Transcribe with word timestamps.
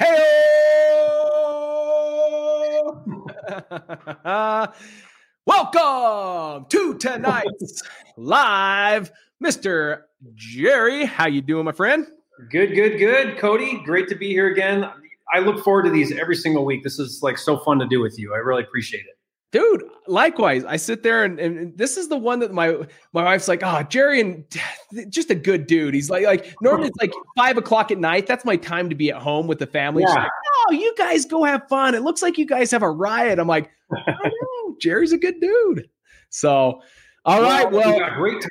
Hey! 0.00 0.16
Welcome 5.44 6.66
to 6.70 6.94
tonight's 6.98 7.82
live, 8.16 9.12
Mr. 9.44 10.04
Jerry. 10.34 11.04
How 11.04 11.26
you 11.26 11.42
doing, 11.42 11.66
my 11.66 11.72
friend? 11.72 12.06
Good, 12.50 12.74
good, 12.74 12.96
good. 12.96 13.36
Cody, 13.36 13.82
great 13.84 14.08
to 14.08 14.14
be 14.14 14.30
here 14.30 14.50
again. 14.50 14.90
I 15.34 15.40
look 15.40 15.62
forward 15.62 15.82
to 15.82 15.90
these 15.90 16.12
every 16.12 16.36
single 16.36 16.64
week. 16.64 16.82
This 16.82 16.98
is 16.98 17.22
like 17.22 17.36
so 17.36 17.58
fun 17.58 17.78
to 17.80 17.86
do 17.86 18.00
with 18.00 18.18
you. 18.18 18.32
I 18.32 18.38
really 18.38 18.62
appreciate 18.62 19.00
it. 19.00 19.18
Dude, 19.52 19.82
likewise. 20.06 20.64
I 20.64 20.76
sit 20.76 21.02
there 21.02 21.24
and, 21.24 21.40
and 21.40 21.76
this 21.76 21.96
is 21.96 22.08
the 22.08 22.16
one 22.16 22.38
that 22.38 22.52
my 22.52 22.68
my 23.12 23.24
wife's 23.24 23.48
like, 23.48 23.62
oh, 23.64 23.82
Jerry 23.82 24.20
and 24.20 24.44
just 25.10 25.30
a 25.30 25.34
good 25.34 25.66
dude. 25.66 25.92
He's 25.92 26.08
like, 26.08 26.24
like 26.24 26.54
normally 26.62 26.88
it's 26.88 27.00
like 27.00 27.12
five 27.36 27.58
o'clock 27.58 27.90
at 27.90 27.98
night. 27.98 28.26
That's 28.28 28.44
my 28.44 28.56
time 28.56 28.88
to 28.90 28.94
be 28.94 29.10
at 29.10 29.20
home 29.20 29.48
with 29.48 29.58
the 29.58 29.66
family. 29.66 30.04
Yeah. 30.06 30.14
Like, 30.14 30.30
oh, 30.68 30.72
you 30.72 30.94
guys 30.96 31.24
go 31.24 31.42
have 31.42 31.66
fun. 31.68 31.96
It 31.96 32.02
looks 32.02 32.22
like 32.22 32.38
you 32.38 32.46
guys 32.46 32.70
have 32.70 32.82
a 32.82 32.90
riot. 32.90 33.40
I'm 33.40 33.48
like, 33.48 33.70
oh, 34.08 34.76
Jerry's 34.80 35.12
a 35.12 35.18
good 35.18 35.40
dude. 35.40 35.88
So, 36.28 36.80
all 37.24 37.42
right. 37.42 37.68
Well, 37.70 37.98
well 37.98 38.14
great, 38.14 38.46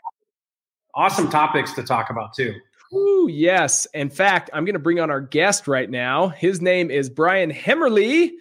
awesome 0.96 1.30
topics 1.30 1.72
to 1.74 1.84
talk 1.84 2.10
about 2.10 2.34
too. 2.34 2.56
Ooh, 2.94 3.30
yes. 3.32 3.86
In 3.94 4.10
fact, 4.10 4.50
I'm 4.52 4.66
going 4.66 4.74
to 4.74 4.80
bring 4.80 5.00
on 5.00 5.12
our 5.12 5.22
guest 5.22 5.68
right 5.68 5.90
now. 5.90 6.28
His 6.30 6.60
name 6.62 6.90
is 6.92 7.10
Brian 7.10 7.52
Hemmerly 7.52 8.32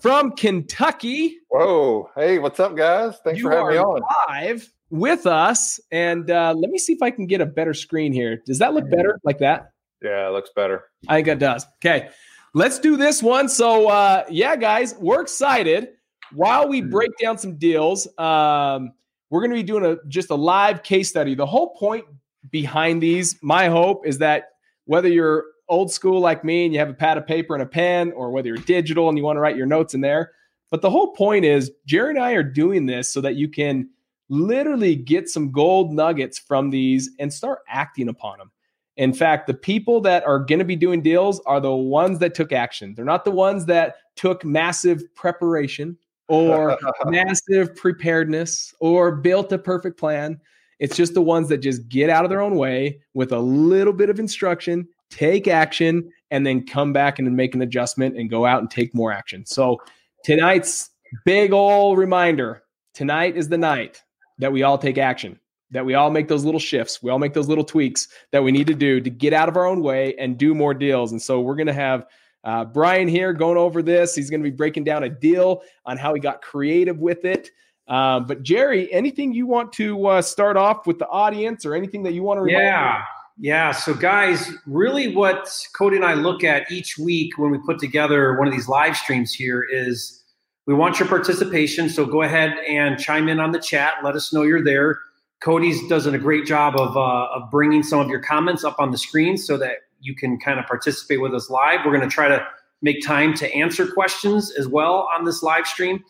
from 0.00 0.32
Kentucky. 0.32 1.38
Whoa. 1.48 2.10
Hey, 2.14 2.38
what's 2.38 2.60
up, 2.60 2.76
guys? 2.76 3.16
Thanks 3.24 3.40
you 3.40 3.48
for 3.48 3.52
having 3.52 3.72
me 3.72 3.78
on. 3.78 4.02
Live 4.28 4.70
with 4.90 5.26
us. 5.26 5.80
And 5.90 6.30
uh, 6.30 6.54
let 6.56 6.70
me 6.70 6.78
see 6.78 6.92
if 6.92 7.02
I 7.02 7.10
can 7.10 7.26
get 7.26 7.40
a 7.40 7.46
better 7.46 7.74
screen 7.74 8.12
here. 8.12 8.42
Does 8.46 8.58
that 8.58 8.74
look 8.74 8.88
better 8.90 9.18
like 9.24 9.38
that? 9.38 9.72
Yeah, 10.02 10.28
it 10.28 10.32
looks 10.32 10.50
better. 10.54 10.84
I 11.08 11.16
think 11.16 11.28
it 11.28 11.38
does. 11.38 11.66
Okay. 11.84 12.10
Let's 12.54 12.78
do 12.78 12.96
this 12.96 13.22
one. 13.22 13.48
So, 13.48 13.88
uh, 13.88 14.24
yeah, 14.30 14.56
guys, 14.56 14.94
we're 14.98 15.20
excited. 15.20 15.88
While 16.32 16.68
we 16.68 16.80
break 16.80 17.10
down 17.20 17.38
some 17.38 17.56
deals, 17.56 18.06
um, 18.18 18.92
we're 19.30 19.40
going 19.40 19.50
to 19.50 19.56
be 19.56 19.62
doing 19.62 19.84
a 19.84 19.96
just 20.08 20.30
a 20.30 20.34
live 20.34 20.82
case 20.82 21.08
study. 21.08 21.34
The 21.34 21.46
whole 21.46 21.74
point 21.76 22.04
behind 22.50 23.02
these, 23.02 23.36
my 23.42 23.68
hope 23.68 24.06
is 24.06 24.18
that 24.18 24.50
whether 24.84 25.08
you're 25.08 25.44
old 25.68 25.92
school 25.92 26.20
like 26.20 26.44
me 26.44 26.64
and 26.64 26.72
you 26.72 26.78
have 26.78 26.90
a 26.90 26.94
pad 26.94 27.18
of 27.18 27.26
paper 27.26 27.54
and 27.54 27.62
a 27.62 27.66
pen, 27.66 28.12
or 28.12 28.30
whether 28.30 28.48
you're 28.48 28.56
digital 28.58 29.08
and 29.08 29.18
you 29.18 29.24
want 29.24 29.36
to 29.36 29.40
write 29.40 29.56
your 29.56 29.66
notes 29.66 29.94
in 29.94 30.00
there. 30.00 30.32
But 30.70 30.82
the 30.82 30.90
whole 30.90 31.12
point 31.12 31.44
is, 31.44 31.70
Jerry 31.86 32.10
and 32.10 32.18
I 32.18 32.32
are 32.32 32.42
doing 32.42 32.86
this 32.86 33.12
so 33.12 33.20
that 33.20 33.36
you 33.36 33.48
can 33.48 33.88
literally 34.28 34.96
get 34.96 35.28
some 35.28 35.52
gold 35.52 35.92
nuggets 35.92 36.38
from 36.38 36.70
these 36.70 37.10
and 37.18 37.32
start 37.32 37.60
acting 37.68 38.08
upon 38.08 38.38
them. 38.38 38.50
In 38.96 39.12
fact, 39.12 39.46
the 39.46 39.54
people 39.54 40.00
that 40.02 40.24
are 40.24 40.38
going 40.38 40.58
to 40.58 40.64
be 40.64 40.76
doing 40.76 41.02
deals 41.02 41.40
are 41.40 41.60
the 41.60 41.74
ones 41.74 42.18
that 42.20 42.34
took 42.34 42.50
action. 42.50 42.94
They're 42.94 43.04
not 43.04 43.24
the 43.24 43.30
ones 43.30 43.66
that 43.66 43.96
took 44.16 44.44
massive 44.44 45.02
preparation 45.14 45.98
or 46.28 46.78
massive 47.04 47.76
preparedness 47.76 48.74
or 48.80 49.12
built 49.14 49.52
a 49.52 49.58
perfect 49.58 49.98
plan. 49.98 50.40
It's 50.78 50.96
just 50.96 51.14
the 51.14 51.22
ones 51.22 51.48
that 51.50 51.58
just 51.58 51.88
get 51.88 52.10
out 52.10 52.24
of 52.24 52.30
their 52.30 52.40
own 52.40 52.56
way 52.56 53.00
with 53.14 53.32
a 53.32 53.38
little 53.38 53.92
bit 53.92 54.10
of 54.10 54.18
instruction 54.18 54.88
take 55.10 55.48
action, 55.48 56.10
and 56.30 56.46
then 56.46 56.66
come 56.66 56.92
back 56.92 57.18
and 57.18 57.36
make 57.36 57.54
an 57.54 57.62
adjustment 57.62 58.16
and 58.16 58.28
go 58.28 58.44
out 58.44 58.60
and 58.60 58.70
take 58.70 58.94
more 58.94 59.12
action. 59.12 59.46
So 59.46 59.78
tonight's 60.24 60.90
big 61.24 61.52
old 61.52 61.98
reminder 61.98 62.62
tonight 62.94 63.36
is 63.36 63.48
the 63.48 63.58
night 63.58 64.02
that 64.38 64.52
we 64.52 64.62
all 64.62 64.76
take 64.76 64.98
action, 64.98 65.38
that 65.70 65.86
we 65.86 65.94
all 65.94 66.10
make 66.10 66.28
those 66.28 66.44
little 66.44 66.60
shifts, 66.60 67.02
we 67.02 67.10
all 67.10 67.18
make 67.18 67.34
those 67.34 67.48
little 67.48 67.64
tweaks 67.64 68.08
that 68.32 68.42
we 68.42 68.52
need 68.52 68.66
to 68.66 68.74
do 68.74 69.00
to 69.00 69.10
get 69.10 69.32
out 69.32 69.48
of 69.48 69.56
our 69.56 69.66
own 69.66 69.82
way 69.82 70.14
and 70.18 70.36
do 70.36 70.54
more 70.54 70.74
deals. 70.74 71.12
And 71.12 71.22
so 71.22 71.40
we're 71.40 71.54
going 71.56 71.68
to 71.68 71.72
have 71.72 72.06
uh, 72.44 72.64
Brian 72.64 73.08
here 73.08 73.32
going 73.32 73.56
over 73.56 73.82
this. 73.82 74.14
He's 74.14 74.30
going 74.30 74.42
to 74.42 74.50
be 74.50 74.54
breaking 74.54 74.84
down 74.84 75.04
a 75.04 75.08
deal 75.08 75.62
on 75.84 75.96
how 75.96 76.14
he 76.14 76.20
got 76.20 76.42
creative 76.42 76.98
with 76.98 77.24
it. 77.24 77.50
Um, 77.88 78.24
but 78.26 78.42
Jerry, 78.42 78.92
anything 78.92 79.32
you 79.32 79.46
want 79.46 79.72
to 79.74 80.06
uh, 80.06 80.22
start 80.22 80.56
off 80.56 80.86
with 80.86 80.98
the 80.98 81.08
audience 81.08 81.64
or 81.64 81.74
anything 81.74 82.02
that 82.02 82.14
you 82.14 82.22
want 82.22 82.44
to? 82.44 82.50
Yeah, 82.50 83.02
yeah. 83.38 83.72
So, 83.72 83.94
guys, 83.94 84.50
really 84.66 85.14
what 85.14 85.48
Cody 85.74 85.96
and 85.96 86.04
I 86.04 86.14
look 86.14 86.42
at 86.42 86.70
each 86.70 86.96
week 86.98 87.36
when 87.36 87.50
we 87.50 87.58
put 87.58 87.78
together 87.78 88.36
one 88.38 88.46
of 88.46 88.52
these 88.52 88.68
live 88.68 88.96
streams 88.96 89.32
here 89.32 89.62
is 89.62 90.22
we 90.66 90.74
want 90.74 90.98
your 90.98 91.08
participation. 91.08 91.88
So, 91.88 92.06
go 92.06 92.22
ahead 92.22 92.54
and 92.66 92.98
chime 92.98 93.28
in 93.28 93.38
on 93.38 93.52
the 93.52 93.60
chat. 93.60 93.94
Let 94.02 94.14
us 94.14 94.32
know 94.32 94.42
you're 94.42 94.64
there. 94.64 95.00
Cody's 95.40 95.86
does 95.88 96.06
a 96.06 96.18
great 96.18 96.46
job 96.46 96.76
of, 96.76 96.96
uh, 96.96 97.28
of 97.34 97.50
bringing 97.50 97.82
some 97.82 98.00
of 98.00 98.08
your 98.08 98.20
comments 98.20 98.64
up 98.64 98.76
on 98.78 98.90
the 98.90 98.98
screen 98.98 99.36
so 99.36 99.58
that 99.58 99.76
you 100.00 100.14
can 100.14 100.38
kind 100.38 100.58
of 100.58 100.66
participate 100.66 101.20
with 101.20 101.34
us 101.34 101.50
live. 101.50 101.80
We're 101.84 101.96
going 101.96 102.08
to 102.08 102.14
try 102.14 102.28
to 102.28 102.46
make 102.80 103.04
time 103.04 103.34
to 103.34 103.54
answer 103.54 103.86
questions 103.86 104.50
as 104.52 104.66
well 104.66 105.08
on 105.14 105.24
this 105.24 105.42
live 105.42 105.66
stream. 105.66 106.02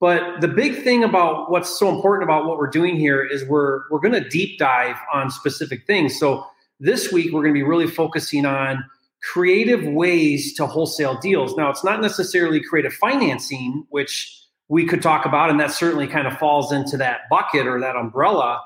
But 0.00 0.40
the 0.40 0.48
big 0.48 0.84
thing 0.84 1.02
about 1.02 1.50
what's 1.50 1.76
so 1.76 1.88
important 1.92 2.22
about 2.22 2.46
what 2.46 2.56
we're 2.56 2.70
doing 2.70 2.96
here 2.96 3.24
is 3.24 3.44
we're 3.46 3.82
we're 3.90 3.98
going 3.98 4.14
to 4.14 4.28
deep 4.28 4.58
dive 4.58 4.96
on 5.12 5.30
specific 5.30 5.86
things. 5.86 6.16
So 6.18 6.46
this 6.80 7.12
week, 7.12 7.32
we're 7.32 7.42
going 7.42 7.54
to 7.54 7.58
be 7.58 7.64
really 7.64 7.86
focusing 7.86 8.46
on 8.46 8.84
creative 9.22 9.84
ways 9.84 10.54
to 10.54 10.66
wholesale 10.66 11.18
deals. 11.18 11.56
Now, 11.56 11.70
it's 11.70 11.84
not 11.84 12.00
necessarily 12.00 12.60
creative 12.62 12.92
financing, 12.92 13.84
which 13.90 14.34
we 14.68 14.84
could 14.84 15.02
talk 15.02 15.24
about, 15.24 15.50
and 15.50 15.58
that 15.60 15.70
certainly 15.70 16.06
kind 16.06 16.26
of 16.26 16.38
falls 16.38 16.72
into 16.72 16.96
that 16.98 17.22
bucket 17.30 17.66
or 17.66 17.80
that 17.80 17.96
umbrella. 17.96 18.62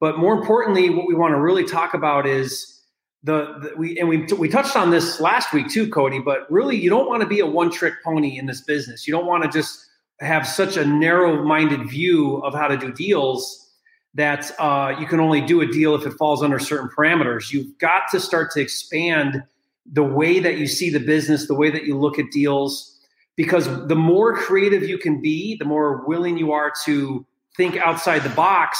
But 0.00 0.18
more 0.18 0.34
importantly, 0.34 0.90
what 0.90 1.08
we 1.08 1.14
want 1.14 1.32
to 1.32 1.40
really 1.40 1.64
talk 1.64 1.94
about 1.94 2.26
is 2.26 2.80
the, 3.24 3.58
the 3.60 3.72
we 3.76 3.98
and 3.98 4.08
we 4.08 4.24
we 4.38 4.48
touched 4.48 4.76
on 4.76 4.90
this 4.90 5.20
last 5.20 5.52
week 5.52 5.68
too, 5.68 5.88
Cody. 5.88 6.20
But 6.20 6.50
really, 6.50 6.76
you 6.76 6.88
don't 6.88 7.08
want 7.08 7.22
to 7.22 7.26
be 7.26 7.40
a 7.40 7.46
one 7.46 7.70
trick 7.70 7.94
pony 8.04 8.38
in 8.38 8.46
this 8.46 8.60
business. 8.60 9.08
You 9.08 9.12
don't 9.12 9.26
want 9.26 9.42
to 9.42 9.48
just 9.48 9.84
have 10.20 10.46
such 10.46 10.76
a 10.76 10.84
narrow 10.84 11.44
minded 11.44 11.88
view 11.88 12.36
of 12.38 12.54
how 12.54 12.68
to 12.68 12.76
do 12.76 12.92
deals 12.92 13.67
that 14.14 14.50
uh, 14.58 14.94
you 14.98 15.06
can 15.06 15.20
only 15.20 15.40
do 15.40 15.60
a 15.60 15.66
deal 15.66 15.94
if 15.94 16.06
it 16.06 16.12
falls 16.14 16.42
under 16.42 16.58
certain 16.58 16.88
parameters. 16.88 17.52
You've 17.52 17.76
got 17.78 18.04
to 18.10 18.20
start 18.20 18.50
to 18.52 18.60
expand 18.60 19.42
the 19.92 20.02
way 20.02 20.40
that 20.40 20.58
you 20.58 20.66
see 20.66 20.90
the 20.90 21.00
business, 21.00 21.46
the 21.46 21.54
way 21.54 21.70
that 21.70 21.84
you 21.84 21.98
look 21.98 22.18
at 22.18 22.30
deals, 22.30 22.98
because 23.36 23.66
the 23.86 23.94
more 23.94 24.36
creative 24.36 24.82
you 24.82 24.98
can 24.98 25.20
be, 25.20 25.56
the 25.56 25.64
more 25.64 26.04
willing 26.06 26.36
you 26.36 26.52
are 26.52 26.72
to 26.84 27.24
think 27.56 27.76
outside 27.76 28.22
the 28.22 28.30
box, 28.30 28.78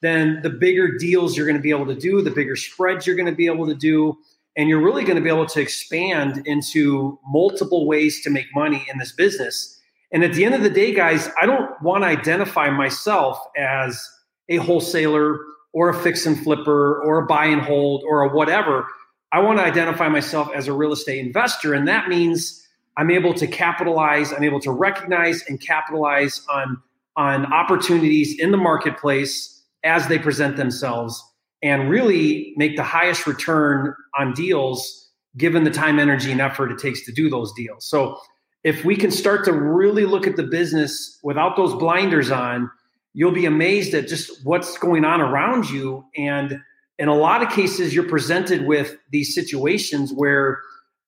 then 0.00 0.40
the 0.42 0.50
bigger 0.50 0.96
deals 0.96 1.36
you're 1.36 1.46
going 1.46 1.56
to 1.56 1.62
be 1.62 1.70
able 1.70 1.86
to 1.86 1.94
do, 1.94 2.22
the 2.22 2.30
bigger 2.30 2.56
spreads 2.56 3.06
you're 3.06 3.16
going 3.16 3.26
to 3.26 3.34
be 3.34 3.46
able 3.46 3.66
to 3.66 3.74
do. 3.74 4.16
And 4.56 4.68
you're 4.68 4.82
really 4.82 5.04
going 5.04 5.16
to 5.16 5.22
be 5.22 5.28
able 5.28 5.46
to 5.46 5.60
expand 5.60 6.42
into 6.46 7.18
multiple 7.26 7.86
ways 7.86 8.20
to 8.22 8.30
make 8.30 8.46
money 8.54 8.84
in 8.92 8.98
this 8.98 9.12
business. 9.12 9.78
And 10.12 10.24
at 10.24 10.34
the 10.34 10.44
end 10.44 10.54
of 10.54 10.62
the 10.62 10.70
day, 10.70 10.92
guys, 10.92 11.28
I 11.40 11.46
don't 11.46 11.70
want 11.82 12.02
to 12.02 12.08
identify 12.08 12.68
myself 12.68 13.38
as 13.56 14.02
a 14.50 14.56
wholesaler 14.56 15.38
or 15.72 15.88
a 15.88 15.94
fix 15.94 16.26
and 16.26 16.38
flipper 16.38 17.00
or 17.02 17.18
a 17.18 17.26
buy 17.26 17.46
and 17.46 17.62
hold 17.62 18.02
or 18.06 18.22
a 18.22 18.28
whatever. 18.28 18.86
I 19.32 19.40
want 19.40 19.58
to 19.58 19.64
identify 19.64 20.08
myself 20.08 20.50
as 20.54 20.66
a 20.66 20.72
real 20.72 20.92
estate 20.92 21.24
investor. 21.24 21.72
And 21.72 21.86
that 21.88 22.08
means 22.08 22.66
I'm 22.96 23.10
able 23.10 23.32
to 23.34 23.46
capitalize, 23.46 24.32
I'm 24.32 24.42
able 24.42 24.60
to 24.60 24.72
recognize 24.72 25.42
and 25.48 25.60
capitalize 25.60 26.44
on, 26.50 26.82
on 27.16 27.52
opportunities 27.52 28.38
in 28.38 28.50
the 28.50 28.56
marketplace 28.56 29.62
as 29.84 30.08
they 30.08 30.18
present 30.18 30.56
themselves 30.56 31.24
and 31.62 31.88
really 31.88 32.52
make 32.56 32.76
the 32.76 32.82
highest 32.82 33.26
return 33.26 33.94
on 34.18 34.34
deals 34.34 35.08
given 35.36 35.62
the 35.62 35.70
time, 35.70 35.98
energy, 35.98 36.32
and 36.32 36.40
effort 36.40 36.72
it 36.72 36.78
takes 36.78 37.04
to 37.04 37.12
do 37.12 37.30
those 37.30 37.52
deals. 37.52 37.86
So 37.86 38.18
if 38.64 38.84
we 38.84 38.96
can 38.96 39.10
start 39.10 39.44
to 39.44 39.52
really 39.52 40.04
look 40.04 40.26
at 40.26 40.36
the 40.36 40.42
business 40.42 41.18
without 41.22 41.56
those 41.56 41.74
blinders 41.74 42.30
on, 42.30 42.70
you'll 43.12 43.32
be 43.32 43.46
amazed 43.46 43.94
at 43.94 44.08
just 44.08 44.44
what's 44.44 44.78
going 44.78 45.04
on 45.04 45.20
around 45.20 45.68
you. 45.68 46.04
And 46.16 46.60
in 46.98 47.08
a 47.08 47.14
lot 47.14 47.42
of 47.42 47.50
cases, 47.50 47.94
you're 47.94 48.08
presented 48.08 48.66
with 48.66 48.96
these 49.10 49.34
situations 49.34 50.12
where 50.12 50.60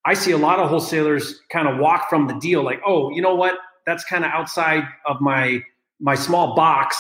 I 0.04 0.14
see 0.14 0.32
a 0.32 0.38
lot 0.38 0.58
of 0.58 0.68
wholesalers 0.68 1.40
kind 1.50 1.68
of 1.68 1.78
walk 1.78 2.08
from 2.08 2.26
the 2.26 2.34
deal 2.34 2.64
like, 2.64 2.80
oh, 2.84 3.10
you 3.10 3.22
know 3.22 3.34
what? 3.34 3.58
That's 3.86 4.04
kind 4.04 4.24
of 4.24 4.30
outside 4.30 4.84
of 5.06 5.20
my 5.20 5.62
my 6.00 6.16
small 6.16 6.56
box, 6.56 6.98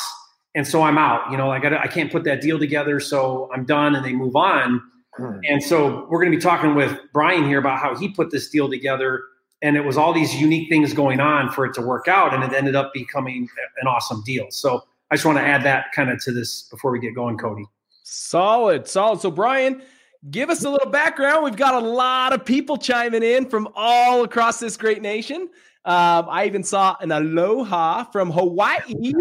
and 0.54 0.66
so 0.66 0.82
I'm 0.82 0.96
out. 0.96 1.30
You 1.30 1.36
know, 1.36 1.48
like 1.48 1.64
I, 1.64 1.82
I 1.82 1.86
can't 1.88 2.10
put 2.10 2.22
that 2.24 2.40
deal 2.40 2.58
together, 2.58 3.00
so 3.00 3.50
I'm 3.52 3.64
done, 3.64 3.96
and 3.96 4.04
they 4.04 4.12
move 4.12 4.36
on. 4.36 4.80
Hmm. 5.16 5.38
And 5.48 5.62
so 5.62 6.06
we're 6.08 6.20
going 6.20 6.30
to 6.30 6.36
be 6.36 6.42
talking 6.42 6.74
with 6.74 6.96
Brian 7.12 7.44
here 7.44 7.58
about 7.58 7.80
how 7.80 7.96
he 7.96 8.08
put 8.08 8.30
this 8.30 8.48
deal 8.48 8.68
together, 8.70 9.22
and 9.60 9.76
it 9.76 9.84
was 9.84 9.96
all 9.96 10.12
these 10.12 10.40
unique 10.40 10.68
things 10.68 10.92
going 10.92 11.20
on 11.20 11.50
for 11.50 11.64
it 11.64 11.74
to 11.74 11.82
work 11.82 12.08
out, 12.08 12.34
and 12.34 12.44
it 12.44 12.52
ended 12.52 12.76
up 12.76 12.92
becoming 12.92 13.48
an 13.80 13.88
awesome 13.88 14.22
deal. 14.24 14.46
So 14.50 14.84
I 15.12 15.16
just 15.16 15.26
want 15.26 15.36
to 15.36 15.44
add 15.44 15.62
that 15.64 15.92
kind 15.92 16.08
of 16.08 16.24
to 16.24 16.32
this 16.32 16.62
before 16.70 16.90
we 16.90 16.98
get 16.98 17.14
going, 17.14 17.36
Cody. 17.36 17.66
Solid, 18.02 18.88
solid. 18.88 19.20
So, 19.20 19.30
Brian, 19.30 19.82
give 20.30 20.48
us 20.48 20.64
a 20.64 20.70
little 20.70 20.90
background. 20.90 21.44
We've 21.44 21.54
got 21.54 21.74
a 21.74 21.86
lot 21.86 22.32
of 22.32 22.46
people 22.46 22.78
chiming 22.78 23.22
in 23.22 23.50
from 23.50 23.68
all 23.74 24.24
across 24.24 24.58
this 24.58 24.78
great 24.78 25.02
nation. 25.02 25.50
Um, 25.84 26.28
I 26.30 26.46
even 26.46 26.64
saw 26.64 26.96
an 27.02 27.12
aloha 27.12 28.04
from 28.04 28.30
Hawaii. 28.30 29.12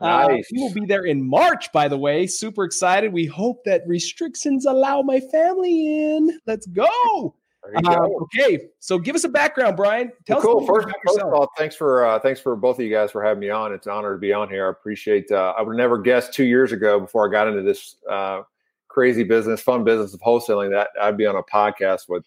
Uh, 0.00 0.28
nice. 0.28 0.44
Uh, 0.44 0.48
we 0.52 0.62
will 0.62 0.72
be 0.74 0.86
there 0.86 1.06
in 1.06 1.28
March, 1.28 1.72
by 1.72 1.88
the 1.88 1.98
way. 1.98 2.28
Super 2.28 2.62
excited. 2.62 3.12
We 3.12 3.26
hope 3.26 3.64
that 3.64 3.82
restrictions 3.84 4.64
allow 4.64 5.02
my 5.02 5.18
family 5.32 6.14
in. 6.14 6.38
Let's 6.46 6.68
go. 6.68 7.34
Uh, 7.84 8.08
okay, 8.22 8.68
so 8.80 8.98
give 8.98 9.14
us 9.14 9.22
a 9.24 9.28
background, 9.28 9.76
Brian. 9.76 10.10
Tell 10.26 10.38
well, 10.38 10.58
cool. 10.58 10.66
First, 10.66 10.88
first 11.06 11.20
of 11.20 11.32
all, 11.32 11.48
thanks 11.56 11.76
for 11.76 12.04
uh, 12.04 12.18
thanks 12.18 12.40
for 12.40 12.56
both 12.56 12.78
of 12.78 12.84
you 12.84 12.90
guys 12.90 13.12
for 13.12 13.22
having 13.22 13.40
me 13.40 13.50
on. 13.50 13.72
It's 13.72 13.86
an 13.86 13.92
honor 13.92 14.12
to 14.12 14.18
be 14.18 14.32
on 14.32 14.48
here. 14.48 14.66
I 14.66 14.70
appreciate. 14.70 15.30
Uh, 15.30 15.54
I 15.56 15.62
would 15.62 15.76
never 15.76 15.98
guess 15.98 16.28
two 16.28 16.44
years 16.44 16.72
ago 16.72 16.98
before 16.98 17.28
I 17.28 17.30
got 17.30 17.46
into 17.46 17.62
this 17.62 17.96
uh, 18.10 18.42
crazy 18.88 19.22
business, 19.22 19.60
fun 19.60 19.84
business 19.84 20.12
of 20.12 20.20
wholesaling 20.20 20.70
that 20.70 20.88
I'd 21.00 21.16
be 21.16 21.26
on 21.26 21.36
a 21.36 21.42
podcast 21.42 22.08
with 22.08 22.24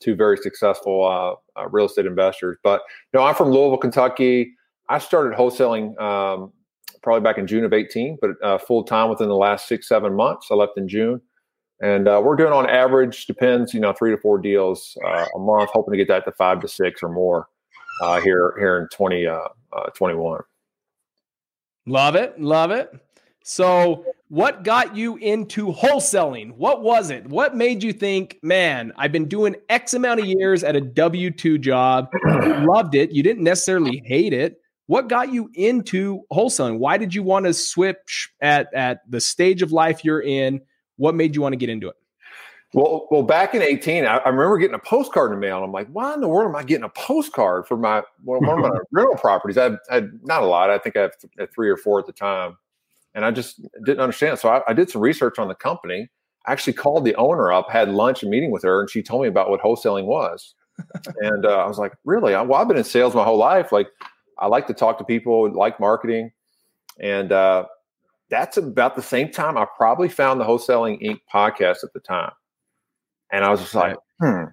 two 0.00 0.14
very 0.14 0.36
successful 0.38 1.04
uh, 1.04 1.60
uh, 1.60 1.68
real 1.68 1.86
estate 1.86 2.06
investors. 2.06 2.56
But 2.62 2.82
no, 3.12 3.22
I'm 3.22 3.34
from 3.34 3.50
Louisville, 3.50 3.78
Kentucky. 3.78 4.54
I 4.88 4.98
started 4.98 5.36
wholesaling 5.36 6.00
um, 6.00 6.52
probably 7.02 7.20
back 7.20 7.38
in 7.38 7.46
June 7.46 7.64
of 7.64 7.72
18, 7.72 8.18
but 8.20 8.30
uh, 8.42 8.58
full 8.58 8.82
time 8.82 9.08
within 9.10 9.28
the 9.28 9.36
last 9.36 9.68
six, 9.68 9.88
seven 9.88 10.14
months. 10.14 10.48
I 10.50 10.54
left 10.54 10.76
in 10.76 10.88
June. 10.88 11.20
And 11.82 12.08
uh, 12.08 12.20
we're 12.22 12.36
doing 12.36 12.52
on 12.52 12.68
average, 12.68 13.26
depends, 13.26 13.72
you 13.72 13.80
know, 13.80 13.92
three 13.92 14.10
to 14.10 14.18
four 14.18 14.38
deals 14.38 14.98
uh, 15.06 15.26
a 15.34 15.38
month, 15.38 15.70
hoping 15.72 15.92
to 15.92 15.98
get 15.98 16.08
that 16.08 16.24
to 16.26 16.32
five 16.32 16.60
to 16.60 16.68
six 16.68 17.02
or 17.02 17.08
more 17.08 17.48
uh, 18.02 18.20
here 18.20 18.54
here 18.58 18.78
in 18.78 18.88
2021. 18.92 20.40
love 21.86 22.14
it. 22.16 22.40
Love 22.40 22.70
it. 22.70 22.92
So, 23.42 24.04
what 24.28 24.62
got 24.62 24.94
you 24.94 25.16
into 25.16 25.72
wholesaling? 25.72 26.52
What 26.56 26.82
was 26.82 27.10
it? 27.10 27.26
What 27.26 27.56
made 27.56 27.82
you 27.82 27.92
think, 27.92 28.38
man, 28.42 28.92
I've 28.96 29.12
been 29.12 29.26
doing 29.26 29.56
X 29.70 29.94
amount 29.94 30.20
of 30.20 30.26
years 30.26 30.62
at 30.62 30.76
a 30.76 30.80
W 30.80 31.30
2 31.30 31.58
job. 31.58 32.08
You 32.12 32.66
loved 32.70 32.94
it. 32.94 33.10
You 33.12 33.22
didn't 33.22 33.42
necessarily 33.42 34.02
hate 34.04 34.32
it. 34.32 34.60
What 34.86 35.08
got 35.08 35.32
you 35.32 35.50
into 35.54 36.20
wholesaling? 36.32 36.78
Why 36.78 36.98
did 36.98 37.14
you 37.14 37.22
want 37.22 37.46
to 37.46 37.54
switch 37.54 38.30
at, 38.40 38.72
at 38.74 39.00
the 39.08 39.20
stage 39.20 39.62
of 39.62 39.72
life 39.72 40.04
you're 40.04 40.22
in? 40.22 40.60
What 41.00 41.14
made 41.14 41.34
you 41.34 41.42
want 41.42 41.54
to 41.54 41.56
get 41.56 41.68
into 41.68 41.88
it? 41.88 41.96
Well, 42.72 43.08
well, 43.10 43.22
back 43.22 43.54
in 43.54 43.62
18, 43.62 44.04
I, 44.04 44.18
I, 44.18 44.28
remember 44.28 44.56
getting 44.58 44.76
a 44.76 44.78
postcard 44.78 45.32
in 45.32 45.40
the 45.40 45.40
mail. 45.40 45.56
And 45.56 45.64
I'm 45.64 45.72
like, 45.72 45.88
why 45.88 46.14
in 46.14 46.20
the 46.20 46.28
world 46.28 46.48
am 46.48 46.54
I 46.54 46.62
getting 46.62 46.84
a 46.84 46.90
postcard 46.90 47.66
for 47.66 47.76
my 47.76 48.02
one 48.22 48.44
of 48.44 48.58
my 48.60 48.70
rental 48.92 49.16
properties? 49.16 49.58
I 49.58 49.64
had, 49.64 49.78
I 49.90 50.02
not 50.22 50.42
a 50.42 50.46
lot. 50.46 50.70
I 50.70 50.78
think 50.78 50.96
I 50.96 51.10
had 51.36 51.52
three 51.52 51.68
or 51.68 51.76
four 51.76 51.98
at 51.98 52.06
the 52.06 52.12
time 52.12 52.56
and 53.14 53.24
I 53.24 53.30
just 53.30 53.60
didn't 53.84 54.00
understand. 54.00 54.38
So 54.38 54.48
I, 54.48 54.62
I, 54.68 54.72
did 54.72 54.90
some 54.90 55.00
research 55.00 55.38
on 55.38 55.48
the 55.48 55.54
company. 55.54 56.08
I 56.46 56.52
actually 56.52 56.74
called 56.74 57.04
the 57.04 57.14
owner 57.16 57.52
up, 57.52 57.70
had 57.70 57.88
lunch 57.88 58.22
and 58.22 58.30
meeting 58.30 58.50
with 58.50 58.62
her, 58.62 58.80
and 58.80 58.90
she 58.90 59.02
told 59.02 59.22
me 59.22 59.28
about 59.28 59.50
what 59.50 59.60
wholesaling 59.60 60.06
was. 60.06 60.54
and 61.20 61.44
uh, 61.44 61.58
I 61.58 61.66
was 61.66 61.78
like, 61.78 61.92
really? 62.04 62.34
I, 62.34 62.42
well, 62.42 62.60
I've 62.60 62.68
been 62.68 62.76
in 62.76 62.84
sales 62.84 63.14
my 63.14 63.24
whole 63.24 63.36
life. 63.36 63.72
Like, 63.72 63.88
I 64.38 64.46
like 64.46 64.66
to 64.68 64.74
talk 64.74 64.98
to 64.98 65.04
people, 65.04 65.52
like 65.52 65.80
marketing, 65.80 66.32
and 66.98 67.32
uh, 67.32 67.66
that's 68.30 68.56
about 68.56 68.96
the 68.96 69.02
same 69.02 69.30
time 69.30 69.58
I 69.58 69.66
probably 69.76 70.08
found 70.08 70.40
the 70.40 70.44
Wholesaling 70.44 71.02
Inc. 71.02 71.20
podcast 71.32 71.84
at 71.84 71.92
the 71.92 72.00
time. 72.00 72.32
And 73.32 73.44
I 73.44 73.50
was 73.50 73.60
just 73.60 73.74
like, 73.74 73.96
hmm, 74.20 74.44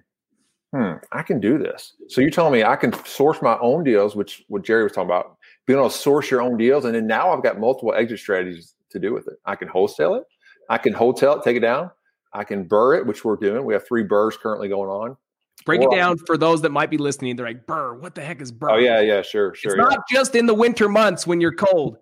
hmm, 0.74 0.92
I 1.12 1.22
can 1.22 1.40
do 1.40 1.58
this. 1.58 1.94
So 2.08 2.20
you're 2.20 2.30
telling 2.30 2.52
me 2.52 2.64
I 2.64 2.76
can 2.76 2.92
source 3.04 3.40
my 3.40 3.58
own 3.60 3.84
deals, 3.84 4.14
which 4.14 4.44
what 4.48 4.64
Jerry 4.64 4.82
was 4.82 4.92
talking 4.92 5.08
about, 5.08 5.36
being 5.66 5.78
able 5.78 5.88
to 5.88 5.96
source 5.96 6.30
your 6.30 6.42
own 6.42 6.56
deals. 6.56 6.84
And 6.84 6.94
then 6.94 7.06
now 7.06 7.32
I've 7.32 7.42
got 7.42 7.58
multiple 7.58 7.94
exit 7.94 8.18
strategies 8.18 8.74
to 8.90 8.98
do 8.98 9.12
with 9.12 9.28
it. 9.28 9.34
I 9.44 9.54
can 9.54 9.68
wholesale 9.68 10.14
it, 10.14 10.24
I 10.68 10.78
can 10.78 10.92
wholetail 10.92 11.34
it, 11.34 11.42
take 11.42 11.56
it 11.56 11.60
down, 11.60 11.90
I 12.32 12.44
can 12.44 12.68
BRRRR 12.68 12.98
it, 12.98 13.06
which 13.06 13.24
we're 13.24 13.36
doing. 13.36 13.64
We 13.64 13.74
have 13.74 13.86
three 13.86 14.04
BRRRRs 14.04 14.38
currently 14.38 14.68
going 14.68 14.90
on. 14.90 15.16
Break 15.64 15.80
or 15.80 15.92
it 15.92 15.96
down 15.96 16.16
for 16.18 16.36
those 16.36 16.62
that 16.62 16.70
might 16.70 16.88
be 16.90 16.98
listening. 16.98 17.36
They're 17.36 17.46
like, 17.46 17.66
BRRRR, 17.66 18.00
what 18.00 18.14
the 18.14 18.22
heck 18.22 18.40
is 18.40 18.52
BRRRR? 18.52 18.72
Oh, 18.72 18.76
yeah, 18.78 19.00
yeah, 19.00 19.22
sure, 19.22 19.54
sure. 19.54 19.72
It's 19.72 19.78
yeah. 19.78 19.96
not 19.96 20.08
just 20.08 20.34
in 20.34 20.46
the 20.46 20.54
winter 20.54 20.88
months 20.88 21.26
when 21.26 21.40
you're 21.40 21.54
cold. 21.54 21.96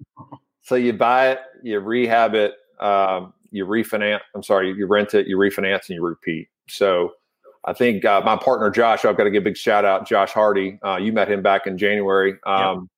So 0.67 0.75
you 0.75 0.93
buy 0.93 1.31
it, 1.31 1.39
you 1.63 1.79
rehab 1.79 2.35
it, 2.35 2.55
um, 2.81 3.33
you 3.53 3.65
refinance. 3.65 4.19
I'm 4.35 4.43
sorry, 4.43 4.75
you 4.77 4.87
rent 4.89 5.15
it, 5.15 5.29
you 5.29 5.37
refinance, 5.39 5.89
and 5.89 5.91
you 5.91 6.05
repeat. 6.05 6.49
So 6.69 7.13
I 7.65 7.73
think 7.73 8.05
uh, 8.05 8.21
my 8.25 8.37
partner 8.37 8.69
Josh, 8.71 9.05
I've 9.05 9.17
got 9.17 9.25
to 9.25 9.31
give 9.31 9.45
a 9.45 9.45
big 9.45 9.57
shout 9.57 9.85
out, 9.85 10.09
Josh 10.09 10.33
Hardy. 10.33 10.81
Uh, 10.85 10.97
you 10.97 11.13
met 11.13 11.31
him 11.31 11.41
back 11.41 11.69
in 11.69 11.79
January. 11.79 12.35
Um, 12.45 12.91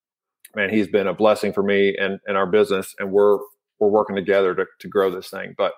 man, 0.56 0.70
he's 0.70 0.88
been 0.88 1.06
a 1.08 1.12
blessing 1.12 1.52
for 1.52 1.62
me 1.62 1.94
and, 1.94 2.18
and 2.26 2.38
our 2.38 2.46
business, 2.46 2.94
and 2.98 3.12
we're 3.12 3.36
we're 3.78 3.88
working 3.88 4.16
together 4.16 4.54
to, 4.54 4.64
to 4.78 4.88
grow 4.88 5.10
this 5.10 5.28
thing. 5.28 5.54
But 5.56 5.74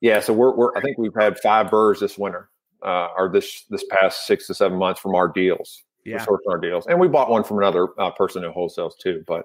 yeah, 0.00 0.20
so 0.20 0.32
we're, 0.32 0.54
we're 0.54 0.76
I 0.76 0.80
think 0.80 0.96
we've 0.96 1.14
had 1.18 1.40
five 1.40 1.66
BRRRRs 1.66 1.98
this 1.98 2.16
winter, 2.16 2.50
uh, 2.84 3.08
or 3.18 3.32
this 3.32 3.64
this 3.68 3.84
past 3.90 4.28
six 4.28 4.46
to 4.46 4.54
seven 4.54 4.78
months 4.78 5.00
from 5.00 5.16
our 5.16 5.26
deals, 5.26 5.82
yeah, 6.04 6.24
sourcing 6.24 6.48
our 6.48 6.58
deals, 6.58 6.86
and 6.86 7.00
we 7.00 7.08
bought 7.08 7.30
one 7.30 7.42
from 7.42 7.58
another 7.58 7.88
uh, 7.98 8.12
person 8.12 8.44
who 8.44 8.50
wholesales 8.50 8.96
too. 8.96 9.24
But 9.26 9.44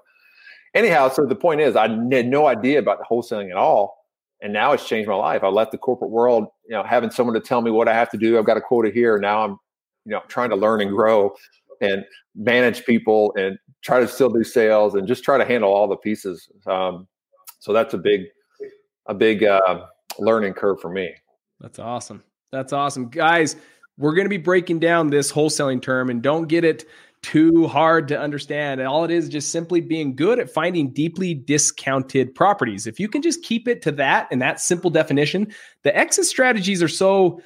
anyhow, 0.74 1.08
so 1.08 1.26
the 1.26 1.34
point 1.34 1.60
is, 1.60 1.76
I 1.76 1.88
had 1.88 2.26
no 2.26 2.46
idea 2.46 2.78
about 2.78 3.00
wholesaling 3.08 3.50
at 3.50 3.56
all. 3.56 3.98
And 4.40 4.52
now 4.52 4.72
it's 4.72 4.88
changed 4.88 5.08
my 5.08 5.14
life. 5.14 5.44
I 5.44 5.48
left 5.48 5.70
the 5.70 5.78
corporate 5.78 6.10
world, 6.10 6.48
you 6.64 6.74
know, 6.74 6.82
having 6.82 7.12
someone 7.12 7.34
to 7.34 7.40
tell 7.40 7.62
me 7.62 7.70
what 7.70 7.86
I 7.86 7.94
have 7.94 8.10
to 8.10 8.18
do. 8.18 8.36
I've 8.38 8.44
got 8.44 8.56
a 8.56 8.60
quota 8.60 8.90
here. 8.90 9.16
Now 9.18 9.44
I'm, 9.44 9.50
you 10.04 10.10
know, 10.10 10.20
trying 10.26 10.50
to 10.50 10.56
learn 10.56 10.80
and 10.80 10.90
grow 10.90 11.32
and 11.80 12.04
manage 12.34 12.84
people 12.84 13.32
and 13.36 13.56
try 13.82 14.00
to 14.00 14.08
still 14.08 14.30
do 14.30 14.42
sales 14.42 14.96
and 14.96 15.06
just 15.06 15.22
try 15.22 15.38
to 15.38 15.44
handle 15.44 15.72
all 15.72 15.86
the 15.86 15.96
pieces. 15.96 16.48
Um, 16.66 17.06
so 17.60 17.72
that's 17.72 17.94
a 17.94 17.98
big, 17.98 18.22
a 19.06 19.14
big 19.14 19.44
uh, 19.44 19.86
learning 20.18 20.54
curve 20.54 20.80
for 20.80 20.90
me. 20.90 21.14
That's 21.60 21.78
awesome. 21.78 22.24
That's 22.50 22.72
awesome, 22.72 23.10
guys. 23.10 23.54
We're 23.96 24.14
going 24.14 24.24
to 24.24 24.30
be 24.30 24.38
breaking 24.38 24.80
down 24.80 25.10
this 25.10 25.30
wholesaling 25.30 25.82
term, 25.82 26.10
and 26.10 26.20
don't 26.20 26.48
get 26.48 26.64
it 26.64 26.86
too 27.22 27.68
hard 27.68 28.08
to 28.08 28.18
understand. 28.18 28.80
And 28.80 28.88
all 28.88 29.04
it 29.04 29.10
is 29.10 29.28
just 29.28 29.50
simply 29.50 29.80
being 29.80 30.14
good 30.14 30.38
at 30.38 30.50
finding 30.50 30.90
deeply 30.90 31.34
discounted 31.34 32.34
properties. 32.34 32.86
If 32.86 32.98
you 32.98 33.08
can 33.08 33.22
just 33.22 33.42
keep 33.42 33.68
it 33.68 33.80
to 33.82 33.92
that 33.92 34.28
and 34.30 34.42
that 34.42 34.60
simple 34.60 34.90
definition, 34.90 35.52
the 35.82 35.96
exit 35.96 36.24
strategies 36.24 36.82
are 36.82 36.88
so 36.88 37.40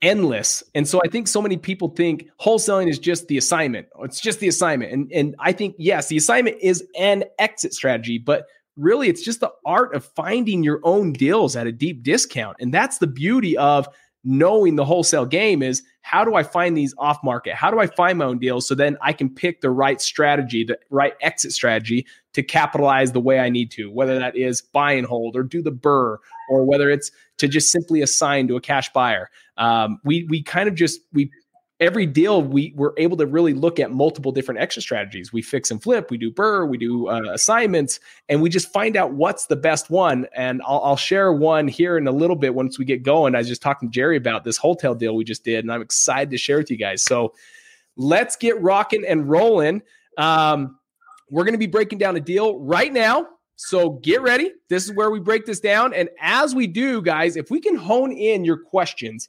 endless. 0.00 0.62
And 0.74 0.88
so 0.88 1.00
I 1.04 1.08
think 1.08 1.28
so 1.28 1.42
many 1.42 1.56
people 1.56 1.88
think 1.88 2.28
wholesaling 2.40 2.88
is 2.88 2.98
just 2.98 3.28
the 3.28 3.36
assignment. 3.36 3.88
It's 4.00 4.20
just 4.20 4.40
the 4.40 4.48
assignment. 4.48 4.92
And 4.92 5.12
and 5.12 5.34
I 5.38 5.52
think 5.52 5.74
yes, 5.78 6.08
the 6.08 6.16
assignment 6.16 6.56
is 6.60 6.84
an 6.98 7.24
exit 7.38 7.74
strategy, 7.74 8.18
but 8.18 8.46
really 8.76 9.08
it's 9.08 9.24
just 9.24 9.40
the 9.40 9.52
art 9.66 9.94
of 9.94 10.04
finding 10.04 10.62
your 10.62 10.80
own 10.84 11.12
deals 11.12 11.56
at 11.56 11.66
a 11.66 11.72
deep 11.72 12.02
discount. 12.02 12.56
And 12.60 12.72
that's 12.72 12.98
the 12.98 13.06
beauty 13.06 13.56
of 13.58 13.88
knowing 14.24 14.76
the 14.76 14.84
wholesale 14.84 15.26
game 15.26 15.62
is 15.62 15.82
how 16.02 16.24
do 16.24 16.34
I 16.34 16.42
find 16.42 16.76
these 16.76 16.94
off 16.98 17.18
market? 17.22 17.54
How 17.54 17.70
do 17.70 17.78
I 17.78 17.86
find 17.86 18.18
my 18.18 18.24
own 18.24 18.38
deals 18.38 18.66
so 18.66 18.74
then 18.74 18.96
I 19.02 19.12
can 19.12 19.28
pick 19.28 19.60
the 19.60 19.70
right 19.70 20.00
strategy, 20.00 20.64
the 20.64 20.78
right 20.90 21.14
exit 21.20 21.52
strategy 21.52 22.06
to 22.32 22.42
capitalize 22.42 23.12
the 23.12 23.20
way 23.20 23.38
I 23.40 23.48
need 23.48 23.70
to, 23.72 23.90
whether 23.90 24.18
that 24.18 24.36
is 24.36 24.62
buy 24.62 24.92
and 24.92 25.06
hold 25.06 25.36
or 25.36 25.42
do 25.42 25.62
the 25.62 25.72
BRRRR, 25.72 26.16
or 26.50 26.64
whether 26.64 26.90
it's 26.90 27.10
to 27.38 27.48
just 27.48 27.70
simply 27.70 28.00
assign 28.00 28.48
to 28.48 28.56
a 28.56 28.60
cash 28.60 28.92
buyer. 28.92 29.30
Um, 29.56 30.00
we 30.04 30.24
we 30.24 30.42
kind 30.42 30.68
of 30.68 30.74
just 30.74 31.00
we 31.12 31.30
every 31.80 32.06
deal 32.06 32.42
we 32.42 32.72
were 32.76 32.92
able 32.96 33.16
to 33.16 33.26
really 33.26 33.54
look 33.54 33.78
at 33.78 33.92
multiple 33.92 34.32
different 34.32 34.60
extra 34.60 34.82
strategies. 34.82 35.32
We 35.32 35.42
fix 35.42 35.70
and 35.70 35.82
flip, 35.82 36.10
we 36.10 36.18
do 36.18 36.30
BRRRR, 36.30 36.68
we 36.68 36.78
do 36.78 37.08
uh, 37.08 37.22
assignments, 37.32 38.00
and 38.28 38.42
we 38.42 38.50
just 38.50 38.72
find 38.72 38.96
out 38.96 39.12
what's 39.12 39.46
the 39.46 39.56
best 39.56 39.88
one. 39.88 40.26
And 40.34 40.60
I'll, 40.66 40.80
I'll, 40.80 40.96
share 40.96 41.32
one 41.32 41.68
here 41.68 41.96
in 41.96 42.08
a 42.08 42.12
little 42.12 42.34
bit 42.34 42.54
once 42.54 42.78
we 42.78 42.84
get 42.84 43.04
going. 43.04 43.34
I 43.34 43.38
was 43.38 43.48
just 43.48 43.62
talking 43.62 43.88
to 43.88 43.92
Jerry 43.92 44.16
about 44.16 44.42
this 44.42 44.56
wholetail 44.56 44.94
deal 44.94 45.14
we 45.14 45.24
just 45.24 45.44
did, 45.44 45.64
and 45.64 45.72
I'm 45.72 45.82
excited 45.82 46.30
to 46.30 46.38
share 46.38 46.58
with 46.58 46.70
you 46.70 46.76
guys. 46.76 47.02
So 47.02 47.34
let's 47.96 48.34
get 48.36 48.60
rocking 48.60 49.04
and 49.06 49.28
rolling. 49.28 49.82
Um, 50.16 50.78
we're 51.30 51.44
going 51.44 51.54
to 51.54 51.58
be 51.58 51.66
breaking 51.66 51.98
down 51.98 52.16
a 52.16 52.20
deal 52.20 52.58
right 52.58 52.92
now. 52.92 53.28
So 53.54 53.90
get 53.90 54.22
ready. 54.22 54.52
This 54.68 54.84
is 54.84 54.92
where 54.92 55.10
we 55.10 55.20
break 55.20 55.44
this 55.44 55.60
down. 55.60 55.92
And 55.92 56.08
as 56.20 56.54
we 56.54 56.66
do, 56.66 57.02
guys, 57.02 57.36
if 57.36 57.50
we 57.50 57.60
can 57.60 57.76
hone 57.76 58.12
in 58.12 58.44
your 58.44 58.56
questions 58.56 59.28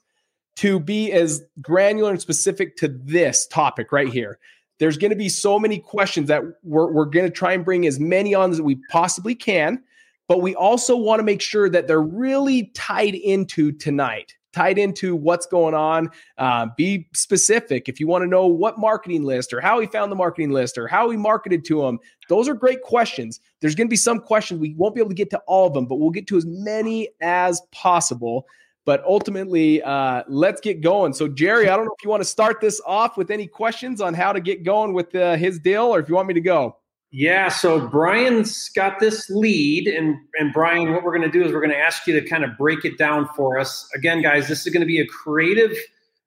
to 0.59 0.77
be 0.77 1.09
as 1.13 1.41
granular 1.61 2.11
and 2.11 2.19
specific 2.19 2.75
to 2.75 2.89
this 2.89 3.47
topic 3.47 3.93
right 3.93 4.09
here. 4.09 4.39
There's 4.77 4.97
going 4.97 5.11
to 5.11 5.17
be 5.17 5.29
so 5.29 5.57
many 5.57 5.79
questions 5.79 6.27
that 6.27 6.43
we're, 6.63 6.91
we're 6.91 7.05
going 7.05 7.25
to 7.25 7.31
try 7.31 7.53
and 7.53 7.63
bring 7.63 7.87
as 7.87 7.97
many 7.97 8.33
on 8.33 8.51
as 8.51 8.61
we 8.61 8.75
possibly 8.89 9.35
can, 9.35 9.81
but 10.27 10.41
we 10.41 10.55
also 10.55 10.97
want 10.97 11.19
to 11.19 11.23
make 11.23 11.41
sure 11.41 11.69
that 11.69 11.87
they're 11.87 12.01
really 12.01 12.71
tied 12.73 13.15
into 13.15 13.71
tonight 13.71 14.35
tied 14.51 14.79
into 14.79 15.15
what's 15.15 15.45
going 15.45 15.75
on. 15.75 16.09
Uh, 16.39 16.65
be 16.75 17.07
specific. 17.13 17.87
If 17.87 17.99
you 17.99 18.07
want 18.07 18.23
to 18.23 18.27
know 18.27 18.47
what 18.47 18.79
marketing 18.79 19.23
list 19.23 19.53
or 19.53 19.61
how 19.61 19.79
he 19.79 19.85
found 19.85 20.11
the 20.11 20.15
marketing 20.15 20.49
list 20.49 20.75
or 20.75 20.87
how 20.87 21.11
he 21.11 21.17
marketed 21.17 21.63
to 21.65 21.81
them, 21.83 21.99
those 22.29 22.49
are 22.49 22.55
great 22.55 22.81
questions. 22.81 23.39
There's 23.61 23.75
going 23.75 23.85
to 23.85 23.91
be 23.91 23.95
some 23.95 24.19
questions 24.19 24.59
we 24.59 24.73
won't 24.73 24.95
be 24.95 25.01
able 25.01 25.11
to 25.11 25.15
get 25.15 25.29
to 25.29 25.41
all 25.45 25.67
of 25.67 25.75
them, 25.75 25.85
but 25.85 25.97
we'll 25.97 26.09
get 26.09 26.25
to 26.27 26.37
as 26.37 26.47
many 26.47 27.09
as 27.21 27.61
possible. 27.71 28.47
But 28.89 29.03
ultimately, 29.05 29.83
uh, 29.83 30.23
let's 30.27 30.59
get 30.59 30.81
going. 30.81 31.13
So, 31.13 31.27
Jerry, 31.27 31.69
I 31.69 31.75
don't 31.75 31.85
know 31.85 31.93
if 31.95 32.03
you 32.03 32.09
want 32.09 32.23
to 32.23 32.27
start 32.27 32.59
this 32.59 32.81
off 32.87 33.17
with 33.17 33.29
any 33.29 33.45
questions 33.45 34.01
on 34.01 34.15
how 34.15 34.33
to 34.33 34.39
get 34.39 34.63
going 34.63 34.93
with 34.93 35.13
uh, 35.13 35.35
his 35.35 35.59
deal, 35.59 35.83
or 35.83 35.99
if 35.99 36.09
you 36.09 36.15
want 36.15 36.27
me 36.27 36.33
to 36.33 36.41
go. 36.41 36.75
Yeah, 37.11 37.49
so 37.49 37.87
Brian's 37.87 38.69
got 38.69 38.99
this 38.99 39.29
lead, 39.29 39.87
and 39.87 40.15
and 40.39 40.51
Brian, 40.51 40.91
what 40.91 41.03
we're 41.03 41.15
going 41.15 41.31
to 41.31 41.39
do 41.39 41.45
is 41.45 41.53
we're 41.53 41.61
going 41.61 41.69
to 41.69 41.77
ask 41.77 42.07
you 42.07 42.19
to 42.19 42.27
kind 42.27 42.43
of 42.43 42.57
break 42.57 42.83
it 42.83 42.97
down 42.97 43.29
for 43.35 43.59
us. 43.59 43.87
Again, 43.93 44.23
guys, 44.23 44.47
this 44.47 44.65
is 44.65 44.73
going 44.73 44.81
to 44.81 44.87
be 44.87 44.99
a 44.99 45.05
creative 45.05 45.77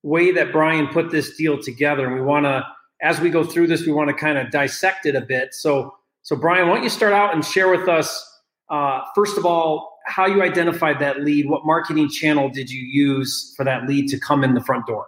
way 0.04 0.31
that 0.31 0.52
Brian 0.52 0.87
put 0.87 1.11
this 1.11 1.37
deal 1.37 1.61
together, 1.61 2.07
and 2.07 2.14
we 2.14 2.23
want 2.23 2.47
to, 2.47 2.64
as 3.02 3.19
we 3.19 3.28
go 3.28 3.42
through 3.42 3.66
this, 3.66 3.85
we 3.85 3.90
want 3.90 4.09
to 4.09 4.14
kind 4.14 4.38
of 4.38 4.52
dissect 4.52 5.04
it 5.04 5.16
a 5.16 5.21
bit. 5.21 5.52
So, 5.52 5.97
so 6.23 6.37
Brian, 6.37 6.69
why 6.69 6.76
don't 6.76 6.85
you 6.85 6.90
start 6.90 7.12
out 7.12 7.35
and 7.35 7.45
share 7.45 7.69
with 7.76 7.88
us, 7.88 8.25
uh, 8.71 9.00
first 9.16 9.37
of 9.37 9.45
all, 9.45 9.92
how 10.06 10.26
you 10.26 10.42
identified 10.42 10.99
that 11.00 11.21
lead. 11.21 11.49
What 11.49 11.64
marketing 11.64 12.09
channel 12.09 12.49
did 12.49 12.71
you 12.71 12.82
use 12.82 13.54
for 13.56 13.64
that 13.64 13.87
lead 13.87 14.09
to 14.09 14.18
come 14.18 14.44
in 14.44 14.54
the 14.54 14.61
front 14.61 14.87
door? 14.87 15.06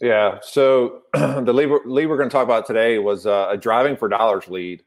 Yeah. 0.00 0.38
So 0.42 1.02
the 1.12 1.52
lead, 1.52 1.68
lead 1.84 2.06
we're 2.06 2.16
going 2.16 2.28
to 2.28 2.32
talk 2.32 2.44
about 2.44 2.66
today 2.66 2.98
was 2.98 3.26
uh, 3.26 3.48
a 3.50 3.56
driving 3.56 3.96
for 3.96 4.08
dollars 4.08 4.48
lead, 4.48 4.82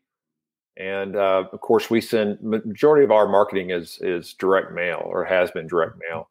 and 0.77 1.15
uh, 1.15 1.45
of 1.51 1.61
course 1.61 1.89
we 1.89 2.01
send 2.01 2.41
majority 2.41 3.03
of 3.03 3.11
our 3.11 3.27
marketing 3.27 3.69
is 3.69 3.99
is 4.01 4.33
direct 4.33 4.73
mail 4.73 5.03
or 5.05 5.23
has 5.23 5.51
been 5.51 5.67
direct 5.67 5.93
mail. 6.09 6.29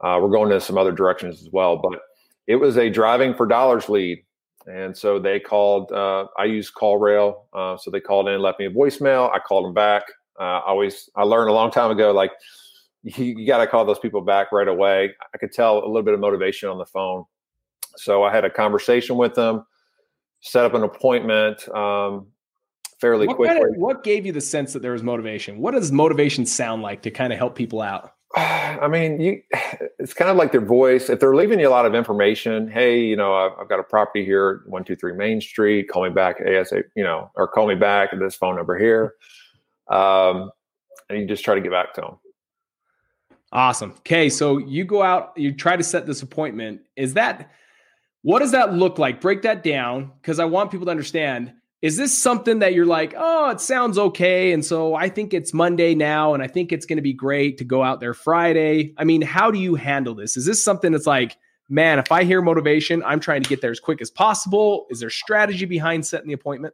Uh, 0.00 0.18
we're 0.20 0.30
going 0.30 0.50
to 0.50 0.60
some 0.60 0.76
other 0.76 0.92
directions 0.92 1.40
as 1.40 1.48
well, 1.52 1.76
but 1.76 2.00
it 2.46 2.56
was 2.56 2.76
a 2.76 2.90
driving 2.90 3.34
for 3.34 3.46
dollars 3.46 3.88
lead, 3.88 4.22
and 4.66 4.96
so 4.96 5.20
they 5.20 5.38
called. 5.38 5.92
Uh, 5.92 6.26
I 6.36 6.46
use 6.46 6.72
CallRail, 6.72 7.36
uh, 7.52 7.76
so 7.76 7.90
they 7.90 8.00
called 8.00 8.28
in, 8.28 8.42
left 8.42 8.58
me 8.58 8.66
a 8.66 8.70
voicemail. 8.70 9.32
I 9.32 9.38
called 9.38 9.64
them 9.64 9.74
back. 9.74 10.02
Uh, 10.40 10.60
always 10.66 11.08
I 11.14 11.22
learned 11.22 11.50
a 11.50 11.52
long 11.52 11.70
time 11.70 11.92
ago 11.92 12.10
like 12.10 12.32
you, 13.04 13.24
you 13.38 13.46
got 13.46 13.58
to 13.58 13.66
call 13.66 13.84
those 13.84 13.98
people 13.98 14.20
back 14.20 14.50
right 14.50 14.68
away. 14.68 15.10
I 15.32 15.38
could 15.38 15.52
tell 15.52 15.78
a 15.78 15.86
little 15.86 16.02
bit 16.02 16.14
of 16.14 16.20
motivation 16.20 16.68
on 16.68 16.78
the 16.78 16.86
phone 16.86 17.24
so 17.96 18.22
I 18.22 18.32
had 18.32 18.44
a 18.44 18.50
conversation 18.50 19.16
with 19.16 19.34
them, 19.34 19.64
set 20.40 20.64
up 20.64 20.74
an 20.74 20.82
appointment 20.82 21.68
um, 21.68 22.26
fairly 23.00 23.26
what 23.26 23.36
quickly. 23.36 23.60
Kind 23.60 23.70
of, 23.70 23.80
what 23.80 24.04
gave 24.04 24.26
you 24.26 24.32
the 24.32 24.40
sense 24.40 24.72
that 24.72 24.82
there 24.82 24.92
was 24.92 25.02
motivation? 25.02 25.58
What 25.58 25.72
does 25.72 25.92
motivation 25.92 26.46
sound 26.46 26.82
like 26.82 27.02
to 27.02 27.10
kind 27.10 27.32
of 27.32 27.38
help 27.38 27.54
people 27.54 27.80
out? 27.80 28.12
I 28.36 28.88
mean, 28.88 29.20
you, 29.20 29.42
it's 29.98 30.14
kind 30.14 30.30
of 30.30 30.36
like 30.36 30.52
their 30.52 30.64
voice. 30.64 31.08
If 31.08 31.20
they're 31.20 31.36
leaving 31.36 31.60
you 31.60 31.68
a 31.68 31.70
lot 31.70 31.86
of 31.86 31.94
information, 31.94 32.68
hey, 32.68 33.00
you 33.00 33.16
know, 33.16 33.34
I've, 33.34 33.52
I've 33.60 33.68
got 33.68 33.80
a 33.80 33.84
property 33.84 34.24
here, 34.24 34.62
one 34.66 34.84
two 34.84 34.96
three 34.96 35.14
Main 35.14 35.40
Street. 35.40 35.88
Call 35.88 36.04
me 36.04 36.10
back 36.10 36.40
ASA, 36.40 36.82
you 36.96 37.04
know, 37.04 37.30
or 37.36 37.48
call 37.48 37.66
me 37.66 37.74
back 37.74 38.12
at 38.12 38.18
this 38.18 38.34
phone 38.34 38.56
number 38.56 38.78
here. 38.78 39.14
Um, 39.90 40.50
and 41.10 41.20
you 41.20 41.26
just 41.26 41.44
try 41.44 41.54
to 41.54 41.60
get 41.60 41.70
back 41.70 41.92
to 41.94 42.00
them. 42.00 42.18
Awesome. 43.54 43.92
Okay, 43.98 44.28
so 44.28 44.58
you 44.58 44.84
go 44.84 45.02
out, 45.02 45.32
you 45.36 45.52
try 45.52 45.76
to 45.76 45.84
set 45.84 46.06
this 46.06 46.22
appointment. 46.22 46.80
Is 46.96 47.14
that 47.14 47.50
what 48.22 48.38
does 48.40 48.52
that 48.52 48.72
look 48.72 48.98
like? 48.98 49.20
Break 49.20 49.42
that 49.42 49.62
down 49.62 50.10
because 50.20 50.40
I 50.40 50.46
want 50.46 50.70
people 50.70 50.86
to 50.86 50.90
understand. 50.90 51.52
Is 51.82 51.98
this 51.98 52.16
something 52.16 52.60
that 52.60 52.72
you're 52.72 52.86
like, 52.86 53.12
oh, 53.14 53.50
it 53.50 53.60
sounds 53.60 53.98
okay. 53.98 54.52
And 54.52 54.64
so 54.64 54.94
I 54.94 55.10
think 55.10 55.34
it's 55.34 55.52
Monday 55.52 55.94
now, 55.94 56.32
and 56.32 56.42
I 56.42 56.46
think 56.46 56.72
it's 56.72 56.86
going 56.86 56.96
to 56.96 57.02
be 57.02 57.12
great 57.12 57.58
to 57.58 57.64
go 57.64 57.82
out 57.82 58.00
there 58.00 58.14
Friday. 58.14 58.94
I 58.96 59.04
mean, 59.04 59.20
how 59.20 59.50
do 59.50 59.58
you 59.58 59.74
handle 59.74 60.14
this? 60.14 60.38
Is 60.38 60.46
this 60.46 60.64
something 60.64 60.92
that's 60.92 61.06
like, 61.06 61.36
man, 61.68 61.98
if 61.98 62.10
I 62.10 62.24
hear 62.24 62.40
motivation, 62.40 63.02
I'm 63.04 63.20
trying 63.20 63.42
to 63.42 63.48
get 63.48 63.60
there 63.60 63.70
as 63.70 63.80
quick 63.80 64.00
as 64.00 64.10
possible? 64.10 64.86
Is 64.88 65.00
there 65.00 65.10
strategy 65.10 65.66
behind 65.66 66.06
setting 66.06 66.28
the 66.28 66.32
appointment? 66.32 66.72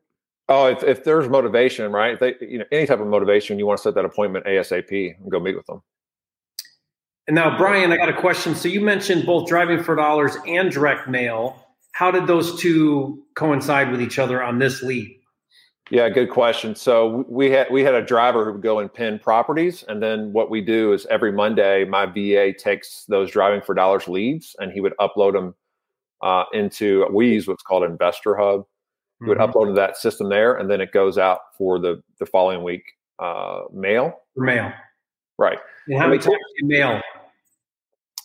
Oh, 0.48 0.66
if, 0.66 0.84
if 0.84 1.02
there's 1.02 1.28
motivation, 1.28 1.90
right? 1.90 2.18
They, 2.18 2.36
you 2.40 2.58
know, 2.58 2.64
any 2.70 2.86
type 2.86 3.00
of 3.00 3.08
motivation, 3.08 3.58
you 3.58 3.66
want 3.66 3.78
to 3.78 3.82
set 3.82 3.96
that 3.96 4.04
appointment 4.04 4.46
ASAP 4.46 5.16
and 5.18 5.30
go 5.30 5.40
meet 5.40 5.56
with 5.56 5.66
them. 5.66 5.82
And 7.30 7.36
now, 7.36 7.56
Brian, 7.56 7.92
I 7.92 7.96
got 7.96 8.08
a 8.08 8.20
question. 8.20 8.56
So 8.56 8.66
you 8.66 8.80
mentioned 8.80 9.24
both 9.24 9.48
driving 9.48 9.84
for 9.84 9.94
dollars 9.94 10.36
and 10.48 10.68
direct 10.68 11.06
mail. 11.06 11.64
How 11.92 12.10
did 12.10 12.26
those 12.26 12.60
two 12.60 13.22
coincide 13.36 13.92
with 13.92 14.02
each 14.02 14.18
other 14.18 14.42
on 14.42 14.58
this 14.58 14.82
lead? 14.82 15.16
Yeah, 15.90 16.08
good 16.08 16.30
question. 16.30 16.74
So 16.74 17.24
we 17.28 17.52
had 17.52 17.68
we 17.70 17.84
had 17.84 17.94
a 17.94 18.02
driver 18.02 18.44
who 18.44 18.54
would 18.54 18.62
go 18.62 18.80
and 18.80 18.92
pin 18.92 19.20
properties, 19.20 19.84
and 19.86 20.02
then 20.02 20.32
what 20.32 20.50
we 20.50 20.60
do 20.60 20.92
is 20.92 21.06
every 21.06 21.30
Monday, 21.30 21.84
my 21.84 22.04
VA 22.04 22.52
takes 22.52 23.04
those 23.04 23.30
driving 23.30 23.60
for 23.60 23.76
dollars 23.76 24.08
leads, 24.08 24.56
and 24.58 24.72
he 24.72 24.80
would 24.80 24.94
upload 24.98 25.34
them 25.34 25.54
uh, 26.22 26.46
into 26.52 27.06
we 27.12 27.28
use 27.28 27.46
what's 27.46 27.62
called 27.62 27.84
Investor 27.84 28.34
Hub. 28.34 28.64
He 29.20 29.28
would 29.28 29.38
mm-hmm. 29.38 29.56
upload 29.56 29.68
to 29.68 29.74
that 29.74 29.96
system 29.96 30.30
there, 30.30 30.54
and 30.56 30.68
then 30.68 30.80
it 30.80 30.90
goes 30.90 31.16
out 31.16 31.42
for 31.56 31.78
the 31.78 32.02
the 32.18 32.26
following 32.26 32.64
week 32.64 32.82
uh, 33.20 33.66
mail. 33.72 34.18
For 34.34 34.42
mail, 34.42 34.72
right? 35.38 35.60
And 35.86 35.96
how 35.96 36.08
many 36.08 36.18
times 36.18 36.26
do 36.58 36.66
you 36.66 36.66
mail? 36.66 37.00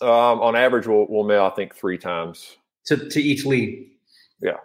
Um, 0.02 0.42
on 0.42 0.56
average, 0.56 0.88
we'll, 0.88 1.06
we'll 1.10 1.24
mail, 1.24 1.46
I 1.46 1.56
think, 1.56 1.75
three 1.75 1.98
times 1.98 2.58
to, 2.86 3.10
to 3.10 3.22
each 3.22 3.46
lead. 3.46 3.90
Yeah. 4.42 4.58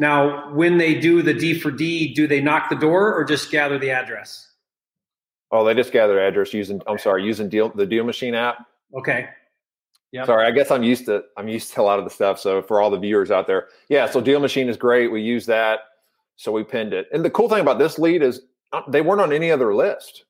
Now, 0.00 0.54
when 0.54 0.78
they 0.78 0.94
do 0.94 1.22
the 1.22 1.34
D 1.34 1.58
for 1.58 1.70
D, 1.70 2.14
do 2.14 2.26
they 2.26 2.40
knock 2.40 2.70
the 2.70 2.76
door 2.76 3.14
or 3.14 3.24
just 3.24 3.50
gather 3.50 3.78
the 3.78 3.90
address? 3.90 4.52
Oh, 5.50 5.64
they 5.64 5.74
just 5.74 5.92
gather 5.92 6.18
address 6.20 6.52
using. 6.52 6.80
I'm 6.86 6.98
sorry, 6.98 7.24
using 7.24 7.48
deal 7.48 7.70
the 7.70 7.86
Deal 7.86 8.04
Machine 8.04 8.34
app. 8.34 8.66
Okay. 8.96 9.28
Yeah. 10.12 10.24
Sorry, 10.24 10.46
I 10.46 10.50
guess 10.50 10.70
I'm 10.70 10.82
used 10.82 11.06
to 11.06 11.24
I'm 11.36 11.48
used 11.48 11.72
to 11.74 11.80
a 11.80 11.82
lot 11.82 11.98
of 11.98 12.04
the 12.04 12.10
stuff. 12.10 12.38
So 12.38 12.62
for 12.62 12.80
all 12.80 12.90
the 12.90 12.98
viewers 12.98 13.30
out 13.30 13.46
there, 13.46 13.68
yeah. 13.88 14.08
So 14.08 14.20
Deal 14.20 14.40
Machine 14.40 14.68
is 14.68 14.76
great. 14.76 15.10
We 15.10 15.20
use 15.20 15.46
that, 15.46 15.80
so 16.36 16.52
we 16.52 16.64
pinned 16.64 16.92
it. 16.92 17.08
And 17.12 17.24
the 17.24 17.30
cool 17.30 17.48
thing 17.48 17.60
about 17.60 17.78
this 17.78 17.98
lead 17.98 18.22
is 18.22 18.42
uh, 18.72 18.82
they 18.88 19.00
weren't 19.00 19.20
on 19.20 19.32
any 19.32 19.50
other 19.50 19.74
list. 19.74 20.24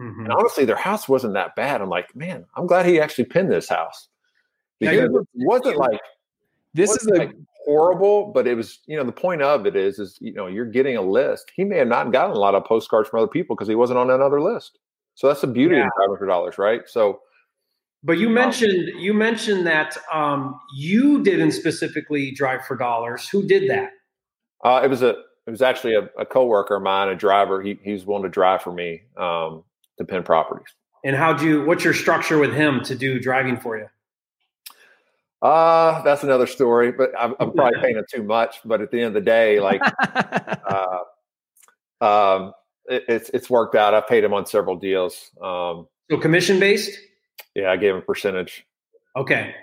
Mm-hmm. 0.00 0.24
And 0.24 0.32
honestly, 0.32 0.64
their 0.64 0.76
house 0.76 1.08
wasn't 1.08 1.34
that 1.34 1.54
bad. 1.54 1.80
I'm 1.80 1.88
like, 1.88 2.14
man, 2.16 2.44
I'm 2.56 2.66
glad 2.66 2.86
he 2.86 3.00
actually 3.00 3.24
pinned 3.26 3.50
this 3.50 3.68
house 3.68 4.08
because 4.80 4.98
it 4.98 5.26
wasn't 5.34 5.76
like 5.76 6.00
this 6.74 6.90
is 6.90 7.06
a, 7.06 7.14
like 7.14 7.32
horrible, 7.64 8.32
but 8.32 8.46
it 8.46 8.54
was, 8.54 8.80
you 8.86 8.96
know, 8.96 9.04
the 9.04 9.12
point 9.12 9.42
of 9.42 9.66
it 9.66 9.76
is, 9.76 9.98
is 9.98 10.18
you 10.20 10.32
know, 10.32 10.48
you're 10.48 10.64
getting 10.66 10.96
a 10.96 11.02
list. 11.02 11.52
He 11.54 11.64
may 11.64 11.78
have 11.78 11.88
not 11.88 12.12
gotten 12.12 12.34
a 12.34 12.38
lot 12.38 12.54
of 12.54 12.64
postcards 12.64 13.08
from 13.08 13.20
other 13.20 13.28
people 13.28 13.54
because 13.54 13.68
he 13.68 13.74
wasn't 13.74 13.98
on 13.98 14.10
another 14.10 14.40
list. 14.40 14.78
So 15.14 15.28
that's 15.28 15.40
the 15.40 15.46
beauty 15.46 15.76
yeah. 15.76 15.86
of 15.86 15.90
driving 15.96 16.16
for 16.18 16.26
dollars, 16.26 16.58
right? 16.58 16.82
So, 16.86 17.20
but 18.02 18.18
you 18.18 18.26
um, 18.28 18.34
mentioned 18.34 19.00
you 19.00 19.14
mentioned 19.14 19.66
that 19.66 19.96
um, 20.12 20.60
you 20.76 21.22
didn't 21.22 21.52
specifically 21.52 22.32
drive 22.32 22.66
for 22.66 22.76
dollars. 22.76 23.28
Who 23.28 23.46
did 23.46 23.70
that? 23.70 23.90
Uh, 24.64 24.80
it 24.82 24.88
was 24.88 25.02
a 25.02 25.10
it 25.46 25.50
was 25.50 25.62
actually 25.62 25.94
a, 25.94 26.08
a 26.18 26.26
coworker 26.26 26.76
of 26.76 26.82
mine, 26.82 27.08
a 27.08 27.14
driver. 27.14 27.62
He 27.62 27.78
he's 27.82 28.04
willing 28.04 28.24
to 28.24 28.28
drive 28.28 28.62
for 28.62 28.72
me 28.72 29.02
um, 29.16 29.62
to 29.98 30.04
pin 30.04 30.22
properties. 30.22 30.66
And 31.04 31.14
how 31.14 31.32
do 31.32 31.46
you? 31.46 31.64
What's 31.64 31.84
your 31.84 31.94
structure 31.94 32.38
with 32.38 32.54
him 32.54 32.82
to 32.84 32.94
do 32.94 33.20
driving 33.20 33.58
for 33.58 33.76
you? 33.76 33.86
Uh, 35.42 36.00
that's 36.02 36.22
another 36.22 36.46
story, 36.46 36.90
but 36.90 37.10
I'm, 37.18 37.34
I'm 37.38 37.52
probably 37.54 37.78
paying 37.80 37.98
it 37.98 38.06
too 38.10 38.22
much. 38.22 38.56
But 38.64 38.80
at 38.80 38.90
the 38.90 38.98
end 38.98 39.08
of 39.08 39.14
the 39.14 39.20
day, 39.20 39.60
like, 39.60 39.82
uh, 40.00 40.98
um, 42.00 42.52
it, 42.86 43.04
it's 43.08 43.28
it's 43.30 43.50
worked 43.50 43.74
out. 43.74 43.92
I've 43.92 44.08
paid 44.08 44.24
him 44.24 44.32
on 44.32 44.46
several 44.46 44.76
deals. 44.76 45.30
Um, 45.42 45.86
so 46.10 46.18
commission 46.18 46.58
based. 46.58 46.98
Yeah, 47.54 47.70
I 47.70 47.76
gave 47.76 47.90
him 47.90 47.98
a 47.98 48.02
percentage. 48.02 48.66
Okay. 49.16 49.54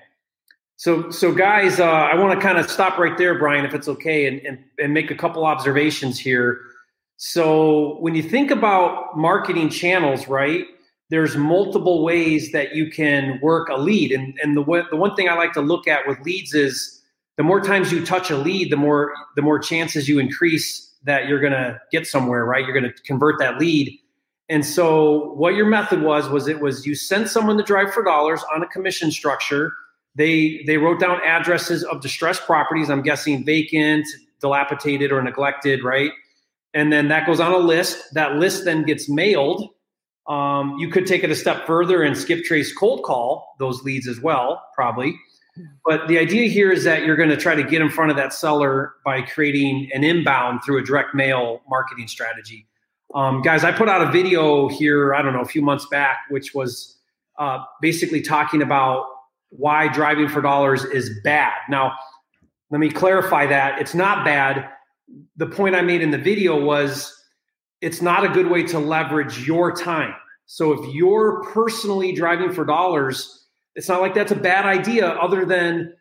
So 0.78 1.10
so 1.10 1.34
guys, 1.34 1.80
uh, 1.80 1.86
I 1.86 2.16
want 2.16 2.40
to 2.40 2.46
kind 2.46 2.60
of 2.60 2.70
stop 2.70 3.00
right 3.00 3.18
there, 3.18 3.38
Brian, 3.38 3.66
if 3.66 3.74
it's 3.74 3.88
okay, 3.88 4.28
and, 4.28 4.40
and 4.42 4.60
and 4.80 4.94
make 4.94 5.10
a 5.10 5.16
couple 5.16 5.46
observations 5.46 6.20
here. 6.20 6.62
So 7.24 7.98
when 8.00 8.16
you 8.16 8.24
think 8.24 8.50
about 8.50 9.16
marketing 9.16 9.70
channels, 9.70 10.28
right? 10.28 10.66
there's 11.12 11.36
multiple 11.36 12.04
ways 12.04 12.54
that 12.54 12.74
you 12.74 12.90
can 12.90 13.38
work 13.42 13.68
a 13.68 13.76
lead. 13.76 14.14
And, 14.14 14.34
and 14.42 14.56
the, 14.56 14.64
the 14.90 14.96
one 14.96 15.14
thing 15.16 15.28
I 15.28 15.34
like 15.34 15.52
to 15.54 15.62
look 15.62 15.86
at 15.86 16.08
with 16.08 16.18
leads 16.22 16.54
is 16.54 17.02
the 17.36 17.44
more 17.44 17.60
times 17.60 17.92
you 17.92 18.04
touch 18.04 18.32
a 18.32 18.38
lead, 18.38 18.72
the 18.72 18.78
more 18.78 19.14
the 19.36 19.42
more 19.42 19.60
chances 19.60 20.08
you 20.08 20.20
increase 20.20 20.90
that 21.04 21.28
you're 21.28 21.42
to 21.52 21.80
get 21.92 22.08
somewhere, 22.08 22.46
right? 22.46 22.66
You're 22.66 22.80
to 22.80 23.04
convert 23.04 23.40
that 23.40 23.58
lead. 23.58 24.00
And 24.48 24.66
so 24.66 25.34
what 25.34 25.54
your 25.54 25.66
method 25.66 26.02
was 26.02 26.30
was 26.30 26.48
it 26.48 26.62
was 26.62 26.86
you 26.86 26.96
sent 26.96 27.28
someone 27.28 27.58
to 27.58 27.64
drive 27.64 27.94
for 27.94 28.04
dollars 28.04 28.42
on 28.56 28.64
a 28.64 28.68
commission 28.68 29.12
structure. 29.12 29.74
They 30.16 30.64
they 30.66 30.78
wrote 30.78 31.02
down 31.02 31.20
addresses 31.26 31.84
of 31.84 32.02
distressed 32.02 32.46
properties. 32.46 32.90
I'm 32.90 33.02
guessing 33.02 33.44
vacant, 33.44 34.08
dilapidated, 34.40 35.12
or 35.12 35.22
neglected, 35.22 35.84
right? 35.84 36.12
And 36.74 36.92
then 36.92 37.10
that 37.10 37.26
goes 37.26 37.40
on 37.40 37.52
a 37.52 37.58
list. 37.58 38.14
That 38.14 38.36
list 38.36 38.66
then 38.66 38.84
gets 38.84 39.10
mailed 39.10 39.70
um, 40.28 40.78
you 40.78 40.90
could 40.90 41.06
take 41.06 41.24
it 41.24 41.32
a 41.32 41.36
step 41.36 41.66
further 41.66 42.04
and 42.04 42.18
skip 42.18 42.44
trace 42.44 42.74
cold 42.74 43.04
call 43.04 43.56
those 43.60 43.82
leads 43.84 44.08
as 44.08 44.20
well, 44.22 44.64
probably. 44.76 45.20
But 45.86 46.08
the 46.08 46.18
idea 46.18 46.48
here 46.48 46.72
is 46.72 46.86
that 46.86 47.04
you're 47.04 47.18
going 47.18 47.30
to 47.30 47.38
try 47.38 47.56
to 47.56 47.64
get 47.64 47.82
in 47.82 47.90
front 47.90 48.12
of 48.12 48.18
that 48.18 48.34
seller 48.34 48.94
by 49.04 49.22
creating 49.24 49.90
an 49.94 50.04
inbound 50.04 50.62
through 50.64 50.80
a 50.80 50.84
direct 50.84 51.14
mail 51.14 51.62
marketing 51.68 52.08
strategy. 52.08 52.68
Um, 53.14 53.42
guys, 53.42 53.66
I 53.66 53.74
put 53.74 53.90
out 53.90 54.08
a 54.08 54.10
video 54.10 54.70
here, 54.70 55.14
I 55.14 55.22
don't 55.22 55.34
know, 55.34 55.42
a 55.42 55.46
few 55.46 55.62
months 55.62 55.86
back, 55.88 56.20
which 56.30 56.54
was 56.54 56.98
uh, 57.38 57.60
basically 57.82 58.22
talking 58.22 58.62
about 58.62 59.06
why 59.50 59.90
driving 59.90 60.30
for 60.30 60.40
dollars 60.40 60.86
is 60.86 61.12
bad. 61.26 61.52
Now, 61.70 61.94
let 62.70 62.80
me 62.80 62.90
clarify 62.90 63.48
that 63.48 63.82
it's 63.82 63.94
not 63.94 64.24
bad. 64.24 64.70
The 65.38 65.48
point 65.48 65.76
I 65.76 65.82
made 65.82 66.02
in 66.02 66.12
the 66.12 66.18
video 66.18 66.64
was 66.64 67.16
it's 67.82 68.02
not 68.02 68.24
a 68.24 68.30
good 68.30 68.48
way 68.48 68.64
to 68.64 68.80
leverage 68.80 69.46
your 69.46 69.76
time. 69.76 70.14
So 70.46 70.74
if 70.74 70.94
you're 70.94 71.44
personally 71.54 72.14
driving 72.14 72.52
for 72.52 72.66
dollars, 72.66 73.48
it's 73.76 73.88
not 73.88 74.02
like 74.02 74.14
that's 74.14 74.32
a 74.32 74.36
bad 74.36 74.66
idea, 74.66 75.08
other 75.08 75.46
than 75.46 75.94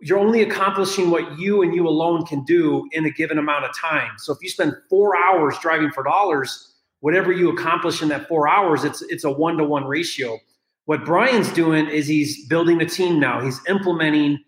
you're 0.00 0.18
only 0.18 0.42
accomplishing 0.42 1.10
what 1.10 1.38
you 1.38 1.62
and 1.62 1.74
you 1.74 1.88
alone 1.88 2.24
can 2.24 2.44
do 2.44 2.88
in 2.92 3.04
a 3.04 3.10
given 3.10 3.38
amount 3.38 3.64
of 3.64 3.76
time. 3.76 4.12
So 4.18 4.32
if 4.32 4.38
you 4.42 4.48
spend 4.48 4.74
four 4.88 5.16
hours 5.16 5.58
driving 5.60 5.90
for 5.90 6.04
dollars, 6.04 6.74
whatever 7.00 7.32
you 7.32 7.50
accomplish 7.50 8.02
in 8.02 8.08
that 8.08 8.28
four 8.28 8.48
hours, 8.48 8.84
it's 8.84 9.02
it's 9.02 9.24
a 9.24 9.30
one 9.30 9.56
to 9.56 9.64
one 9.64 9.84
ratio. 9.84 10.38
What 10.84 11.04
Brian's 11.04 11.52
doing 11.52 11.88
is 11.88 12.06
he's 12.06 12.46
building 12.46 12.80
a 12.80 12.86
team 12.86 13.18
now. 13.18 13.40
He's 13.40 13.60
implementing 13.68 14.38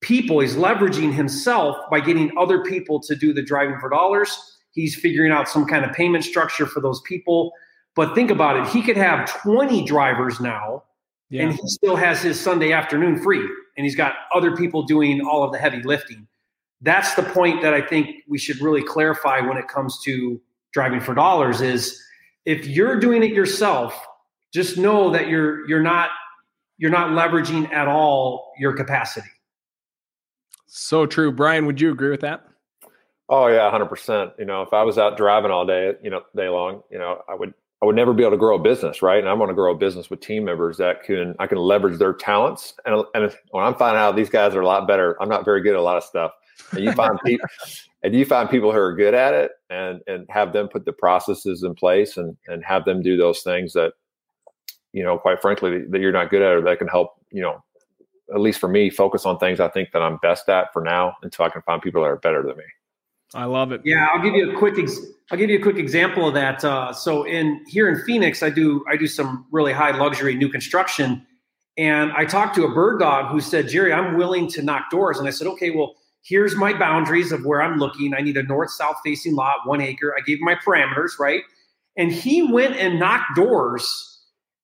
people. 0.00 0.40
He's 0.40 0.56
leveraging 0.56 1.12
himself 1.12 1.76
by 1.90 2.00
getting 2.00 2.30
other 2.38 2.62
people 2.64 3.00
to 3.00 3.14
do 3.14 3.32
the 3.32 3.42
driving 3.42 3.78
for 3.78 3.88
dollars 3.88 4.50
He's 4.72 4.94
figuring 4.94 5.32
out 5.32 5.48
some 5.48 5.66
kind 5.66 5.84
of 5.84 5.92
payment 5.92 6.24
structure 6.24 6.66
for 6.66 6.80
those 6.80 7.00
people. 7.02 7.52
But 7.96 8.14
think 8.14 8.30
about 8.30 8.56
it. 8.56 8.66
He 8.68 8.82
could 8.82 8.96
have 8.96 9.30
20 9.42 9.84
drivers 9.84 10.40
now, 10.40 10.84
yeah. 11.28 11.42
and 11.42 11.52
he 11.52 11.60
still 11.66 11.96
has 11.96 12.22
his 12.22 12.38
Sunday 12.38 12.72
afternoon 12.72 13.20
free. 13.20 13.44
And 13.76 13.84
he's 13.84 13.96
got 13.96 14.14
other 14.34 14.56
people 14.56 14.84
doing 14.84 15.20
all 15.20 15.42
of 15.42 15.52
the 15.52 15.58
heavy 15.58 15.82
lifting. 15.82 16.26
that's 16.82 17.14
the 17.14 17.22
point 17.22 17.60
that 17.62 17.74
I 17.74 17.82
think 17.82 18.22
we 18.28 18.38
should 18.38 18.60
really 18.60 18.82
clarify 18.82 19.40
when 19.40 19.58
it 19.58 19.68
comes 19.68 20.00
to 20.04 20.40
driving 20.72 21.00
for 21.00 21.14
dollars 21.14 21.60
is 21.60 22.00
if 22.46 22.66
you're 22.66 22.98
doing 22.98 23.22
it 23.22 23.32
yourself, 23.32 24.06
just 24.54 24.78
know 24.78 25.10
that 25.10 25.28
you're 25.28 25.68
you're 25.68 25.82
not 25.82 26.10
you're 26.78 26.90
not 26.90 27.10
leveraging 27.10 27.70
at 27.72 27.86
all 27.86 28.52
your 28.58 28.72
capacity. 28.72 29.28
So 30.72 31.04
true. 31.04 31.32
Brian, 31.32 31.66
would 31.66 31.80
you 31.80 31.90
agree 31.90 32.10
with 32.10 32.20
that? 32.20 32.44
Oh 33.28 33.48
yeah, 33.48 33.68
hundred 33.72 33.86
percent. 33.86 34.30
You 34.38 34.44
know, 34.44 34.62
if 34.62 34.72
I 34.72 34.84
was 34.84 34.98
out 34.98 35.16
driving 35.16 35.50
all 35.50 35.66
day, 35.66 35.94
you 36.00 36.10
know, 36.10 36.22
day 36.36 36.48
long, 36.48 36.82
you 36.92 36.98
know, 36.98 37.22
I 37.28 37.34
would 37.34 37.52
I 37.82 37.86
would 37.86 37.96
never 37.96 38.12
be 38.12 38.22
able 38.22 38.32
to 38.32 38.36
grow 38.36 38.54
a 38.54 38.58
business, 38.58 39.02
right? 39.02 39.18
And 39.18 39.28
I 39.28 39.32
want 39.32 39.50
to 39.50 39.54
grow 39.54 39.74
a 39.74 39.76
business 39.76 40.10
with 40.10 40.20
team 40.20 40.44
members 40.44 40.76
that 40.76 41.02
can 41.02 41.34
I 41.40 41.48
can 41.48 41.58
leverage 41.58 41.98
their 41.98 42.12
talents. 42.12 42.74
And 42.86 43.04
and 43.14 43.36
when 43.50 43.64
I'm 43.64 43.74
finding 43.74 44.00
out 44.00 44.14
these 44.14 44.30
guys 44.30 44.54
are 44.54 44.60
a 44.60 44.66
lot 44.66 44.86
better, 44.86 45.20
I'm 45.20 45.28
not 45.28 45.44
very 45.44 45.60
good 45.60 45.72
at 45.72 45.80
a 45.80 45.82
lot 45.82 45.96
of 45.96 46.04
stuff. 46.04 46.30
And 46.70 46.84
you 46.84 46.92
find 46.92 47.18
people 47.26 47.48
and 48.04 48.14
you 48.14 48.24
find 48.24 48.48
people 48.48 48.70
who 48.70 48.78
are 48.78 48.94
good 48.94 49.14
at 49.14 49.34
it 49.34 49.50
and 49.70 50.00
and 50.06 50.24
have 50.30 50.52
them 50.52 50.68
put 50.68 50.84
the 50.84 50.92
processes 50.92 51.64
in 51.64 51.74
place 51.74 52.16
and 52.16 52.36
and 52.46 52.64
have 52.64 52.84
them 52.84 53.02
do 53.02 53.16
those 53.16 53.40
things 53.42 53.72
that 53.72 53.94
you 54.92 55.02
know, 55.02 55.18
quite 55.18 55.42
frankly, 55.42 55.84
that 55.88 56.00
you're 56.00 56.12
not 56.12 56.30
good 56.30 56.42
at 56.42 56.52
or 56.52 56.60
that 56.60 56.78
can 56.78 56.88
help, 56.88 57.14
you 57.32 57.42
know, 57.42 57.62
at 58.32 58.40
least 58.40 58.60
for 58.60 58.68
me, 58.68 58.90
focus 58.90 59.26
on 59.26 59.38
things 59.38 59.60
I 59.60 59.68
think 59.68 59.92
that 59.92 60.02
I'm 60.02 60.18
best 60.18 60.48
at 60.48 60.72
for 60.72 60.82
now 60.82 61.16
until 61.22 61.44
I 61.44 61.50
can 61.50 61.62
find 61.62 61.82
people 61.82 62.02
that 62.02 62.08
are 62.08 62.16
better 62.16 62.42
than 62.42 62.56
me. 62.56 62.64
I 63.34 63.44
love 63.44 63.70
it. 63.72 63.82
Yeah, 63.84 64.08
I'll 64.12 64.22
give 64.22 64.34
you 64.34 64.50
a 64.50 64.58
quick. 64.58 64.78
Ex- 64.78 65.00
I'll 65.30 65.38
give 65.38 65.50
you 65.50 65.58
a 65.58 65.62
quick 65.62 65.76
example 65.76 66.26
of 66.26 66.34
that. 66.34 66.64
Uh, 66.64 66.92
so 66.92 67.22
in 67.22 67.64
here 67.68 67.88
in 67.88 68.02
Phoenix, 68.04 68.42
I 68.42 68.50
do 68.50 68.84
I 68.88 68.96
do 68.96 69.06
some 69.06 69.46
really 69.52 69.72
high 69.72 69.96
luxury 69.96 70.34
new 70.34 70.48
construction, 70.48 71.24
and 71.78 72.10
I 72.12 72.24
talked 72.24 72.56
to 72.56 72.64
a 72.64 72.74
bird 72.74 72.98
dog 72.98 73.30
who 73.30 73.40
said, 73.40 73.68
"Jerry, 73.68 73.92
I'm 73.92 74.16
willing 74.16 74.48
to 74.48 74.62
knock 74.62 74.90
doors." 74.90 75.18
And 75.18 75.28
I 75.28 75.30
said, 75.30 75.46
"Okay, 75.46 75.70
well, 75.70 75.94
here's 76.22 76.56
my 76.56 76.76
boundaries 76.76 77.30
of 77.30 77.44
where 77.44 77.62
I'm 77.62 77.78
looking. 77.78 78.14
I 78.14 78.20
need 78.20 78.36
a 78.36 78.42
north 78.42 78.70
south 78.72 78.96
facing 79.04 79.36
lot, 79.36 79.58
one 79.64 79.80
acre. 79.80 80.12
I 80.16 80.22
gave 80.22 80.38
him 80.38 80.44
my 80.44 80.56
parameters, 80.56 81.18
right?" 81.20 81.42
And 81.96 82.10
he 82.10 82.42
went 82.42 82.76
and 82.76 82.98
knocked 82.98 83.36
doors. 83.36 84.09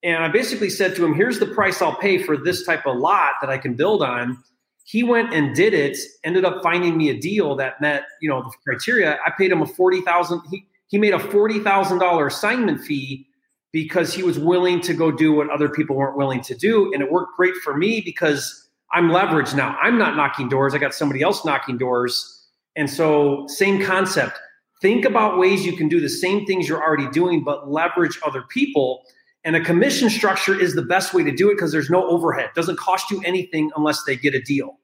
And 0.07 0.25
I 0.25 0.29
basically 0.29 0.71
said 0.71 0.97
to 0.97 1.05
him, 1.05 1.13
"Here's 1.13 1.39
the 1.39 1.47
price 1.47 1.83
I'll 1.83 1.97
pay 1.97 2.23
for 2.23 2.39
this 2.39 2.65
type 2.65 2.87
of 2.87 2.97
lot 2.97 3.33
that 3.43 3.51
I 3.51 3.59
can 3.59 3.75
build 3.75 4.03
on." 4.03 4.43
he 4.87 5.03
went 5.03 5.35
and 5.35 5.55
did 5.55 5.75
it 5.75 5.99
ended 6.23 6.45
up 6.45 6.63
finding 6.63 6.97
me 6.97 7.11
a 7.11 7.19
deal 7.19 7.57
that 7.57 7.81
met 7.81 8.05
you 8.23 8.29
know 8.29 8.43
the 8.43 8.53
criteria. 8.65 9.19
I 9.27 9.33
paid 9.37 9.53
him 9.53 9.61
a 9.61 9.67
40000 9.67 10.41
he, 10.51 10.65
he 10.89 10.99
made 10.99 11.13
a 11.13 11.19
$40000 11.19 12.27
assignment 12.27 12.81
fee 12.81 13.27
because 13.73 14.15
he 14.15 14.23
was 14.23 14.39
willing 14.39 14.81
to 14.83 14.95
go 14.95 15.11
do 15.11 15.33
what 15.33 15.51
other 15.51 15.69
people 15.69 15.97
weren't 15.97 16.17
willing 16.17 16.41
to 16.43 16.55
do. 16.55 16.93
And 16.95 17.03
it 17.03 17.11
worked 17.11 17.37
great 17.37 17.55
for 17.57 17.77
me 17.77 18.01
because 18.01 18.69
i'm 18.93 19.09
leveraged 19.09 19.57
now. 19.57 19.77
I'm 19.83 19.99
not 19.99 20.17
knocking 20.17 20.49
doors. 20.49 20.73
I 20.73 20.79
got 20.79 20.95
somebody 20.95 21.21
else 21.21 21.45
knocking 21.45 21.77
doors. 21.77 22.45
And 22.77 22.89
so 22.89 23.45
same 23.49 23.85
concept. 23.85 24.39
Think 24.81 25.05
about 25.05 25.39
ways 25.39 25.67
you 25.67 25.77
can 25.77 25.89
do 25.89 26.01
the 26.01 26.09
same 26.09 26.47
things 26.47 26.69
you're 26.69 26.83
already 26.83 27.09
doing 27.11 27.43
but 27.43 27.69
leverage 27.69 28.21
other 28.25 28.43
people 28.43 29.03
and 29.47 29.55
a 29.55 29.61
commission 29.61 30.11
structure 30.11 30.59
is 30.59 30.75
the 30.75 30.83
best 30.83 31.15
way 31.15 31.23
to 31.23 31.31
do 31.31 31.49
it 31.51 31.55
because 31.55 31.71
there's 31.71 31.89
no 31.89 32.07
overhead. 32.09 32.47
It 32.47 32.55
doesn't 32.55 32.79
cost 32.79 33.13
you 33.13 33.23
anything 33.25 33.71
unless 33.77 34.03
they 34.03 34.17
get 34.17 34.35
a 34.35 34.43
deal. 34.43 34.79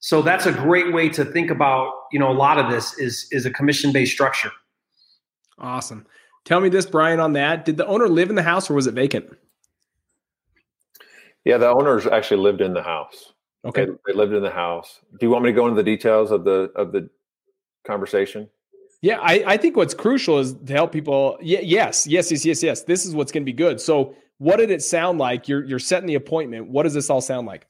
So 0.00 0.20
that's 0.20 0.46
a 0.46 0.52
great 0.52 0.92
way 0.92 1.08
to 1.10 1.24
think 1.24 1.50
about, 1.50 1.92
you 2.10 2.18
know, 2.18 2.30
a 2.30 2.34
lot 2.34 2.58
of 2.58 2.70
this 2.70 2.98
is 2.98 3.28
is 3.30 3.46
a 3.46 3.50
commission-based 3.50 4.12
structure. 4.12 4.50
Awesome. 5.58 6.06
Tell 6.44 6.60
me 6.60 6.68
this, 6.68 6.86
Brian, 6.86 7.20
on 7.20 7.34
that. 7.34 7.64
Did 7.64 7.76
the 7.76 7.86
owner 7.86 8.08
live 8.08 8.30
in 8.30 8.34
the 8.34 8.42
house 8.42 8.68
or 8.68 8.74
was 8.74 8.86
it 8.86 8.94
vacant? 8.94 9.30
Yeah, 11.44 11.58
the 11.58 11.68
owners 11.68 12.06
actually 12.06 12.40
lived 12.40 12.60
in 12.60 12.74
the 12.74 12.82
house. 12.82 13.32
Okay. 13.64 13.84
They, 13.84 13.92
they 14.08 14.12
lived 14.14 14.32
in 14.32 14.42
the 14.42 14.50
house. 14.50 15.00
Do 15.20 15.26
you 15.26 15.30
want 15.30 15.44
me 15.44 15.50
to 15.50 15.56
go 15.56 15.68
into 15.68 15.76
the 15.76 15.84
details 15.84 16.32
of 16.32 16.44
the 16.44 16.72
of 16.74 16.90
the 16.90 17.08
conversation? 17.86 18.48
Yeah, 19.02 19.18
I, 19.20 19.42
I 19.46 19.56
think 19.56 19.76
what's 19.76 19.94
crucial 19.94 20.38
is 20.38 20.52
to 20.52 20.72
help 20.72 20.92
people. 20.92 21.38
Yeah, 21.40 21.60
yes, 21.62 22.06
yes, 22.06 22.30
yes, 22.30 22.44
yes, 22.44 22.62
yes. 22.62 22.82
This 22.82 23.06
is 23.06 23.14
what's 23.14 23.32
going 23.32 23.42
to 23.42 23.50
be 23.50 23.56
good. 23.56 23.80
So, 23.80 24.14
what 24.38 24.56
did 24.56 24.70
it 24.70 24.82
sound 24.82 25.18
like? 25.18 25.48
You're 25.48 25.64
you're 25.64 25.78
setting 25.78 26.06
the 26.06 26.16
appointment. 26.16 26.68
What 26.68 26.82
does 26.82 26.94
this 26.94 27.08
all 27.08 27.20
sound 27.20 27.46
like? 27.46 27.66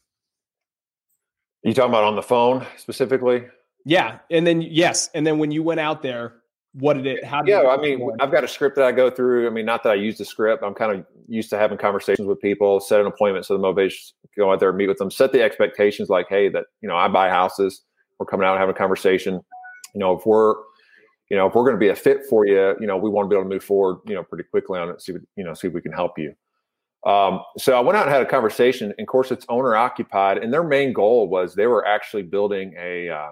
You 1.62 1.74
talking 1.74 1.90
about 1.90 2.04
on 2.04 2.16
the 2.16 2.22
phone 2.22 2.66
specifically? 2.78 3.44
Yeah, 3.84 4.18
and 4.30 4.46
then 4.46 4.60
yes, 4.60 5.08
and 5.14 5.26
then 5.26 5.38
when 5.38 5.52
you 5.52 5.62
went 5.62 5.78
out 5.78 6.02
there, 6.02 6.34
what 6.72 6.94
did 6.94 7.06
it? 7.06 7.24
How 7.24 7.42
did 7.42 7.50
yeah, 7.50 7.68
I 7.68 7.76
mean, 7.76 8.10
I've 8.20 8.32
got 8.32 8.42
a 8.42 8.48
script 8.48 8.76
that 8.76 8.84
I 8.84 8.92
go 8.92 9.08
through. 9.10 9.46
I 9.46 9.50
mean, 9.50 9.66
not 9.66 9.82
that 9.84 9.90
I 9.90 9.96
use 9.96 10.18
the 10.18 10.24
script. 10.24 10.64
I'm 10.64 10.74
kind 10.74 10.98
of 10.98 11.06
used 11.28 11.50
to 11.50 11.58
having 11.58 11.78
conversations 11.78 12.26
with 12.26 12.40
people, 12.40 12.80
set 12.80 13.00
an 13.00 13.06
appointment 13.06 13.46
so 13.46 13.54
the 13.54 13.60
motivation 13.60 14.00
go 14.36 14.52
out 14.52 14.60
there, 14.60 14.72
meet 14.72 14.88
with 14.88 14.98
them, 14.98 15.10
set 15.10 15.32
the 15.32 15.42
expectations. 15.42 16.08
Like, 16.08 16.26
hey, 16.28 16.48
that 16.48 16.66
you 16.80 16.88
know, 16.88 16.96
I 16.96 17.08
buy 17.08 17.28
houses. 17.28 17.82
We're 18.18 18.26
coming 18.26 18.46
out 18.46 18.52
and 18.52 18.60
having 18.60 18.74
a 18.74 18.78
conversation. 18.78 19.40
You 19.94 20.00
know, 20.00 20.16
if 20.16 20.26
we're 20.26 20.54
you 21.30 21.36
know, 21.36 21.46
if 21.46 21.54
we're 21.54 21.62
going 21.62 21.76
to 21.76 21.80
be 21.80 21.88
a 21.88 21.94
fit 21.94 22.26
for 22.28 22.44
you, 22.44 22.74
you 22.80 22.86
know, 22.86 22.96
we 22.96 23.08
want 23.08 23.26
to 23.26 23.28
be 23.30 23.38
able 23.38 23.48
to 23.48 23.54
move 23.54 23.64
forward, 23.64 24.00
you 24.04 24.14
know, 24.14 24.24
pretty 24.24 24.44
quickly 24.44 24.78
on 24.78 24.90
it. 24.90 25.00
See, 25.00 25.14
you 25.36 25.44
know, 25.44 25.54
see 25.54 25.68
if 25.68 25.72
we 25.72 25.80
can 25.80 25.92
help 25.92 26.18
you. 26.18 26.34
Um, 27.06 27.40
so 27.56 27.74
I 27.76 27.80
went 27.80 27.96
out 27.96 28.06
and 28.06 28.12
had 28.12 28.22
a 28.22 28.26
conversation. 28.26 28.90
And 28.90 29.00
of 29.00 29.06
course, 29.06 29.30
it's 29.30 29.46
owner 29.48 29.74
occupied, 29.76 30.38
and 30.38 30.52
their 30.52 30.64
main 30.64 30.92
goal 30.92 31.28
was 31.28 31.54
they 31.54 31.68
were 31.68 31.86
actually 31.86 32.24
building 32.24 32.74
a, 32.78 33.08
uh, 33.08 33.30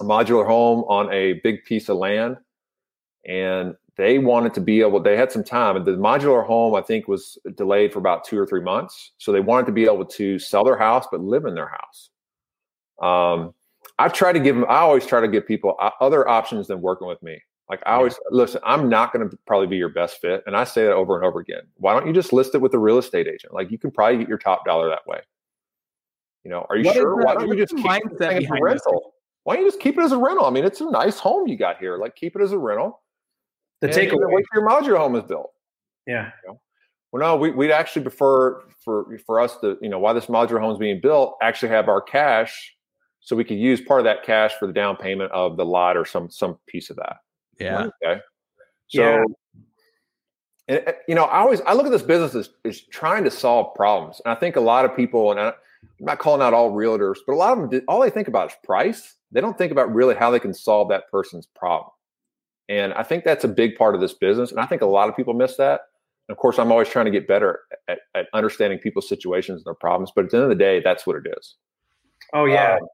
a 0.00 0.04
modular 0.04 0.46
home 0.46 0.84
on 0.88 1.12
a 1.12 1.40
big 1.42 1.64
piece 1.64 1.88
of 1.88 1.96
land, 1.96 2.36
and 3.26 3.74
they 3.96 4.18
wanted 4.18 4.52
to 4.54 4.60
be 4.60 4.82
able. 4.82 5.02
They 5.02 5.16
had 5.16 5.32
some 5.32 5.42
time, 5.42 5.74
and 5.74 5.86
the 5.86 5.92
modular 5.92 6.46
home 6.46 6.74
I 6.74 6.82
think 6.82 7.08
was 7.08 7.38
delayed 7.56 7.92
for 7.92 7.98
about 7.98 8.24
two 8.24 8.38
or 8.38 8.46
three 8.46 8.60
months. 8.60 9.12
So 9.16 9.32
they 9.32 9.40
wanted 9.40 9.66
to 9.66 9.72
be 9.72 9.84
able 9.84 10.04
to 10.04 10.38
sell 10.38 10.64
their 10.64 10.78
house 10.78 11.06
but 11.10 11.22
live 11.22 11.46
in 11.46 11.54
their 11.54 11.70
house. 11.70 12.10
Um, 13.02 13.54
I 13.98 14.08
try 14.08 14.32
to 14.32 14.40
give 14.40 14.56
them. 14.56 14.64
I 14.68 14.78
always 14.78 15.06
try 15.06 15.20
to 15.20 15.28
give 15.28 15.46
people 15.46 15.74
uh, 15.80 15.90
other 16.00 16.28
options 16.28 16.66
than 16.68 16.80
working 16.80 17.08
with 17.08 17.22
me. 17.22 17.40
Like 17.68 17.80
I 17.86 17.94
always 17.94 18.16
listen. 18.30 18.60
I'm 18.64 18.88
not 18.88 19.12
going 19.12 19.28
to 19.28 19.36
probably 19.46 19.66
be 19.66 19.76
your 19.76 19.88
best 19.88 20.20
fit, 20.20 20.42
and 20.46 20.56
I 20.56 20.64
say 20.64 20.84
that 20.84 20.92
over 20.92 21.16
and 21.16 21.24
over 21.24 21.40
again. 21.40 21.62
Why 21.78 21.92
don't 21.94 22.06
you 22.06 22.12
just 22.12 22.32
list 22.32 22.54
it 22.54 22.60
with 22.60 22.74
a 22.74 22.78
real 22.78 22.98
estate 22.98 23.26
agent? 23.26 23.52
Like 23.52 23.70
you 23.70 23.78
can 23.78 23.90
probably 23.90 24.18
get 24.18 24.28
your 24.28 24.38
top 24.38 24.64
dollar 24.64 24.88
that 24.88 25.06
way. 25.06 25.20
You 26.44 26.50
know, 26.50 26.64
are 26.70 26.76
you 26.76 26.84
What 26.84 26.94
sure? 26.94 27.16
the- 27.20 27.26
Why 27.26 27.34
don't 27.34 27.48
you 27.48 27.56
just 27.56 27.76
keep 27.76 27.86
it 27.86 28.22
as 28.22 28.44
a 28.44 28.62
rental? 28.62 29.14
Why 29.42 29.54
don't 29.56 29.64
you 29.64 29.70
just 29.70 29.80
keep 29.80 29.98
it 29.98 30.02
as 30.04 30.12
a 30.12 30.18
rental? 30.18 30.46
I 30.46 30.50
mean, 30.50 30.64
it's 30.64 30.80
a 30.80 30.90
nice 30.90 31.18
home 31.18 31.48
you 31.48 31.56
got 31.56 31.78
here. 31.78 31.96
Like 31.98 32.14
keep 32.14 32.36
it 32.36 32.42
as 32.42 32.52
a 32.52 32.58
rental. 32.58 33.02
The 33.80 33.88
takeaway. 33.88 34.32
wait 34.32 34.44
your 34.54 34.68
modular 34.68 34.98
home 34.98 35.16
is 35.16 35.24
built. 35.24 35.52
Yeah. 36.06 36.30
Well, 36.46 37.20
no, 37.20 37.36
we, 37.36 37.50
we'd 37.50 37.72
actually 37.72 38.02
prefer 38.02 38.62
for 38.84 39.18
for 39.26 39.40
us 39.40 39.56
to, 39.58 39.76
you 39.82 39.88
know, 39.88 39.98
while 39.98 40.14
this 40.14 40.26
modular 40.26 40.60
home 40.60 40.72
is 40.72 40.78
being 40.78 41.00
built, 41.00 41.36
actually 41.42 41.70
have 41.70 41.88
our 41.88 42.00
cash, 42.00 42.75
so 43.26 43.34
we 43.34 43.42
could 43.42 43.58
use 43.58 43.80
part 43.80 43.98
of 43.98 44.04
that 44.04 44.22
cash 44.22 44.52
for 44.56 44.68
the 44.68 44.72
down 44.72 44.96
payment 44.96 45.32
of 45.32 45.56
the 45.56 45.64
lot 45.64 45.96
or 45.96 46.04
some 46.04 46.30
some 46.30 46.56
piece 46.68 46.90
of 46.90 46.96
that. 46.96 47.16
Yeah. 47.58 47.88
Okay. 48.04 48.20
So, 48.86 49.02
Yeah. 49.02 49.24
and, 50.68 50.94
you 51.08 51.16
know, 51.16 51.24
I 51.24 51.40
always 51.40 51.60
I 51.62 51.72
look 51.72 51.86
at 51.86 51.92
this 51.92 52.02
business 52.02 52.36
as, 52.36 52.50
as 52.64 52.80
trying 52.82 53.24
to 53.24 53.30
solve 53.32 53.74
problems, 53.74 54.20
and 54.24 54.30
I 54.30 54.38
think 54.38 54.54
a 54.54 54.60
lot 54.60 54.84
of 54.84 54.94
people, 54.94 55.32
and 55.32 55.40
I, 55.40 55.48
I'm 55.48 55.54
not 55.98 56.20
calling 56.20 56.40
out 56.40 56.54
all 56.54 56.70
realtors, 56.70 57.16
but 57.26 57.32
a 57.32 57.36
lot 57.36 57.58
of 57.58 57.68
them, 57.68 57.82
all 57.88 58.00
they 58.00 58.10
think 58.10 58.28
about 58.28 58.52
is 58.52 58.56
price. 58.62 59.16
They 59.32 59.40
don't 59.40 59.58
think 59.58 59.72
about 59.72 59.92
really 59.92 60.14
how 60.14 60.30
they 60.30 60.38
can 60.38 60.54
solve 60.54 60.88
that 60.90 61.10
person's 61.10 61.46
problem. 61.46 61.90
And 62.68 62.94
I 62.94 63.02
think 63.02 63.24
that's 63.24 63.42
a 63.42 63.48
big 63.48 63.74
part 63.74 63.96
of 63.96 64.00
this 64.00 64.14
business, 64.14 64.52
and 64.52 64.60
I 64.60 64.66
think 64.66 64.82
a 64.82 64.86
lot 64.86 65.08
of 65.08 65.16
people 65.16 65.34
miss 65.34 65.56
that. 65.56 65.80
And 66.28 66.36
of 66.36 66.38
course, 66.38 66.60
I'm 66.60 66.70
always 66.70 66.88
trying 66.88 67.06
to 67.06 67.10
get 67.10 67.26
better 67.26 67.62
at, 67.88 67.98
at 68.14 68.26
understanding 68.32 68.78
people's 68.78 69.08
situations 69.08 69.58
and 69.58 69.64
their 69.64 69.74
problems. 69.74 70.12
But 70.14 70.26
at 70.26 70.30
the 70.30 70.36
end 70.36 70.44
of 70.44 70.50
the 70.50 70.54
day, 70.54 70.80
that's 70.80 71.08
what 71.08 71.16
it 71.16 71.26
is. 71.36 71.56
Oh 72.32 72.44
yeah. 72.44 72.74
Um, 72.74 72.86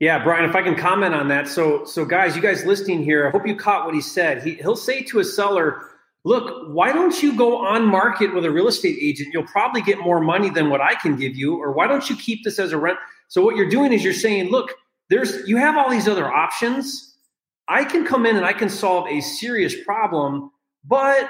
Yeah, 0.00 0.22
Brian, 0.22 0.48
if 0.48 0.54
I 0.54 0.62
can 0.62 0.76
comment 0.76 1.14
on 1.14 1.28
that. 1.28 1.48
So 1.48 1.84
so 1.84 2.04
guys, 2.04 2.36
you 2.36 2.42
guys 2.42 2.64
listening 2.64 3.02
here, 3.02 3.26
I 3.26 3.30
hope 3.30 3.46
you 3.46 3.56
caught 3.56 3.84
what 3.84 3.94
he 3.94 4.00
said. 4.00 4.42
He 4.42 4.54
he'll 4.54 4.76
say 4.76 5.02
to 5.02 5.18
a 5.18 5.24
seller, 5.24 5.82
"Look, 6.24 6.68
why 6.68 6.92
don't 6.92 7.20
you 7.20 7.36
go 7.36 7.58
on 7.66 7.84
market 7.84 8.32
with 8.32 8.44
a 8.44 8.50
real 8.50 8.68
estate 8.68 8.96
agent? 9.00 9.30
You'll 9.32 9.46
probably 9.46 9.82
get 9.82 9.98
more 9.98 10.20
money 10.20 10.50
than 10.50 10.70
what 10.70 10.80
I 10.80 10.94
can 10.94 11.16
give 11.16 11.34
you, 11.34 11.56
or 11.56 11.72
why 11.72 11.88
don't 11.88 12.08
you 12.08 12.16
keep 12.16 12.44
this 12.44 12.60
as 12.60 12.72
a 12.72 12.78
rent?" 12.78 12.98
So 13.26 13.42
what 13.42 13.56
you're 13.56 13.68
doing 13.68 13.92
is 13.92 14.04
you're 14.04 14.12
saying, 14.12 14.50
"Look, 14.50 14.72
there's 15.10 15.48
you 15.48 15.56
have 15.56 15.76
all 15.76 15.90
these 15.90 16.06
other 16.06 16.32
options. 16.32 17.16
I 17.66 17.84
can 17.84 18.06
come 18.06 18.24
in 18.24 18.36
and 18.36 18.46
I 18.46 18.52
can 18.52 18.68
solve 18.68 19.08
a 19.08 19.20
serious 19.20 19.74
problem, 19.84 20.50
but 20.84 21.28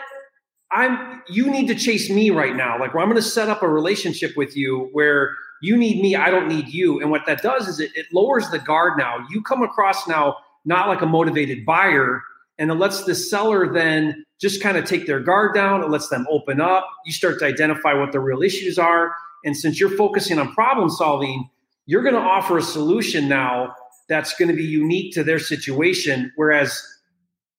I'm 0.70 1.22
you 1.28 1.50
need 1.50 1.68
to 1.68 1.74
chase 1.74 2.11
me 2.11 2.31
right 2.31 2.54
now. 2.54 2.78
Like, 2.78 2.92
well, 2.92 3.02
I'm 3.02 3.09
going 3.11 3.22
to 3.22 3.28
set 3.28 3.48
up 3.48 3.62
a 3.62 3.68
relationship 3.68 4.37
with 4.37 4.57
you 4.57 4.90
where 4.92 5.35
you 5.60 5.76
need 5.76 6.00
me, 6.00 6.16
I 6.16 6.30
don't 6.30 6.48
need 6.48 6.68
you. 6.68 7.00
And 7.00 7.10
what 7.10 7.26
that 7.26 7.42
does 7.42 7.68
is 7.68 7.80
it, 7.80 7.90
it 7.94 8.06
lowers 8.12 8.48
the 8.50 8.58
guard 8.58 8.98
now. 8.98 9.26
You 9.30 9.42
come 9.42 9.62
across 9.62 10.06
now 10.06 10.36
not 10.64 10.88
like 10.88 11.00
a 11.00 11.06
motivated 11.06 11.64
buyer, 11.64 12.22
and 12.58 12.70
it 12.70 12.74
lets 12.74 13.04
the 13.04 13.14
seller 13.14 13.72
then 13.72 14.24
just 14.40 14.62
kind 14.62 14.76
of 14.76 14.84
take 14.84 15.06
their 15.06 15.20
guard 15.20 15.54
down. 15.54 15.82
It 15.82 15.90
lets 15.90 16.08
them 16.08 16.26
open 16.30 16.60
up. 16.60 16.88
You 17.06 17.12
start 17.12 17.38
to 17.40 17.46
identify 17.46 17.94
what 17.94 18.12
the 18.12 18.20
real 18.20 18.42
issues 18.42 18.78
are. 18.78 19.14
And 19.44 19.56
since 19.56 19.78
you're 19.78 19.96
focusing 19.96 20.38
on 20.38 20.52
problem 20.52 20.90
solving, 20.90 21.48
you're 21.86 22.02
going 22.02 22.14
to 22.14 22.20
offer 22.20 22.58
a 22.58 22.62
solution 22.62 23.28
now 23.28 23.74
that's 24.08 24.34
going 24.34 24.48
to 24.48 24.54
be 24.54 24.64
unique 24.64 25.14
to 25.14 25.24
their 25.24 25.38
situation. 25.38 26.32
Whereas 26.36 26.82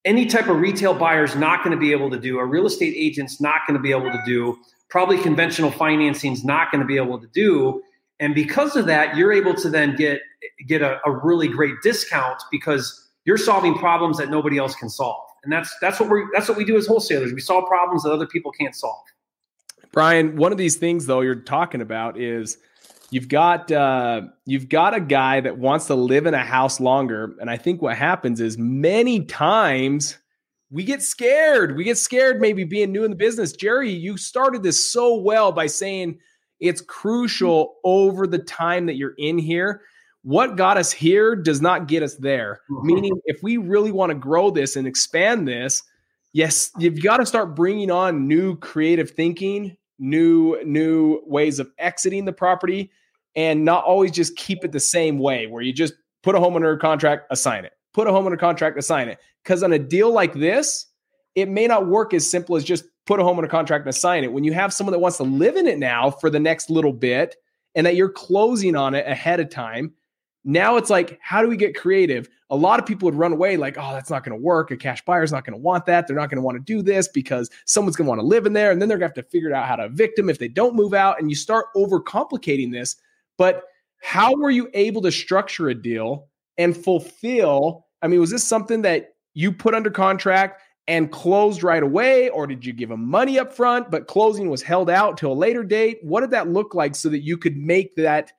any 0.06 0.26
type 0.26 0.48
of 0.48 0.60
retail 0.60 0.94
buyer 0.94 1.24
is 1.24 1.36
not 1.36 1.64
going 1.64 1.76
to 1.76 1.80
be 1.80 1.92
able 1.92 2.10
to 2.10 2.20
do, 2.20 2.40
a 2.40 2.46
real 2.46 2.66
estate 2.66 2.94
agent's 2.98 3.42
not 3.42 3.62
going 3.68 3.78
to 3.78 3.82
be 3.82 3.92
able 3.92 4.12
to 4.12 4.22
do, 4.26 4.58
probably 4.90 5.18
conventional 5.18 5.72
financing 5.72 6.34
is 6.34 6.44
not 6.44 6.72
going 6.72 6.82
to 6.82 6.88
be 6.88 6.98
able 6.98 7.20
to 7.20 7.28
do. 7.28 7.82
And 8.20 8.36
because 8.36 8.76
of 8.76 8.86
that, 8.88 9.16
you're 9.16 9.32
able 9.32 9.54
to 9.56 9.70
then 9.70 9.96
get 9.96 10.22
get 10.68 10.82
a, 10.82 11.00
a 11.06 11.12
really 11.12 11.48
great 11.48 11.76
discount 11.82 12.42
because 12.52 13.08
you're 13.26 13.38
solving 13.38 13.76
problems 13.76 14.18
that 14.18 14.30
nobody 14.30 14.58
else 14.58 14.76
can 14.76 14.90
solve. 14.90 15.24
And 15.44 15.54
that's 15.54 15.74
that's 15.82 16.00
what 16.00 16.10
we 16.10 16.26
that's 16.34 16.50
what 16.50 16.58
we 16.58 16.66
do 16.66 16.78
as 16.78 16.86
wholesalers. 16.86 17.34
We 17.34 17.42
solve 17.42 17.66
problems 17.68 18.04
that 18.04 18.12
other 18.12 18.28
people 18.28 18.52
can't 18.52 18.76
solve. 18.76 19.04
Brian, 19.92 20.36
one 20.36 20.52
of 20.52 20.58
these 20.58 20.76
things 20.76 21.06
though 21.06 21.22
you're 21.22 21.36
talking 21.36 21.82
about 21.82 22.20
is 22.20 22.58
you've 23.10 23.30
got 23.30 23.72
uh, 23.72 24.22
you've 24.46 24.70
got 24.70 24.94
a 24.94 25.00
guy 25.00 25.40
that 25.42 25.58
wants 25.58 25.88
to 25.88 25.96
live 25.96 26.26
in 26.26 26.34
a 26.34 26.44
house 26.44 26.80
longer, 26.80 27.36
and 27.40 27.50
I 27.50 27.58
think 27.58 27.82
what 27.82 27.98
happens 27.98 28.42
is 28.42 28.58
many 28.58 29.24
times 29.26 30.18
we 30.72 30.84
get 30.84 31.02
scared. 31.02 31.76
We 31.76 31.84
get 31.84 31.98
scared 31.98 32.40
maybe 32.40 32.64
being 32.64 32.92
new 32.92 33.04
in 33.04 33.10
the 33.10 33.18
business. 33.18 33.54
Jerry, 33.54 33.92
you 33.92 34.18
started 34.18 34.62
this 34.62 34.92
so 34.92 35.16
well 35.16 35.52
by 35.52 35.68
saying 35.68 36.20
it's 36.60 36.82
crucial 36.82 37.76
over 37.84 38.28
the 38.28 38.40
time 38.40 38.86
that 38.88 38.96
you're 38.96 39.16
in 39.18 39.38
here. 39.38 39.82
What 40.24 40.58
got 40.58 40.78
us 40.78 40.92
here 40.92 41.36
does 41.36 41.62
not 41.62 41.88
get 41.88 42.04
us 42.04 42.16
there. 42.16 42.62
Mm-hmm. 42.70 42.88
Meaning, 42.88 43.22
if 43.26 43.42
we 43.42 43.58
really 43.58 43.92
want 43.92 44.10
to 44.10 44.16
grow 44.16 44.52
this 44.52 44.76
and 44.76 44.86
expand 44.86 45.48
this, 45.48 45.82
yes, 46.34 46.72
you've 46.78 47.02
got 47.02 47.18
to 47.18 47.26
start 47.26 47.56
bringing 47.56 47.90
on 47.90 48.28
new 48.28 48.58
creative 48.58 49.12
thinking, 49.12 49.78
new 49.98 50.62
new 50.66 51.22
ways 51.26 51.60
of 51.60 51.72
exiting 51.78 52.26
the 52.26 52.34
property, 52.34 52.92
and 53.36 53.64
not 53.64 53.86
always 53.86 54.12
just 54.12 54.36
keep 54.36 54.66
it 54.66 54.72
the 54.72 54.80
same 54.80 55.20
way, 55.20 55.48
where 55.48 55.62
you 55.62 55.72
just 55.72 55.94
put 56.22 56.36
a 56.36 56.40
home 56.40 56.56
under 56.56 56.76
contract, 56.78 57.28
assign 57.32 57.64
it, 57.64 57.74
put 57.94 58.08
a 58.08 58.12
home 58.12 58.26
under 58.26 58.38
contract, 58.38 58.78
assign 58.78 59.08
it. 59.08 59.20
Because 59.44 59.64
on 59.64 59.72
a 59.72 59.80
deal 59.80 60.12
like 60.12 60.34
this, 60.34 60.88
it 61.36 61.48
may 61.48 61.66
not 61.66 61.88
work 61.88 62.14
as 62.14 62.30
simple 62.30 62.58
as 62.58 62.66
just 62.66 62.84
put 63.10 63.20
a 63.20 63.24
home 63.24 63.40
under 63.40 63.50
contract 63.50 63.82
and 63.86 63.90
assign 63.90 64.24
it. 64.24 64.32
When 64.32 64.44
you 64.44 64.54
have 64.54 64.72
someone 64.72 64.92
that 64.92 65.00
wants 65.00 65.18
to 65.18 65.24
live 65.24 65.56
in 65.56 65.66
it 65.66 65.80
now 65.80 66.12
for 66.12 66.30
the 66.30 66.40
next 66.40 66.70
little 66.70 66.94
bit 66.94 67.38
and 67.74 67.84
that 67.88 67.96
you're 67.96 68.12
closing 68.12 68.76
on 68.76 68.94
it 68.94 69.04
ahead 69.08 69.40
of 69.40 69.50
time, 69.50 69.92
now 70.46 70.78
it's 70.78 70.92
like, 70.92 71.18
how 71.20 71.42
do 71.42 71.48
we 71.48 71.58
get 71.58 71.76
creative? 71.76 72.30
A 72.52 72.56
lot 72.56 72.80
of 72.80 72.86
people 72.86 73.08
would 73.08 73.16
run 73.16 73.34
away 73.34 73.58
like, 73.58 73.78
oh, 73.80 73.94
that's 73.94 74.12
not 74.12 74.24
going 74.24 74.38
to 74.38 74.44
work. 74.44 74.70
A 74.70 74.78
cash 74.78 75.04
buyer's 75.06 75.32
not 75.32 75.44
going 75.44 75.58
to 75.58 75.60
want 75.60 75.88
that. 75.88 76.06
They're 76.06 76.16
not 76.16 76.30
going 76.30 76.38
to 76.38 76.44
want 76.44 76.58
to 76.58 76.64
do 76.64 76.84
this 76.84 77.08
because 77.08 77.50
someone's 77.66 77.96
going 77.96 78.06
to 78.06 78.10
want 78.10 78.22
to 78.22 78.28
live 78.28 78.46
in 78.46 78.54
there. 78.54 78.70
And 78.70 78.80
then 78.80 78.88
they're 78.88 79.00
going 79.00 79.12
to 79.12 79.20
have 79.20 79.26
to 79.26 79.32
figure 79.32 79.52
out 79.56 79.68
how 79.68 79.78
to 79.78 79.86
evict 79.86 80.16
them 80.16 80.30
if 80.30 80.38
they 80.38 80.48
don't 80.48 80.76
move 80.76 80.94
out. 80.94 81.20
And 81.20 81.32
you 81.32 81.36
start 81.36 81.66
overcomplicating 81.76 82.72
this. 82.72 82.96
But 83.40 83.64
how 84.04 84.36
were 84.36 84.52
you 84.52 84.70
able 84.76 85.02
to 85.02 85.12
structure 85.12 85.70
a 85.70 85.74
deal 85.74 86.28
and 86.60 86.78
fulfill? 86.78 87.88
I 88.04 88.08
mean, 88.08 88.20
was 88.20 88.30
this 88.30 88.44
something 88.44 88.84
that 88.84 89.16
you 89.34 89.52
put 89.52 89.74
under 89.74 89.90
contract 89.90 90.62
and 90.88 91.12
closed 91.12 91.64
right 91.64 91.84
away 91.84 92.30
or 92.30 92.48
did 92.48 92.66
you 92.66 92.74
give 92.74 92.90
them 92.90 93.08
money 93.08 93.38
up 93.38 93.54
front? 93.54 93.92
But 93.92 94.08
closing 94.08 94.50
was 94.50 94.64
held 94.64 94.90
out 94.90 95.18
till 95.18 95.32
a 95.32 95.34
later 95.34 95.64
date. 95.64 96.00
What 96.02 96.22
did 96.22 96.32
that 96.32 96.50
look 96.50 96.74
like 96.74 96.96
so 96.96 97.10
that 97.10 97.24
you 97.24 97.38
could 97.38 97.58
make 97.58 97.96
that 97.96 98.32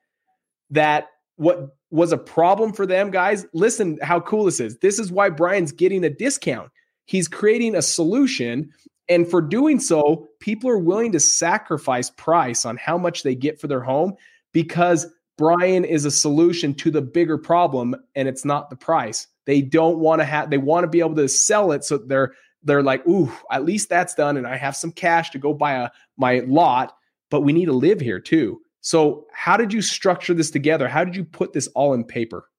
that 0.69 1.07
what 1.37 1.75
was 1.89 2.11
a 2.11 2.17
problem 2.17 2.73
for 2.73 2.85
them 2.85 3.11
guys? 3.11 3.45
Listen 3.53 3.97
how 4.01 4.19
cool 4.19 4.45
this 4.45 4.59
is. 4.59 4.77
This 4.79 4.99
is 4.99 5.11
why 5.11 5.29
brian's 5.29 5.71
getting 5.71 6.03
a 6.03 6.09
discount. 6.09 6.69
He's 7.05 7.27
creating 7.27 7.75
a 7.75 7.81
solution 7.81 8.71
and 9.11 9.29
for 9.29 9.41
doing 9.41 9.79
so 9.79 10.29
people 10.39 10.69
are 10.69 10.77
willing 10.77 11.11
to 11.11 11.19
sacrifice 11.19 12.09
price 12.11 12.65
on 12.65 12.77
how 12.77 12.97
much 12.97 13.23
they 13.23 13.35
get 13.35 13.59
for 13.59 13.67
their 13.67 13.81
home 13.81 14.13
because 14.53 15.05
brian 15.37 15.83
is 15.83 16.05
a 16.05 16.11
solution 16.11 16.73
to 16.73 16.89
the 16.89 17.01
bigger 17.01 17.37
problem 17.37 17.95
and 18.15 18.27
it's 18.27 18.45
not 18.45 18.69
the 18.69 18.75
price 18.75 19.27
they 19.51 19.61
don't 19.61 19.99
want 19.99 20.21
to 20.21 20.25
have 20.25 20.49
they 20.49 20.57
want 20.57 20.85
to 20.85 20.87
be 20.87 21.01
able 21.01 21.15
to 21.15 21.27
sell 21.27 21.73
it 21.73 21.83
so 21.83 21.97
they're 21.97 22.33
they're 22.63 22.83
like, 22.83 23.05
"Ooh, 23.05 23.31
at 23.51 23.65
least 23.65 23.89
that's 23.89 24.15
done 24.15 24.37
and 24.37 24.47
I 24.47 24.55
have 24.55 24.75
some 24.75 24.91
cash 24.91 25.31
to 25.31 25.39
go 25.39 25.53
buy 25.53 25.73
a 25.73 25.89
my 26.15 26.39
lot, 26.47 26.95
but 27.29 27.41
we 27.41 27.51
need 27.51 27.65
to 27.65 27.73
live 27.73 27.99
here 27.99 28.19
too." 28.19 28.61
So, 28.79 29.27
how 29.33 29.57
did 29.57 29.73
you 29.73 29.81
structure 29.81 30.33
this 30.33 30.51
together? 30.51 30.87
How 30.87 31.03
did 31.03 31.15
you 31.15 31.25
put 31.25 31.53
this 31.53 31.67
all 31.67 31.93
in 31.93 32.03
paper? 32.03 32.49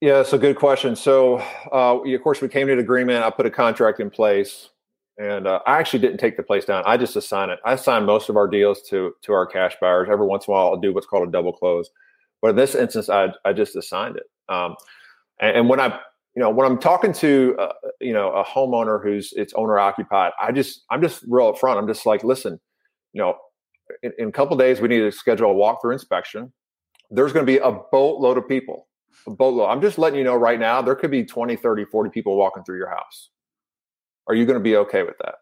Yeah, 0.00 0.20
it's 0.20 0.32
a 0.32 0.38
good 0.38 0.56
question. 0.56 0.96
So, 0.96 1.38
uh, 1.72 1.98
of 1.98 2.22
course, 2.22 2.40
we 2.40 2.48
came 2.48 2.68
to 2.68 2.72
an 2.72 2.78
agreement. 2.78 3.24
I 3.24 3.30
put 3.30 3.46
a 3.46 3.50
contract 3.50 4.00
in 4.00 4.10
place, 4.10 4.70
and 5.18 5.46
uh, 5.46 5.60
I 5.66 5.78
actually 5.78 5.98
didn't 5.98 6.18
take 6.18 6.36
the 6.36 6.42
place 6.42 6.64
down. 6.64 6.82
I 6.86 6.96
just 6.96 7.14
assign 7.14 7.50
it. 7.50 7.58
I 7.64 7.74
assign 7.74 8.06
most 8.06 8.28
of 8.28 8.36
our 8.36 8.48
deals 8.48 8.80
to 8.90 9.12
to 9.22 9.32
our 9.32 9.46
cash 9.46 9.76
buyers. 9.80 10.08
Every 10.10 10.26
once 10.26 10.46
in 10.46 10.52
a 10.52 10.56
while, 10.56 10.68
I'll 10.68 10.80
do 10.80 10.94
what's 10.94 11.06
called 11.06 11.28
a 11.28 11.30
double 11.30 11.52
close, 11.52 11.90
but 12.40 12.50
in 12.50 12.56
this 12.56 12.74
instance, 12.74 13.08
I 13.08 13.28
I 13.44 13.52
just 13.52 13.76
assigned 13.76 14.16
it. 14.16 14.24
Um, 14.48 14.76
and, 15.40 15.56
and 15.56 15.68
when 15.68 15.80
I, 15.80 15.98
you 16.34 16.42
know, 16.42 16.50
when 16.50 16.66
I'm 16.66 16.78
talking 16.78 17.12
to, 17.14 17.56
uh, 17.58 17.72
you 18.00 18.12
know, 18.12 18.30
a 18.32 18.44
homeowner 18.44 19.02
who's 19.02 19.32
it's 19.36 19.52
owner 19.54 19.78
occupied, 19.78 20.32
I 20.40 20.52
just, 20.52 20.84
I'm 20.90 21.02
just 21.02 21.24
real 21.26 21.52
upfront. 21.52 21.78
I'm 21.78 21.88
just 21.88 22.06
like, 22.06 22.22
listen, 22.22 22.60
you 23.12 23.20
know, 23.20 23.36
in, 24.02 24.12
in 24.18 24.28
a 24.28 24.32
couple 24.32 24.56
days 24.56 24.80
we 24.80 24.88
need 24.88 25.00
to 25.00 25.12
schedule 25.12 25.50
a 25.50 25.54
walkthrough 25.54 25.92
inspection. 25.92 26.52
There's 27.10 27.32
going 27.32 27.44
to 27.44 27.50
be 27.50 27.58
a 27.58 27.72
boatload 27.72 28.36
of 28.36 28.46
people, 28.46 28.86
a 29.26 29.30
boatload. 29.30 29.70
I'm 29.70 29.80
just 29.80 29.98
letting 29.98 30.18
you 30.18 30.24
know 30.24 30.36
right 30.36 30.60
now, 30.60 30.82
there 30.82 30.94
could 30.94 31.10
be 31.10 31.24
20, 31.24 31.56
30, 31.56 31.86
40 31.86 32.10
people 32.10 32.36
walking 32.36 32.62
through 32.64 32.76
your 32.76 32.90
house. 32.90 33.30
Are 34.28 34.34
you 34.34 34.44
going 34.44 34.58
to 34.58 34.62
be 34.62 34.76
okay 34.76 35.02
with 35.02 35.16
that? 35.24 35.36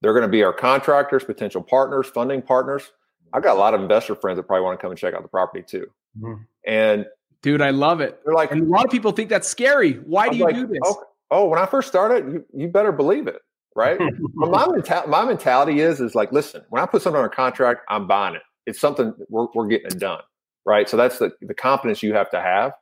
They're 0.00 0.12
going 0.12 0.22
to 0.22 0.28
be 0.28 0.42
our 0.42 0.52
contractors, 0.52 1.24
potential 1.24 1.62
partners, 1.62 2.06
funding 2.06 2.42
partners. 2.42 2.92
I've 3.32 3.42
got 3.42 3.56
a 3.56 3.58
lot 3.58 3.74
of 3.74 3.80
investor 3.80 4.14
friends 4.14 4.36
that 4.36 4.44
probably 4.44 4.64
want 4.64 4.78
to 4.78 4.82
come 4.82 4.90
and 4.90 4.98
check 4.98 5.14
out 5.14 5.22
the 5.22 5.28
property 5.28 5.64
too. 5.66 5.86
Mm-hmm. 6.18 6.42
And 6.66 7.06
Dude, 7.42 7.60
I 7.60 7.70
love 7.70 8.00
it. 8.00 8.20
They're 8.24 8.34
like, 8.34 8.52
and 8.52 8.62
a 8.62 8.70
lot 8.70 8.84
of 8.84 8.90
people 8.90 9.12
think 9.12 9.28
that's 9.28 9.48
scary. 9.48 9.94
Why 9.94 10.28
do 10.28 10.36
you 10.36 10.44
like, 10.44 10.54
do 10.54 10.66
this? 10.66 10.78
Oh, 10.84 11.04
oh, 11.30 11.48
when 11.48 11.58
I 11.58 11.66
first 11.66 11.88
started, 11.88 12.32
you, 12.32 12.44
you 12.54 12.68
better 12.68 12.92
believe 12.92 13.26
it, 13.26 13.40
right? 13.74 13.98
my, 14.34 14.64
menta- 14.66 15.08
my 15.08 15.24
mentality 15.24 15.80
is 15.80 16.00
is 16.00 16.14
like, 16.14 16.30
listen, 16.30 16.62
when 16.70 16.82
I 16.82 16.86
put 16.86 17.02
something 17.02 17.18
on 17.18 17.24
a 17.24 17.30
contract, 17.30 17.80
I'm 17.88 18.06
buying 18.06 18.36
it. 18.36 18.42
It's 18.66 18.80
something 18.80 19.12
we're, 19.28 19.48
we're 19.54 19.66
getting 19.66 19.88
it 19.88 19.98
done, 19.98 20.20
right? 20.64 20.88
So 20.88 20.96
that's 20.96 21.18
the 21.18 21.32
the 21.40 21.54
confidence 21.54 22.02
you 22.02 22.14
have 22.14 22.30
to 22.30 22.40
have, 22.40 22.72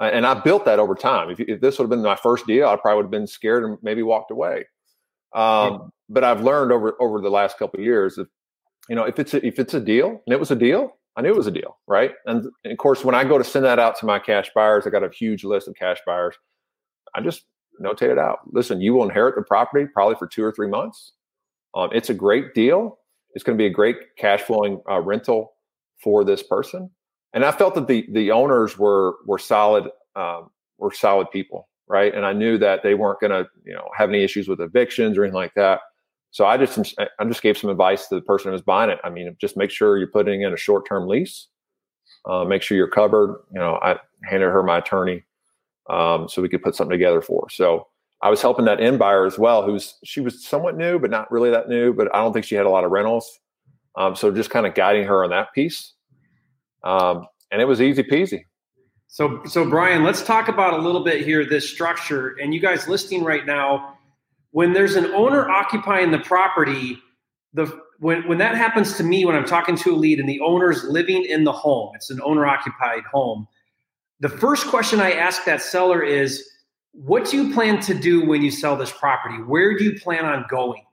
uh, 0.00 0.10
and 0.12 0.24
I 0.24 0.34
built 0.34 0.64
that 0.66 0.78
over 0.78 0.94
time. 0.94 1.30
If, 1.30 1.40
if 1.40 1.60
this 1.60 1.78
would 1.78 1.84
have 1.84 1.90
been 1.90 2.02
my 2.02 2.14
first 2.14 2.46
deal, 2.46 2.68
I 2.68 2.76
probably 2.76 2.98
would 2.98 3.06
have 3.06 3.10
been 3.10 3.26
scared 3.26 3.64
and 3.64 3.78
maybe 3.82 4.02
walked 4.02 4.30
away. 4.30 4.66
Um. 5.34 5.90
But 6.10 6.24
I've 6.24 6.40
learned 6.40 6.72
over 6.72 6.96
over 7.00 7.20
the 7.20 7.28
last 7.28 7.58
couple 7.58 7.80
of 7.80 7.84
years, 7.84 8.16
if 8.16 8.28
you 8.88 8.96
know, 8.96 9.04
if 9.04 9.18
it's 9.18 9.34
a, 9.34 9.46
if 9.46 9.58
it's 9.58 9.74
a 9.74 9.80
deal 9.80 10.22
and 10.26 10.32
it 10.32 10.40
was 10.40 10.50
a 10.50 10.56
deal, 10.56 10.97
I 11.18 11.20
knew 11.20 11.30
it 11.30 11.36
was 11.36 11.48
a 11.48 11.52
deal, 11.52 11.78
right? 11.88 12.12
And, 12.26 12.46
and 12.62 12.72
of 12.72 12.78
course, 12.78 13.04
when 13.04 13.16
I 13.16 13.24
go 13.24 13.38
to 13.38 13.44
send 13.44 13.64
that 13.64 13.80
out 13.80 13.98
to 13.98 14.06
my 14.06 14.20
cash 14.20 14.50
buyers, 14.54 14.86
I 14.86 14.90
got 14.90 15.02
a 15.02 15.10
huge 15.10 15.42
list 15.42 15.66
of 15.66 15.74
cash 15.74 15.98
buyers. 16.06 16.36
I 17.12 17.20
just 17.20 17.42
notate 17.82 18.12
it 18.12 18.18
out. 18.18 18.38
Listen, 18.52 18.80
you 18.80 18.94
will 18.94 19.02
inherit 19.02 19.34
the 19.34 19.42
property 19.42 19.86
probably 19.92 20.14
for 20.14 20.28
two 20.28 20.44
or 20.44 20.52
three 20.52 20.68
months. 20.68 21.14
Um, 21.74 21.90
it's 21.92 22.08
a 22.08 22.14
great 22.14 22.54
deal. 22.54 23.00
It's 23.34 23.42
going 23.42 23.58
to 23.58 23.62
be 23.62 23.66
a 23.66 23.70
great 23.70 23.96
cash 24.16 24.42
flowing 24.42 24.80
uh, 24.88 25.00
rental 25.00 25.54
for 26.02 26.22
this 26.22 26.42
person. 26.42 26.88
And 27.32 27.44
I 27.44 27.50
felt 27.50 27.74
that 27.74 27.88
the 27.88 28.06
the 28.12 28.30
owners 28.30 28.78
were 28.78 29.16
were 29.26 29.38
solid 29.38 29.90
um, 30.16 30.50
were 30.78 30.92
solid 30.92 31.30
people, 31.30 31.68
right? 31.88 32.14
And 32.14 32.24
I 32.24 32.32
knew 32.32 32.58
that 32.58 32.82
they 32.82 32.94
weren't 32.94 33.20
going 33.20 33.32
to 33.32 33.50
you 33.64 33.74
know 33.74 33.88
have 33.96 34.08
any 34.08 34.22
issues 34.22 34.48
with 34.48 34.60
evictions 34.60 35.18
or 35.18 35.24
anything 35.24 35.34
like 35.36 35.54
that. 35.54 35.80
So 36.30 36.44
I 36.44 36.56
just 36.56 36.94
I 36.98 37.24
just 37.24 37.42
gave 37.42 37.56
some 37.56 37.70
advice 37.70 38.06
to 38.08 38.14
the 38.14 38.20
person 38.20 38.48
who 38.48 38.52
was 38.52 38.62
buying 38.62 38.90
it. 38.90 38.98
I 39.02 39.10
mean, 39.10 39.34
just 39.40 39.56
make 39.56 39.70
sure 39.70 39.98
you're 39.98 40.08
putting 40.08 40.42
in 40.42 40.52
a 40.52 40.56
short 40.56 40.86
term 40.86 41.08
lease. 41.08 41.48
Uh, 42.24 42.44
make 42.44 42.62
sure 42.62 42.76
you're 42.76 42.88
covered. 42.88 43.42
You 43.52 43.60
know, 43.60 43.78
I 43.82 43.96
handed 44.24 44.50
her 44.50 44.62
my 44.62 44.78
attorney 44.78 45.24
um, 45.88 46.28
so 46.28 46.42
we 46.42 46.48
could 46.48 46.62
put 46.62 46.74
something 46.74 46.92
together 46.92 47.22
for 47.22 47.42
her. 47.42 47.50
So 47.50 47.86
I 48.20 48.30
was 48.30 48.42
helping 48.42 48.66
that 48.66 48.80
end 48.80 48.98
buyer 48.98 49.24
as 49.24 49.38
well, 49.38 49.62
who's 49.62 49.94
she 50.04 50.20
was 50.20 50.44
somewhat 50.44 50.76
new, 50.76 50.98
but 50.98 51.10
not 51.10 51.30
really 51.30 51.50
that 51.50 51.68
new. 51.68 51.92
But 51.94 52.14
I 52.14 52.18
don't 52.18 52.32
think 52.32 52.44
she 52.44 52.54
had 52.54 52.66
a 52.66 52.70
lot 52.70 52.84
of 52.84 52.90
rentals. 52.90 53.38
Um, 53.96 54.14
so 54.14 54.30
just 54.30 54.50
kind 54.50 54.66
of 54.66 54.74
guiding 54.74 55.06
her 55.06 55.24
on 55.24 55.30
that 55.30 55.52
piece, 55.54 55.94
um, 56.84 57.26
and 57.50 57.60
it 57.60 57.64
was 57.64 57.80
easy 57.80 58.02
peasy. 58.02 58.44
So, 59.08 59.42
so 59.46 59.68
Brian, 59.68 60.04
let's 60.04 60.22
talk 60.22 60.48
about 60.48 60.74
a 60.74 60.82
little 60.82 61.02
bit 61.02 61.24
here 61.24 61.44
this 61.44 61.68
structure. 61.68 62.36
And 62.40 62.52
you 62.52 62.60
guys 62.60 62.86
listing 62.86 63.24
right 63.24 63.46
now 63.46 63.97
when 64.50 64.72
there's 64.72 64.96
an 64.96 65.06
owner 65.06 65.48
occupying 65.48 66.10
the 66.10 66.18
property, 66.18 66.98
the 67.52 67.66
when 67.98 68.26
when 68.28 68.38
that 68.38 68.54
happens 68.54 68.96
to 68.96 69.02
me 69.02 69.24
when 69.24 69.36
I'm 69.36 69.44
talking 69.44 69.76
to 69.76 69.94
a 69.94 69.96
lead 69.96 70.20
and 70.20 70.28
the 70.28 70.40
owner's 70.40 70.84
living 70.84 71.24
in 71.24 71.44
the 71.44 71.52
home, 71.52 71.92
it's 71.94 72.10
an 72.10 72.20
owner 72.22 72.46
occupied 72.46 73.02
home. 73.10 73.46
The 74.20 74.28
first 74.28 74.66
question 74.66 75.00
I 75.00 75.12
ask 75.12 75.44
that 75.44 75.62
seller 75.62 76.02
is, 76.02 76.48
what 76.92 77.26
do 77.26 77.36
you 77.36 77.54
plan 77.54 77.80
to 77.82 77.94
do 77.94 78.26
when 78.26 78.42
you 78.42 78.50
sell 78.50 78.76
this 78.76 78.90
property? 78.90 79.36
Where 79.36 79.76
do 79.76 79.84
you 79.84 79.98
plan 79.98 80.24
on 80.24 80.44
going? 80.48 80.84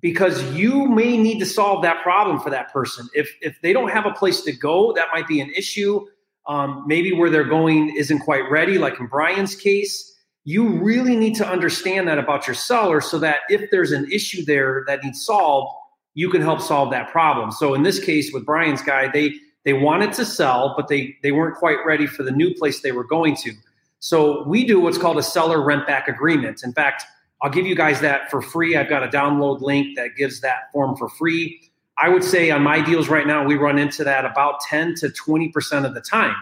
Because 0.00 0.42
you 0.52 0.86
may 0.86 1.16
need 1.16 1.38
to 1.38 1.46
solve 1.46 1.82
that 1.82 2.02
problem 2.02 2.40
for 2.40 2.50
that 2.50 2.72
person. 2.72 3.08
If 3.14 3.34
if 3.40 3.60
they 3.62 3.72
don't 3.72 3.90
have 3.90 4.06
a 4.06 4.12
place 4.12 4.42
to 4.42 4.52
go, 4.52 4.92
that 4.94 5.08
might 5.12 5.28
be 5.28 5.40
an 5.40 5.50
issue. 5.56 6.06
Um, 6.46 6.84
maybe 6.88 7.12
where 7.12 7.30
they're 7.30 7.44
going 7.44 7.94
isn't 7.96 8.18
quite 8.18 8.50
ready, 8.50 8.76
like 8.76 8.98
in 8.98 9.06
Brian's 9.06 9.54
case 9.54 10.11
you 10.44 10.68
really 10.82 11.16
need 11.16 11.34
to 11.36 11.48
understand 11.48 12.08
that 12.08 12.18
about 12.18 12.46
your 12.46 12.54
seller 12.54 13.00
so 13.00 13.18
that 13.18 13.40
if 13.48 13.70
there's 13.70 13.92
an 13.92 14.10
issue 14.10 14.44
there 14.44 14.84
that 14.86 15.04
needs 15.04 15.24
solved, 15.24 15.72
you 16.14 16.28
can 16.30 16.42
help 16.42 16.60
solve 16.60 16.90
that 16.90 17.10
problem. 17.10 17.52
So 17.52 17.74
in 17.74 17.82
this 17.82 18.02
case 18.02 18.32
with 18.32 18.44
Brian's 18.44 18.82
guy, 18.82 19.08
they 19.08 19.34
they 19.64 19.72
wanted 19.72 20.12
to 20.14 20.24
sell, 20.24 20.74
but 20.76 20.88
they 20.88 21.16
they 21.22 21.32
weren't 21.32 21.56
quite 21.56 21.78
ready 21.86 22.06
for 22.06 22.24
the 22.24 22.32
new 22.32 22.52
place 22.54 22.80
they 22.80 22.92
were 22.92 23.04
going 23.04 23.36
to. 23.36 23.52
So 24.00 24.42
we 24.48 24.64
do 24.64 24.80
what's 24.80 24.98
called 24.98 25.18
a 25.18 25.22
seller 25.22 25.62
rent 25.62 25.86
back 25.86 26.08
agreement. 26.08 26.62
In 26.64 26.72
fact, 26.72 27.04
I'll 27.40 27.50
give 27.50 27.66
you 27.66 27.76
guys 27.76 28.00
that 28.00 28.30
for 28.30 28.42
free. 28.42 28.76
I've 28.76 28.88
got 28.88 29.04
a 29.04 29.08
download 29.08 29.60
link 29.60 29.96
that 29.96 30.16
gives 30.16 30.40
that 30.40 30.72
form 30.72 30.96
for 30.96 31.08
free. 31.08 31.60
I 31.98 32.08
would 32.08 32.24
say 32.24 32.50
on 32.50 32.62
my 32.62 32.80
deals 32.80 33.08
right 33.08 33.26
now, 33.26 33.44
we 33.44 33.54
run 33.54 33.78
into 33.78 34.02
that 34.02 34.24
about 34.24 34.60
10 34.68 34.96
to 34.96 35.08
20% 35.08 35.84
of 35.84 35.94
the 35.94 36.00
time 36.00 36.34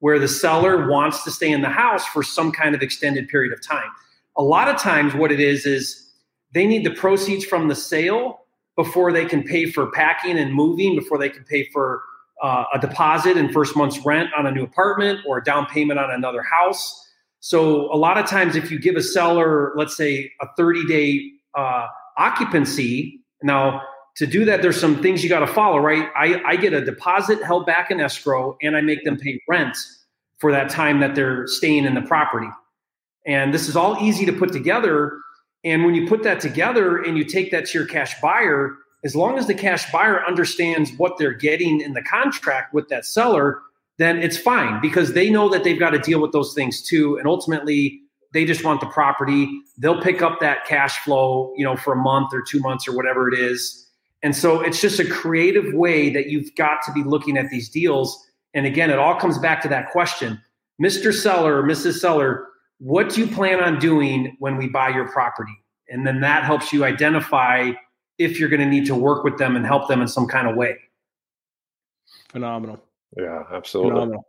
where 0.00 0.18
the 0.18 0.28
seller 0.28 0.88
wants 0.88 1.24
to 1.24 1.30
stay 1.30 1.50
in 1.50 1.60
the 1.60 1.68
house 1.68 2.06
for 2.06 2.22
some 2.22 2.52
kind 2.52 2.74
of 2.74 2.82
extended 2.82 3.28
period 3.28 3.52
of 3.52 3.60
time. 3.62 3.90
A 4.36 4.42
lot 4.42 4.68
of 4.68 4.80
times, 4.80 5.14
what 5.14 5.32
it 5.32 5.40
is, 5.40 5.66
is 5.66 6.12
they 6.54 6.66
need 6.66 6.84
the 6.84 6.90
proceeds 6.90 7.44
from 7.44 7.68
the 7.68 7.74
sale 7.74 8.40
before 8.76 9.12
they 9.12 9.24
can 9.24 9.42
pay 9.42 9.70
for 9.70 9.90
packing 9.90 10.38
and 10.38 10.54
moving, 10.54 10.94
before 10.94 11.18
they 11.18 11.28
can 11.28 11.44
pay 11.44 11.64
for 11.72 12.00
uh, 12.42 12.64
a 12.72 12.78
deposit 12.78 13.36
and 13.36 13.52
first 13.52 13.74
month's 13.74 13.98
rent 14.06 14.30
on 14.36 14.46
a 14.46 14.52
new 14.52 14.62
apartment 14.62 15.20
or 15.26 15.38
a 15.38 15.44
down 15.44 15.66
payment 15.66 15.98
on 15.98 16.10
another 16.10 16.42
house. 16.42 17.04
So, 17.40 17.92
a 17.92 17.96
lot 17.96 18.18
of 18.18 18.26
times, 18.26 18.56
if 18.56 18.70
you 18.70 18.78
give 18.78 18.96
a 18.96 19.02
seller, 19.02 19.72
let's 19.76 19.96
say, 19.96 20.30
a 20.40 20.46
30 20.56 20.86
day 20.86 21.30
uh, 21.56 21.86
occupancy, 22.16 23.20
now 23.42 23.82
to 24.18 24.26
do 24.26 24.44
that, 24.44 24.62
there's 24.62 24.78
some 24.78 25.00
things 25.00 25.22
you 25.22 25.28
got 25.28 25.40
to 25.40 25.46
follow, 25.46 25.78
right? 25.78 26.08
I, 26.16 26.42
I 26.44 26.56
get 26.56 26.72
a 26.72 26.84
deposit 26.84 27.40
held 27.40 27.66
back 27.66 27.92
in 27.92 28.00
escrow 28.00 28.56
and 28.60 28.76
I 28.76 28.80
make 28.80 29.04
them 29.04 29.16
pay 29.16 29.40
rent 29.48 29.76
for 30.38 30.50
that 30.50 30.70
time 30.70 30.98
that 31.00 31.14
they're 31.14 31.46
staying 31.46 31.84
in 31.84 31.94
the 31.94 32.02
property. 32.02 32.48
And 33.26 33.54
this 33.54 33.68
is 33.68 33.76
all 33.76 33.96
easy 34.00 34.26
to 34.26 34.32
put 34.32 34.52
together. 34.52 35.20
And 35.64 35.84
when 35.84 35.94
you 35.94 36.08
put 36.08 36.24
that 36.24 36.40
together 36.40 37.00
and 37.00 37.16
you 37.16 37.22
take 37.22 37.52
that 37.52 37.66
to 37.66 37.78
your 37.78 37.86
cash 37.86 38.20
buyer, 38.20 38.74
as 39.04 39.14
long 39.14 39.38
as 39.38 39.46
the 39.46 39.54
cash 39.54 39.90
buyer 39.92 40.26
understands 40.26 40.90
what 40.96 41.16
they're 41.16 41.32
getting 41.32 41.80
in 41.80 41.92
the 41.92 42.02
contract 42.02 42.74
with 42.74 42.88
that 42.88 43.04
seller, 43.04 43.60
then 43.98 44.18
it's 44.18 44.36
fine 44.36 44.80
because 44.80 45.12
they 45.12 45.30
know 45.30 45.48
that 45.48 45.62
they've 45.62 45.78
got 45.78 45.90
to 45.90 45.98
deal 46.00 46.20
with 46.20 46.32
those 46.32 46.54
things 46.54 46.82
too. 46.82 47.16
And 47.18 47.28
ultimately, 47.28 48.00
they 48.32 48.44
just 48.44 48.64
want 48.64 48.80
the 48.80 48.86
property. 48.86 49.48
They'll 49.76 50.02
pick 50.02 50.22
up 50.22 50.40
that 50.40 50.64
cash 50.66 50.98
flow, 50.98 51.52
you 51.56 51.64
know, 51.64 51.76
for 51.76 51.92
a 51.92 51.96
month 51.96 52.30
or 52.32 52.42
two 52.42 52.58
months 52.58 52.88
or 52.88 52.96
whatever 52.96 53.32
it 53.32 53.38
is 53.38 53.87
and 54.22 54.34
so 54.34 54.60
it's 54.60 54.80
just 54.80 54.98
a 54.98 55.08
creative 55.08 55.72
way 55.74 56.10
that 56.10 56.26
you've 56.26 56.54
got 56.56 56.82
to 56.86 56.92
be 56.92 57.02
looking 57.02 57.36
at 57.36 57.50
these 57.50 57.68
deals. 57.68 58.26
And 58.54 58.66
again, 58.66 58.90
it 58.90 58.98
all 58.98 59.14
comes 59.14 59.38
back 59.38 59.62
to 59.62 59.68
that 59.68 59.90
question 59.90 60.40
Mr. 60.82 61.12
Seller, 61.12 61.62
Mrs. 61.62 61.98
Seller, 61.98 62.46
what 62.78 63.10
do 63.10 63.20
you 63.20 63.26
plan 63.26 63.60
on 63.60 63.78
doing 63.78 64.36
when 64.38 64.56
we 64.56 64.68
buy 64.68 64.88
your 64.88 65.08
property? 65.08 65.56
And 65.88 66.06
then 66.06 66.20
that 66.20 66.44
helps 66.44 66.72
you 66.72 66.84
identify 66.84 67.72
if 68.18 68.38
you're 68.38 68.48
going 68.48 68.60
to 68.60 68.66
need 68.66 68.86
to 68.86 68.94
work 68.94 69.24
with 69.24 69.38
them 69.38 69.56
and 69.56 69.66
help 69.66 69.88
them 69.88 70.00
in 70.00 70.08
some 70.08 70.26
kind 70.26 70.48
of 70.48 70.56
way. 70.56 70.76
Phenomenal. 72.28 72.80
Yeah, 73.16 73.44
absolutely. 73.50 73.92
Phenomenal. 73.92 74.26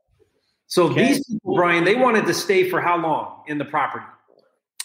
So 0.68 0.86
okay. 0.86 1.08
these 1.08 1.26
people, 1.26 1.56
Brian, 1.56 1.84
they 1.84 1.96
wanted 1.96 2.26
to 2.28 2.34
stay 2.34 2.70
for 2.70 2.80
how 2.80 2.98
long 2.98 3.44
in 3.48 3.58
the 3.58 3.66
property? 3.66 4.06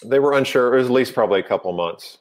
They 0.05 0.19
were 0.19 0.33
unsure. 0.33 0.75
It 0.75 0.79
was 0.79 0.87
at 0.87 0.93
least 0.93 1.15
probably 1.15 1.41
a 1.41 1.43
couple 1.43 1.73
months. 1.73 2.19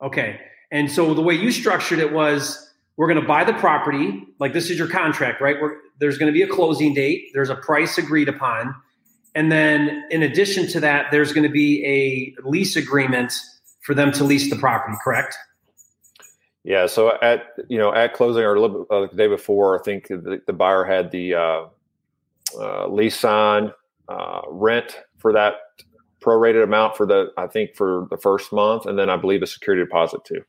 Okay. 0.00 0.40
And 0.70 0.90
so 0.90 1.14
the 1.14 1.22
way 1.22 1.34
you 1.34 1.50
structured 1.50 1.98
it 1.98 2.12
was 2.12 2.68
we're 2.96 3.06
going 3.06 3.20
to 3.20 3.26
buy 3.26 3.44
the 3.44 3.54
property. 3.54 4.26
Like 4.38 4.52
this 4.52 4.70
is 4.70 4.78
your 4.78 4.88
contract, 4.88 5.40
right? 5.40 5.56
We're, 5.60 5.76
there's 6.00 6.18
going 6.18 6.32
to 6.32 6.36
be 6.36 6.42
a 6.42 6.48
closing 6.48 6.94
date. 6.94 7.30
There's 7.32 7.48
a 7.48 7.54
price 7.54 7.96
agreed 7.96 8.28
upon. 8.28 8.74
And 9.34 9.52
then 9.52 10.04
in 10.10 10.22
addition 10.22 10.66
to 10.68 10.80
that, 10.80 11.06
there's 11.12 11.32
going 11.32 11.44
to 11.44 11.52
be 11.52 11.84
a 11.86 12.42
lease 12.42 12.74
agreement 12.76 13.32
for 13.82 13.94
them 13.94 14.10
to 14.12 14.24
lease 14.24 14.50
the 14.50 14.56
property, 14.56 14.96
correct? 15.02 15.36
Yeah. 16.64 16.86
So 16.86 17.16
at, 17.22 17.44
you 17.68 17.78
know, 17.78 17.94
at 17.94 18.14
closing 18.14 18.42
or 18.42 18.54
a 18.54 18.60
little 18.60 18.84
bit, 18.84 18.90
uh, 18.90 19.06
the 19.06 19.16
day 19.16 19.28
before, 19.28 19.78
I 19.78 19.82
think 19.82 20.08
the, 20.08 20.42
the 20.46 20.52
buyer 20.52 20.84
had 20.84 21.12
the 21.12 21.34
uh, 21.34 21.66
uh, 22.58 22.88
lease 22.88 23.18
signed, 23.18 23.72
uh, 24.08 24.40
rent 24.48 24.98
for 25.18 25.32
that 25.32 25.54
prorated 26.20 26.64
amount 26.64 26.96
for 26.96 27.06
the, 27.06 27.28
I 27.36 27.46
think 27.46 27.76
for 27.76 28.08
the 28.10 28.18
first 28.18 28.52
month. 28.52 28.86
And 28.86 28.98
then 28.98 29.08
I 29.08 29.16
believe 29.16 29.42
a 29.42 29.46
security 29.46 29.84
deposit 29.84 30.24
too. 30.24 30.42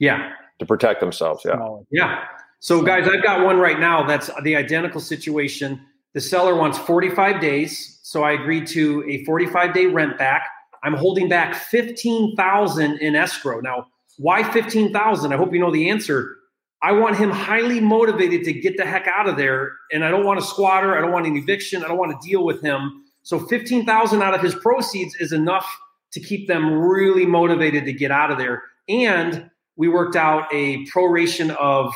Yeah. 0.00 0.32
To 0.58 0.66
protect 0.66 0.98
themselves. 1.00 1.42
Yeah. 1.44 1.56
Yeah. 1.90 2.24
So, 2.58 2.82
guys, 2.82 3.08
I've 3.08 3.22
got 3.22 3.44
one 3.44 3.58
right 3.58 3.78
now 3.78 4.04
that's 4.04 4.28
the 4.42 4.56
identical 4.56 5.00
situation. 5.00 5.80
The 6.12 6.20
seller 6.20 6.56
wants 6.56 6.76
45 6.78 7.40
days. 7.40 8.00
So 8.02 8.24
I 8.24 8.32
agreed 8.32 8.66
to 8.68 9.04
a 9.08 9.24
45 9.24 9.72
day 9.72 9.86
rent 9.86 10.18
back. 10.18 10.48
I'm 10.82 10.94
holding 10.94 11.28
back 11.28 11.54
15,000 11.54 12.98
in 12.98 13.14
escrow. 13.14 13.60
Now, 13.60 13.86
why 14.18 14.42
15,000? 14.42 15.32
I 15.32 15.36
hope 15.36 15.52
you 15.52 15.60
know 15.60 15.70
the 15.70 15.88
answer. 15.88 16.36
I 16.82 16.92
want 16.92 17.16
him 17.16 17.30
highly 17.30 17.78
motivated 17.78 18.42
to 18.44 18.52
get 18.52 18.76
the 18.76 18.84
heck 18.84 19.06
out 19.06 19.28
of 19.28 19.36
there. 19.36 19.72
And 19.92 20.04
I 20.04 20.10
don't 20.10 20.24
want 20.24 20.38
a 20.38 20.42
squatter. 20.42 20.96
I 20.96 21.00
don't 21.00 21.12
want 21.12 21.26
an 21.26 21.36
eviction. 21.36 21.84
I 21.84 21.88
don't 21.88 21.98
want 21.98 22.20
to 22.20 22.28
deal 22.28 22.44
with 22.44 22.60
him. 22.62 23.04
So 23.22 23.38
15,000 23.38 24.22
out 24.22 24.34
of 24.34 24.40
his 24.40 24.54
proceeds 24.56 25.14
is 25.16 25.32
enough 25.32 25.66
to 26.12 26.20
keep 26.20 26.48
them 26.48 26.72
really 26.72 27.26
motivated 27.26 27.84
to 27.84 27.92
get 27.92 28.10
out 28.10 28.30
of 28.30 28.38
there. 28.38 28.62
And 28.88 29.50
we 29.80 29.88
worked 29.88 30.14
out 30.14 30.44
a 30.52 30.84
proration 30.84 31.56
of 31.56 31.90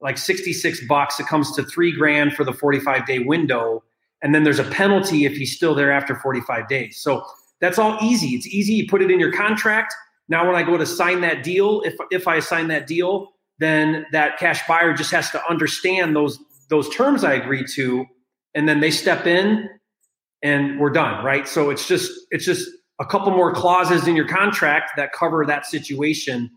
like 0.00 0.18
66 0.18 0.86
bucks. 0.86 1.18
It 1.18 1.26
comes 1.26 1.50
to 1.56 1.64
three 1.64 1.90
grand 1.90 2.34
for 2.34 2.44
the 2.44 2.52
45 2.52 3.04
day 3.06 3.18
window. 3.18 3.82
And 4.22 4.32
then 4.32 4.44
there's 4.44 4.60
a 4.60 4.70
penalty 4.70 5.24
if 5.24 5.32
he's 5.32 5.54
still 5.54 5.74
there 5.74 5.90
after 5.90 6.14
45 6.14 6.68
days. 6.68 7.00
So 7.02 7.24
that's 7.60 7.76
all 7.76 7.98
easy. 8.00 8.36
It's 8.36 8.46
easy. 8.46 8.74
You 8.74 8.86
put 8.86 9.02
it 9.02 9.10
in 9.10 9.18
your 9.18 9.32
contract. 9.32 9.92
Now, 10.28 10.46
when 10.46 10.54
I 10.54 10.62
go 10.62 10.76
to 10.76 10.86
sign 10.86 11.22
that 11.22 11.42
deal, 11.42 11.82
if, 11.82 11.96
if 12.12 12.28
I 12.28 12.38
sign 12.38 12.68
that 12.68 12.86
deal, 12.86 13.32
then 13.58 14.06
that 14.12 14.38
cash 14.38 14.64
buyer 14.68 14.92
just 14.94 15.10
has 15.10 15.32
to 15.32 15.50
understand 15.50 16.14
those, 16.14 16.38
those 16.70 16.88
terms 16.90 17.24
I 17.24 17.32
agreed 17.32 17.66
to. 17.74 18.06
And 18.54 18.68
then 18.68 18.78
they 18.78 18.92
step 18.92 19.26
in 19.26 19.68
and 20.40 20.78
we're 20.78 20.90
done. 20.90 21.24
Right. 21.24 21.48
So 21.48 21.70
it's 21.70 21.88
just, 21.88 22.12
it's 22.30 22.44
just 22.44 22.70
a 23.00 23.04
couple 23.04 23.32
more 23.32 23.52
clauses 23.52 24.06
in 24.06 24.14
your 24.14 24.28
contract 24.28 24.92
that 24.96 25.12
cover 25.12 25.44
that 25.46 25.66
situation 25.66 26.48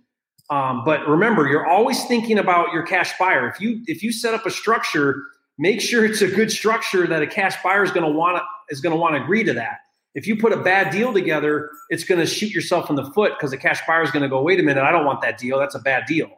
um, 0.49 0.83
but 0.85 1.07
remember, 1.07 1.47
you're 1.47 1.65
always 1.65 2.05
thinking 2.05 2.39
about 2.39 2.71
your 2.73 2.83
cash 2.83 3.17
buyer. 3.19 3.49
If 3.49 3.59
you 3.59 3.81
if 3.87 4.01
you 4.01 4.11
set 4.11 4.33
up 4.33 4.45
a 4.45 4.51
structure, 4.51 5.23
make 5.57 5.81
sure 5.81 6.05
it's 6.05 6.21
a 6.21 6.27
good 6.27 6.51
structure 6.51 7.05
that 7.07 7.21
a 7.21 7.27
cash 7.27 7.61
buyer 7.61 7.83
is 7.83 7.91
going 7.91 8.05
to 8.05 8.17
want 8.17 8.37
to 8.37 8.43
is 8.69 8.79
going 8.79 8.93
to 8.93 8.99
want 8.99 9.15
to 9.15 9.23
agree 9.23 9.43
to 9.43 9.53
that. 9.53 9.79
If 10.15 10.25
you 10.25 10.37
put 10.37 10.53
a 10.53 10.57
bad 10.57 10.91
deal 10.91 11.13
together, 11.13 11.69
it's 11.89 12.03
going 12.03 12.19
to 12.19 12.25
shoot 12.25 12.51
yourself 12.51 12.89
in 12.89 12.95
the 12.95 13.05
foot 13.11 13.33
because 13.37 13.51
the 13.51 13.57
cash 13.57 13.81
buyer 13.85 14.01
is 14.01 14.09
going 14.09 14.23
to 14.23 14.29
go, 14.29 14.41
wait 14.41 14.59
a 14.59 14.63
minute, 14.63 14.83
I 14.83 14.91
don't 14.91 15.05
want 15.05 15.21
that 15.21 15.37
deal. 15.37 15.59
That's 15.59 15.75
a 15.75 15.79
bad 15.79 16.05
deal, 16.07 16.29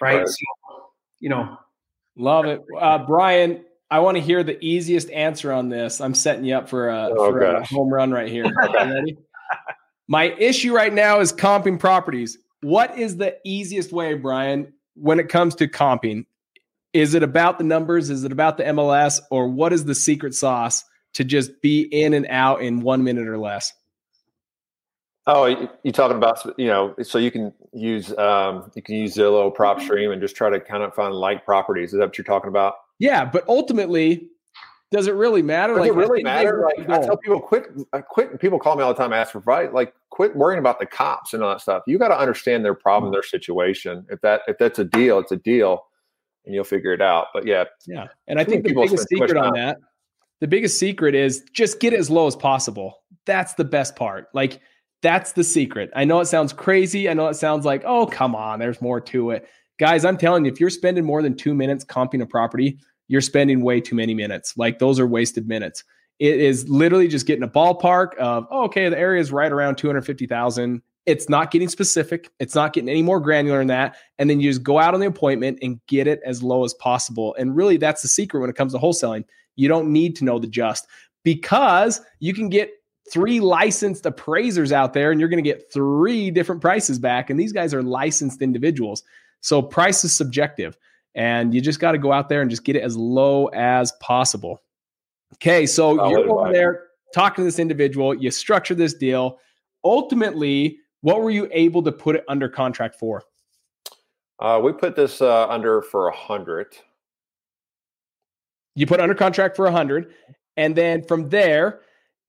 right? 0.00 0.18
right. 0.18 0.28
So, 0.28 0.34
you 1.20 1.28
know, 1.28 1.56
love 2.16 2.46
it, 2.46 2.60
uh, 2.78 2.98
Brian. 2.98 3.64
I 3.92 3.98
want 4.00 4.16
to 4.16 4.22
hear 4.22 4.42
the 4.42 4.62
easiest 4.64 5.10
answer 5.10 5.52
on 5.52 5.68
this. 5.68 6.00
I'm 6.00 6.14
setting 6.14 6.44
you 6.44 6.54
up 6.54 6.68
for 6.68 6.88
a, 6.88 7.10
oh, 7.12 7.30
for 7.30 7.40
a 7.40 7.66
home 7.66 7.92
run 7.92 8.12
right 8.12 8.28
here. 8.28 8.46
My 10.08 10.24
issue 10.24 10.74
right 10.74 10.92
now 10.92 11.20
is 11.20 11.32
comping 11.32 11.78
properties. 11.78 12.38
What 12.62 12.98
is 12.98 13.16
the 13.16 13.36
easiest 13.44 13.92
way, 13.92 14.14
Brian, 14.14 14.72
when 14.94 15.18
it 15.18 15.28
comes 15.28 15.54
to 15.56 15.68
comping? 15.68 16.26
Is 16.92 17.14
it 17.14 17.22
about 17.22 17.58
the 17.58 17.64
numbers? 17.64 18.10
Is 18.10 18.24
it 18.24 18.32
about 18.32 18.56
the 18.56 18.64
MLS? 18.64 19.20
Or 19.30 19.48
what 19.48 19.72
is 19.72 19.84
the 19.84 19.94
secret 19.94 20.34
sauce 20.34 20.84
to 21.14 21.24
just 21.24 21.62
be 21.62 21.82
in 21.82 22.14
and 22.14 22.26
out 22.28 22.62
in 22.62 22.80
one 22.80 23.04
minute 23.04 23.28
or 23.28 23.38
less? 23.38 23.72
Oh, 25.26 25.46
you're 25.84 25.92
talking 25.92 26.16
about 26.16 26.58
you 26.58 26.66
know, 26.66 26.94
so 27.02 27.18
you 27.18 27.30
can 27.30 27.52
use 27.72 28.16
um, 28.18 28.70
you 28.74 28.82
can 28.82 28.96
use 28.96 29.14
Zillow, 29.14 29.54
PropStream, 29.54 30.12
and 30.12 30.20
just 30.20 30.34
try 30.34 30.50
to 30.50 30.58
kind 30.58 30.82
of 30.82 30.94
find 30.94 31.14
like 31.14 31.44
properties. 31.44 31.92
Is 31.92 31.98
that 31.98 32.06
what 32.06 32.18
you're 32.18 32.24
talking 32.24 32.48
about? 32.48 32.74
Yeah, 32.98 33.24
but 33.24 33.46
ultimately, 33.46 34.28
does 34.90 35.06
it 35.06 35.14
really 35.14 35.42
matter? 35.42 35.74
Does 35.74 35.80
like, 35.80 35.90
it 35.90 35.94
really 35.94 36.22
matter? 36.22 36.68
Like, 36.76 36.88
I 36.88 37.00
tell 37.00 37.16
people, 37.16 37.40
quit, 37.40 37.66
uh, 37.92 38.00
quit. 38.00 38.40
People 38.40 38.58
call 38.58 38.76
me 38.76 38.82
all 38.82 38.92
the 38.92 38.98
time, 38.98 39.12
ask 39.12 39.32
for 39.32 39.38
advice. 39.38 39.68
Like, 39.72 39.94
quit 40.10 40.34
worrying 40.34 40.58
about 40.58 40.80
the 40.80 40.86
comps 40.86 41.32
and 41.32 41.42
all 41.42 41.50
that 41.50 41.60
stuff. 41.60 41.84
You 41.86 41.96
got 41.96 42.08
to 42.08 42.18
understand 42.18 42.64
their 42.64 42.74
problem, 42.74 43.12
their 43.12 43.22
situation. 43.22 44.04
If 44.10 44.20
that 44.22 44.42
if 44.48 44.58
that's 44.58 44.80
a 44.80 44.84
deal, 44.84 45.20
it's 45.20 45.30
a 45.30 45.36
deal, 45.36 45.86
and 46.44 46.54
you'll 46.54 46.64
figure 46.64 46.92
it 46.92 47.00
out. 47.00 47.28
But 47.32 47.46
yeah, 47.46 47.64
yeah. 47.86 48.08
And 48.26 48.40
I 48.40 48.44
think 48.44 48.64
the 48.64 48.74
biggest 48.74 49.08
secret 49.08 49.36
on 49.36 49.52
that, 49.54 49.78
the 50.40 50.48
biggest 50.48 50.78
secret 50.78 51.14
is 51.14 51.44
just 51.52 51.78
get 51.78 51.92
it 51.92 52.00
as 52.00 52.10
low 52.10 52.26
as 52.26 52.34
possible. 52.34 53.04
That's 53.26 53.54
the 53.54 53.64
best 53.64 53.94
part. 53.94 54.26
Like, 54.34 54.60
that's 55.02 55.32
the 55.32 55.44
secret. 55.44 55.90
I 55.94 56.04
know 56.04 56.18
it 56.18 56.26
sounds 56.26 56.52
crazy. 56.52 57.08
I 57.08 57.14
know 57.14 57.28
it 57.28 57.34
sounds 57.34 57.64
like, 57.64 57.84
oh, 57.86 58.06
come 58.06 58.34
on, 58.34 58.58
there's 58.58 58.82
more 58.82 59.00
to 59.02 59.30
it, 59.30 59.46
guys. 59.78 60.04
I'm 60.04 60.18
telling 60.18 60.44
you, 60.44 60.50
if 60.50 60.58
you're 60.58 60.68
spending 60.68 61.04
more 61.04 61.22
than 61.22 61.36
two 61.36 61.54
minutes 61.54 61.84
comping 61.84 62.22
a 62.22 62.26
property 62.26 62.80
you're 63.10 63.20
spending 63.20 63.60
way 63.62 63.80
too 63.80 63.96
many 63.96 64.14
minutes. 64.14 64.56
Like 64.56 64.78
those 64.78 65.00
are 65.00 65.06
wasted 65.06 65.48
minutes. 65.48 65.82
It 66.20 66.38
is 66.38 66.68
literally 66.68 67.08
just 67.08 67.26
getting 67.26 67.42
a 67.42 67.48
ballpark 67.48 68.14
of, 68.18 68.46
oh, 68.52 68.62
okay, 68.66 68.88
the 68.88 68.96
area 68.96 69.20
is 69.20 69.32
right 69.32 69.50
around 69.50 69.78
250,000. 69.78 70.80
It's 71.06 71.28
not 71.28 71.50
getting 71.50 71.68
specific. 71.68 72.30
It's 72.38 72.54
not 72.54 72.72
getting 72.72 72.88
any 72.88 73.02
more 73.02 73.18
granular 73.18 73.58
than 73.58 73.66
that. 73.66 73.96
And 74.20 74.30
then 74.30 74.38
you 74.38 74.48
just 74.48 74.62
go 74.62 74.78
out 74.78 74.94
on 74.94 75.00
the 75.00 75.08
appointment 75.08 75.58
and 75.60 75.80
get 75.88 76.06
it 76.06 76.20
as 76.24 76.40
low 76.40 76.64
as 76.64 76.72
possible. 76.74 77.34
And 77.36 77.56
really, 77.56 77.78
that's 77.78 78.02
the 78.02 78.06
secret 78.06 78.38
when 78.38 78.48
it 78.48 78.54
comes 78.54 78.74
to 78.74 78.78
wholesaling. 78.78 79.24
You 79.56 79.66
don't 79.66 79.92
need 79.92 80.14
to 80.16 80.24
know 80.24 80.38
the 80.38 80.46
just 80.46 80.86
because 81.24 82.00
you 82.20 82.32
can 82.32 82.48
get 82.48 82.70
three 83.10 83.40
licensed 83.40 84.06
appraisers 84.06 84.70
out 84.70 84.92
there 84.92 85.10
and 85.10 85.18
you're 85.18 85.28
going 85.28 85.42
to 85.42 85.50
get 85.50 85.72
three 85.72 86.30
different 86.30 86.60
prices 86.60 87.00
back. 87.00 87.28
And 87.28 87.40
these 87.40 87.52
guys 87.52 87.74
are 87.74 87.82
licensed 87.82 88.40
individuals. 88.40 89.02
So 89.40 89.60
price 89.60 90.04
is 90.04 90.12
subjective. 90.12 90.76
And 91.14 91.52
you 91.54 91.60
just 91.60 91.80
got 91.80 91.92
to 91.92 91.98
go 91.98 92.12
out 92.12 92.28
there 92.28 92.40
and 92.40 92.50
just 92.50 92.64
get 92.64 92.76
it 92.76 92.82
as 92.82 92.96
low 92.96 93.46
as 93.48 93.92
possible. 94.00 94.62
Okay, 95.34 95.66
so 95.66 95.96
Solid 95.96 96.10
you're 96.10 96.30
over 96.30 96.52
there 96.52 96.84
talking 97.14 97.42
to 97.42 97.44
this 97.44 97.58
individual, 97.58 98.14
you 98.14 98.30
structure 98.30 98.74
this 98.74 98.94
deal. 98.94 99.38
Ultimately, 99.84 100.78
what 101.00 101.22
were 101.22 101.30
you 101.30 101.48
able 101.52 101.82
to 101.82 101.92
put 101.92 102.16
it 102.16 102.24
under 102.28 102.48
contract 102.48 102.94
for? 102.96 103.22
Uh, 104.38 104.60
we 104.62 104.72
put 104.72 104.96
this 104.96 105.20
uh, 105.20 105.48
under 105.48 105.82
for 105.82 106.08
a 106.08 106.16
hundred. 106.16 106.76
You 108.74 108.86
put 108.86 109.00
under 109.00 109.14
contract 109.14 109.56
for 109.56 109.66
a 109.66 109.72
hundred, 109.72 110.14
and 110.56 110.74
then 110.74 111.02
from 111.02 111.28
there, 111.28 111.80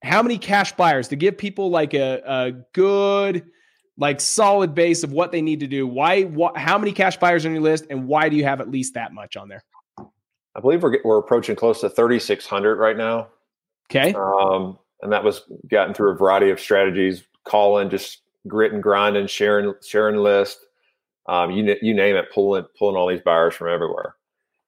how 0.04 0.22
many 0.22 0.38
cash 0.38 0.72
buyers 0.74 1.08
to 1.10 1.16
give 1.16 1.38
people 1.38 1.70
like 1.70 1.94
a, 1.94 2.22
a 2.26 2.52
good, 2.74 3.46
like 3.98 4.22
solid 4.22 4.74
base 4.74 5.04
of 5.04 5.12
what 5.12 5.32
they 5.32 5.42
need 5.42 5.60
to 5.62 5.68
do? 5.68 5.88
Why? 5.88 6.24
What? 6.24 6.58
How 6.58 6.78
many 6.78 6.92
cash 6.92 7.18
buyers 7.18 7.46
on 7.46 7.52
your 7.52 7.62
list, 7.62 7.86
and 7.90 8.08
why 8.08 8.30
do 8.30 8.36
you 8.36 8.44
have 8.44 8.62
at 8.62 8.70
least 8.70 8.94
that 8.96 9.14
much 9.14 9.38
on 9.38 9.50
there? 9.50 9.64
I 10.56 10.60
believe 10.60 10.84
we're 10.84 10.98
we're 11.04 11.20
approaching 11.20 11.56
close 11.56 11.82
to 11.82 11.90
thirty 11.90 12.20
six 12.20 12.46
hundred 12.46 12.78
right 12.78 12.98
now. 12.98 13.28
Okay. 13.90 14.14
Um, 14.14 14.78
and 15.02 15.12
that 15.12 15.24
was 15.24 15.42
gotten 15.70 15.94
through 15.94 16.12
a 16.12 16.16
variety 16.16 16.50
of 16.50 16.60
strategies, 16.60 17.24
calling, 17.44 17.90
just 17.90 18.22
grit 18.48 18.74
and 18.74 18.82
grind 18.82 19.18
and 19.18 19.30
sharing 19.30 19.74
sharing 19.86 20.18
list. 20.18 20.66
Um, 21.28 21.52
you 21.52 21.76
you 21.82 21.94
name 21.94 22.16
it, 22.16 22.32
pulling 22.34 22.66
pulling 22.78 22.96
all 22.96 23.08
these 23.08 23.22
buyers 23.22 23.54
from 23.54 23.70
everywhere. 23.70 24.16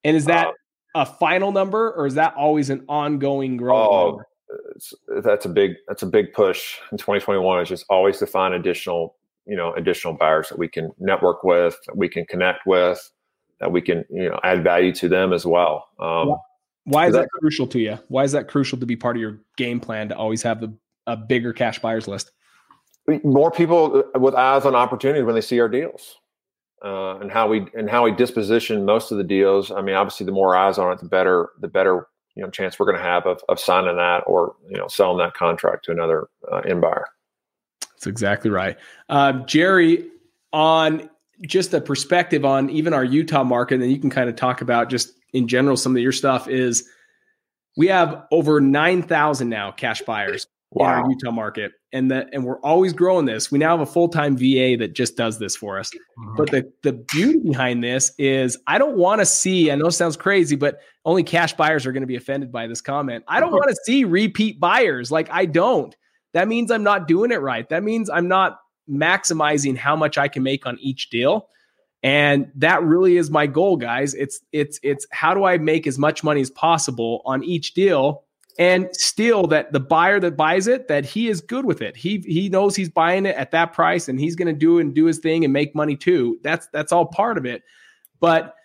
And 0.03 0.15
is 0.15 0.25
that 0.25 0.47
uh, 0.47 0.51
a 0.95 1.05
final 1.05 1.51
number, 1.51 1.91
or 1.91 2.05
is 2.05 2.15
that 2.15 2.35
always 2.35 2.69
an 2.69 2.85
ongoing 2.87 3.57
growth? 3.57 3.89
Oh, 3.91 4.21
that's 5.23 5.45
a 5.45 5.49
big 5.49 5.75
that's 5.87 6.03
a 6.03 6.07
big 6.07 6.33
push 6.33 6.77
in 6.91 6.97
2021. 6.97 7.61
Is 7.61 7.69
just 7.69 7.85
always 7.89 8.17
to 8.19 8.27
find 8.27 8.53
additional 8.53 9.15
you 9.45 9.55
know 9.55 9.73
additional 9.73 10.13
buyers 10.13 10.49
that 10.49 10.57
we 10.57 10.67
can 10.67 10.91
network 10.99 11.43
with, 11.43 11.77
that 11.87 11.97
we 11.97 12.09
can 12.09 12.25
connect 12.25 12.65
with, 12.65 13.11
that 13.59 13.71
we 13.71 13.81
can 13.81 14.05
you 14.09 14.29
know 14.29 14.39
add 14.43 14.63
value 14.63 14.93
to 14.93 15.09
them 15.09 15.33
as 15.33 15.45
well. 15.45 15.89
Um, 15.99 16.35
Why 16.85 17.07
is 17.07 17.13
that, 17.13 17.23
that 17.23 17.29
crucial 17.39 17.67
to 17.67 17.79
you? 17.79 17.99
Why 18.07 18.23
is 18.23 18.31
that 18.33 18.47
crucial 18.47 18.77
to 18.79 18.85
be 18.85 18.95
part 18.95 19.15
of 19.15 19.21
your 19.21 19.39
game 19.57 19.79
plan 19.79 20.09
to 20.09 20.15
always 20.15 20.41
have 20.43 20.61
the, 20.61 20.73
a 21.07 21.15
bigger 21.15 21.53
cash 21.53 21.79
buyers 21.79 22.07
list? 22.07 22.31
More 23.23 23.51
people 23.51 24.03
uh, 24.15 24.19
with 24.19 24.33
eyes 24.35 24.65
on 24.65 24.75
opportunity 24.75 25.23
when 25.23 25.35
they 25.35 25.41
see 25.41 25.59
our 25.59 25.69
deals. 25.69 26.17
Uh, 26.83 27.17
and 27.19 27.31
how 27.31 27.47
we 27.47 27.65
and 27.75 27.89
how 27.89 28.03
we 28.03 28.11
disposition 28.11 28.83
most 28.83 29.09
of 29.09 29.17
the 29.17 29.23
deals. 29.23 29.71
I 29.71 29.81
mean, 29.81 29.95
obviously, 29.95 30.25
the 30.25 30.33
more 30.33 30.53
eyes 30.53 30.77
on 30.77 30.91
it, 30.91 30.99
the 30.99 31.07
better 31.07 31.51
the 31.61 31.69
better 31.69 32.07
you 32.35 32.43
know 32.43 32.49
chance 32.49 32.79
we're 32.79 32.85
going 32.85 32.97
to 32.97 33.03
have 33.03 33.25
of, 33.25 33.41
of 33.49 33.59
signing 33.59 33.95
that 33.97 34.23
or 34.27 34.55
you 34.69 34.77
know 34.77 34.87
selling 34.87 35.17
that 35.17 35.33
contract 35.33 35.85
to 35.85 35.91
another 35.91 36.27
uh, 36.51 36.57
end 36.59 36.81
buyer. 36.81 37.05
That's 37.91 38.07
exactly 38.07 38.49
right, 38.49 38.77
uh, 39.09 39.33
Jerry. 39.45 40.09
On 40.51 41.09
just 41.41 41.73
a 41.73 41.81
perspective 41.81 42.45
on 42.45 42.69
even 42.69 42.93
our 42.93 43.03
Utah 43.03 43.43
market, 43.43 43.75
and 43.75 43.83
then 43.83 43.89
you 43.89 43.99
can 43.99 44.09
kind 44.09 44.29
of 44.29 44.35
talk 44.35 44.61
about 44.61 44.89
just 44.89 45.13
in 45.33 45.47
general 45.47 45.75
some 45.75 45.95
of 45.95 46.01
your 46.01 46.11
stuff 46.11 46.47
is 46.47 46.87
we 47.75 47.87
have 47.87 48.25
over 48.31 48.61
9,000 48.61 49.49
now 49.49 49.71
cash 49.71 50.01
buyers 50.03 50.45
wow. 50.75 50.99
in 50.99 51.03
our 51.03 51.09
Utah 51.09 51.31
market. 51.31 51.71
And 51.91 52.09
that 52.11 52.29
and 52.33 52.43
we're 52.43 52.59
always 52.61 52.93
growing 52.93 53.25
this. 53.25 53.51
We 53.51 53.59
now 53.59 53.77
have 53.77 53.87
a 53.87 53.91
full-time 53.91 54.35
VA 54.35 54.75
that 54.79 54.93
just 54.93 55.15
does 55.15 55.39
this 55.39 55.55
for 55.55 55.79
us. 55.79 55.91
Mm-hmm. 55.91 56.35
But 56.35 56.51
the 56.51 56.71
the 56.83 56.93
beauty 56.93 57.39
behind 57.39 57.83
this 57.83 58.11
is 58.17 58.57
I 58.67 58.77
don't 58.77 58.97
want 58.97 59.21
to 59.21 59.25
see, 59.25 59.71
I 59.71 59.75
know 59.75 59.87
it 59.87 59.91
sounds 59.91 60.17
crazy, 60.17 60.55
but 60.55 60.79
only 61.05 61.23
cash 61.23 61.53
buyers 61.53 61.85
are 61.85 61.91
going 61.91 62.01
to 62.01 62.07
be 62.07 62.15
offended 62.15 62.51
by 62.51 62.67
this 62.67 62.81
comment. 62.81 63.23
I 63.27 63.39
don't 63.39 63.51
want 63.51 63.69
to 63.69 63.77
see 63.85 64.05
repeat 64.05 64.59
buyers. 64.59 65.11
Like 65.11 65.29
I 65.31 65.45
don't. 65.45 65.95
That 66.33 66.47
means 66.47 66.71
I'm 66.71 66.83
not 66.83 67.07
doing 67.07 67.31
it 67.31 67.41
right. 67.41 67.67
That 67.69 67.83
means 67.83 68.09
I'm 68.09 68.27
not 68.27 68.57
maximizing 68.89 69.77
how 69.77 69.95
much 69.95 70.17
I 70.17 70.27
can 70.27 70.43
make 70.43 70.65
on 70.65 70.77
each 70.79 71.09
deal. 71.09 71.47
And 72.01 72.51
that 72.55 72.83
really 72.83 73.15
is 73.17 73.29
my 73.29 73.47
goal, 73.47 73.77
guys. 73.77 74.13
It's 74.13 74.41
it's 74.51 74.79
it's 74.83 75.07
how 75.11 75.33
do 75.33 75.45
I 75.45 75.57
make 75.57 75.87
as 75.87 75.97
much 75.97 76.23
money 76.23 76.41
as 76.41 76.49
possible 76.49 77.21
on 77.25 77.43
each 77.43 77.73
deal 77.73 78.25
and 78.59 78.89
still 78.93 79.47
that 79.47 79.71
the 79.71 79.79
buyer 79.79 80.19
that 80.19 80.37
buys 80.37 80.67
it 80.67 80.87
that 80.87 81.05
he 81.05 81.27
is 81.27 81.41
good 81.41 81.65
with 81.65 81.81
it. 81.81 81.95
He 81.95 82.19
he 82.19 82.49
knows 82.49 82.75
he's 82.75 82.89
buying 82.89 83.25
it 83.25 83.35
at 83.35 83.51
that 83.51 83.73
price 83.73 84.07
and 84.07 84.19
he's 84.19 84.35
going 84.35 84.47
to 84.47 84.53
do 84.53 84.79
and 84.79 84.93
do 84.93 85.05
his 85.05 85.19
thing 85.19 85.43
and 85.43 85.51
make 85.51 85.73
money 85.75 85.95
too. 85.95 86.39
That's 86.43 86.67
that's 86.67 86.91
all 86.91 87.05
part 87.05 87.37
of 87.37 87.45
it. 87.45 87.63
But 88.19 88.55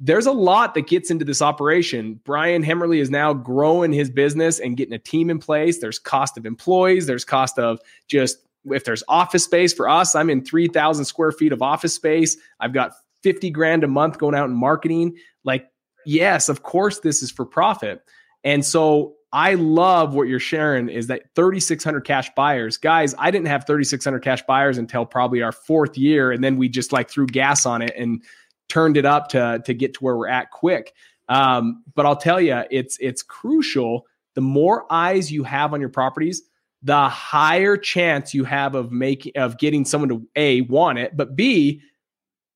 there's 0.00 0.26
a 0.26 0.32
lot 0.32 0.74
that 0.74 0.86
gets 0.86 1.10
into 1.10 1.24
this 1.24 1.42
operation. 1.42 2.20
Brian 2.24 2.62
Hemmerly 2.62 3.00
is 3.00 3.10
now 3.10 3.32
growing 3.32 3.92
his 3.92 4.10
business 4.10 4.60
and 4.60 4.76
getting 4.76 4.94
a 4.94 4.98
team 4.98 5.28
in 5.28 5.38
place. 5.38 5.78
There's 5.78 5.98
cost 5.98 6.38
of 6.38 6.46
employees, 6.46 7.06
there's 7.06 7.24
cost 7.24 7.58
of 7.58 7.80
just 8.06 8.38
if 8.64 8.84
there's 8.84 9.02
office 9.08 9.44
space 9.44 9.72
for 9.72 9.88
us, 9.88 10.14
I'm 10.14 10.30
in 10.30 10.44
3,000 10.44 11.04
square 11.04 11.32
feet 11.32 11.52
of 11.52 11.62
office 11.62 11.94
space. 11.94 12.36
I've 12.60 12.72
got 12.72 12.92
50 13.22 13.50
grand 13.50 13.84
a 13.84 13.88
month 13.88 14.18
going 14.18 14.34
out 14.34 14.48
in 14.48 14.54
marketing. 14.54 15.16
Like, 15.44 15.70
yes, 16.04 16.48
of 16.48 16.62
course, 16.62 17.00
this 17.00 17.22
is 17.22 17.30
for 17.30 17.44
profit. 17.44 18.02
And 18.44 18.64
so 18.64 19.14
I 19.32 19.54
love 19.54 20.14
what 20.14 20.28
you're 20.28 20.40
sharing 20.40 20.88
is 20.88 21.08
that 21.08 21.34
3,600 21.34 22.00
cash 22.00 22.30
buyers. 22.34 22.76
Guys, 22.76 23.14
I 23.18 23.30
didn't 23.30 23.48
have 23.48 23.66
3,600 23.66 24.20
cash 24.20 24.42
buyers 24.46 24.78
until 24.78 25.04
probably 25.04 25.42
our 25.42 25.52
fourth 25.52 25.98
year. 25.98 26.32
And 26.32 26.42
then 26.42 26.56
we 26.56 26.68
just 26.68 26.92
like 26.92 27.10
threw 27.10 27.26
gas 27.26 27.66
on 27.66 27.82
it 27.82 27.92
and 27.96 28.22
turned 28.68 28.96
it 28.96 29.04
up 29.04 29.28
to, 29.28 29.62
to 29.66 29.74
get 29.74 29.94
to 29.94 30.00
where 30.00 30.16
we're 30.16 30.28
at 30.28 30.50
quick. 30.50 30.94
Um, 31.28 31.84
but 31.94 32.06
I'll 32.06 32.16
tell 32.16 32.40
you, 32.40 32.62
it's 32.70 32.96
it's 33.00 33.22
crucial. 33.22 34.06
The 34.34 34.40
more 34.40 34.90
eyes 34.90 35.30
you 35.30 35.44
have 35.44 35.74
on 35.74 35.80
your 35.80 35.90
properties, 35.90 36.42
the 36.82 37.08
higher 37.08 37.76
chance 37.76 38.32
you 38.32 38.44
have 38.44 38.74
of 38.74 38.92
making 38.92 39.32
of 39.36 39.58
getting 39.58 39.84
someone 39.84 40.08
to 40.08 40.26
a 40.36 40.62
want 40.62 40.98
it, 40.98 41.16
but 41.16 41.36
b 41.36 41.82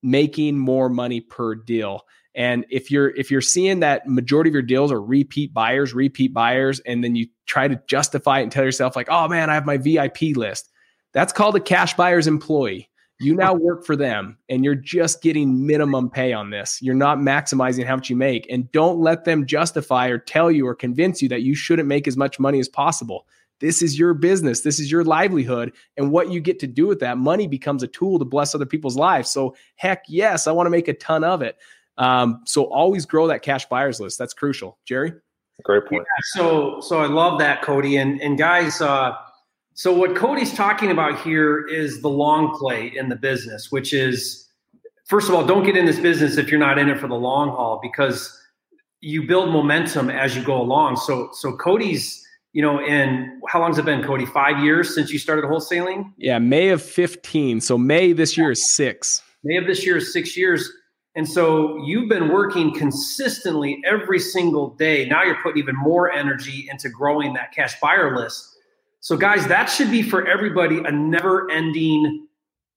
making 0.01 0.57
more 0.57 0.89
money 0.89 1.21
per 1.21 1.55
deal. 1.55 2.01
And 2.35 2.65
if 2.69 2.89
you're 2.89 3.09
if 3.15 3.29
you're 3.29 3.41
seeing 3.41 3.79
that 3.81 4.07
majority 4.07 4.49
of 4.49 4.53
your 4.53 4.63
deals 4.63 4.91
are 4.91 5.01
repeat 5.01 5.53
buyers, 5.53 5.93
repeat 5.93 6.33
buyers, 6.33 6.79
and 6.81 7.03
then 7.03 7.15
you 7.15 7.27
try 7.45 7.67
to 7.67 7.79
justify 7.87 8.39
it 8.39 8.43
and 8.43 8.51
tell 8.51 8.63
yourself 8.63 8.95
like, 8.95 9.09
oh 9.09 9.27
man, 9.27 9.49
I 9.49 9.53
have 9.53 9.65
my 9.65 9.77
VIP 9.77 10.35
list. 10.35 10.71
That's 11.13 11.33
called 11.33 11.55
a 11.55 11.59
cash 11.59 11.93
buyer's 11.93 12.27
employee. 12.27 12.89
You 13.19 13.35
now 13.35 13.53
work 13.53 13.85
for 13.85 13.95
them 13.95 14.37
and 14.49 14.65
you're 14.65 14.75
just 14.75 15.21
getting 15.21 15.65
minimum 15.65 16.09
pay 16.09 16.33
on 16.33 16.49
this. 16.49 16.81
You're 16.81 16.95
not 16.95 17.19
maximizing 17.19 17.85
how 17.85 17.95
much 17.95 18.09
you 18.09 18.15
make. 18.15 18.45
And 18.49 18.69
don't 18.71 18.99
let 18.99 19.23
them 19.23 19.45
justify 19.45 20.07
or 20.07 20.17
tell 20.17 20.51
you 20.51 20.67
or 20.67 20.75
convince 20.75 21.21
you 21.21 21.29
that 21.29 21.43
you 21.43 21.55
shouldn't 21.55 21.87
make 21.87 22.07
as 22.07 22.17
much 22.17 22.39
money 22.39 22.59
as 22.59 22.67
possible. 22.67 23.25
This 23.59 23.81
is 23.81 23.97
your 23.97 24.13
business. 24.13 24.61
This 24.61 24.79
is 24.79 24.91
your 24.91 25.05
livelihood. 25.05 25.71
And 25.95 26.11
what 26.11 26.31
you 26.31 26.41
get 26.41 26.59
to 26.59 26.67
do 26.67 26.87
with 26.87 26.99
that 26.99 27.17
money 27.17 27.47
becomes 27.47 27.81
a 27.81 27.87
tool 27.87 28.19
to 28.19 28.25
bless 28.25 28.53
other 28.53 28.65
people's 28.65 28.97
lives. 28.97 29.29
So, 29.29 29.55
heck 29.75 30.03
yes, 30.09 30.47
I 30.47 30.51
want 30.51 30.65
to 30.65 30.71
make 30.71 30.89
a 30.89 30.93
ton 30.93 31.23
of 31.23 31.41
it. 31.41 31.55
Um, 31.97 32.41
so, 32.45 32.63
always 32.65 33.05
grow 33.05 33.27
that 33.27 33.41
cash 33.41 33.65
buyers 33.67 33.99
list. 33.99 34.17
That's 34.17 34.33
crucial. 34.33 34.77
Jerry? 34.85 35.13
Great 35.63 35.85
point. 35.85 36.03
Yeah, 36.03 36.41
so, 36.41 36.81
so 36.81 36.99
I 36.99 37.07
love 37.07 37.39
that, 37.39 37.61
Cody. 37.61 37.97
And, 37.97 38.19
and 38.21 38.37
guys, 38.37 38.81
uh, 38.81 39.13
so 39.75 39.93
what 39.93 40.15
Cody's 40.15 40.53
talking 40.53 40.91
about 40.91 41.21
here 41.21 41.67
is 41.67 42.01
the 42.01 42.09
long 42.09 42.57
play 42.57 42.91
in 42.95 43.09
the 43.09 43.15
business, 43.15 43.71
which 43.71 43.93
is, 43.93 44.49
first 45.05 45.29
of 45.29 45.35
all, 45.35 45.45
don't 45.45 45.63
get 45.63 45.77
in 45.77 45.85
this 45.85 45.99
business 45.99 46.37
if 46.37 46.49
you're 46.49 46.59
not 46.59 46.79
in 46.79 46.89
it 46.89 46.99
for 46.99 47.07
the 47.07 47.15
long 47.15 47.49
haul 47.49 47.79
because 47.81 48.35
you 48.99 49.27
build 49.27 49.51
momentum 49.51 50.09
as 50.09 50.35
you 50.35 50.43
go 50.43 50.59
along. 50.59 50.97
So, 50.97 51.29
so 51.33 51.55
Cody's 51.55 52.23
you 52.53 52.61
know, 52.61 52.79
and 52.81 53.41
how 53.49 53.59
long's 53.59 53.79
it 53.79 53.85
been, 53.85 54.03
Cody? 54.03 54.25
Five 54.27 54.63
years 54.63 54.93
since 54.93 55.11
you 55.11 55.17
started 55.17 55.45
wholesaling? 55.45 56.13
Yeah, 56.17 56.37
May 56.37 56.69
of 56.69 56.81
15. 56.83 57.61
So 57.61 57.77
May 57.77 58.13
this 58.13 58.37
year 58.37 58.51
is 58.51 58.73
six. 58.73 59.21
May 59.43 59.57
of 59.57 59.65
this 59.65 59.83
year 59.85 59.97
is 59.97 60.13
six 60.13 60.37
years. 60.37 60.71
And 61.15 61.29
so 61.29 61.77
you've 61.83 62.09
been 62.09 62.29
working 62.29 62.73
consistently 62.73 63.81
every 63.85 64.19
single 64.19 64.71
day. 64.71 65.05
Now 65.05 65.23
you're 65.23 65.41
putting 65.43 65.61
even 65.61 65.75
more 65.75 66.11
energy 66.11 66.67
into 66.71 66.89
growing 66.89 67.33
that 67.33 67.51
cash 67.51 67.79
buyer 67.79 68.15
list. 68.15 68.57
So, 68.99 69.17
guys, 69.17 69.47
that 69.47 69.65
should 69.65 69.91
be 69.91 70.01
for 70.01 70.25
everybody 70.25 70.79
a 70.79 70.91
never 70.91 71.51
ending 71.51 72.27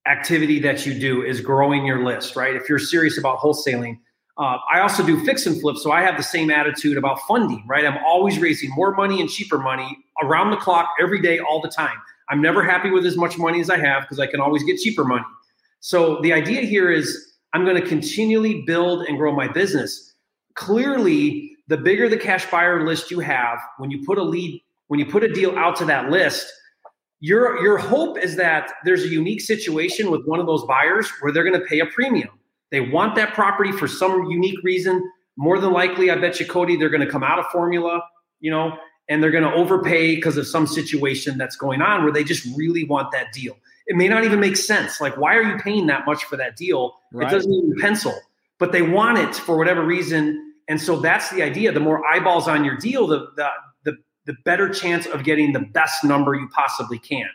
activity 0.07 0.59
that 0.61 0.85
you 0.85 0.99
do 0.99 1.23
is 1.23 1.41
growing 1.41 1.87
your 1.87 2.05
list, 2.05 2.37
right? 2.37 2.55
If 2.55 2.69
you're 2.69 2.79
serious 2.79 3.19
about 3.19 3.39
wholesaling. 3.39 3.99
Uh, 4.39 4.59
I 4.71 4.81
also 4.81 5.05
do 5.05 5.25
fix 5.25 5.47
and 5.47 5.59
flip, 5.59 5.77
so 5.79 5.91
I 5.91 6.03
have 6.03 6.19
the 6.19 6.23
same 6.23 6.51
attitude 6.51 6.99
about 6.99 7.21
funding, 7.23 7.65
right? 7.67 7.87
I'm 7.87 7.97
always 8.05 8.39
raising 8.39 8.71
more 8.71 8.95
money 8.95 9.21
and 9.21 9.31
cheaper 9.31 9.57
money 9.57 9.97
around 10.23 10.51
the 10.51 10.59
clock, 10.59 10.91
every 11.01 11.23
day, 11.23 11.39
all 11.39 11.63
the 11.63 11.71
time. 11.71 11.97
I'm 12.29 12.43
never 12.43 12.63
happy 12.63 12.91
with 12.91 13.07
as 13.07 13.17
much 13.17 13.39
money 13.39 13.61
as 13.61 13.71
I 13.71 13.79
have 13.79 14.03
because 14.03 14.21
I 14.21 14.27
can 14.27 14.41
always 14.41 14.63
get 14.63 14.79
cheaper 14.79 15.05
money. 15.05 15.25
So 15.81 16.21
the 16.21 16.33
idea 16.35 16.63
here 16.63 16.91
is 16.91 17.35
I'm 17.57 17.65
going 17.65 17.81
to 17.81 17.89
continually 17.89 18.63
build 18.67 19.07
and 19.07 19.17
grow 19.17 19.35
my 19.35 19.49
business. 19.49 20.15
Clearly, 20.55 21.57
the 21.69 21.79
bigger 21.79 22.09
the 22.09 22.17
cash 22.17 22.49
buyer 22.51 22.87
list 22.87 23.11
you 23.11 23.21
have, 23.21 23.59
when 23.79 23.91
you 23.91 24.05
put 24.05 24.19
a 24.19 24.23
lead, 24.23 24.63
when 24.89 25.01
you 25.01 25.07
put 25.07 25.25
a 25.25 25.33
deal 25.33 25.59
out 25.59 25.75
to 25.77 25.87
that 25.87 26.11
list, 26.11 26.47
your 27.21 27.61
your 27.63 27.79
hope 27.79 28.19
is 28.19 28.37
that 28.37 28.73
there's 28.85 29.05
a 29.05 29.09
unique 29.09 29.41
situation 29.41 30.11
with 30.11 30.27
one 30.27 30.39
of 30.39 30.47
those 30.47 30.65
buyers 30.67 31.11
where 31.21 31.33
they're 31.33 31.45
going 31.45 31.59
to 31.59 31.67
pay 31.67 31.81
a 31.81 31.87
premium 31.87 32.29
they 32.71 32.81
want 32.81 33.15
that 33.17 33.35
property 33.35 33.73
for 33.73 33.87
some 33.87 34.25
unique 34.25 34.59
reason. 34.63 35.03
More 35.37 35.59
than 35.59 35.73
likely, 35.73 36.11
I 36.11 36.17
bet 36.17 36.41
you, 36.41 36.47
Cody, 36.47 36.77
they're 36.77 36.89
going 36.89 37.05
to 37.05 37.11
come 37.11 37.23
out 37.23 37.39
of 37.39 37.47
formula, 37.47 38.03
you 38.41 38.51
know, 38.51 38.77
and 39.09 39.23
they're 39.23 39.31
going 39.31 39.45
to 39.45 39.53
overpay 39.53 40.17
because 40.17 40.37
of 40.37 40.47
some 40.47 40.67
situation 40.67 41.39
that's 41.39 41.57
going 41.57 41.83
on 41.83 42.03
where 42.03 42.13
they 42.13 42.25
just 42.25 42.47
really 42.57 42.85
want 42.85 43.13
that 43.13 43.33
deal. 43.33 43.57
It 43.87 43.97
may 43.97 44.09
not 44.09 44.25
even 44.25 44.41
make 44.41 44.57
sense. 44.57 45.01
Like, 45.01 45.17
why 45.17 45.37
are 45.37 45.43
you 45.43 45.57
paying 45.59 45.87
that 45.87 46.07
much 46.07 46.25
for 46.25 46.37
that 46.37 46.57
deal? 46.57 46.95
Right. 47.13 47.29
It 47.29 47.31
doesn't 47.35 47.53
even 47.53 47.75
pencil, 47.81 48.15
but 48.59 48.73
they 48.73 48.83
want 48.83 49.19
it 49.19 49.35
for 49.35 49.57
whatever 49.57 49.85
reason. 49.85 50.55
And 50.69 50.81
so 50.81 50.99
that's 50.99 51.31
the 51.31 51.43
idea. 51.43 51.73
The 51.73 51.81
more 51.81 52.05
eyeballs 52.07 52.49
on 52.49 52.65
your 52.65 52.77
deal, 52.77 53.07
the, 53.07 53.29
the, 53.37 53.49
the, 53.85 53.97
the 54.25 54.35
better 54.45 54.69
chance 54.69 55.07
of 55.07 55.23
getting 55.23 55.53
the 55.53 55.61
best 55.61 56.03
number 56.05 56.35
you 56.35 56.49
possibly 56.53 56.99
can 56.99 57.29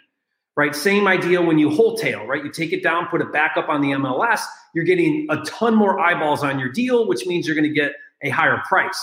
right? 0.56 0.76
Same 0.76 1.08
idea 1.08 1.42
when 1.42 1.58
you 1.58 1.70
wholetail, 1.70 2.26
right? 2.26 2.44
You 2.44 2.52
take 2.52 2.74
it 2.74 2.84
down, 2.84 3.08
put 3.08 3.22
it 3.22 3.32
back 3.32 3.54
up 3.56 3.70
on 3.70 3.82
the 3.82 3.90
MLS, 3.90 4.42
you're 4.74 4.86
getting 4.86 5.28
a 5.30 5.38
ton 5.44 5.76
more 5.76 6.00
eyeballs 6.00 6.44
on 6.44 6.60
your 6.60 6.70
deal, 6.70 7.08
which 7.08 7.26
means 7.26 7.48
you're 7.48 7.56
going 7.56 7.68
to 7.68 7.74
get 7.74 7.94
a 8.22 8.30
higher 8.30 8.62
price. 8.68 9.00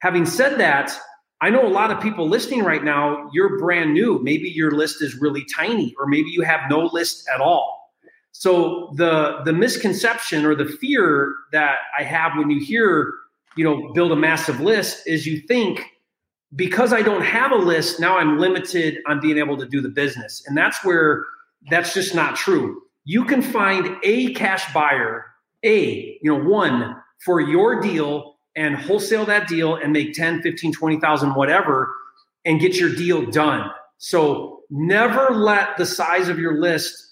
Having 0.00 0.26
said 0.26 0.58
that, 0.58 0.96
I 1.40 1.50
know 1.50 1.66
a 1.66 1.68
lot 1.68 1.90
of 1.90 2.00
people 2.00 2.28
listening 2.28 2.62
right 2.62 2.82
now, 2.82 3.28
you're 3.32 3.58
brand 3.58 3.92
new. 3.92 4.20
Maybe 4.22 4.48
your 4.48 4.70
list 4.70 5.02
is 5.02 5.16
really 5.20 5.44
tiny, 5.54 5.94
or 5.98 6.06
maybe 6.06 6.30
you 6.30 6.42
have 6.42 6.60
no 6.70 6.86
list 6.86 7.28
at 7.32 7.40
all. 7.40 7.92
So 8.32 8.92
the 8.96 9.40
the 9.44 9.52
misconception 9.52 10.44
or 10.44 10.54
the 10.54 10.66
fear 10.66 11.34
that 11.52 11.78
I 11.98 12.02
have 12.02 12.32
when 12.36 12.50
you 12.50 12.60
hear, 12.64 13.12
you 13.56 13.64
know, 13.64 13.92
build 13.92 14.12
a 14.12 14.16
massive 14.16 14.60
list 14.60 15.06
is 15.06 15.26
you 15.26 15.40
think 15.40 15.84
because 16.54 16.92
I 16.92 17.02
don't 17.02 17.22
have 17.22 17.52
a 17.52 17.56
list, 17.56 18.00
now 18.00 18.18
I'm 18.18 18.38
limited 18.38 18.98
on 19.06 19.20
being 19.20 19.38
able 19.38 19.56
to 19.58 19.66
do 19.66 19.80
the 19.80 19.88
business. 19.88 20.42
And 20.46 20.56
that's 20.56 20.84
where 20.84 21.24
that's 21.70 21.92
just 21.92 22.14
not 22.14 22.36
true. 22.36 22.82
You 23.04 23.24
can 23.24 23.42
find 23.42 23.96
a 24.02 24.32
cash 24.34 24.72
buyer, 24.72 25.26
a, 25.64 26.18
you 26.22 26.30
know, 26.30 26.48
one 26.48 26.96
for 27.24 27.40
your 27.40 27.80
deal 27.80 28.35
and 28.56 28.74
wholesale 28.74 29.26
that 29.26 29.46
deal 29.46 29.76
and 29.76 29.92
make 29.92 30.14
10, 30.14 30.42
15, 30.42 30.72
20,000 30.72 31.34
whatever 31.34 31.94
and 32.44 32.58
get 32.58 32.76
your 32.76 32.94
deal 32.94 33.24
done. 33.30 33.70
So 33.98 34.62
never 34.70 35.34
let 35.34 35.76
the 35.76 35.86
size 35.86 36.28
of 36.28 36.38
your 36.38 36.58
list 36.58 37.08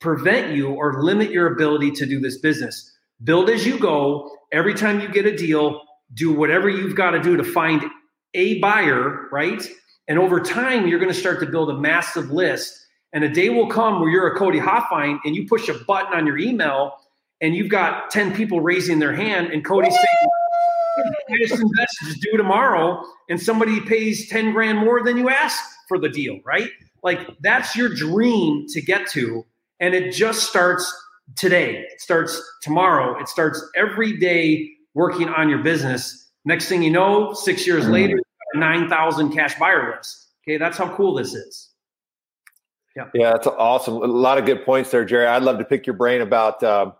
prevent 0.00 0.54
you 0.56 0.70
or 0.70 1.02
limit 1.02 1.30
your 1.30 1.52
ability 1.52 1.90
to 1.92 2.06
do 2.06 2.20
this 2.20 2.38
business. 2.38 2.96
Build 3.22 3.50
as 3.50 3.66
you 3.66 3.78
go. 3.78 4.30
Every 4.52 4.74
time 4.74 5.00
you 5.00 5.08
get 5.08 5.26
a 5.26 5.36
deal, 5.36 5.82
do 6.14 6.32
whatever 6.32 6.68
you've 6.68 6.96
got 6.96 7.10
to 7.10 7.20
do 7.20 7.36
to 7.36 7.44
find 7.44 7.84
a 8.34 8.58
buyer, 8.60 9.28
right? 9.30 9.62
And 10.06 10.18
over 10.18 10.40
time, 10.40 10.86
you're 10.86 10.98
going 10.98 11.12
to 11.12 11.18
start 11.18 11.40
to 11.40 11.46
build 11.46 11.68
a 11.68 11.76
massive 11.76 12.30
list. 12.30 12.86
And 13.12 13.24
a 13.24 13.28
day 13.28 13.50
will 13.50 13.68
come 13.68 14.00
where 14.00 14.08
you're 14.08 14.34
a 14.34 14.38
Cody 14.38 14.60
Hofhine 14.60 15.18
and 15.24 15.34
you 15.34 15.46
push 15.46 15.68
a 15.68 15.74
button 15.74 16.14
on 16.14 16.26
your 16.26 16.38
email 16.38 16.94
and 17.40 17.54
you've 17.54 17.70
got 17.70 18.10
10 18.10 18.34
people 18.34 18.60
raising 18.60 18.98
their 18.98 19.14
hand 19.14 19.48
and 19.48 19.64
Cody's 19.64 19.94
saying, 19.94 20.30
Just 21.38 21.54
invest, 21.54 21.96
just 22.04 22.20
do 22.20 22.36
tomorrow. 22.36 23.02
And 23.28 23.40
somebody 23.40 23.80
pays 23.80 24.28
10 24.28 24.52
grand 24.52 24.78
more 24.78 25.02
than 25.02 25.16
you 25.16 25.28
asked 25.28 25.62
for 25.88 25.98
the 25.98 26.08
deal, 26.08 26.38
right? 26.44 26.70
Like 27.02 27.28
that's 27.40 27.76
your 27.76 27.88
dream 27.88 28.66
to 28.68 28.80
get 28.80 29.08
to. 29.10 29.44
And 29.80 29.94
it 29.94 30.12
just 30.12 30.48
starts 30.48 30.92
today. 31.36 31.86
It 31.92 32.00
starts 32.00 32.40
tomorrow. 32.62 33.18
It 33.20 33.28
starts 33.28 33.64
every 33.76 34.16
day 34.16 34.70
working 34.94 35.28
on 35.28 35.48
your 35.48 35.62
business 35.62 36.28
Next 36.48 36.66
thing 36.70 36.82
you 36.82 36.90
know, 36.90 37.34
six 37.34 37.66
years 37.66 37.84
mm-hmm. 37.84 37.92
later, 37.92 38.18
9,000 38.54 39.32
cash 39.32 39.58
buyer 39.58 39.94
list. 39.94 40.28
Okay, 40.42 40.56
that's 40.56 40.78
how 40.78 40.94
cool 40.96 41.14
this 41.14 41.34
is. 41.34 41.68
Yeah, 42.96 43.04
yeah, 43.12 43.32
that's 43.32 43.46
awesome. 43.46 43.96
A 43.96 44.06
lot 44.06 44.38
of 44.38 44.46
good 44.46 44.64
points 44.64 44.90
there, 44.90 45.04
Jerry. 45.04 45.26
I'd 45.26 45.42
love 45.42 45.58
to 45.58 45.64
pick 45.66 45.86
your 45.86 45.94
brain 45.94 46.22
about 46.22 46.62
uh, 46.62 46.92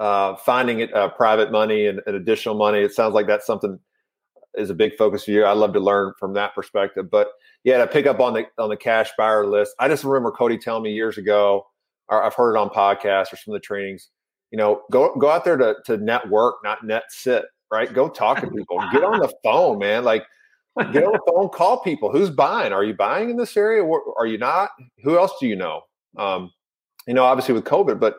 uh, 0.00 0.34
finding 0.36 0.80
it, 0.80 0.92
uh, 0.94 1.10
private 1.10 1.52
money 1.52 1.86
and, 1.86 2.00
and, 2.06 2.16
additional 2.16 2.56
money. 2.56 2.80
It 2.80 2.92
sounds 2.92 3.14
like 3.14 3.26
that's 3.28 3.46
something 3.46 3.78
is 4.54 4.70
a 4.70 4.74
big 4.74 4.96
focus 4.96 5.24
for 5.24 5.30
you. 5.30 5.46
I'd 5.46 5.52
love 5.52 5.72
to 5.74 5.80
learn 5.80 6.14
from 6.18 6.32
that 6.34 6.54
perspective. 6.54 7.08
But 7.08 7.28
yeah, 7.62 7.78
to 7.78 7.86
pick 7.86 8.06
up 8.06 8.18
on 8.18 8.32
the 8.32 8.46
on 8.58 8.70
the 8.70 8.76
cash 8.76 9.10
buyer 9.16 9.46
list, 9.46 9.74
I 9.78 9.86
just 9.86 10.02
remember 10.02 10.32
Cody 10.32 10.58
telling 10.58 10.82
me 10.82 10.92
years 10.92 11.18
ago, 11.18 11.66
or 12.08 12.24
I've 12.24 12.34
heard 12.34 12.56
it 12.56 12.58
on 12.58 12.70
podcasts 12.70 13.32
or 13.32 13.36
some 13.36 13.54
of 13.54 13.60
the 13.60 13.64
trainings. 13.64 14.08
You 14.50 14.58
know, 14.58 14.82
go 14.90 15.14
go 15.14 15.30
out 15.30 15.44
there 15.44 15.56
to 15.56 15.76
to 15.84 15.98
network, 15.98 16.56
not 16.64 16.84
net 16.84 17.04
sit 17.10 17.44
right? 17.70 17.92
Go 17.92 18.08
talk 18.08 18.40
to 18.40 18.50
people. 18.50 18.82
Get 18.92 19.04
on 19.04 19.20
the 19.20 19.32
phone, 19.44 19.78
man. 19.78 20.04
Like, 20.04 20.24
get 20.92 21.04
on 21.04 21.12
the 21.12 21.20
phone, 21.26 21.48
call 21.48 21.80
people. 21.80 22.10
Who's 22.10 22.30
buying? 22.30 22.72
Are 22.72 22.84
you 22.84 22.94
buying 22.94 23.30
in 23.30 23.36
this 23.36 23.56
area? 23.56 23.84
Are 24.18 24.26
you 24.26 24.38
not? 24.38 24.70
Who 25.04 25.16
else 25.16 25.32
do 25.40 25.46
you 25.46 25.56
know? 25.56 25.82
Um, 26.16 26.50
you 27.06 27.14
know, 27.14 27.24
obviously 27.24 27.54
with 27.54 27.64
COVID, 27.64 28.00
but 28.00 28.16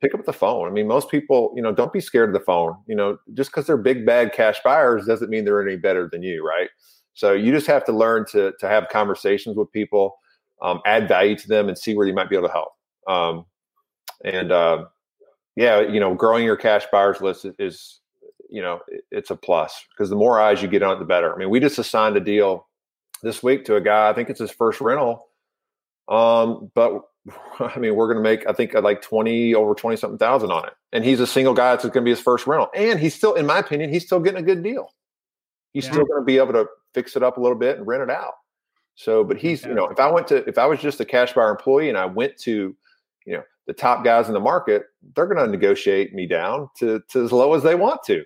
pick 0.00 0.14
up 0.14 0.24
the 0.24 0.32
phone. 0.32 0.68
I 0.68 0.70
mean, 0.70 0.86
most 0.86 1.10
people, 1.10 1.52
you 1.54 1.62
know, 1.62 1.72
don't 1.72 1.92
be 1.92 2.00
scared 2.00 2.30
of 2.30 2.34
the 2.34 2.44
phone. 2.44 2.74
You 2.86 2.96
know, 2.96 3.18
just 3.34 3.50
because 3.50 3.66
they're 3.66 3.76
big 3.76 4.06
bad 4.06 4.32
cash 4.32 4.58
buyers 4.64 5.06
doesn't 5.06 5.30
mean 5.30 5.44
they're 5.44 5.66
any 5.66 5.76
better 5.76 6.08
than 6.10 6.22
you, 6.22 6.46
right? 6.46 6.68
So 7.14 7.32
you 7.32 7.52
just 7.52 7.66
have 7.66 7.84
to 7.86 7.92
learn 7.92 8.26
to 8.32 8.52
to 8.58 8.68
have 8.68 8.88
conversations 8.88 9.56
with 9.56 9.70
people, 9.72 10.18
um, 10.62 10.80
add 10.86 11.08
value 11.08 11.36
to 11.36 11.48
them, 11.48 11.68
and 11.68 11.76
see 11.76 11.94
where 11.94 12.06
you 12.06 12.14
might 12.14 12.30
be 12.30 12.36
able 12.36 12.48
to 12.48 12.52
help. 12.52 12.72
Um, 13.08 13.46
and 14.24 14.52
uh, 14.52 14.84
yeah, 15.56 15.80
you 15.80 16.00
know, 16.00 16.14
growing 16.14 16.44
your 16.44 16.56
cash 16.56 16.84
buyers 16.92 17.20
list 17.20 17.46
is 17.58 18.00
you 18.50 18.60
know, 18.60 18.80
it's 19.10 19.30
a 19.30 19.36
plus 19.36 19.84
because 19.90 20.10
the 20.10 20.16
more 20.16 20.40
eyes 20.40 20.60
you 20.60 20.68
get 20.68 20.82
on 20.82 20.96
it, 20.96 20.98
the 20.98 21.04
better. 21.04 21.32
I 21.32 21.38
mean, 21.38 21.50
we 21.50 21.60
just 21.60 21.78
assigned 21.78 22.16
a 22.16 22.20
deal 22.20 22.66
this 23.22 23.42
week 23.42 23.64
to 23.66 23.76
a 23.76 23.80
guy. 23.80 24.10
I 24.10 24.12
think 24.12 24.28
it's 24.28 24.40
his 24.40 24.50
first 24.50 24.80
rental. 24.80 25.28
Um, 26.08 26.70
but 26.74 27.02
I 27.58 27.78
mean, 27.78 27.96
we're 27.96 28.12
going 28.12 28.22
to 28.22 28.22
make, 28.22 28.46
I 28.48 28.52
think, 28.52 28.74
uh, 28.74 28.80
like 28.80 29.02
20 29.02 29.54
over 29.54 29.74
20 29.74 29.96
something 29.96 30.18
thousand 30.18 30.50
on 30.50 30.66
it. 30.66 30.74
And 30.92 31.04
he's 31.04 31.20
a 31.20 31.26
single 31.26 31.54
guy. 31.54 31.74
It's 31.74 31.82
going 31.82 31.92
to 31.92 32.00
be 32.02 32.10
his 32.10 32.20
first 32.20 32.46
rental. 32.46 32.68
And 32.74 32.98
he's 32.98 33.14
still, 33.14 33.34
in 33.34 33.46
my 33.46 33.58
opinion, 33.58 33.92
he's 33.92 34.04
still 34.04 34.20
getting 34.20 34.40
a 34.40 34.46
good 34.46 34.62
deal. 34.62 34.90
He's 35.72 35.84
yeah. 35.84 35.92
still 35.92 36.04
going 36.04 36.20
to 36.20 36.24
be 36.24 36.38
able 36.38 36.52
to 36.54 36.66
fix 36.94 37.16
it 37.16 37.22
up 37.22 37.36
a 37.36 37.40
little 37.40 37.58
bit 37.58 37.78
and 37.78 37.86
rent 37.86 38.02
it 38.02 38.10
out. 38.10 38.34
So, 38.96 39.24
but 39.24 39.38
he's, 39.38 39.64
you 39.64 39.72
know, 39.72 39.86
if 39.86 39.98
I 39.98 40.10
went 40.10 40.28
to, 40.28 40.46
if 40.48 40.58
I 40.58 40.66
was 40.66 40.80
just 40.80 41.00
a 41.00 41.04
cash 41.04 41.32
buyer 41.32 41.50
employee 41.50 41.88
and 41.88 41.96
I 41.96 42.06
went 42.06 42.36
to, 42.38 42.76
you 43.24 43.32
know, 43.32 43.42
the 43.66 43.72
top 43.72 44.04
guys 44.04 44.26
in 44.28 44.34
the 44.34 44.40
market, 44.40 44.84
they're 45.14 45.26
going 45.26 45.38
to 45.38 45.50
negotiate 45.50 46.12
me 46.12 46.26
down 46.26 46.68
to, 46.78 47.00
to 47.10 47.24
as 47.24 47.32
low 47.32 47.54
as 47.54 47.62
they 47.62 47.76
want 47.76 48.02
to. 48.06 48.24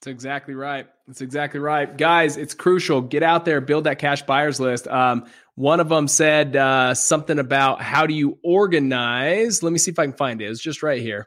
That's 0.00 0.08
exactly 0.08 0.54
right. 0.54 0.88
That's 1.06 1.20
exactly 1.20 1.60
right. 1.60 1.96
Guys, 1.96 2.36
it's 2.36 2.54
crucial. 2.54 3.00
Get 3.00 3.22
out 3.22 3.44
there, 3.44 3.60
build 3.60 3.84
that 3.84 3.98
cash 3.98 4.22
buyers 4.22 4.60
list. 4.60 4.86
Um, 4.86 5.26
one 5.56 5.80
of 5.80 5.88
them 5.88 6.08
said 6.08 6.56
uh, 6.56 6.94
something 6.94 7.38
about 7.38 7.82
how 7.82 8.06
do 8.06 8.14
you 8.14 8.38
organize? 8.44 9.62
Let 9.62 9.72
me 9.72 9.78
see 9.78 9.90
if 9.90 9.98
I 9.98 10.06
can 10.06 10.14
find 10.14 10.40
it. 10.40 10.46
It's 10.46 10.60
just 10.60 10.82
right 10.82 11.02
here. 11.02 11.26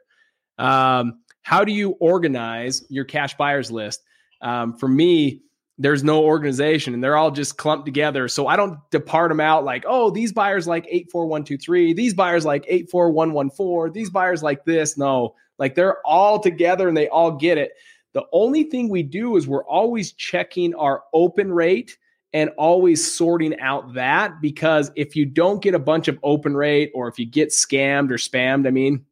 Um, 0.57 1.19
how 1.41 1.63
do 1.63 1.71
you 1.71 1.91
organize 1.99 2.83
your 2.89 3.05
cash 3.05 3.35
buyers 3.35 3.69
list? 3.69 4.01
Um, 4.41 4.77
for 4.77 4.87
me, 4.87 5.41
there's 5.77 6.03
no 6.03 6.23
organization 6.23 6.93
and 6.93 7.03
they're 7.03 7.17
all 7.17 7.31
just 7.31 7.57
clumped 7.57 7.85
together. 7.85 8.27
So 8.27 8.47
I 8.47 8.55
don't 8.55 8.79
depart 8.91 9.29
them 9.29 9.41
out 9.41 9.65
like, 9.65 9.83
oh, 9.85 10.09
these 10.09 10.31
buyers 10.31 10.67
like 10.67 10.85
84123, 10.87 11.93
these 11.93 12.13
buyers 12.13 12.45
like 12.45 12.63
84114, 12.67 13.93
these 13.93 14.09
buyers 14.09 14.41
like 14.41 14.63
this. 14.63 14.97
No, 14.97 15.35
like 15.59 15.75
they're 15.75 15.97
all 16.05 16.39
together 16.39 16.87
and 16.87 16.95
they 16.95 17.09
all 17.09 17.31
get 17.31 17.57
it. 17.57 17.73
The 18.15 18.23
only 18.31 18.63
thing 18.63 18.87
we 18.87 19.03
do 19.03 19.35
is 19.35 19.45
we're 19.45 19.65
always 19.65 20.13
checking 20.13 20.73
our 20.75 21.03
open 21.13 21.51
rate 21.51 21.97
and 22.31 22.49
always 22.57 23.13
sorting 23.13 23.59
out 23.59 23.93
that 23.93 24.39
because 24.41 24.89
if 24.95 25.17
you 25.17 25.25
don't 25.25 25.61
get 25.61 25.75
a 25.75 25.79
bunch 25.79 26.07
of 26.07 26.17
open 26.23 26.55
rate 26.55 26.93
or 26.95 27.09
if 27.09 27.19
you 27.19 27.25
get 27.25 27.49
scammed 27.49 28.11
or 28.11 28.15
spammed, 28.15 28.67
I 28.67 28.71
mean, 28.71 29.05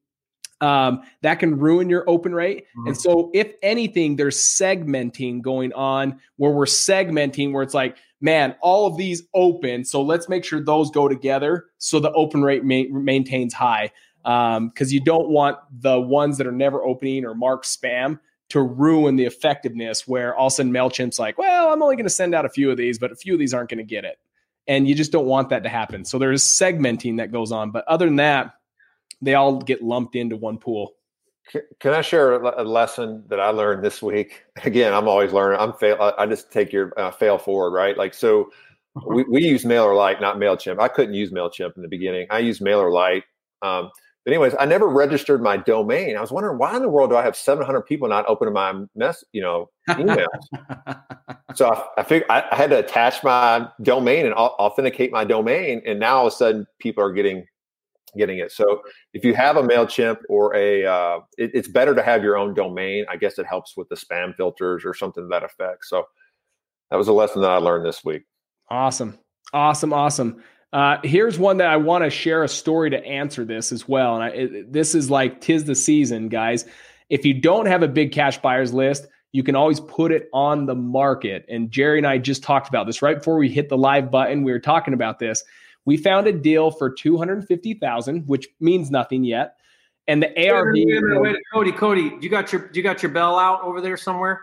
um, 0.62 1.04
that 1.22 1.40
can 1.40 1.60
ruin 1.60 1.90
your 1.90 2.10
open 2.10 2.34
rate. 2.34 2.64
Mm-hmm. 2.78 2.88
And 2.88 2.98
so, 2.98 3.30
if 3.34 3.52
anything, 3.62 4.16
there's 4.16 4.38
segmenting 4.38 5.42
going 5.42 5.74
on 5.74 6.18
where 6.38 6.52
we're 6.52 6.64
segmenting 6.64 7.52
where 7.52 7.64
it's 7.64 7.74
like, 7.74 7.98
man, 8.22 8.56
all 8.62 8.88
of 8.88 8.96
these 8.96 9.24
open. 9.34 9.84
So 9.84 10.02
let's 10.02 10.30
make 10.30 10.46
sure 10.46 10.62
those 10.62 10.90
go 10.92 11.10
together 11.10 11.66
so 11.78 12.00
the 12.00 12.14
open 12.14 12.42
rate 12.42 12.64
ma- 12.64 12.84
maintains 12.90 13.54
high. 13.54 13.92
Because 14.24 14.58
um, 14.58 14.72
you 14.88 15.02
don't 15.02 15.28
want 15.28 15.58
the 15.82 16.00
ones 16.00 16.38
that 16.38 16.48
are 16.48 16.54
never 16.54 16.82
opening 16.82 17.26
or 17.26 17.36
marked 17.36 17.66
spam 17.66 18.20
to 18.54 18.62
ruin 18.62 19.16
the 19.16 19.26
effectiveness 19.26 20.08
where 20.08 20.36
all 20.36 20.46
of 20.46 20.54
a 20.54 20.56
sudden 20.58 20.72
MailChimp's 20.72 21.18
like, 21.18 21.40
well, 21.40 21.74
I'm 21.74 21.82
only 21.82 21.96
going 21.96 22.06
to 22.06 22.12
send 22.12 22.36
out 22.36 22.46
a 22.46 22.50
few 22.50 22.70
of 22.70 22.78
these, 22.78 23.00
but 23.00 23.12
a 23.12 23.16
few 23.16 23.34
of 23.34 23.40
these 23.40 23.52
aren't 23.52 23.72
going 23.72 23.80
to 23.80 23.84
get 23.84 24.06
it. 24.06 24.20
And 24.68 24.88
you 24.88 24.94
just 24.94 25.12
don't 25.12 25.26
want 25.26 25.50
that 25.50 25.64
to 25.64 25.70
happen. 25.70 26.06
So 26.06 26.20
there's 26.20 26.44
segmenting 26.44 27.18
that 27.18 27.32
goes 27.32 27.52
on. 27.52 27.72
But 27.72 27.84
other 27.88 28.06
than 28.06 28.18
that, 28.18 28.54
they 29.24 29.34
all 29.34 29.58
get 29.58 29.82
lumped 29.82 30.16
into 30.16 30.36
one 30.36 30.60
pool. 30.60 30.94
Can 31.80 31.94
I 31.96 32.02
share 32.02 32.34
a 32.34 32.64
lesson 32.64 33.24
that 33.30 33.40
I 33.40 33.50
learned 33.50 33.84
this 33.84 34.04
week? 34.04 34.44
Again, 34.64 34.94
I'm 34.94 35.08
always 35.08 35.34
learning. 35.34 35.60
I'm 35.60 35.74
fail. 35.74 36.14
I 36.16 36.28
just 36.28 36.52
take 36.52 36.72
your 36.72 36.94
uh, 36.96 37.10
fail 37.10 37.40
forward, 37.40 37.72
right? 37.72 37.98
Like 37.98 38.14
so, 38.14 38.52
we, 39.08 39.24
we 39.24 39.44
use 39.44 39.66
MailerLite, 39.66 40.22
not 40.22 40.38
Mailchimp. 40.38 40.80
I 40.80 40.90
couldn't 40.90 41.16
use 41.16 41.32
Mailchimp 41.32 41.76
in 41.76 41.82
the 41.82 41.88
beginning. 41.88 42.28
I 42.30 42.38
use 42.38 42.60
MailerLite. 42.60 43.24
Um, 43.64 43.90
but 44.24 44.32
anyways, 44.32 44.54
I 44.58 44.66
never 44.66 44.88
registered 44.88 45.42
my 45.42 45.58
domain. 45.58 46.16
I 46.16 46.22
was 46.22 46.32
wondering 46.32 46.58
why 46.58 46.76
in 46.76 46.82
the 46.82 46.90
world 46.90 47.10
do 47.10 47.18
I 47.18 47.24
have 47.24 47.36
700 47.36 47.82
people 47.82 48.08
not 48.08 48.26
opening 48.28 48.54
my 48.54 48.74
mess, 48.96 49.24
you 49.34 49.42
know, 49.42 49.70
emails? 49.90 50.28
so 51.56 51.68
I, 51.68 52.02
I 52.02 52.04
figured 52.04 52.30
I, 52.30 52.46
I, 52.52 52.56
had 52.56 52.70
to 52.70 52.80
attach 52.80 53.22
my 53.24 53.68
domain 53.82 54.26
and 54.26 54.34
authenticate 54.34 55.12
my 55.12 55.26
domain, 55.26 55.82
and 55.86 56.00
now 56.00 56.18
all 56.18 56.28
of 56.28 56.34
a 56.34 56.36
sudden 56.36 56.66
people 56.80 57.04
are 57.04 57.12
getting 57.12 57.46
getting 58.16 58.38
it. 58.38 58.52
So 58.52 58.82
if 59.14 59.26
you 59.26 59.34
have 59.34 59.58
a 59.58 59.64
Mailchimp 59.64 60.20
or 60.30 60.56
a, 60.56 60.86
uh, 60.86 61.20
it, 61.38 61.52
it's 61.54 61.68
better 61.68 61.96
to 61.96 62.04
have 62.04 62.24
your 62.24 62.38
own 62.38 62.54
domain. 62.54 63.06
I 63.10 63.18
guess 63.18 63.40
it 63.40 63.46
helps 63.48 63.76
with 63.76 63.90
the 63.90 63.96
spam 63.96 64.36
filters 64.36 64.86
or 64.86 64.94
something 64.94 65.24
to 65.24 65.28
that 65.30 65.44
effect. 65.44 65.86
So 65.86 66.06
that 66.92 66.98
was 66.98 67.08
a 67.08 67.14
lesson 67.14 67.42
that 67.42 67.52
I 67.52 67.58
learned 67.58 67.86
this 67.86 68.06
week. 68.06 68.24
Awesome, 68.70 69.18
awesome, 69.52 69.94
awesome. 69.94 70.44
Uh, 70.74 70.98
here's 71.04 71.38
one 71.38 71.58
that 71.58 71.68
I 71.68 71.78
want 71.78 72.04
to 72.04 72.10
share 72.10 72.44
a 72.44 72.48
story 72.48 72.90
to 72.90 73.06
answer 73.06 73.46
this 73.46 73.72
as 73.72 73.88
well. 73.88 74.16
And 74.16 74.24
I, 74.24 74.28
it, 74.30 74.74
this 74.74 74.96
is 74.96 75.10
like 75.10 75.40
tis 75.40 75.66
the 75.66 75.76
season, 75.76 76.30
guys. 76.30 76.66
If 77.10 77.26
you 77.26 77.36
don't 77.36 77.68
have 77.68 77.84
a 77.84 77.88
big 77.88 78.12
cash 78.12 78.40
buyers 78.40 78.74
list, 78.74 79.06
you 79.34 79.44
can 79.44 79.56
always 79.56 79.80
put 79.80 80.12
it 80.12 80.30
on 80.34 80.66
the 80.66 80.74
market. 80.74 81.46
And 81.48 81.70
Jerry 81.70 82.00
and 82.00 82.08
I 82.08 82.18
just 82.18 82.42
talked 82.42 82.70
about 82.70 82.88
this 82.88 83.04
right 83.04 83.18
before 83.18 83.38
we 83.38 83.50
hit 83.50 83.70
the 83.70 83.78
live 83.78 84.10
button. 84.10 84.44
We 84.44 84.52
were 84.52 84.60
talking 84.60 84.96
about 84.96 85.20
this. 85.20 85.44
We 85.86 85.96
found 85.96 86.26
a 86.26 86.32
deal 86.32 86.72
for 86.72 86.90
250,000, 86.90 88.28
which 88.28 88.48
means 88.60 88.90
nothing 88.90 89.24
yet. 89.24 89.58
And 90.08 90.24
the 90.24 90.30
ARV 90.50 90.74
Wait, 90.74 90.88
wait, 90.88 91.04
wait, 91.04 91.22
wait, 91.22 91.38
Cody, 91.54 91.72
Cody, 91.72 92.12
you 92.20 92.30
got 92.30 92.52
your 92.52 92.70
you 92.74 92.84
got 92.84 93.02
your 93.02 93.12
bell 93.12 93.40
out 93.40 93.62
over 93.62 93.80
there 93.80 93.96
somewhere? 93.96 94.42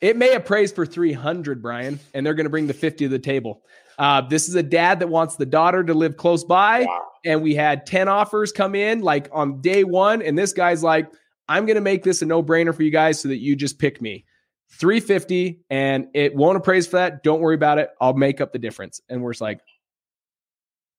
It 0.00 0.16
may 0.16 0.34
appraise 0.34 0.72
for 0.72 0.84
300, 0.84 1.62
Brian, 1.62 2.00
and 2.12 2.26
they're 2.26 2.34
going 2.34 2.44
to 2.46 2.50
bring 2.50 2.66
the 2.66 2.74
50 2.74 3.04
to 3.04 3.08
the 3.08 3.18
table. 3.18 3.62
Uh, 3.98 4.20
this 4.20 4.48
is 4.48 4.54
a 4.54 4.62
dad 4.62 5.00
that 5.00 5.08
wants 5.08 5.36
the 5.36 5.46
daughter 5.46 5.82
to 5.84 5.94
live 5.94 6.16
close 6.16 6.44
by, 6.44 6.84
Wow. 6.84 7.02
and 7.24 7.42
we 7.42 7.54
had 7.54 7.86
10 7.86 8.08
offers 8.08 8.52
come 8.52 8.74
in 8.74 9.00
like 9.00 9.28
on 9.32 9.60
day 9.60 9.84
one. 9.84 10.22
And 10.22 10.36
this 10.38 10.52
guy's 10.52 10.82
like, 10.82 11.10
I'm 11.48 11.64
going 11.64 11.76
to 11.76 11.80
make 11.80 12.02
this 12.02 12.20
a 12.22 12.26
no 12.26 12.42
brainer 12.42 12.74
for 12.74 12.82
you 12.82 12.90
guys 12.90 13.20
so 13.20 13.28
that 13.28 13.38
you 13.38 13.56
just 13.56 13.78
pick 13.78 14.02
me. 14.02 14.24
350 14.72 15.60
and 15.70 16.08
it 16.14 16.34
won't 16.34 16.56
appraise 16.58 16.86
for 16.86 16.96
that. 16.98 17.22
Don't 17.22 17.40
worry 17.40 17.54
about 17.54 17.78
it. 17.78 17.90
I'll 18.00 18.12
make 18.14 18.40
up 18.40 18.52
the 18.52 18.58
difference. 18.58 19.00
And 19.08 19.22
we're 19.22 19.32
just 19.32 19.40
like, 19.40 19.60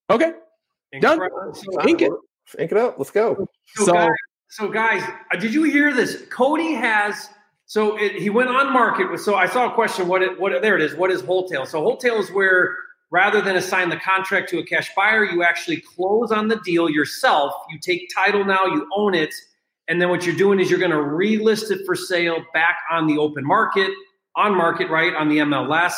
okay. 0.09 0.33
Done. 1.01 1.13
Incredible. 1.21 1.53
So, 1.53 1.87
Ink 1.87 2.01
it. 2.01 2.11
Ink 2.57 2.71
it 2.71 2.77
up. 2.77 2.95
Let's 2.97 3.11
go. 3.11 3.47
so, 3.75 3.85
So- 3.85 3.93
guys, 3.93 4.09
so 4.49 4.67
guys, 4.67 5.03
uh, 5.33 5.37
did 5.37 5.53
you 5.53 5.63
hear 5.63 5.93
this? 5.93 6.25
Cody 6.29 6.73
has 6.73 7.29
so 7.69 7.97
it, 7.97 8.13
he 8.15 8.31
went 8.31 8.49
on 8.49 8.73
market 8.73 9.11
with. 9.11 9.21
So 9.21 9.35
I 9.35 9.45
saw 9.45 9.69
a 9.69 9.73
question. 9.75 10.07
What 10.07 10.23
it, 10.23 10.39
what 10.39 10.59
there 10.63 10.75
it 10.75 10.81
is. 10.81 10.95
What 10.95 11.11
is 11.11 11.21
wholetail? 11.21 11.67
So 11.67 11.79
wholetail 11.83 12.15
is 12.15 12.31
where 12.31 12.75
rather 13.11 13.41
than 13.41 13.57
assign 13.57 13.89
the 13.89 13.97
contract 13.97 14.49
to 14.49 14.57
a 14.57 14.65
cash 14.65 14.89
buyer, 14.95 15.23
you 15.23 15.43
actually 15.43 15.81
close 15.81 16.31
on 16.31 16.47
the 16.47 16.59
deal 16.65 16.89
yourself. 16.89 17.53
You 17.69 17.77
take 17.79 18.09
title 18.13 18.43
now. 18.43 18.65
You 18.65 18.89
own 18.95 19.13
it. 19.13 19.31
And 19.87 20.01
then 20.01 20.09
what 20.09 20.25
you're 20.25 20.35
doing 20.35 20.59
is 20.59 20.71
you're 20.71 20.79
going 20.79 20.89
to 20.89 20.97
relist 20.97 21.69
it 21.69 21.85
for 21.85 21.95
sale 21.95 22.43
back 22.55 22.77
on 22.89 23.05
the 23.05 23.19
open 23.19 23.45
market, 23.45 23.91
on 24.35 24.57
market, 24.57 24.89
right 24.89 25.13
on 25.13 25.29
the 25.29 25.37
MLS. 25.37 25.93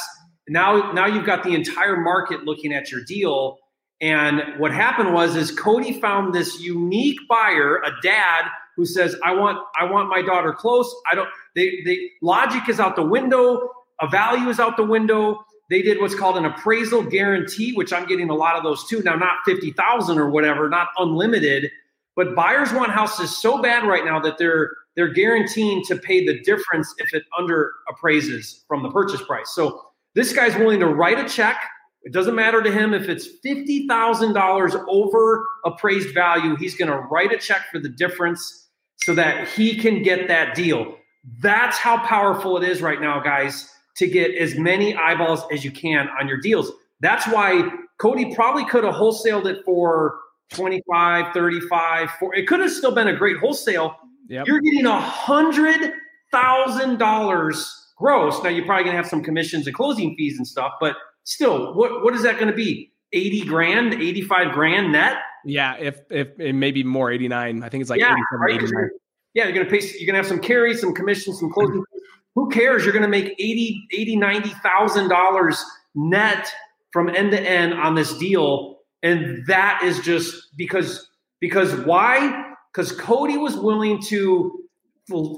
Now, 0.50 0.92
now 0.92 1.06
you've 1.06 1.26
got 1.26 1.42
the 1.44 1.56
entire 1.56 1.96
market 1.96 2.44
looking 2.44 2.74
at 2.74 2.92
your 2.92 3.06
deal. 3.06 3.60
And 4.02 4.60
what 4.60 4.72
happened 4.72 5.14
was, 5.14 5.36
is 5.36 5.52
Cody 5.52 5.94
found 6.00 6.34
this 6.34 6.60
unique 6.60 7.20
buyer, 7.30 7.78
a 7.78 7.92
dad 8.02 8.46
who 8.76 8.86
says, 8.86 9.16
"I 9.24 9.34
want, 9.34 9.60
I 9.80 9.86
want 9.86 10.10
my 10.10 10.24
daughter 10.24 10.54
close. 10.54 10.94
I 11.12 11.16
don't. 11.16 11.30
They, 11.56 11.82
they 11.86 12.10
logic 12.22 12.68
is 12.68 12.80
out 12.80 12.96
the 12.96 13.06
window. 13.06 13.70
A 14.02 14.08
value 14.08 14.50
is 14.50 14.60
out 14.60 14.76
the 14.76 14.84
window. 14.84 15.46
They 15.70 15.84
did 15.84 16.02
what's 16.02 16.16
called 16.16 16.36
an 16.36 16.46
appraisal 16.46 17.04
guarantee, 17.04 17.74
which 17.74 17.94
I'm 17.94 18.08
getting 18.08 18.30
a 18.30 18.36
lot 18.36 18.56
of 18.56 18.64
those 18.64 18.88
too. 18.88 19.04
Now, 19.04 19.16
not 19.16 19.38
fifty 19.46 19.72
thousand 19.72 20.18
or 20.18 20.30
whatever, 20.30 20.68
not 20.68 20.88
unlimited, 20.98 21.70
but 22.16 22.36
buyers 22.36 22.74
want 22.74 22.92
houses 22.92 23.40
so 23.40 23.62
bad 23.62 23.88
right 23.88 24.04
now 24.04 24.20
that 24.20 24.40
they're 24.40 24.72
they're 24.96 25.14
guaranteeing 25.14 25.84
to 25.86 25.96
pay 25.96 26.26
the 26.26 26.42
difference 26.42 26.94
if 26.98 27.14
it 27.14 27.24
under 27.38 27.72
appraises 27.88 28.66
from 28.68 28.84
the 28.84 28.90
purchase 28.90 29.22
price. 29.22 29.52
So 29.54 29.82
this 30.16 30.34
guy's 30.34 30.56
willing 30.56 30.80
to 30.80 30.88
write 30.88 31.20
a 31.20 31.30
check. 31.30 31.58
It 32.04 32.14
doesn't 32.14 32.34
matter 32.36 32.62
to 32.64 32.72
him 32.72 32.94
if 32.94 33.10
it's 33.10 33.28
fifty 33.44 33.88
thousand 33.88 34.34
dollars 34.34 34.76
over 34.88 35.46
appraised 35.66 36.14
value. 36.14 36.56
He's 36.56 36.76
going 36.76 36.90
to 36.90 36.98
write 36.98 37.32
a 37.32 37.38
check 37.38 37.68
for 37.72 37.80
the 37.80 37.90
difference 37.90 38.70
so 38.98 39.14
that 39.16 39.48
he 39.50 39.78
can 39.78 40.02
get 40.04 40.28
that 40.28 40.56
deal. 40.56 40.96
That's 41.42 41.78
how 41.78 42.00
powerful 42.06 42.58
it 42.58 42.68
is 42.68 42.82
right 42.82 43.00
now, 43.00 43.20
guys, 43.20 43.70
to 43.98 44.08
get 44.08 44.34
as 44.36 44.56
many 44.56 44.96
eyeballs 44.96 45.44
as 45.52 45.64
you 45.64 45.72
can 45.72 46.10
on 46.20 46.28
your 46.28 46.40
deals. 46.40 46.72
That's 47.02 47.28
why 47.28 47.70
Cody 48.00 48.34
probably 48.34 48.66
could 48.66 48.84
have 48.84 48.96
wholesaled 48.96 49.46
it 49.46 49.64
for 49.64 50.20
25, 50.54 51.34
35, 51.34 52.12
for 52.20 52.36
it 52.36 52.48
could 52.48 52.60
have 52.60 52.72
still 52.72 52.94
been 52.94 53.08
a 53.08 53.16
great 53.16 53.38
wholesale. 53.38 53.96
Yep. 54.28 54.48
You're 54.48 54.62
getting 54.62 54.86
a 54.86 55.00
hundred 55.00 55.94
thousand 56.32 56.98
dollars 56.98 57.90
gross. 57.98 58.42
Now 58.44 58.50
you're 58.50 58.66
probably 58.66 58.86
gonna 58.86 58.98
have 58.98 59.08
some 59.08 59.24
commissions 59.24 59.68
and 59.68 59.76
closing 59.76 60.16
fees 60.16 60.38
and 60.38 60.48
stuff, 60.48 60.74
but 60.80 60.96
still, 61.24 61.74
what 61.74 62.04
what 62.04 62.14
is 62.16 62.24
that 62.24 62.40
gonna 62.40 62.54
be? 62.54 62.92
80 63.14 63.46
grand, 63.46 63.94
85 63.94 64.54
grand 64.54 64.92
net? 64.94 65.18
Yeah. 65.44 65.76
If, 65.78 66.00
if, 66.10 66.40
it 66.40 66.54
may 66.54 66.72
be 66.72 66.84
more 66.84 67.12
89. 67.12 67.62
I 67.64 67.70
think 67.70 67.82
it's 67.82 67.90
like 67.90 68.00
yeah, 68.00 68.14
87, 68.14 68.40
right? 68.40 68.60
'Cause 68.60 68.70
89. 68.70 68.90
yeah, 69.34 69.44
you're 69.46 69.54
gonna 69.54 69.70
pay 69.70 69.86
you're 70.00 70.06
gonna 70.06 70.18
have 70.18 70.28
some 70.28 70.40
carry, 70.40 70.74
some 70.76 70.94
commissions, 70.94 71.40
some 71.40 71.52
closing. 71.52 71.76
Mm-hmm. 71.76 71.98
Who 72.36 72.50
cares? 72.50 72.86
You're 72.86 72.94
gonna 72.94 73.08
make 73.10 73.36
80, 73.38 73.88
80, 73.92 74.16
90,000 74.16 75.10
dollars 75.10 75.64
net 75.96 76.52
from 76.92 77.10
end 77.10 77.32
to 77.32 77.42
end 77.42 77.74
on 77.74 77.96
this 77.96 78.18
deal. 78.18 78.80
And 79.04 79.46
that 79.48 79.82
is 79.84 80.00
just 80.00 80.56
because 80.58 81.10
because 81.40 81.74
why? 81.86 82.54
Because 82.72 82.92
Cody 82.94 83.38
was 83.38 83.58
willing 83.58 84.02
to 84.04 84.64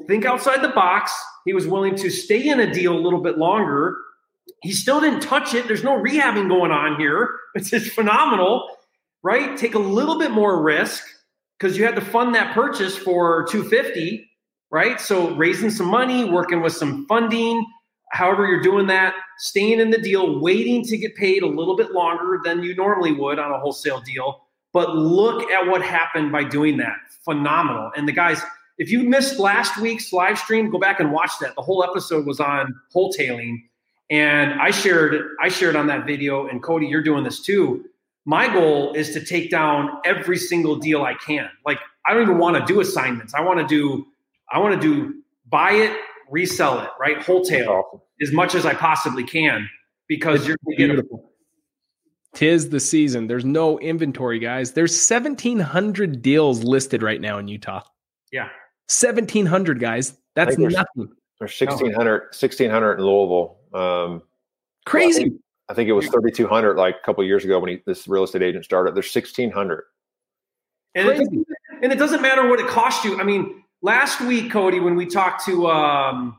think 0.08 0.26
outside 0.26 0.62
the 0.62 0.70
box. 0.70 1.12
He 1.46 1.54
was 1.54 1.66
willing 1.66 1.96
to 1.96 2.10
stay 2.10 2.50
in 2.50 2.60
a 2.60 2.72
deal 2.72 2.94
a 2.96 3.00
little 3.00 3.22
bit 3.22 3.38
longer. 3.38 3.98
He 4.62 4.72
still 4.72 5.02
didn't 5.02 5.22
touch 5.22 5.54
it. 5.54 5.68
There's 5.68 5.84
no 5.84 5.98
rehabbing 6.02 6.48
going 6.50 6.72
on 6.72 7.00
here. 7.00 7.30
It's 7.56 7.70
just 7.70 7.92
phenomenal, 7.92 8.68
right? 9.22 9.56
Take 9.56 9.76
a 9.76 9.80
little 9.80 10.18
bit 10.18 10.32
more 10.32 10.64
risk 10.64 11.04
because 11.60 11.78
you 11.78 11.86
had 11.86 11.94
to 11.94 12.02
fund 12.02 12.34
that 12.34 12.56
purchase 12.56 12.98
for 12.98 13.46
250, 13.52 14.28
right? 14.72 15.00
So 15.00 15.36
raising 15.36 15.70
some 15.70 15.86
money, 15.86 16.26
working 16.26 16.62
with 16.62 16.74
some 16.74 17.06
funding, 17.06 17.64
however 18.10 18.48
you're 18.48 18.64
doing 18.64 18.88
that, 18.88 19.14
staying 19.38 19.80
in 19.80 19.92
the 19.92 20.00
deal, 20.00 20.40
waiting 20.40 20.84
to 20.86 20.98
get 20.98 21.16
paid 21.16 21.44
a 21.44 21.48
little 21.48 21.76
bit 21.76 21.92
longer 21.92 22.40
than 22.44 22.64
you 22.64 22.76
normally 22.76 23.12
would 23.12 23.38
on 23.38 23.52
a 23.52 23.60
wholesale 23.60 24.02
deal. 24.02 24.48
But 24.72 24.96
look 24.96 25.50
at 25.52 25.68
what 25.68 25.84
happened 25.84 26.32
by 26.32 26.44
doing 26.44 26.78
that. 26.78 26.96
Phenomenal. 27.24 27.92
And 27.96 28.08
the 28.08 28.12
guys, 28.12 28.42
if 28.78 28.90
you 28.90 29.04
missed 29.04 29.40
last 29.40 29.80
week's 29.80 30.12
live 30.12 30.40
stream, 30.40 30.72
go 30.72 30.80
back 30.80 31.00
and 31.00 31.12
watch 31.12 31.32
that. 31.42 31.56
The 31.56 31.62
whole 31.62 31.84
episode 31.84 32.26
was 32.26 32.40
on 32.40 32.74
wholetailing. 32.96 33.58
And 34.14 34.62
I 34.62 34.70
shared 34.70 35.36
I 35.42 35.50
shared 35.50 35.76
on 35.76 35.88
that 35.88 36.06
video, 36.06 36.48
and 36.48 36.62
Cody, 36.62 36.86
you're 36.86 37.02
doing 37.02 37.24
this 37.24 37.42
too. 37.42 37.86
My 38.26 38.48
goal 38.54 38.94
is 38.94 39.10
to 39.14 39.26
take 39.26 39.50
down 39.50 39.90
every 40.06 40.38
single 40.38 40.76
deal 40.76 41.02
I 41.02 41.16
can. 41.16 41.50
Like 41.66 41.80
I 42.06 42.14
don't 42.14 42.22
even 42.22 42.38
want 42.38 42.56
to 42.56 42.72
do 42.72 42.80
assignments. 42.80 43.34
I 43.34 43.42
want 43.42 43.60
to 43.60 43.66
do 43.68 44.06
I 44.52 44.60
want 44.60 44.80
to 44.80 44.88
do 44.88 45.16
buy 45.50 45.72
it, 45.72 45.98
resell 46.30 46.80
it, 46.82 46.90
right? 47.00 47.22
Wholetail 47.24 47.70
Awesome. 47.72 48.02
as 48.22 48.32
much 48.32 48.54
as 48.54 48.68
I 48.68 48.76
possibly 48.76 49.24
can 49.24 49.68
because 50.08 50.48
you're 50.48 50.58
going 50.64 50.76
a 50.76 50.78
Beautiful. 50.78 51.32
Tis 52.36 52.70
the 52.70 52.80
season. 52.80 53.28
There's 53.28 53.46
no 53.46 53.80
inventory, 53.80 54.38
guys. 54.40 54.74
There's 54.74 54.92
1,700 54.92 56.22
deals 56.22 56.64
listed 56.64 57.02
right 57.04 57.22
now 57.22 57.38
in 57.40 57.48
Utah. 57.48 57.82
Yeah. 58.32 58.50
1,700, 58.90 59.80
guys. 59.80 60.18
That's 60.36 60.56
think 60.56 60.72
there's- 60.72 60.74
nothing. 60.96 61.14
There's 61.40 61.60
1600, 61.60 62.22
1600 62.34 62.94
in 63.00 63.06
Louisville. 63.06 63.58
Um, 63.74 64.22
Crazy. 64.86 65.32
I 65.70 65.74
think 65.74 65.90
it 65.90 65.94
was 65.94 66.08
3,200 66.08 66.78
like 66.78 66.98
a 67.02 67.06
couple 67.06 67.24
years 67.24 67.46
ago 67.46 67.60
when 67.60 67.70
he, 67.70 67.82
this 67.86 68.08
real 68.08 68.24
estate 68.24 68.44
agent 68.44 68.66
started. 68.66 68.96
There's 68.96 69.14
1,600. 69.14 69.84
And 70.96 71.08
it, 71.08 71.12
doesn't, 71.12 71.48
and 71.82 71.92
it 71.92 71.98
doesn't 71.98 72.22
matter 72.22 72.48
what 72.48 72.60
it 72.60 72.68
cost 72.68 73.04
you. 73.04 73.20
I 73.20 73.24
mean, 73.24 73.64
last 73.82 74.22
week, 74.22 74.52
Cody, 74.52 74.80
when 74.80 74.96
we 74.96 75.06
talked 75.06 75.46
to, 75.46 75.68
um, 75.68 76.36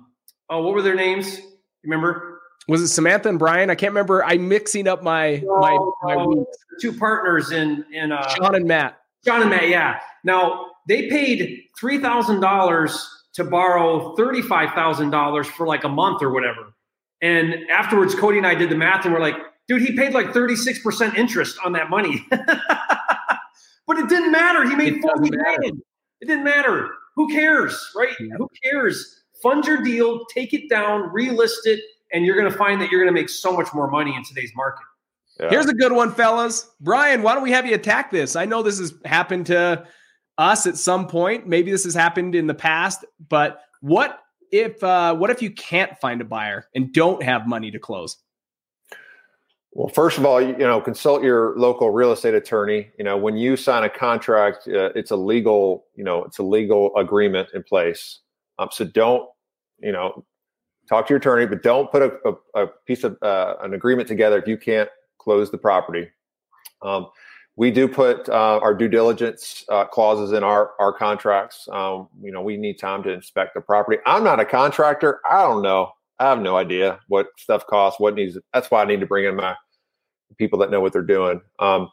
oh, 0.50 0.62
what 0.62 0.74
were 0.74 0.82
their 0.82 0.94
names? 0.94 1.40
Remember? 1.82 2.40
Was 2.68 2.80
it 2.80 2.88
Samantha 2.88 3.28
and 3.28 3.38
Brian? 3.38 3.70
I 3.70 3.74
can't 3.74 3.90
remember. 3.90 4.24
I'm 4.24 4.48
mixing 4.48 4.88
up 4.88 5.02
my 5.02 5.42
my, 5.60 5.78
my 6.02 6.44
two 6.80 6.92
partners 6.96 7.52
in 7.52 7.84
in 7.92 8.10
uh, 8.10 8.26
Sean 8.28 8.54
and 8.54 8.66
Matt. 8.66 8.98
Sean 9.26 9.42
and 9.42 9.50
Matt, 9.50 9.68
yeah. 9.68 10.00
Now 10.22 10.66
they 10.88 11.08
paid 11.08 11.64
three 11.78 11.98
thousand 11.98 12.40
dollars 12.40 13.06
to 13.34 13.44
borrow 13.44 14.14
thirty 14.16 14.40
five 14.40 14.70
thousand 14.70 15.10
dollars 15.10 15.46
for 15.46 15.66
like 15.66 15.84
a 15.84 15.88
month 15.88 16.22
or 16.22 16.30
whatever. 16.30 16.72
And 17.24 17.70
afterwards, 17.70 18.14
Cody 18.14 18.36
and 18.36 18.46
I 18.46 18.54
did 18.54 18.68
the 18.68 18.76
math, 18.76 19.06
and 19.06 19.14
we're 19.14 19.20
like, 19.20 19.36
dude, 19.66 19.80
he 19.80 19.96
paid 19.96 20.12
like 20.12 20.34
thirty 20.34 20.54
six 20.54 20.78
percent 20.80 21.16
interest 21.16 21.56
on 21.64 21.72
that 21.72 21.88
money. 21.88 22.26
but 22.30 23.98
it 23.98 24.10
didn't 24.10 24.30
matter. 24.30 24.68
He 24.68 24.76
made 24.76 25.00
forty 25.00 25.30
grand. 25.30 25.82
It 26.20 26.26
didn't 26.26 26.44
matter. 26.44 26.90
Who 27.16 27.28
cares, 27.28 27.90
right? 27.96 28.14
Yeah. 28.20 28.34
Who 28.36 28.50
cares? 28.62 29.22
Fund 29.42 29.64
your 29.64 29.82
deal, 29.82 30.26
take 30.26 30.52
it 30.52 30.68
down, 30.68 31.14
relist 31.14 31.64
it, 31.64 31.80
and 32.12 32.26
you're 32.26 32.36
going 32.36 32.50
to 32.50 32.58
find 32.58 32.78
that 32.82 32.90
you're 32.90 33.02
going 33.02 33.14
to 33.14 33.18
make 33.18 33.30
so 33.30 33.56
much 33.56 33.68
more 33.72 33.90
money 33.90 34.14
in 34.14 34.22
today's 34.22 34.52
market. 34.54 34.84
Yeah. 35.40 35.48
Here's 35.48 35.66
a 35.66 35.74
good 35.74 35.92
one, 35.92 36.12
fellas. 36.12 36.68
Brian, 36.80 37.22
why 37.22 37.32
don't 37.32 37.42
we 37.42 37.52
have 37.52 37.64
you 37.64 37.74
attack 37.74 38.10
this? 38.10 38.36
I 38.36 38.44
know 38.44 38.62
this 38.62 38.78
has 38.78 38.92
happened 39.06 39.46
to 39.46 39.86
us 40.36 40.66
at 40.66 40.76
some 40.76 41.08
point. 41.08 41.46
Maybe 41.46 41.70
this 41.70 41.84
has 41.84 41.94
happened 41.94 42.34
in 42.34 42.46
the 42.46 42.54
past, 42.54 43.04
but 43.28 43.62
what 43.80 44.18
if 44.54 44.82
uh, 44.84 45.14
what 45.16 45.30
if 45.30 45.42
you 45.42 45.50
can't 45.50 45.98
find 45.98 46.20
a 46.20 46.24
buyer 46.24 46.68
and 46.76 46.92
don't 46.92 47.22
have 47.22 47.48
money 47.48 47.72
to 47.72 47.78
close? 47.80 48.18
Well, 49.72 49.88
first 49.88 50.16
of 50.16 50.24
all, 50.24 50.40
you, 50.40 50.56
know, 50.56 50.80
consult 50.80 51.24
your 51.24 51.58
local 51.58 51.90
real 51.90 52.12
estate 52.12 52.34
attorney. 52.34 52.88
You 52.96 53.02
know, 53.02 53.16
when 53.16 53.36
you 53.36 53.56
sign 53.56 53.82
a 53.82 53.90
contract, 53.90 54.68
uh, 54.68 54.92
it's 54.94 55.10
a 55.10 55.16
legal, 55.16 55.86
you 55.96 56.04
know, 56.04 56.22
it's 56.22 56.38
a 56.38 56.44
legal 56.44 56.96
agreement 56.96 57.48
in 57.54 57.64
place. 57.64 58.20
Um, 58.60 58.68
so 58.70 58.84
don't, 58.84 59.28
you 59.80 59.90
know, 59.90 60.24
talk 60.88 61.08
to 61.08 61.10
your 61.10 61.18
attorney, 61.18 61.46
but 61.46 61.64
don't 61.64 61.90
put 61.90 62.02
a, 62.02 62.12
a, 62.24 62.62
a 62.62 62.66
piece 62.86 63.02
of 63.02 63.18
uh, 63.20 63.56
an 63.62 63.74
agreement 63.74 64.06
together 64.06 64.38
if 64.38 64.46
you 64.46 64.56
can't 64.56 64.88
close 65.18 65.50
the 65.50 65.58
property. 65.58 66.08
Um, 66.82 67.08
we 67.56 67.70
do 67.70 67.86
put 67.86 68.28
uh, 68.28 68.58
our 68.62 68.74
due 68.74 68.88
diligence 68.88 69.64
uh, 69.68 69.84
clauses 69.84 70.32
in 70.32 70.42
our 70.42 70.72
our 70.78 70.92
contracts. 70.92 71.68
Um, 71.70 72.08
you 72.22 72.32
know, 72.32 72.42
we 72.42 72.56
need 72.56 72.78
time 72.78 73.02
to 73.04 73.10
inspect 73.10 73.54
the 73.54 73.60
property. 73.60 73.98
I'm 74.06 74.24
not 74.24 74.40
a 74.40 74.44
contractor. 74.44 75.20
I 75.30 75.42
don't 75.42 75.62
know. 75.62 75.92
I 76.18 76.28
have 76.28 76.40
no 76.40 76.56
idea 76.56 77.00
what 77.08 77.28
stuff 77.36 77.66
costs. 77.66 78.00
What 78.00 78.14
needs. 78.14 78.38
That's 78.52 78.70
why 78.70 78.82
I 78.82 78.86
need 78.86 79.00
to 79.00 79.06
bring 79.06 79.24
in 79.24 79.36
my 79.36 79.54
people 80.36 80.58
that 80.60 80.70
know 80.70 80.80
what 80.80 80.92
they're 80.92 81.02
doing. 81.02 81.40
Um, 81.58 81.90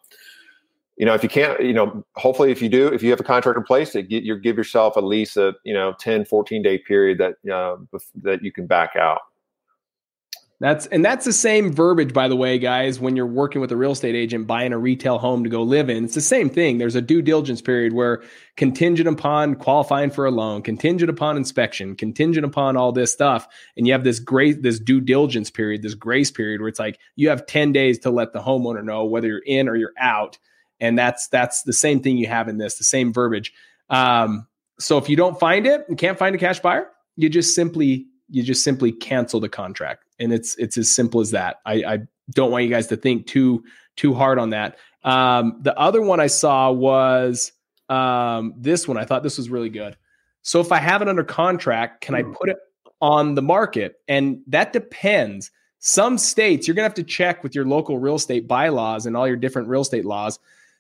you 0.98 1.06
know, 1.06 1.14
if 1.14 1.24
you 1.24 1.30
can't, 1.30 1.60
you 1.62 1.74
know, 1.74 2.06
hopefully 2.16 2.52
if 2.52 2.62
you 2.62 2.70
do, 2.70 2.88
if 2.88 3.02
you 3.02 3.10
have 3.10 3.20
a 3.20 3.24
contract 3.24 3.58
in 3.58 3.64
place, 3.64 3.94
that 3.94 4.12
you 4.12 4.38
give 4.38 4.58
yourself 4.58 4.98
at 4.98 5.04
least 5.04 5.38
a, 5.38 5.54
you 5.64 5.74
know, 5.74 5.96
10, 6.00 6.26
14 6.26 6.62
day 6.62 6.78
period 6.78 7.18
that, 7.18 7.52
uh, 7.52 7.78
that 8.22 8.44
you 8.44 8.52
can 8.52 8.68
back 8.68 8.96
out. 8.96 9.22
That's 10.62 10.86
and 10.86 11.04
that's 11.04 11.26
the 11.26 11.34
same 11.34 11.74
verbiage, 11.74 12.14
by 12.14 12.28
the 12.28 12.36
way, 12.36 12.60
guys. 12.60 13.00
When 13.00 13.16
you're 13.16 13.26
working 13.26 13.62
with 13.62 13.72
a 13.72 13.76
real 13.76 13.94
estate 13.94 14.14
agent 14.14 14.46
buying 14.46 14.74
a 14.74 14.78
retail 14.78 15.18
home 15.18 15.44
to 15.44 15.50
go 15.50 15.64
live 15.64 15.90
in, 15.90 16.06
it's 16.06 16.14
the 16.14 16.22
same 16.22 16.52
thing. 16.52 16.78
There's 16.78 16.94
a 16.94 17.02
due 17.02 17.24
diligence 17.24 17.64
period 17.64 17.94
where 17.94 18.22
contingent 18.58 19.10
upon 19.10 19.56
qualifying 19.56 20.12
for 20.12 20.28
a 20.28 20.30
loan, 20.30 20.62
contingent 20.62 21.10
upon 21.10 21.36
inspection, 21.36 21.96
contingent 21.96 22.46
upon 22.46 22.78
all 22.78 22.92
this 22.92 23.12
stuff, 23.12 23.48
and 23.76 23.88
you 23.88 23.94
have 23.94 24.04
this 24.04 24.20
great 24.20 24.62
this 24.62 24.80
due 24.80 25.02
diligence 25.02 25.50
period, 25.50 25.82
this 25.82 25.96
grace 25.96 26.30
period 26.30 26.62
where 26.62 26.70
it's 26.70 26.80
like 26.80 27.00
you 27.16 27.30
have 27.30 27.48
10 27.48 27.72
days 27.72 27.98
to 27.98 28.12
let 28.12 28.32
the 28.32 28.40
homeowner 28.40 28.84
know 28.84 29.04
whether 29.04 29.28
you're 29.28 29.40
in 29.40 29.68
or 29.68 29.76
you're 29.76 29.94
out 29.98 30.38
and 30.80 30.98
that's 30.98 31.28
that's 31.30 31.64
the 31.64 31.74
same 31.74 32.02
thing 32.02 32.18
you 32.18 32.28
have 32.28 32.48
in 32.48 32.58
this 32.58 32.78
the 32.78 32.84
same 32.84 33.14
verbiage 33.14 33.54
um, 33.90 34.46
so 34.80 34.98
if 34.98 35.08
you 35.08 35.16
don't 35.16 35.40
find 35.40 35.66
it 35.66 35.86
and 35.88 35.98
can't 35.98 36.20
find 36.20 36.36
a 36.36 36.38
cash 36.38 36.60
buyer 36.60 36.88
you 37.16 37.30
just 37.30 37.56
simply 37.56 38.08
you 38.30 38.44
just 38.44 38.64
simply 38.64 38.92
cancel 38.92 39.40
the 39.40 39.50
contract 39.50 40.04
and 40.22 40.32
it's 40.32 40.56
it's 40.56 40.78
as 40.78 40.94
simple 40.94 41.20
as 41.20 41.32
that. 41.32 41.60
I, 41.66 41.74
I 41.84 42.00
don't 42.32 42.52
want 42.52 42.64
you 42.64 42.70
guys 42.70 42.88
to 42.88 42.98
think 42.98 43.28
too 43.28 43.64
too 43.96 44.14
hard 44.14 44.40
on 44.40 44.52
that. 44.52 44.78
Um, 45.04 45.60
the 45.62 45.78
other 45.78 46.02
one 46.02 46.20
i 46.20 46.28
saw 46.28 46.72
was 46.72 47.52
um, 47.90 48.54
this 48.56 48.88
one. 48.88 48.98
I 48.98 49.06
thought 49.06 49.24
this 49.24 49.38
was 49.38 49.50
really 49.50 49.70
good. 49.70 49.98
So 50.44 50.60
if 50.60 50.72
i 50.72 50.78
have 50.78 51.02
it 51.02 51.08
under 51.08 51.24
contract 51.24 52.02
can 52.02 52.16
i 52.16 52.22
hmm. 52.22 52.34
put 52.34 52.50
it 52.50 52.58
on 53.02 53.36
the 53.36 53.42
market? 53.42 54.00
And 54.08 54.42
that 54.48 54.74
depends. 54.74 55.52
Some 55.80 56.18
states 56.20 56.68
you're 56.68 56.76
going 56.76 56.84
to 56.84 56.90
have 56.90 56.94
to 56.94 57.04
check 57.04 57.44
with 57.44 57.56
your 57.56 57.66
local 57.66 57.98
real 57.98 58.16
estate 58.16 58.48
bylaws 58.48 59.08
and 59.08 59.18
all 59.18 59.28
your 59.28 59.36
different 59.36 59.68
real 59.68 59.82
estate 59.82 60.06
laws. 60.06 60.38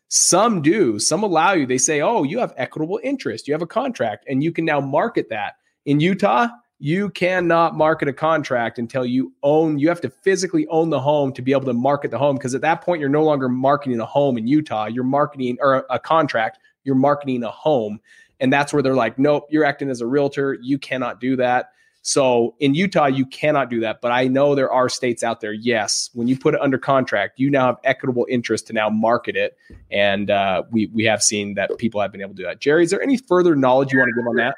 Some 0.10 0.62
do, 0.62 1.00
some 1.00 1.24
allow 1.24 1.54
you. 1.54 1.66
They 1.66 1.78
say, 1.78 2.02
oh, 2.02 2.24
you 2.24 2.38
have 2.40 2.54
equitable 2.58 3.00
interest, 3.02 3.48
you 3.48 3.54
have 3.54 3.62
a 3.62 3.68
contract, 3.68 4.26
and 4.28 4.44
you 4.44 4.52
can 4.52 4.66
now 4.66 4.82
market 4.82 5.30
that. 5.30 5.56
In 5.86 6.00
Utah, 6.00 6.50
you 6.82 7.12
cannot 7.12 7.76
market 7.76 8.08
a 8.08 8.14
contract 8.14 8.80
until 8.80 9.06
you 9.06 9.32
own, 9.44 9.78
you 9.78 9.88
have 9.88 10.02
to 10.02 10.10
physically 10.10 10.66
own 10.70 10.90
the 10.90 11.00
home 11.00 11.32
to 11.32 11.42
be 11.44 11.52
able 11.52 11.66
to 11.66 11.74
market 11.74 12.10
the 12.10 12.18
home. 12.18 12.36
Because 12.36 12.56
at 12.56 12.62
that 12.62 12.82
point, 12.82 13.00
you're 13.00 13.08
no 13.08 13.24
longer 13.24 13.48
marketing 13.48 14.00
a 14.00 14.06
home 14.06 14.36
in 14.36 14.48
Utah, 14.48 14.88
you're 14.88 15.04
marketing 15.04 15.60
or 15.62 15.86
a 15.92 16.00
contract, 16.00 16.58
you're 16.84 16.96
marketing 16.96 17.44
a 17.44 17.52
home. 17.52 18.00
And 18.40 18.52
that's 18.52 18.74
where 18.74 18.82
they're 18.82 18.96
like, 18.96 19.20
nope, 19.20 19.46
you're 19.52 19.64
acting 19.64 19.92
as 19.92 20.02
a 20.02 20.08
realtor. 20.08 20.58
You 20.60 20.80
cannot 20.80 21.20
do 21.20 21.36
that. 21.36 21.70
So 22.02 22.56
in 22.60 22.74
Utah, 22.74 23.06
you 23.06 23.28
cannot 23.28 23.70
do 23.70 23.80
that. 23.82 24.02
But 24.02 24.12
I 24.12 24.28
know 24.28 24.56
there 24.56 24.72
are 24.72 24.90
states 24.90 25.22
out 25.22 25.40
there. 25.40 25.54
Yes, 25.54 26.10
when 26.14 26.28
you 26.28 26.36
put 26.36 26.56
it 26.56 26.62
under 26.62 26.80
contract, 26.80 27.40
you 27.40 27.52
now 27.52 27.68
have 27.68 27.78
equitable 27.84 28.26
interest 28.28 28.66
to 28.68 28.74
now 28.74 28.90
market 28.90 29.36
it, 29.36 29.56
and 29.92 30.32
uh, 30.32 30.64
we 30.72 30.88
we 30.88 31.04
have 31.04 31.22
seen 31.22 31.54
that 31.54 31.78
people 31.78 32.02
have 32.02 32.12
been 32.12 32.22
able 32.22 32.32
to 32.32 32.38
do 32.38 32.44
that. 32.44 32.60
Jerry, 32.60 32.84
is 32.84 32.90
there 32.90 33.04
any 33.04 33.18
further 33.18 33.56
knowledge 33.56 33.94
you 33.94 34.00
want 34.00 34.10
to 34.10 34.20
give 34.20 34.28
on 34.28 34.36
that? 34.38 34.56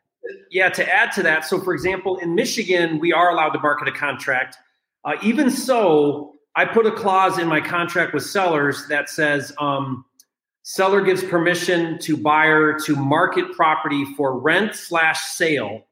Yeah, 0.49 0.69
to 0.69 0.93
add 0.93 1.11
to 1.13 1.23
that, 1.23 1.45
so 1.45 1.59
for 1.59 1.73
example, 1.73 2.17
in 2.17 2.35
Michigan, 2.35 2.99
we 2.99 3.11
are 3.11 3.31
allowed 3.31 3.49
to 3.49 3.59
market 3.59 3.87
a 3.87 3.91
contract. 3.91 4.57
Uh, 5.03 5.15
even 5.21 5.49
so, 5.49 6.33
I 6.55 6.65
put 6.65 6.85
a 6.85 6.91
clause 6.91 7.39
in 7.39 7.47
my 7.47 7.59
contract 7.59 8.13
with 8.13 8.23
sellers 8.23 8.87
that 8.87 9.09
says 9.09 9.51
um, 9.59 10.05
seller 10.61 11.01
gives 11.01 11.23
permission 11.23 11.99
to 11.99 12.15
buyer 12.15 12.79
to 12.85 12.95
market 12.95 13.51
property 13.53 14.05
for 14.15 14.39
rent 14.39 14.75
slash 14.75 15.19
sale 15.19 15.83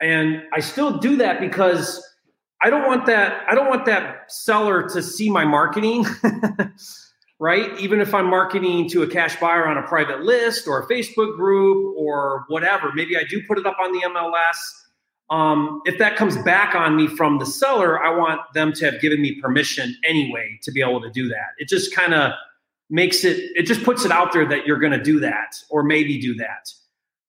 and 0.00 0.42
I 0.52 0.60
still 0.60 0.98
do 0.98 1.16
that 1.16 1.40
because 1.40 2.06
I 2.62 2.70
don't 2.70 2.86
want 2.86 3.06
that 3.06 3.42
I 3.48 3.54
don't 3.54 3.68
want 3.68 3.86
that 3.86 4.32
seller 4.32 4.88
to 4.88 5.02
see 5.02 5.30
my 5.30 5.44
marketing. 5.44 6.04
right? 7.40 7.76
Even 7.80 8.00
if 8.00 8.14
I'm 8.14 8.26
marketing 8.26 8.88
to 8.90 9.02
a 9.02 9.08
cash 9.08 9.40
buyer 9.40 9.66
on 9.66 9.78
a 9.78 9.82
private 9.82 10.20
list 10.20 10.68
or 10.68 10.82
a 10.82 10.86
Facebook 10.86 11.34
group 11.36 11.96
or 11.96 12.44
whatever, 12.48 12.92
maybe 12.94 13.16
I 13.16 13.24
do 13.24 13.42
put 13.48 13.58
it 13.58 13.66
up 13.66 13.78
on 13.82 13.92
the 13.92 14.00
MLS. 14.00 15.34
Um, 15.34 15.80
if 15.86 15.98
that 15.98 16.16
comes 16.16 16.36
back 16.42 16.74
on 16.74 16.96
me 16.96 17.06
from 17.06 17.38
the 17.38 17.46
seller, 17.46 18.04
I 18.04 18.14
want 18.16 18.40
them 18.52 18.72
to 18.74 18.90
have 18.90 19.00
given 19.00 19.22
me 19.22 19.40
permission 19.40 19.96
anyway 20.06 20.58
to 20.62 20.70
be 20.70 20.82
able 20.82 21.00
to 21.00 21.10
do 21.10 21.28
that. 21.28 21.54
It 21.58 21.68
just 21.68 21.94
kind 21.94 22.12
of 22.12 22.32
makes 22.90 23.24
it, 23.24 23.38
it 23.56 23.62
just 23.62 23.84
puts 23.84 24.04
it 24.04 24.12
out 24.12 24.32
there 24.32 24.46
that 24.46 24.66
you're 24.66 24.78
going 24.78 24.92
to 24.92 25.02
do 25.02 25.18
that 25.20 25.54
or 25.70 25.82
maybe 25.82 26.20
do 26.20 26.34
that. 26.34 26.68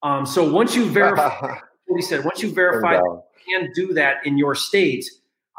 Um, 0.04 0.26
so 0.26 0.52
once 0.52 0.76
you 0.76 0.90
verify, 0.90 1.30
what 1.86 1.98
he 1.98 2.02
said. 2.02 2.26
Once 2.26 2.42
you 2.42 2.52
verify 2.52 2.96
you 2.96 3.22
can 3.48 3.70
do 3.76 3.94
that 3.94 4.26
in 4.26 4.38
your 4.38 4.56
state, 4.56 5.06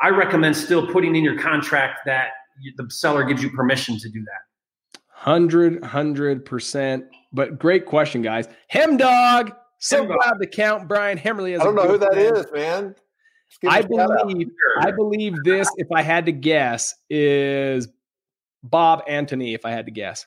I 0.02 0.08
recommend 0.08 0.56
still 0.56 0.86
putting 0.86 1.14
in 1.16 1.24
your 1.24 1.38
contract 1.38 2.00
that 2.06 2.32
the 2.76 2.90
seller 2.90 3.24
gives 3.24 3.42
you 3.42 3.50
permission 3.50 3.98
to 3.98 4.08
do 4.08 4.20
that. 4.24 5.00
Hundred, 5.08 5.84
hundred 5.84 6.44
percent. 6.44 7.04
But 7.32 7.58
great 7.58 7.86
question, 7.86 8.22
guys. 8.22 8.48
Hem 8.68 8.96
dog. 8.96 9.52
So 9.78 9.98
Hem 9.98 10.16
glad 10.16 10.34
to 10.40 10.46
count 10.46 10.88
Brian 10.88 11.18
Hemmerly. 11.18 11.54
As 11.54 11.60
I 11.60 11.64
don't 11.64 11.74
know 11.74 11.88
who 11.88 11.98
that 11.98 12.14
fan. 12.14 12.36
is, 12.36 12.46
man. 12.52 12.94
I 13.68 13.82
believe. 13.82 14.48
I 14.80 14.90
believe 14.90 15.36
this. 15.44 15.70
If 15.76 15.88
I 15.92 16.02
had 16.02 16.26
to 16.26 16.32
guess, 16.32 16.94
is 17.10 17.88
Bob 18.62 19.02
Antony. 19.06 19.54
If 19.54 19.64
I 19.64 19.70
had 19.70 19.86
to 19.86 19.92
guess, 19.92 20.26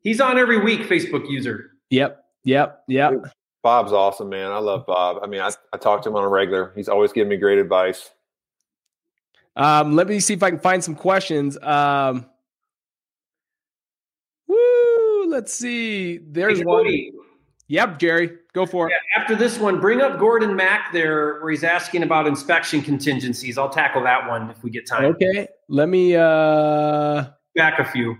he's 0.00 0.20
on 0.20 0.38
every 0.38 0.58
week. 0.58 0.80
Facebook 0.82 1.30
user. 1.30 1.70
Yep. 1.90 2.22
Yep. 2.44 2.82
Yep. 2.88 3.12
Bob's 3.62 3.92
awesome, 3.92 4.28
man. 4.28 4.52
I 4.52 4.58
love 4.58 4.86
Bob. 4.86 5.18
I 5.22 5.26
mean, 5.26 5.40
I, 5.40 5.50
I 5.72 5.76
talk 5.76 6.02
to 6.02 6.08
him 6.08 6.16
on 6.16 6.22
a 6.22 6.28
regular. 6.28 6.72
He's 6.76 6.88
always 6.88 7.12
giving 7.12 7.30
me 7.30 7.36
great 7.36 7.58
advice. 7.58 8.10
Um, 9.56 9.94
let 9.94 10.06
me 10.06 10.20
see 10.20 10.34
if 10.34 10.42
I 10.42 10.50
can 10.50 10.58
find 10.58 10.84
some 10.84 10.94
questions. 10.94 11.56
Um, 11.62 12.26
woo, 14.46 15.26
let's 15.28 15.52
see. 15.54 16.18
There's 16.18 16.58
hey, 16.58 16.64
one. 16.64 16.86
Yep, 17.68 17.98
Jerry, 17.98 18.30
go 18.52 18.64
for 18.64 18.86
it. 18.86 18.92
Yeah, 18.92 19.20
after 19.20 19.34
this 19.34 19.58
one, 19.58 19.80
bring 19.80 20.00
up 20.00 20.20
Gordon 20.20 20.54
Mack 20.54 20.92
there, 20.92 21.40
where 21.40 21.50
he's 21.50 21.64
asking 21.64 22.04
about 22.04 22.26
inspection 22.26 22.80
contingencies. 22.80 23.58
I'll 23.58 23.70
tackle 23.70 24.02
that 24.04 24.28
one 24.28 24.50
if 24.50 24.62
we 24.62 24.70
get 24.70 24.86
time. 24.86 25.06
Okay, 25.06 25.48
let 25.68 25.88
me 25.88 26.14
uh 26.14 27.24
back 27.56 27.80
a 27.80 27.84
few. 27.84 28.16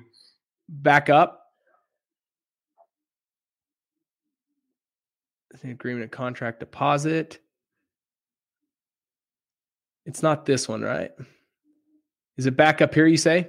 Back 0.68 1.10
up. 1.10 1.46
the 5.66 5.72
agreement 5.72 6.04
of 6.04 6.10
contract 6.10 6.60
deposit. 6.60 7.40
It's 10.06 10.22
not 10.22 10.46
this 10.46 10.68
one, 10.68 10.82
right? 10.82 11.10
Is 12.38 12.46
it 12.46 12.56
back 12.56 12.80
up 12.80 12.94
here? 12.94 13.06
You 13.06 13.16
say? 13.16 13.48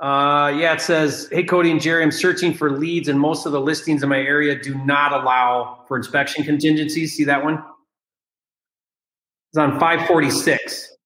Uh, 0.00 0.52
yeah, 0.56 0.72
it 0.72 0.80
says, 0.80 1.28
"Hey 1.30 1.44
Cody 1.44 1.70
and 1.70 1.80
Jerry, 1.80 2.02
I'm 2.02 2.10
searching 2.10 2.52
for 2.52 2.70
leads, 2.70 3.08
and 3.08 3.20
most 3.20 3.46
of 3.46 3.52
the 3.52 3.60
listings 3.60 4.02
in 4.02 4.08
my 4.08 4.18
area 4.18 4.60
do 4.60 4.74
not 4.84 5.12
allow 5.12 5.84
for 5.86 5.96
inspection 5.96 6.42
contingencies." 6.44 7.14
See 7.14 7.24
that 7.24 7.44
one? 7.44 7.62
It's 9.50 9.58
on 9.58 9.78
546. 9.78 10.96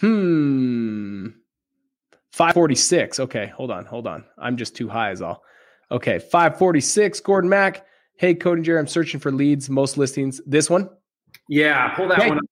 Hmm. 0.00 1.28
546. 2.32 3.20
Okay, 3.20 3.46
hold 3.46 3.70
on, 3.70 3.84
hold 3.84 4.06
on. 4.06 4.24
I'm 4.36 4.56
just 4.56 4.76
too 4.76 4.88
high 4.88 5.10
as 5.10 5.22
all. 5.22 5.42
Okay, 5.90 6.18
546. 6.18 7.20
Gordon 7.20 7.48
Mack. 7.48 7.86
Hey, 8.16 8.34
Cody 8.34 8.58
and 8.58 8.64
Jerry, 8.64 8.78
I'm 8.78 8.86
searching 8.86 9.20
for 9.20 9.32
leads. 9.32 9.70
Most 9.70 9.96
listings. 9.96 10.40
This 10.44 10.68
one. 10.68 10.90
Yeah, 11.48 11.94
pull 11.94 12.08
that 12.08 12.18
okay. 12.18 12.28
one. 12.28 12.38
Up. 12.38 12.44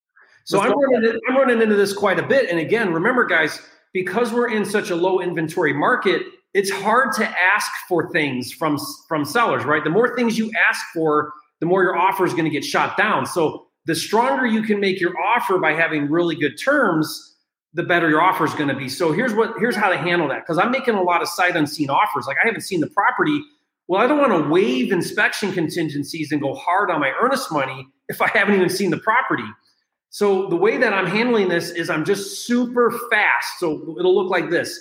So 0.47 0.61
I'm 0.61 0.73
running, 0.73 1.19
I'm 1.29 1.37
running 1.37 1.61
into 1.61 1.75
this 1.75 1.93
quite 1.93 2.21
a 2.21 2.27
bit. 2.27 2.49
And 2.49 2.61
again, 2.61 2.93
remember, 2.93 3.25
guys, 3.25 3.61
because 3.93 4.33
we're 4.33 4.49
in 4.49 4.65
such 4.65 4.91
a 4.91 4.97
low 4.97 5.21
inventory 5.21 5.73
market, 5.73 6.23
it's 6.55 6.71
hard 6.71 7.13
to 7.15 7.27
ask 7.27 7.71
for 7.89 8.11
things 8.13 8.53
from 8.53 8.79
from 9.09 9.25
sellers, 9.25 9.65
right? 9.65 9.83
The 9.83 9.91
more 9.91 10.15
things 10.15 10.39
you 10.39 10.51
ask 10.69 10.81
for, 10.95 11.33
the 11.61 11.67
more 11.67 11.83
your 11.83 11.97
offer 11.97 12.25
is 12.25 12.33
going 12.33 12.45
to 12.45 12.51
get 12.51 12.65
shot 12.65 12.97
down. 12.97 13.27
So 13.27 13.67
the 13.87 13.95
stronger 13.95 14.47
you 14.47 14.63
can 14.63 14.79
make 14.79 15.01
your 15.01 15.19
offer 15.19 15.59
by 15.59 15.73
having 15.73 16.09
really 16.09 16.37
good 16.37 16.57
terms, 16.63 17.37
the 17.75 17.83
better 17.83 18.09
your 18.09 18.23
offer 18.23 18.45
is 18.45 18.55
going 18.55 18.69
to 18.69 18.77
be. 18.77 18.89
So 18.89 19.13
here's 19.13 19.35
what 19.35 19.55
here's 19.59 19.77
how 19.77 19.91
to 19.91 19.99
handle 19.99 20.29
that 20.29 20.45
because 20.47 20.59
I'm 20.59 20.71
making 20.71 20.95
a 20.95 21.03
lot 21.03 21.23
of 21.23 21.29
sight 21.29 21.57
unseen 21.57 21.91
offers. 21.91 22.27
Like 22.27 22.37
I 22.43 22.47
haven't 22.47 22.63
seen 22.63 22.81
the 22.81 22.91
property. 22.91 23.41
Well, 23.89 24.01
I 24.01 24.07
don't 24.07 24.19
want 24.19 24.33
to 24.33 24.49
waive 24.49 24.93
inspection 24.93 25.53
contingencies 25.53 26.31
and 26.31 26.41
go 26.41 26.55
hard 26.55 26.91
on 26.91 27.01
my 27.01 27.13
earnest 27.21 27.51
money 27.51 27.87
if 28.09 28.23
I 28.23 28.29
haven't 28.29 28.55
even 28.55 28.69
seen 28.69 28.91
the 28.91 28.99
property. 28.99 29.45
So 30.17 30.47
the 30.47 30.57
way 30.57 30.79
that 30.79 30.95
I'm 30.95 31.05
handling 31.05 31.51
this 31.51 31.69
is 31.69 31.91
I'm 31.91 32.03
just 32.03 32.47
super 32.47 32.91
fast. 33.11 33.59
So 33.59 33.97
it'll 33.99 34.15
look 34.15 34.31
like 34.31 34.49
this. 34.49 34.81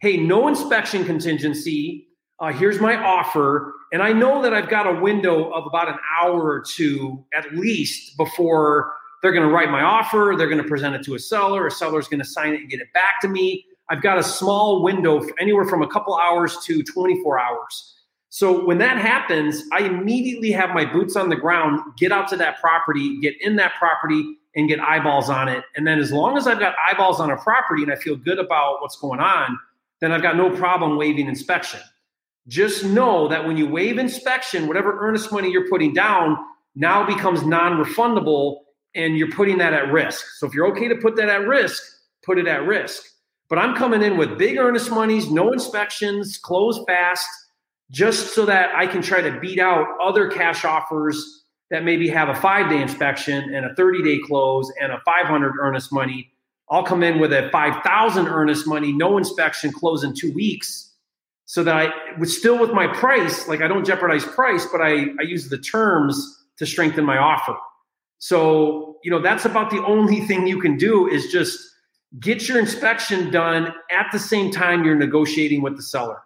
Hey, 0.00 0.16
no 0.16 0.48
inspection 0.48 1.04
contingency. 1.04 2.08
Uh, 2.40 2.52
here's 2.52 2.80
my 2.80 2.96
offer. 2.96 3.74
And 3.92 4.02
I 4.02 4.12
know 4.12 4.42
that 4.42 4.52
I've 4.52 4.68
got 4.68 4.88
a 4.88 5.00
window 5.00 5.52
of 5.52 5.68
about 5.68 5.86
an 5.86 5.98
hour 6.20 6.42
or 6.42 6.60
two 6.62 7.24
at 7.32 7.54
least 7.54 8.16
before 8.16 8.92
they're 9.22 9.30
going 9.30 9.46
to 9.46 9.54
write 9.54 9.70
my 9.70 9.82
offer. 9.82 10.34
They're 10.36 10.48
going 10.48 10.60
to 10.60 10.68
present 10.68 10.96
it 10.96 11.04
to 11.04 11.14
a 11.14 11.18
seller. 11.20 11.68
A 11.68 11.70
seller's 11.70 12.08
going 12.08 12.18
to 12.18 12.26
sign 12.26 12.52
it 12.52 12.62
and 12.62 12.68
get 12.68 12.80
it 12.80 12.92
back 12.92 13.20
to 13.20 13.28
me. 13.28 13.64
I've 13.88 14.02
got 14.02 14.18
a 14.18 14.24
small 14.24 14.82
window, 14.82 15.24
anywhere 15.38 15.64
from 15.64 15.82
a 15.82 15.88
couple 15.88 16.16
hours 16.16 16.56
to 16.64 16.82
24 16.82 17.38
hours. 17.38 17.94
So 18.30 18.64
when 18.66 18.78
that 18.78 18.98
happens, 18.98 19.62
I 19.72 19.82
immediately 19.82 20.50
have 20.50 20.70
my 20.70 20.84
boots 20.84 21.14
on 21.14 21.28
the 21.28 21.36
ground, 21.36 21.78
get 21.96 22.10
out 22.10 22.26
to 22.30 22.36
that 22.38 22.60
property, 22.60 23.20
get 23.20 23.40
in 23.40 23.54
that 23.56 23.74
property, 23.78 24.38
and 24.54 24.68
get 24.68 24.80
eyeballs 24.80 25.30
on 25.30 25.48
it. 25.48 25.64
And 25.76 25.86
then 25.86 25.98
as 25.98 26.12
long 26.12 26.36
as 26.36 26.46
I've 26.46 26.58
got 26.58 26.74
eyeballs 26.90 27.20
on 27.20 27.30
a 27.30 27.36
property 27.36 27.82
and 27.82 27.92
I 27.92 27.96
feel 27.96 28.16
good 28.16 28.38
about 28.38 28.80
what's 28.80 28.96
going 28.96 29.20
on, 29.20 29.58
then 30.00 30.12
I've 30.12 30.22
got 30.22 30.36
no 30.36 30.50
problem 30.50 30.96
waiving 30.96 31.26
inspection. 31.26 31.80
Just 32.48 32.84
know 32.84 33.28
that 33.28 33.46
when 33.46 33.56
you 33.56 33.68
waive 33.68 33.98
inspection, 33.98 34.66
whatever 34.66 34.98
earnest 35.00 35.32
money 35.32 35.50
you're 35.50 35.68
putting 35.68 35.94
down 35.94 36.36
now 36.74 37.06
becomes 37.06 37.44
non 37.44 37.82
refundable 37.82 38.60
and 38.94 39.16
you're 39.16 39.30
putting 39.30 39.58
that 39.58 39.72
at 39.72 39.92
risk. 39.92 40.26
So 40.36 40.46
if 40.46 40.54
you're 40.54 40.66
okay 40.72 40.88
to 40.88 40.96
put 40.96 41.16
that 41.16 41.28
at 41.28 41.46
risk, 41.46 41.82
put 42.24 42.38
it 42.38 42.46
at 42.46 42.66
risk. 42.66 43.04
But 43.48 43.58
I'm 43.58 43.76
coming 43.76 44.02
in 44.02 44.16
with 44.16 44.38
big 44.38 44.58
earnest 44.58 44.90
monies, 44.90 45.30
no 45.30 45.52
inspections, 45.52 46.38
close 46.38 46.82
fast, 46.86 47.26
just 47.90 48.34
so 48.34 48.46
that 48.46 48.74
I 48.74 48.86
can 48.86 49.02
try 49.02 49.20
to 49.20 49.38
beat 49.40 49.58
out 49.58 49.86
other 50.02 50.28
cash 50.28 50.64
offers 50.64 51.41
that 51.72 51.84
maybe 51.84 52.06
have 52.06 52.28
a 52.28 52.34
five 52.34 52.68
day 52.70 52.80
inspection 52.80 53.54
and 53.54 53.64
a 53.64 53.74
30 53.74 54.02
day 54.02 54.20
close 54.24 54.70
and 54.80 54.92
a 54.92 55.00
500 55.06 55.54
earnest 55.58 55.90
money. 55.90 56.30
I'll 56.70 56.84
come 56.84 57.02
in 57.02 57.18
with 57.18 57.32
a 57.32 57.48
5,000 57.50 58.28
earnest 58.28 58.66
money, 58.66 58.92
no 58.92 59.16
inspection, 59.16 59.72
close 59.72 60.04
in 60.04 60.14
two 60.14 60.32
weeks. 60.32 60.90
So 61.46 61.64
that 61.64 61.74
I 61.74 62.18
was 62.18 62.36
still 62.36 62.58
with 62.58 62.72
my 62.72 62.86
price, 62.86 63.48
like 63.48 63.62
I 63.62 63.68
don't 63.68 63.84
jeopardize 63.84 64.24
price, 64.24 64.66
but 64.70 64.80
I, 64.80 65.06
I 65.18 65.22
use 65.22 65.48
the 65.48 65.58
terms 65.58 66.44
to 66.58 66.66
strengthen 66.66 67.04
my 67.04 67.16
offer. 67.16 67.56
So, 68.18 68.98
you 69.02 69.10
know, 69.10 69.20
that's 69.20 69.46
about 69.46 69.70
the 69.70 69.82
only 69.84 70.20
thing 70.20 70.46
you 70.46 70.60
can 70.60 70.76
do 70.76 71.08
is 71.08 71.32
just 71.32 71.58
get 72.20 72.48
your 72.48 72.58
inspection 72.58 73.30
done 73.30 73.72
at 73.90 74.06
the 74.12 74.18
same 74.18 74.50
time 74.50 74.84
you're 74.84 74.94
negotiating 74.94 75.62
with 75.62 75.76
the 75.76 75.82
seller. 75.82 76.22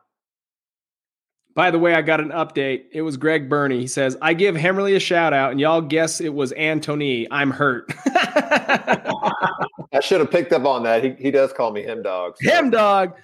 By 1.56 1.70
the 1.70 1.78
way, 1.78 1.94
I 1.94 2.02
got 2.02 2.20
an 2.20 2.28
update. 2.28 2.84
It 2.92 3.00
was 3.00 3.16
Greg 3.16 3.48
Burney. 3.48 3.80
He 3.80 3.86
says, 3.86 4.14
I 4.20 4.34
give 4.34 4.54
Hemmerly 4.54 4.94
a 4.94 5.00
shout 5.00 5.32
out, 5.32 5.52
and 5.52 5.58
y'all 5.58 5.80
guess 5.80 6.20
it 6.20 6.34
was 6.34 6.52
Antony. 6.52 7.26
I'm 7.30 7.50
hurt. 7.50 7.90
I 8.06 10.00
should 10.02 10.20
have 10.20 10.30
picked 10.30 10.52
up 10.52 10.66
on 10.66 10.82
that. 10.82 11.02
He, 11.02 11.14
he 11.18 11.30
does 11.30 11.54
call 11.54 11.72
me 11.72 11.82
him 11.82 12.02
dog. 12.02 12.34
So. 12.38 12.50
Him 12.50 12.68
dog. 12.68 13.14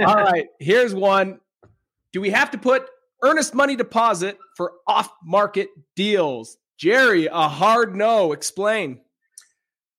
All 0.00 0.16
right. 0.16 0.48
Here's 0.60 0.94
one. 0.94 1.40
Do 2.12 2.20
we 2.20 2.28
have 2.28 2.50
to 2.50 2.58
put 2.58 2.86
earnest 3.22 3.54
money 3.54 3.74
deposit 3.74 4.36
for 4.54 4.74
off 4.86 5.10
market 5.24 5.70
deals? 5.96 6.58
Jerry, 6.76 7.24
a 7.24 7.48
hard 7.48 7.96
no. 7.96 8.32
Explain. 8.32 9.00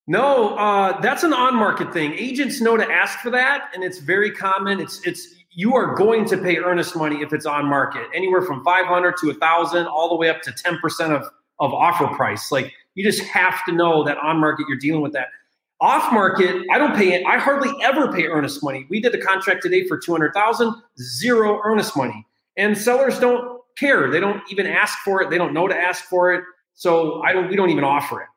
No, 0.05 0.55
uh, 0.57 1.01
that's 1.01 1.23
an 1.23 1.33
on 1.33 1.55
market 1.55 1.91
thing. 1.91 2.13
Agents 2.13 2.61
know 2.61 2.77
to 2.77 2.87
ask 2.87 3.17
for 3.19 3.31
that, 3.31 3.71
and 3.73 3.83
it's 3.83 3.97
very 3.97 4.29
common. 4.29 4.79
It's 4.79 5.05
it's 5.07 5.38
you 5.59 5.75
are 5.75 5.93
going 5.93 6.23
to 6.23 6.37
pay 6.37 6.55
earnest 6.55 6.95
money 6.95 7.17
if 7.21 7.33
it's 7.33 7.45
on 7.45 7.65
market, 7.65 8.07
anywhere 8.15 8.41
from 8.41 8.63
500 8.63 9.15
to 9.17 9.27
1000 9.27 9.87
all 9.87 10.07
the 10.07 10.15
way 10.15 10.29
up 10.29 10.41
to 10.43 10.51
10% 10.51 10.79
of 11.13 11.29
of 11.59 11.73
offer 11.73 12.07
price. 12.15 12.49
Like 12.49 12.71
you 12.95 13.03
just 13.03 13.21
have 13.23 13.65
to 13.65 13.73
know 13.73 14.05
that 14.05 14.17
on 14.19 14.37
market 14.37 14.67
you're 14.69 14.77
dealing 14.77 15.01
with 15.01 15.11
that. 15.11 15.27
Off 15.81 16.13
market, 16.13 16.65
I 16.71 16.77
don't 16.77 16.95
pay 16.95 17.13
it. 17.13 17.25
I 17.25 17.37
hardly 17.39 17.73
ever 17.83 18.09
pay 18.09 18.27
earnest 18.27 18.63
money. 18.63 18.87
We 18.89 19.01
did 19.01 19.13
a 19.13 19.21
contract 19.21 19.61
today 19.61 19.85
for 19.85 19.97
200,000, 19.97 20.73
zero 20.97 21.59
earnest 21.65 21.97
money. 21.97 22.25
And 22.55 22.77
sellers 22.77 23.19
don't 23.19 23.59
care. 23.77 24.09
They 24.09 24.21
don't 24.21 24.41
even 24.49 24.65
ask 24.65 24.97
for 24.99 25.21
it. 25.21 25.29
They 25.29 25.37
don't 25.37 25.53
know 25.53 25.67
to 25.67 25.75
ask 25.75 26.05
for 26.05 26.33
it. 26.33 26.45
So 26.73 27.21
I 27.23 27.33
don't 27.33 27.49
we 27.49 27.57
don't 27.57 27.69
even 27.69 27.83
offer 27.83 28.21
it. 28.21 28.27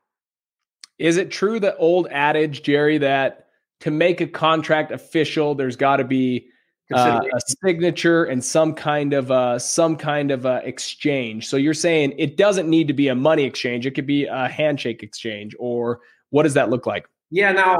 Is 0.98 1.18
it 1.18 1.30
true 1.30 1.60
the 1.60 1.76
old 1.76 2.08
adage, 2.10 2.64
Jerry, 2.64 2.98
that 2.98 3.46
to 3.80 3.92
make 3.92 4.20
a 4.20 4.26
contract 4.26 4.90
official, 4.90 5.54
there's 5.54 5.76
got 5.76 5.98
to 5.98 6.04
be 6.04 6.48
uh, 6.92 7.20
a 7.34 7.40
signature 7.64 8.24
and 8.24 8.44
some 8.44 8.74
kind 8.74 9.12
of 9.12 9.30
uh, 9.30 9.58
some 9.58 9.96
kind 9.96 10.30
of 10.30 10.46
uh, 10.46 10.60
exchange. 10.64 11.48
So 11.48 11.56
you're 11.56 11.74
saying 11.74 12.14
it 12.18 12.36
doesn't 12.36 12.68
need 12.68 12.88
to 12.88 12.94
be 12.94 13.08
a 13.08 13.14
money 13.14 13.44
exchange; 13.44 13.86
it 13.86 13.92
could 13.92 14.06
be 14.06 14.26
a 14.26 14.48
handshake 14.48 15.02
exchange, 15.02 15.54
or 15.58 16.00
what 16.30 16.42
does 16.42 16.54
that 16.54 16.70
look 16.70 16.86
like? 16.86 17.06
Yeah. 17.30 17.52
Now, 17.52 17.76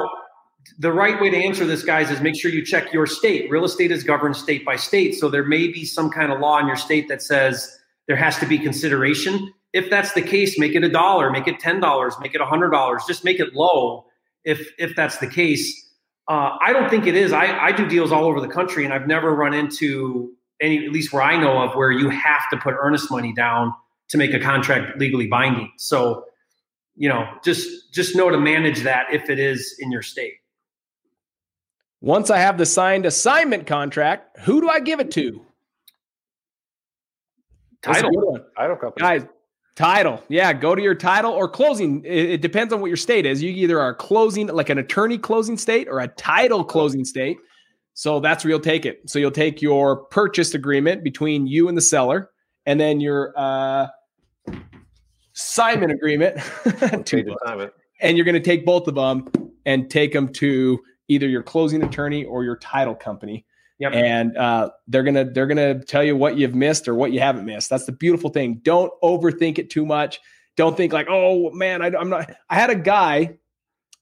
the 0.79 0.93
right 0.93 1.21
way 1.21 1.31
to 1.31 1.37
answer 1.37 1.67
this, 1.67 1.83
guys, 1.85 2.11
is 2.11 2.21
make 2.21 2.41
sure 2.41 2.51
you 2.51 2.65
check 2.65 2.93
your 2.93 3.07
state. 3.07 3.51
Real 3.51 3.65
estate 3.65 3.91
is 3.91 4.05
governed 4.05 4.37
state 4.37 4.65
by 4.65 4.77
state, 4.77 5.15
so 5.15 5.29
there 5.29 5.45
may 5.45 5.69
be 5.69 5.85
some 5.85 6.11
kind 6.11 6.33
of 6.33 6.41
law 6.41 6.59
in 6.59 6.67
your 6.67 6.77
state 6.77 7.09
that 7.09 7.23
says 7.23 7.79
there 8.07 8.17
has 8.17 8.39
to 8.39 8.47
be 8.47 8.59
consideration. 8.59 9.53
If 9.73 9.91
that's 9.91 10.13
the 10.13 10.23
case, 10.23 10.59
make 10.59 10.75
it 10.75 10.85
a 10.85 10.89
dollar, 10.89 11.31
make 11.31 11.49
it 11.49 11.59
ten 11.59 11.81
dollars, 11.81 12.15
make 12.21 12.35
it 12.35 12.41
a 12.41 12.47
hundred 12.47 12.71
dollars. 12.71 13.03
Just 13.07 13.25
make 13.25 13.41
it 13.41 13.55
low 13.55 14.07
if 14.45 14.73
if 14.79 14.95
that's 14.97 15.19
the 15.19 15.27
case 15.27 15.91
uh, 16.33 16.57
I 16.62 16.72
don't 16.72 16.89
think 16.89 17.07
it 17.07 17.14
is. 17.14 17.30
I, 17.30 17.66
I 17.66 17.72
do 17.72 17.87
deals 17.87 18.11
all 18.11 18.24
over 18.24 18.41
the 18.41 18.49
country, 18.49 18.87
and 18.87 18.95
I've 18.95 19.07
never 19.07 19.35
run 19.35 19.53
into 19.53 20.33
any, 20.62 20.87
at 20.87 20.91
least 20.91 21.12
where 21.12 21.22
I 21.22 21.37
know 21.37 21.61
of, 21.61 21.74
where 21.74 21.91
you 21.91 22.09
have 22.09 22.49
to 22.51 22.57
put 22.57 22.74
earnest 22.78 23.11
money 23.11 23.35
down 23.35 23.74
to 24.09 24.16
make 24.16 24.33
a 24.33 24.41
contract 24.41 24.99
legally 24.99 25.26
binding. 25.26 25.70
So, 25.76 26.24
you 26.97 27.11
know, 27.11 27.28
just 27.45 27.93
just 27.93 28.16
know 28.16 28.30
to 28.30 28.39
manage 28.39 28.80
that 28.80 29.12
if 29.12 29.28
it 29.28 29.39
is 29.39 29.76
in 29.78 29.93
your 29.93 30.01
state. 30.01 30.33
Once 32.01 32.30
I 32.30 32.39
have 32.39 32.57
the 32.57 32.64
signed 32.64 33.05
assignment 33.05 33.66
contract, 33.66 34.39
who 34.41 34.62
do 34.62 34.70
I 34.70 34.80
give 34.80 35.01
it 35.01 35.11
to? 35.11 35.45
Title. 37.83 38.11
Title 38.57 38.76
company. 38.76 39.03
Guys, 39.03 39.26
Title. 39.75 40.23
Yeah, 40.29 40.53
go 40.53 40.75
to 40.75 40.83
your 40.83 40.95
title 40.95 41.33
or 41.33 41.49
closing. 41.49 42.05
It, 42.05 42.31
it, 42.31 42.41
depends 42.43 42.75
on 42.75 42.81
what 42.83 42.89
your 42.89 42.97
state 42.99 43.25
is. 43.25 43.43
You 43.43 43.51
either 43.51 43.81
are 43.81 43.95
closing, 43.95 44.49
like 44.49 44.68
an 44.68 44.77
attorney 44.77 45.16
closing 45.16 45.57
state 45.57 45.89
or 45.89 46.01
a 46.01 46.09
title 46.09 46.62
closing 46.62 47.07
state. 47.07 47.39
So 47.95 48.20
that's 48.20 48.45
where 48.45 48.51
you'll 48.51 48.61
take 48.61 48.85
it. 48.85 49.01
So 49.09 49.18
you'll 49.18 49.31
take 49.31 49.62
your 49.62 50.05
purchase 50.05 50.55
agreement 50.55 51.03
between 51.03 51.47
you 51.47 51.68
and 51.68 51.77
the 51.77 51.83
seller, 51.83 52.31
and 52.66 52.79
then 52.79 53.01
your 53.01 53.33
uh, 53.35 53.87
assignment 55.35 55.93
agreement. 55.93 56.39
and 58.01 58.18
you're 58.18 58.25
going 58.25 58.35
to 58.35 58.41
take 58.41 58.66
both 58.66 58.89
of 58.89 58.95
them 58.95 59.31
and 59.64 59.91
take 59.91 60.12
them 60.12 60.29
to 60.35 60.81
either 61.09 61.29
your 61.29 61.43
closing 61.43 61.83
attorney 61.83 62.25
or 62.25 62.45
your 62.45 62.57
title 62.57 62.95
company. 62.95 63.47
Yep. 63.83 63.93
And 63.95 64.37
uh, 64.37 64.70
they're 64.87 65.03
gonna 65.03 65.24
they're 65.24 65.49
gonna 65.49 65.83
tell 65.83 66.05
you 66.05 66.16
what 66.16 66.37
you've 66.37 66.55
missed 66.55 66.87
or 66.87 66.95
what 66.95 67.11
you 67.11 67.18
haven't 67.18 67.45
missed. 67.45 67.68
That's 67.68 67.85
the 67.85 67.91
beautiful 67.91 68.30
thing. 68.30 68.61
Don't 68.62 68.93
overthink 69.03 69.59
it 69.59 69.70
too 69.70 69.85
much. 69.85 70.20
Don't 70.57 70.76
think 70.76 70.93
like, 70.93 71.09
oh 71.11 71.51
man, 71.51 71.83
I, 71.83 71.87
I'm 71.87 72.09
not. 72.09 72.33
I 72.49 72.55
had 72.55 72.70
a 72.70 72.76
guy 72.76 73.39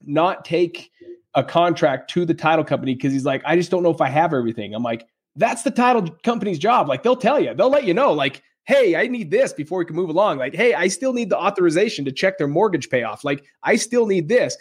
not 0.03 0.45
take 0.45 0.91
a 1.35 1.43
contract 1.43 2.11
to 2.11 2.27
the 2.27 2.35
title 2.35 2.63
company 2.63 2.95
because 2.95 3.15
he's 3.15 3.25
like, 3.25 3.41
I 3.47 3.57
just 3.57 3.71
don't 3.71 3.83
know 3.83 3.91
if 3.91 4.03
I 4.03 4.11
have 4.11 4.35
everything. 4.35 4.75
I'm 4.75 4.83
like, 4.83 5.07
that's 5.35 5.63
the 5.63 5.71
title 5.71 6.11
company's 6.25 6.59
job. 6.59 6.87
Like 6.87 7.03
they'll 7.03 7.17
tell 7.17 7.41
you, 7.41 7.55
they'll 7.55 7.71
let 7.71 7.85
you 7.85 7.95
know, 7.95 8.13
like, 8.13 8.43
hey, 8.65 8.97
I 8.97 9.07
need 9.07 9.31
this 9.31 9.55
before 9.55 9.79
we 9.79 9.87
can 9.87 9.97
move 9.97 10.11
along. 10.11 10.37
Like, 10.37 10.55
hey, 10.55 10.75
I 10.75 10.89
still 10.89 11.15
need 11.15 11.31
the 11.31 11.39
authorization 11.39 12.05
to 12.05 12.13
check 12.13 12.37
their 12.37 12.49
mortgage 12.49 12.91
payoff. 12.91 13.25
Like, 13.25 13.45
I 13.63 13.77
still 13.77 14.07
need 14.07 14.29
this 14.29 14.59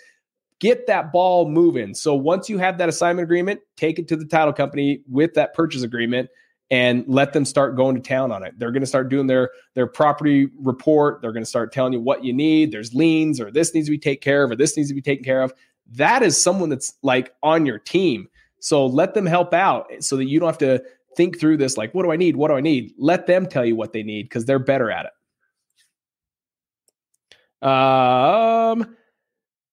get 0.60 0.88
that 0.88 1.12
ball 1.12 1.50
moving. 1.50 1.94
So 1.94 2.14
once 2.14 2.50
you 2.50 2.58
have 2.58 2.78
that 2.78 2.90
assignment 2.90 3.24
agreement, 3.24 3.62
take 3.78 4.00
it 4.00 4.08
to 4.10 4.16
the 4.16 4.26
title 4.26 4.54
company 4.54 5.02
with 5.10 5.34
that 5.36 5.54
purchase 5.54 5.84
agreement 5.84 6.30
and 6.72 7.04
let 7.08 7.34
them 7.34 7.46
start 7.46 7.76
going 7.76 7.96
to 7.96 8.02
town 8.02 8.32
on 8.32 8.44
it. 8.44 8.58
They're 8.58 8.72
going 8.72 8.82
to 8.82 8.88
start 8.88 9.10
doing 9.10 9.28
their 9.28 9.50
their 9.74 9.88
property 9.88 10.50
report. 10.60 11.22
They're 11.22 11.32
going 11.32 11.44
to 11.44 11.50
start 11.50 11.72
telling 11.72 11.94
you 11.94 12.00
what 12.00 12.24
you 12.24 12.34
need. 12.34 12.72
There's 12.72 12.94
liens 12.94 13.42
or 13.42 13.52
this 13.52 13.74
needs 13.74 13.88
to 13.88 13.92
be 13.92 13.98
taken 13.98 14.22
care 14.22 14.44
of 14.44 14.52
or 14.52 14.56
this 14.56 14.78
needs 14.78 14.90
to 14.90 14.96
be 14.96 15.02
taken 15.02 15.24
care 15.24 15.42
of. 15.42 15.54
That 15.92 16.22
is 16.22 16.42
someone 16.42 16.70
that's 16.70 16.94
like 17.02 17.34
on 17.42 17.66
your 17.66 17.80
team. 17.80 18.28
So 18.60 18.86
let 18.86 19.14
them 19.14 19.26
help 19.26 19.54
out 19.54 19.92
so 20.02 20.18
that 20.18 20.26
you 20.26 20.40
don't 20.40 20.48
have 20.48 20.58
to 20.60 20.84
think 21.16 21.40
through 21.40 21.58
this 21.58 21.76
like 21.76 21.94
what 21.94 22.04
do 22.04 22.12
I 22.12 22.18
need? 22.18 22.36
What 22.36 22.50
do 22.50 22.56
I 22.56 22.62
need? 22.62 22.94
Let 22.98 23.26
them 23.26 23.48
tell 23.48 23.66
you 23.66 23.76
what 23.76 23.94
they 23.94 24.04
need 24.04 24.24
because 24.24 24.46
they're 24.46 24.60
better 24.60 24.92
at 24.92 25.08
it. 25.08 27.68
Um 27.68 28.96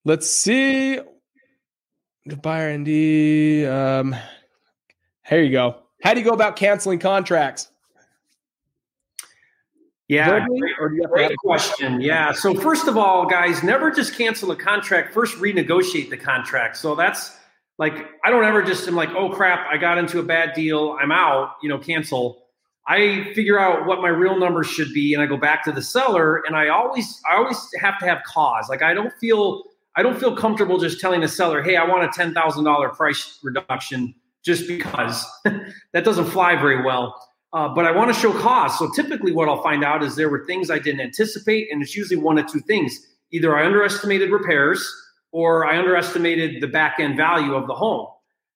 let's 0.06 0.26
see. 0.30 0.98
Buyer 2.40 2.78
ND. 2.78 3.66
Um 3.68 4.16
here 5.26 5.42
you 5.42 5.52
go. 5.52 5.82
How 6.02 6.14
do 6.14 6.20
you 6.20 6.24
go 6.24 6.32
about 6.32 6.56
canceling 6.56 6.98
contracts? 6.98 7.68
Yeah, 10.08 10.46
great, 10.78 11.10
great 11.10 11.36
question. 11.38 12.00
Yeah. 12.00 12.30
So 12.30 12.54
first 12.54 12.86
of 12.86 12.96
all, 12.96 13.26
guys, 13.26 13.64
never 13.64 13.90
just 13.90 14.16
cancel 14.16 14.52
a 14.52 14.56
contract. 14.56 15.12
First, 15.12 15.36
renegotiate 15.38 16.10
the 16.10 16.16
contract. 16.16 16.76
So 16.76 16.94
that's 16.94 17.36
like 17.78 18.06
I 18.24 18.30
don't 18.30 18.44
ever 18.44 18.62
just 18.62 18.86
am 18.86 18.94
like, 18.94 19.10
oh 19.10 19.30
crap, 19.30 19.66
I 19.68 19.76
got 19.76 19.98
into 19.98 20.20
a 20.20 20.22
bad 20.22 20.54
deal, 20.54 20.96
I'm 21.00 21.10
out. 21.10 21.56
You 21.60 21.68
know, 21.68 21.78
cancel. 21.78 22.44
I 22.88 23.32
figure 23.34 23.58
out 23.58 23.86
what 23.86 24.00
my 24.00 24.08
real 24.08 24.38
numbers 24.38 24.68
should 24.68 24.92
be, 24.94 25.12
and 25.12 25.20
I 25.20 25.26
go 25.26 25.36
back 25.36 25.64
to 25.64 25.72
the 25.72 25.82
seller. 25.82 26.42
And 26.46 26.54
I 26.54 26.68
always, 26.68 27.20
I 27.28 27.34
always 27.34 27.68
have 27.80 27.98
to 27.98 28.06
have 28.06 28.22
cause. 28.24 28.68
Like 28.68 28.82
I 28.82 28.94
don't 28.94 29.12
feel, 29.14 29.64
I 29.96 30.02
don't 30.02 30.18
feel 30.18 30.36
comfortable 30.36 30.78
just 30.78 31.00
telling 31.00 31.22
the 31.22 31.28
seller, 31.28 31.62
hey, 31.62 31.76
I 31.76 31.84
want 31.84 32.04
a 32.04 32.08
ten 32.08 32.34
thousand 32.34 32.64
dollar 32.64 32.90
price 32.90 33.38
reduction 33.42 34.14
just 34.44 34.68
because 34.68 35.26
that 35.44 36.04
doesn't 36.04 36.26
fly 36.26 36.54
very 36.54 36.82
well. 36.84 37.20
Uh, 37.52 37.68
but 37.68 37.86
I 37.86 37.90
want 37.90 38.12
to 38.12 38.20
show 38.20 38.32
cost. 38.32 38.78
So 38.78 38.90
typically, 38.92 39.32
what 39.32 39.48
I'll 39.48 39.62
find 39.62 39.82
out 39.82 40.02
is 40.02 40.14
there 40.14 40.28
were 40.28 40.44
things 40.46 40.70
I 40.70 40.78
didn't 40.78 41.00
anticipate, 41.00 41.68
and 41.70 41.82
it's 41.82 41.96
usually 41.96 42.20
one 42.20 42.38
of 42.38 42.46
two 42.46 42.60
things: 42.60 42.98
either 43.32 43.56
I 43.56 43.64
underestimated 43.64 44.30
repairs, 44.30 44.86
or 45.32 45.66
I 45.66 45.78
underestimated 45.78 46.60
the 46.60 46.68
back 46.68 46.96
end 46.98 47.16
value 47.16 47.54
of 47.54 47.66
the 47.66 47.74
home. 47.74 48.08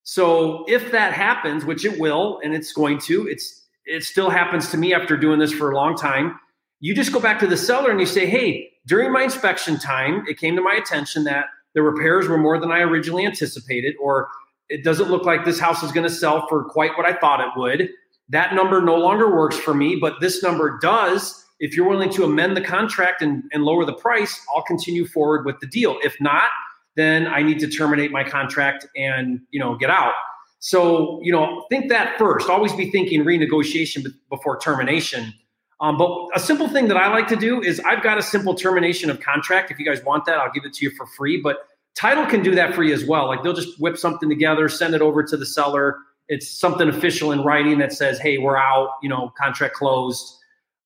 So 0.02 0.64
if 0.68 0.92
that 0.92 1.12
happens, 1.12 1.64
which 1.64 1.84
it 1.84 1.98
will, 1.98 2.40
and 2.42 2.54
it's 2.54 2.72
going 2.72 2.98
to, 3.00 3.26
it's 3.26 3.66
it 3.86 4.04
still 4.04 4.28
happens 4.28 4.70
to 4.70 4.76
me 4.76 4.92
after 4.92 5.16
doing 5.16 5.38
this 5.38 5.52
for 5.52 5.70
a 5.70 5.74
long 5.74 5.96
time. 5.96 6.38
You 6.80 6.94
just 6.94 7.12
go 7.12 7.20
back 7.20 7.38
to 7.40 7.46
the 7.46 7.56
seller 7.56 7.90
and 7.90 8.00
you 8.00 8.06
say, 8.06 8.26
"Hey, 8.26 8.69
during 8.86 9.12
my 9.12 9.22
inspection 9.22 9.78
time, 9.78 10.24
it 10.28 10.38
came 10.38 10.56
to 10.56 10.62
my 10.62 10.74
attention 10.74 11.24
that 11.24 11.46
the 11.74 11.82
repairs 11.82 12.28
were 12.28 12.38
more 12.38 12.58
than 12.58 12.72
I 12.72 12.80
originally 12.80 13.26
anticipated, 13.26 13.94
or 14.02 14.28
it 14.68 14.84
doesn't 14.84 15.10
look 15.10 15.24
like 15.24 15.44
this 15.44 15.60
house 15.60 15.82
is 15.82 15.92
going 15.92 16.08
to 16.08 16.14
sell 16.14 16.46
for 16.48 16.64
quite 16.64 16.96
what 16.96 17.06
I 17.06 17.12
thought 17.18 17.40
it 17.40 17.48
would. 17.56 17.90
That 18.28 18.54
number 18.54 18.80
no 18.80 18.96
longer 18.96 19.34
works 19.34 19.56
for 19.56 19.74
me, 19.74 19.96
but 19.96 20.20
this 20.20 20.42
number 20.42 20.78
does. 20.80 21.44
If 21.58 21.76
you're 21.76 21.88
willing 21.88 22.10
to 22.10 22.24
amend 22.24 22.56
the 22.56 22.60
contract 22.60 23.22
and, 23.22 23.42
and 23.52 23.64
lower 23.64 23.84
the 23.84 23.92
price, 23.92 24.40
I'll 24.54 24.62
continue 24.62 25.06
forward 25.06 25.44
with 25.44 25.60
the 25.60 25.66
deal. 25.66 25.98
If 26.02 26.16
not, 26.20 26.50
then 26.96 27.26
I 27.26 27.42
need 27.42 27.58
to 27.60 27.68
terminate 27.68 28.10
my 28.10 28.24
contract 28.24 28.86
and 28.96 29.40
you 29.50 29.60
know 29.60 29.76
get 29.76 29.90
out. 29.90 30.14
So 30.60 31.20
you 31.22 31.32
know, 31.32 31.66
think 31.70 31.88
that 31.90 32.18
first. 32.18 32.48
Always 32.48 32.72
be 32.72 32.90
thinking 32.90 33.24
renegotiation 33.24 34.06
before 34.28 34.58
termination. 34.58 35.34
Um, 35.80 35.96
but 35.96 36.28
a 36.34 36.40
simple 36.40 36.68
thing 36.68 36.88
that 36.88 36.96
I 36.96 37.08
like 37.08 37.26
to 37.28 37.36
do 37.36 37.62
is 37.62 37.80
I've 37.80 38.02
got 38.02 38.18
a 38.18 38.22
simple 38.22 38.54
termination 38.54 39.08
of 39.08 39.20
contract. 39.20 39.70
If 39.70 39.78
you 39.78 39.86
guys 39.86 40.04
want 40.04 40.26
that, 40.26 40.38
I'll 40.38 40.52
give 40.52 40.64
it 40.64 40.74
to 40.74 40.84
you 40.84 40.90
for 40.90 41.06
free. 41.06 41.40
But 41.40 41.58
Title 41.94 42.26
can 42.26 42.42
do 42.42 42.54
that 42.54 42.74
for 42.74 42.82
you 42.82 42.94
as 42.94 43.04
well. 43.04 43.26
Like 43.26 43.42
they'll 43.42 43.54
just 43.54 43.80
whip 43.80 43.96
something 43.96 44.28
together, 44.28 44.68
send 44.68 44.94
it 44.94 45.00
over 45.00 45.22
to 45.22 45.36
the 45.36 45.46
seller. 45.46 45.96
It's 46.28 46.48
something 46.48 46.88
official 46.88 47.32
in 47.32 47.42
writing 47.42 47.78
that 47.78 47.92
says, 47.92 48.18
"Hey, 48.18 48.38
we're 48.38 48.56
out. 48.56 48.90
You 49.02 49.08
know, 49.08 49.32
contract 49.36 49.74
closed." 49.74 50.36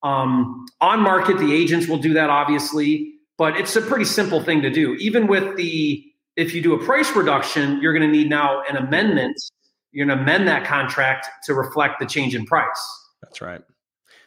Um, 0.03 0.67
on 0.81 1.01
market, 1.01 1.39
the 1.39 1.53
agents 1.53 1.89
will 1.89 1.99
do 1.99 2.13
that, 2.15 2.31
obviously, 2.31 3.15
but 3.37 3.59
it's 3.59 3.75
a 3.75 3.81
pretty 3.81 4.05
simple 4.05 4.43
thing 4.43 4.63
to 4.63 4.71
do. 4.71 4.95
Even 4.95 5.27
with 5.27 5.57
the 5.57 6.05
if 6.37 6.55
you 6.55 6.63
do 6.63 6.75
a 6.75 6.85
price 6.85 7.15
reduction, 7.15 7.81
you're 7.81 7.93
going 7.93 8.07
to 8.07 8.17
need 8.17 8.29
now 8.29 8.63
an 8.69 8.77
amendment. 8.77 9.37
You're 9.93 10.07
going 10.07 10.19
to 10.19 10.23
amend 10.23 10.49
that 10.49 10.67
contract 10.67 11.29
to 11.45 11.55
reflect 11.55 12.01
the 12.01 12.07
change 12.07 12.35
in 12.35 12.45
price. 12.45 13.11
That's 13.23 13.41
right. 13.41 13.63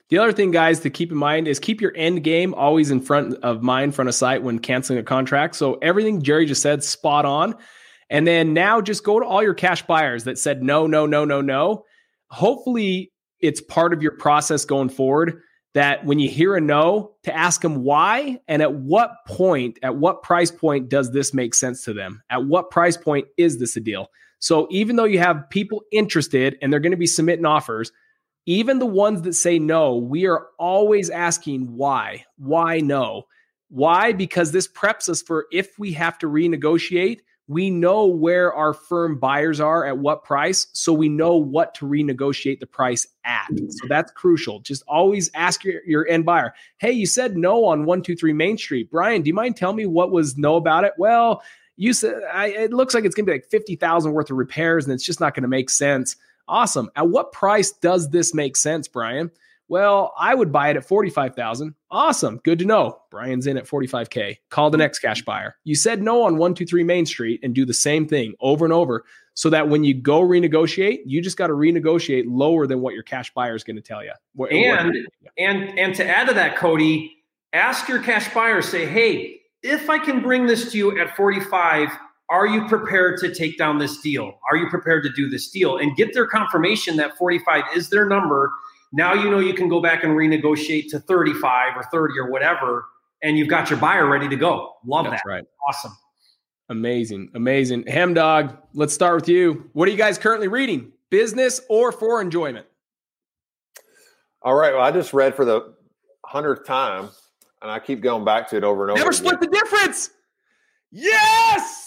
The 0.09 0.19
other 0.19 0.31
thing, 0.31 0.51
guys, 0.51 0.79
to 0.81 0.89
keep 0.89 1.11
in 1.11 1.17
mind 1.17 1.47
is 1.47 1.59
keep 1.59 1.81
your 1.81 1.91
end 1.95 2.23
game 2.23 2.53
always 2.53 2.91
in 2.91 3.01
front 3.01 3.35
of 3.43 3.61
mind, 3.61 3.93
front 3.93 4.07
of 4.07 4.15
sight 4.15 4.41
when 4.41 4.59
canceling 4.59 4.99
a 4.99 5.03
contract. 5.03 5.55
So 5.55 5.75
everything 5.81 6.21
Jerry 6.21 6.45
just 6.45 6.61
said, 6.61 6.83
spot 6.83 7.25
on. 7.25 7.55
And 8.09 8.25
then 8.25 8.53
now 8.53 8.79
just 8.79 9.03
go 9.03 9.19
to 9.19 9.25
all 9.25 9.43
your 9.43 9.53
cash 9.53 9.85
buyers 9.85 10.23
that 10.23 10.39
said 10.39 10.63
no, 10.63 10.87
no, 10.87 11.05
no, 11.05 11.25
no, 11.25 11.41
no. 11.41 11.83
Hopefully, 12.29 13.11
it's 13.39 13.59
part 13.61 13.93
of 13.93 14.01
your 14.01 14.13
process 14.13 14.63
going 14.63 14.89
forward 14.89 15.41
that 15.73 16.05
when 16.05 16.17
you 16.17 16.29
hear 16.29 16.55
a 16.55 16.61
no, 16.61 17.15
to 17.23 17.35
ask 17.35 17.61
them 17.61 17.83
why 17.83 18.39
and 18.47 18.61
at 18.61 18.73
what 18.73 19.11
point, 19.27 19.77
at 19.83 19.97
what 19.97 20.23
price 20.23 20.49
point 20.49 20.89
does 20.89 21.11
this 21.11 21.33
make 21.33 21.53
sense 21.53 21.83
to 21.83 21.93
them? 21.93 22.21
At 22.29 22.45
what 22.45 22.71
price 22.71 22.97
point 22.97 23.27
is 23.37 23.59
this 23.59 23.75
a 23.75 23.81
deal? 23.81 24.07
So 24.39 24.67
even 24.71 24.95
though 24.95 25.03
you 25.03 25.19
have 25.19 25.49
people 25.49 25.83
interested 25.91 26.57
and 26.61 26.71
they're 26.71 26.79
going 26.79 26.91
to 26.91 26.97
be 26.97 27.07
submitting 27.07 27.45
offers, 27.45 27.91
even 28.47 28.79
the 28.79 28.85
ones 28.85 29.21
that 29.23 29.33
say 29.33 29.59
no, 29.59 29.97
we 29.97 30.25
are 30.25 30.47
always 30.57 31.09
asking 31.09 31.75
why. 31.75 32.25
Why 32.37 32.79
no? 32.79 33.27
Why? 33.69 34.13
Because 34.13 34.53
this 34.53 34.69
preps 34.69 35.09
us 35.09 35.21
for 35.21 35.47
if 35.51 35.77
we 35.77 35.91
have 35.93 36.17
to 36.19 36.27
renegotiate, 36.27 37.19
we 37.49 37.69
know 37.69 38.05
where 38.05 38.53
our 38.53 38.73
firm 38.73 39.19
buyers 39.19 39.59
are 39.59 39.85
at 39.85 39.97
what 39.97 40.23
price. 40.23 40.67
So 40.71 40.93
we 40.93 41.09
know 41.09 41.35
what 41.35 41.75
to 41.75 41.85
renegotiate 41.85 42.61
the 42.61 42.67
price 42.67 43.05
at. 43.25 43.47
So 43.69 43.87
that's 43.89 44.11
crucial. 44.13 44.61
Just 44.61 44.81
always 44.87 45.29
ask 45.33 45.65
your, 45.65 45.81
your 45.85 46.07
end 46.07 46.25
buyer, 46.25 46.53
hey, 46.77 46.93
you 46.93 47.05
said 47.05 47.37
no 47.37 47.65
on 47.65 47.79
123 47.79 48.31
Main 48.31 48.57
Street. 48.57 48.89
Brian, 48.89 49.23
do 49.23 49.27
you 49.27 49.33
mind 49.33 49.57
telling 49.57 49.75
me 49.75 49.85
what 49.85 50.11
was 50.11 50.37
no 50.37 50.55
about 50.55 50.85
it? 50.85 50.93
Well, 50.97 51.41
you 51.75 51.91
said 51.91 52.15
I, 52.33 52.47
it 52.47 52.73
looks 52.73 52.93
like 52.93 53.03
it's 53.03 53.13
going 53.15 53.25
to 53.25 53.31
be 53.31 53.35
like 53.35 53.49
50,000 53.49 54.13
worth 54.13 54.31
of 54.31 54.37
repairs 54.37 54.85
and 54.85 54.93
it's 54.93 55.05
just 55.05 55.19
not 55.19 55.33
going 55.33 55.43
to 55.43 55.49
make 55.49 55.69
sense. 55.69 56.15
Awesome. 56.47 56.89
At 56.95 57.09
what 57.09 57.31
price 57.31 57.71
does 57.71 58.09
this 58.09 58.33
make 58.33 58.55
sense, 58.55 58.87
Brian? 58.87 59.31
Well, 59.69 60.13
I 60.17 60.33
would 60.33 60.51
buy 60.51 60.69
it 60.69 60.77
at 60.77 60.85
45,000. 60.85 61.75
Awesome. 61.91 62.39
Good 62.43 62.59
to 62.59 62.65
know. 62.65 63.01
Brian's 63.11 63.47
in 63.47 63.57
at 63.57 63.65
45K. 63.65 64.37
Call 64.49 64.69
the 64.69 64.77
next 64.77 64.99
cash 64.99 65.23
buyer. 65.23 65.57
You 65.65 65.75
said 65.75 66.01
no 66.01 66.21
on 66.21 66.37
123 66.37 66.83
Main 66.83 67.05
Street 67.05 67.41
and 67.43 67.53
do 67.53 67.65
the 67.65 67.73
same 67.73 68.07
thing 68.07 68.33
over 68.39 68.63
and 68.63 68.73
over 68.73 69.03
so 69.33 69.49
that 69.49 69.67
when 69.67 69.83
you 69.83 69.93
go 69.93 70.21
renegotiate, 70.21 70.99
you 71.05 71.21
just 71.21 71.37
got 71.37 71.47
to 71.47 71.53
renegotiate 71.53 72.23
lower 72.27 72.65
than 72.65 72.81
what 72.81 72.93
your 72.93 73.03
cash 73.03 73.33
buyer 73.33 73.55
is 73.55 73.63
going 73.63 73.75
to 73.75 73.81
tell 73.81 74.03
you. 74.03 74.13
And, 74.79 74.95
and, 75.37 75.77
and 75.77 75.95
to 75.95 76.07
add 76.07 76.29
to 76.29 76.33
that, 76.35 76.55
Cody, 76.55 77.17
ask 77.51 77.89
your 77.89 78.01
cash 78.01 78.33
buyer, 78.33 78.61
say, 78.61 78.85
hey, 78.85 79.41
if 79.63 79.89
I 79.89 79.99
can 79.99 80.21
bring 80.21 80.45
this 80.45 80.71
to 80.71 80.77
you 80.77 80.97
at 80.99 81.15
45, 81.15 81.89
are 82.29 82.45
you 82.45 82.67
prepared 82.67 83.19
to 83.21 83.33
take 83.33 83.57
down 83.57 83.77
this 83.77 84.01
deal? 84.01 84.39
Are 84.51 84.57
you 84.57 84.69
prepared 84.69 85.03
to 85.03 85.09
do 85.09 85.29
this 85.29 85.49
deal? 85.49 85.77
And 85.77 85.95
get 85.95 86.13
their 86.13 86.27
confirmation 86.27 86.97
that 86.97 87.17
45 87.17 87.63
is 87.75 87.89
their 87.89 88.05
number. 88.05 88.51
Now 88.91 89.13
you 89.13 89.29
know 89.29 89.39
you 89.39 89.53
can 89.53 89.69
go 89.69 89.81
back 89.81 90.03
and 90.03 90.13
renegotiate 90.13 90.89
to 90.89 90.99
35 90.99 91.77
or 91.77 91.83
30 91.91 92.19
or 92.19 92.29
whatever, 92.29 92.85
and 93.23 93.37
you've 93.37 93.49
got 93.49 93.69
your 93.69 93.79
buyer 93.79 94.07
ready 94.07 94.27
to 94.27 94.35
go. 94.35 94.73
Love 94.85 95.05
That's 95.05 95.21
that. 95.23 95.29
right. 95.29 95.43
Awesome. 95.67 95.91
Amazing. 96.69 97.29
Amazing. 97.33 97.85
Hem 97.87 98.13
dog, 98.13 98.57
let's 98.73 98.93
start 98.93 99.15
with 99.15 99.29
you. 99.29 99.69
What 99.73 99.87
are 99.87 99.91
you 99.91 99.97
guys 99.97 100.17
currently 100.17 100.49
reading? 100.49 100.91
Business 101.09 101.61
or 101.69 101.93
for 101.93 102.21
enjoyment? 102.21 102.65
All 104.41 104.53
right. 104.53 104.73
Well, 104.73 104.83
I 104.83 104.91
just 104.91 105.13
read 105.13 105.33
for 105.33 105.45
the 105.45 105.73
hundredth 106.25 106.65
time, 106.65 107.09
and 107.61 107.71
I 107.71 107.79
keep 107.79 108.01
going 108.01 108.25
back 108.25 108.49
to 108.49 108.57
it 108.57 108.63
over 108.65 108.83
and 108.83 108.91
over. 108.91 108.99
Never 108.99 109.09
again. 109.11 109.25
split 109.25 109.39
the 109.39 109.47
difference. 109.47 110.09
Yes. 110.91 111.86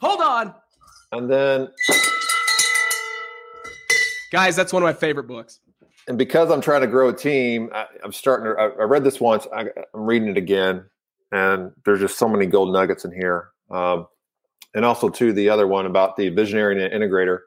Hold 0.00 0.20
on. 0.20 0.54
And 1.12 1.30
then, 1.30 1.68
guys, 4.30 4.56
that's 4.56 4.72
one 4.72 4.82
of 4.82 4.86
my 4.86 4.92
favorite 4.92 5.26
books. 5.26 5.60
And 6.08 6.16
because 6.16 6.50
I'm 6.50 6.60
trying 6.60 6.80
to 6.80 6.86
grow 6.86 7.10
a 7.10 7.12
team, 7.12 7.70
I, 7.74 7.86
am 8.04 8.12
starting 8.12 8.46
to. 8.46 8.60
I, 8.60 8.64
I, 8.64 8.84
read 8.84 9.04
this 9.04 9.20
once. 9.20 9.46
I, 9.54 9.62
am 9.62 9.68
reading 9.94 10.28
it 10.28 10.36
again, 10.36 10.84
and 11.32 11.72
there's 11.84 12.00
just 12.00 12.18
so 12.18 12.28
many 12.28 12.46
gold 12.46 12.72
nuggets 12.72 13.04
in 13.04 13.12
here. 13.12 13.50
Um, 13.70 14.06
and 14.74 14.84
also, 14.84 15.08
too, 15.08 15.32
the 15.32 15.48
other 15.48 15.66
one 15.66 15.86
about 15.86 16.16
the 16.16 16.30
visionary 16.30 16.82
and 16.82 16.92
integrator. 16.92 17.40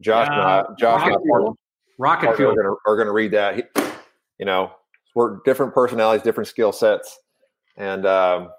Josh, 0.00 0.28
uh, 0.28 0.32
and 0.32 0.40
I, 0.42 0.64
Josh, 0.78 1.02
Rocket 1.02 1.22
Fuel. 1.22 1.58
Rocket 1.98 2.36
Fuel 2.36 2.78
are 2.86 2.96
going 2.96 3.06
to 3.06 3.12
read 3.12 3.32
that. 3.32 3.56
He, 3.56 3.62
you 4.38 4.46
know, 4.46 4.72
we're 5.14 5.40
different 5.44 5.74
personalities, 5.74 6.22
different 6.22 6.48
skill 6.48 6.72
sets, 6.72 7.18
and 7.76 8.06
um, 8.06 8.50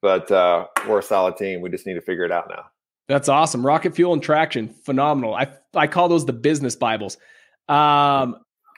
but 0.00 0.30
uh, 0.30 0.66
we're 0.88 1.00
a 1.00 1.02
solid 1.02 1.36
team. 1.36 1.60
We 1.60 1.70
just 1.70 1.86
need 1.86 1.94
to 1.94 2.00
figure 2.00 2.24
it 2.24 2.32
out 2.32 2.48
now. 2.48 2.64
That's 3.08 3.28
awesome. 3.28 3.64
Rocket 3.64 3.94
fuel 3.94 4.12
and 4.12 4.22
traction, 4.22 4.68
phenomenal. 4.68 5.34
I 5.34 5.48
I 5.74 5.86
call 5.86 6.08
those 6.08 6.26
the 6.26 6.32
business 6.32 6.76
Bibles. 6.76 7.16
Um, 7.68 8.36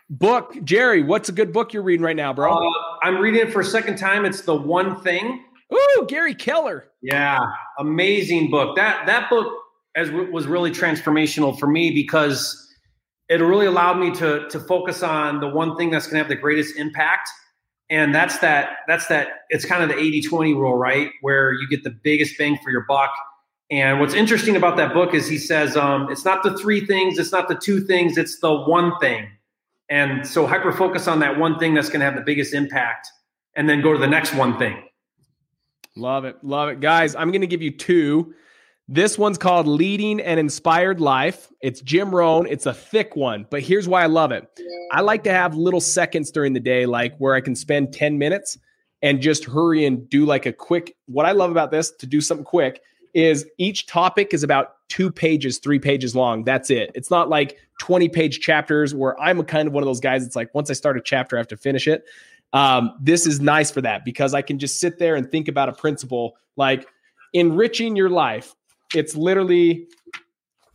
book, 0.09 0.57
Jerry. 0.65 1.03
What's 1.03 1.29
a 1.29 1.33
good 1.33 1.53
book 1.53 1.73
you're 1.73 1.83
reading 1.83 2.05
right 2.05 2.17
now, 2.17 2.33
bro? 2.33 2.53
Uh, 2.53 2.71
I'm 3.03 3.19
reading 3.19 3.41
it 3.41 3.53
for 3.53 3.61
a 3.61 3.65
second 3.65 3.97
time. 3.97 4.25
It's 4.25 4.43
the 4.43 4.55
one 4.55 5.01
thing. 5.03 5.45
Ooh, 5.73 6.07
Gary 6.09 6.35
Keller. 6.35 6.89
Yeah, 7.03 7.41
amazing 7.79 8.51
book. 8.51 8.77
That 8.77 9.07
that 9.07 9.29
book 9.31 9.53
as 9.97 10.11
was 10.11 10.47
really 10.47 10.71
transformational 10.71 11.59
for 11.59 11.67
me 11.67 11.91
because 11.91 12.69
it 13.29 13.37
really 13.37 13.67
allowed 13.67 13.99
me 13.99 14.13
to 14.13 14.49
to 14.49 14.61
focus 14.61 15.03
on 15.03 15.41
the 15.41 15.49
one 15.49 15.77
thing 15.77 15.91
that's 15.91 16.07
going 16.07 16.15
to 16.15 16.19
have 16.19 16.29
the 16.29 16.37
greatest 16.37 16.77
impact 16.77 17.29
and 17.89 18.15
that's 18.15 18.39
that 18.39 18.79
that's 18.87 19.07
that 19.09 19.29
it's 19.49 19.65
kind 19.65 19.83
of 19.83 19.89
the 19.89 19.97
80-20 19.97 20.55
rule 20.55 20.77
right 20.77 21.11
where 21.21 21.53
you 21.53 21.69
get 21.69 21.83
the 21.83 21.95
biggest 22.03 22.39
bang 22.39 22.57
for 22.63 22.71
your 22.71 22.85
buck 22.89 23.11
and 23.71 24.01
what's 24.01 24.15
interesting 24.15 24.57
about 24.57 24.77
that 24.77 24.93
book 24.93 25.15
is 25.15 25.29
he 25.29 25.39
says 25.39 25.77
um, 25.77 26.11
it's 26.11 26.25
not 26.25 26.43
the 26.43 26.57
three 26.59 26.85
things 26.87 27.19
it's 27.19 27.33
not 27.33 27.49
the 27.49 27.55
two 27.55 27.81
things 27.81 28.19
it's 28.19 28.39
the 28.41 28.53
one 28.53 28.93
thing 28.99 29.29
and 29.89 30.27
so 30.27 30.47
hyper 30.47 30.73
focus 30.73 31.09
on 31.09 31.21
that 31.21 31.39
one 31.39 31.59
thing 31.59 31.75
that's 31.75 31.89
going 31.89 32.01
to 32.01 32.07
have 32.07 32.17
the 32.17 32.23
biggest 32.23 32.55
impact 32.55 33.09
and 33.57 33.69
then 33.69 33.81
go 33.81 33.93
to 33.93 33.99
the 33.99 34.07
next 34.07 34.35
one 34.35 34.59
thing 34.59 34.83
love 35.97 36.25
it 36.25 36.37
love 36.43 36.69
it 36.69 36.81
guys 36.81 37.15
i'm 37.17 37.31
going 37.31 37.41
to 37.41 37.47
give 37.47 37.63
you 37.63 37.71
two 37.71 38.35
this 38.93 39.17
one's 39.17 39.39
called 39.39 39.69
Leading 39.69 40.21
an 40.21 40.41
Inspired 40.41 41.01
Life. 41.01 41.49
It's 41.63 41.81
Jim 41.81 42.13
Rohn. 42.13 42.49
It's 42.49 42.67
a 42.67 42.75
thick 42.75 43.15
one, 43.15 43.47
but 43.49 43.63
here's 43.63 43.87
why 43.87 44.03
I 44.03 44.07
love 44.07 44.33
it. 44.33 44.49
I 44.91 45.03
like 45.03 45.23
to 45.25 45.31
have 45.31 45.55
little 45.55 45.81
seconds 45.81 46.33
during 46.33 46.55
the 46.55 46.61
day, 46.61 46.87
like 46.87 47.17
where 47.19 47.37
I 47.37 47.41
can 47.41 47.55
spend 47.55 47.93
10 47.93 48.19
minutes 48.19 48.59
and 49.01 49.21
just 49.21 49.45
hurry 49.45 49.85
and 49.85 50.11
do 50.11 50.27
like 50.27 50.45
a 50.45 50.53
quick. 50.53 50.97
What 51.07 51.25
I 51.25 51.31
love 51.31 51.53
about 51.53 51.71
this 51.71 51.93
to 52.01 52.07
do 52.09 52.21
something 52.21 52.45
quick 52.45 52.81
is 53.15 53.47
each 53.59 53.87
topic 53.87 54.33
is 54.33 54.43
about 54.43 54.77
two 54.89 55.11
pages, 55.11 55.59
three 55.59 55.79
pages 55.79 56.17
long. 56.17 56.45
That's 56.45 56.71
it. 56.71 56.91
It's 56.95 57.11
not 57.11 57.29
like 57.29 57.59
20 57.81 58.09
page 58.09 58.41
chapters 58.41 58.95
where 58.95 59.19
I'm 59.21 59.41
a 59.41 59.45
kind 59.45 59.69
of 59.69 59.75
one 59.75 59.83
of 59.83 59.87
those 59.87 60.01
guys. 60.01 60.27
It's 60.27 60.37
like 60.37 60.55
once 60.55 60.71
I 60.71 60.75
start 60.75 60.97
a 60.97 61.01
chapter, 61.01 61.37
I 61.37 61.41
have 61.41 61.49
to 61.49 61.57
finish 61.57 61.87
it. 61.87 62.05
Um, 62.53 62.97
this 63.01 63.27
is 63.27 63.41
nice 63.41 63.71
for 63.71 63.81
that 63.83 64.05
because 64.05 64.35
I 64.35 64.43
can 64.43 64.59
just 64.59 64.81
sit 64.81 64.99
there 64.99 65.15
and 65.15 65.31
think 65.31 65.47
about 65.47 65.69
a 65.69 65.73
principle 65.73 66.37
like 66.57 66.87
enriching 67.33 67.97
your 67.97 68.11
life 68.11 68.55
it's 68.95 69.15
literally 69.15 69.87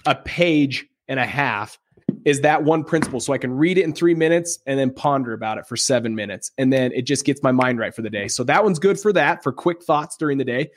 a 0.05 0.15
page 0.15 0.85
and 1.07 1.19
a 1.19 1.25
half 1.25 1.77
is 2.23 2.41
that 2.41 2.63
one 2.63 2.83
principle 2.83 3.19
so 3.19 3.33
i 3.33 3.37
can 3.37 3.51
read 3.51 3.77
it 3.77 3.83
in 3.83 3.93
three 3.93 4.15
minutes 4.15 4.59
and 4.65 4.79
then 4.79 4.91
ponder 4.91 5.33
about 5.33 5.57
it 5.57 5.67
for 5.67 5.75
seven 5.75 6.15
minutes 6.15 6.51
and 6.57 6.71
then 6.71 6.91
it 6.93 7.03
just 7.03 7.25
gets 7.25 7.43
my 7.43 7.51
mind 7.51 7.77
right 7.77 7.93
for 7.93 8.01
the 8.01 8.09
day 8.09 8.27
so 8.27 8.43
that 8.43 8.63
one's 8.63 8.79
good 8.79 8.99
for 8.99 9.11
that 9.11 9.43
for 9.43 9.51
quick 9.51 9.83
thoughts 9.83 10.15
during 10.17 10.37
the 10.37 10.45
day 10.45 10.69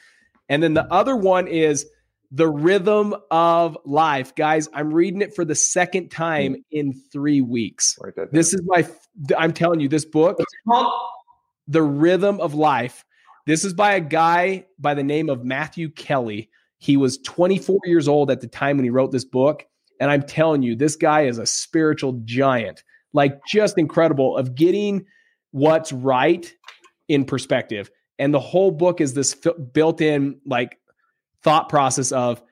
and 0.49 0.63
then 0.63 0.75
the 0.75 0.91
other 0.93 1.17
one 1.17 1.47
is 1.47 1.87
the 2.31 2.49
rhythm 2.49 3.15
of 3.31 3.79
life. 3.85 4.35
Guys 4.35 4.69
i'm 4.75 4.93
reading 4.93 5.23
it 5.23 5.35
for 5.35 5.45
the 5.45 5.55
second 5.55 6.11
time 6.11 6.65
in 6.71 6.93
three 7.13 7.41
weeks. 7.41 7.99
This 8.33 8.53
is 8.53 8.63
my 8.65 8.87
i'm 9.37 9.53
telling 9.53 9.81
you 9.81 9.89
this 9.89 10.05
book 10.05 10.39
the 11.67 11.83
rhythm 11.83 12.41
of 12.41 12.55
life. 12.55 13.05
This 13.47 13.65
is 13.65 13.73
by 13.73 13.95
a 13.95 14.01
guy 14.01 14.67
by 14.79 14.95
the 14.95 15.03
name 15.03 15.31
of 15.31 15.45
matthew 15.45 15.91
kelly. 15.91 16.51
He 16.79 16.97
was 16.97 17.19
24 17.19 17.81
years 17.85 18.09
old 18.09 18.31
at 18.31 18.41
the 18.41 18.47
time 18.47 18.77
when 18.77 18.85
he 18.85 18.91
wrote 18.91 19.13
this 19.13 19.25
book. 19.25 19.67
And 20.01 20.11
I'm 20.11 20.23
telling 20.23 20.63
you, 20.63 20.77
this 20.77 20.95
guy 20.95 21.23
is 21.23 21.39
a 21.39 21.47
spiritual 21.47 22.21
giant, 22.25 22.85
like 23.13 23.41
just 23.47 23.79
incredible 23.79 24.37
of 24.37 24.55
getting 24.55 25.07
what's 25.51 25.93
right 25.93 26.51
in 27.09 27.25
perspective. 27.25 27.91
And 28.19 28.35
the 28.35 28.41
whole 28.41 28.71
book 28.71 29.01
is 29.01 29.15
this 29.15 29.35
built 29.73 30.01
in 30.01 30.41
like 30.45 30.79
thought 31.43 31.69
process 31.69 32.13
of 32.13 32.43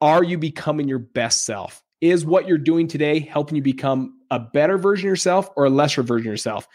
are 0.00 0.22
you 0.22 0.38
becoming 0.38 0.88
your 0.88 0.98
best 0.98 1.44
self? 1.44 1.82
Is 2.00 2.24
what 2.24 2.46
you're 2.46 2.58
doing 2.58 2.86
today 2.86 3.20
helping 3.20 3.56
you 3.56 3.62
become 3.62 4.18
a 4.30 4.38
better 4.38 4.76
version 4.76 5.06
of 5.06 5.10
yourself 5.10 5.48
or 5.56 5.64
a 5.64 5.70
lesser 5.70 6.02
version 6.02 6.28
of 6.28 6.32
yourself? 6.32 6.68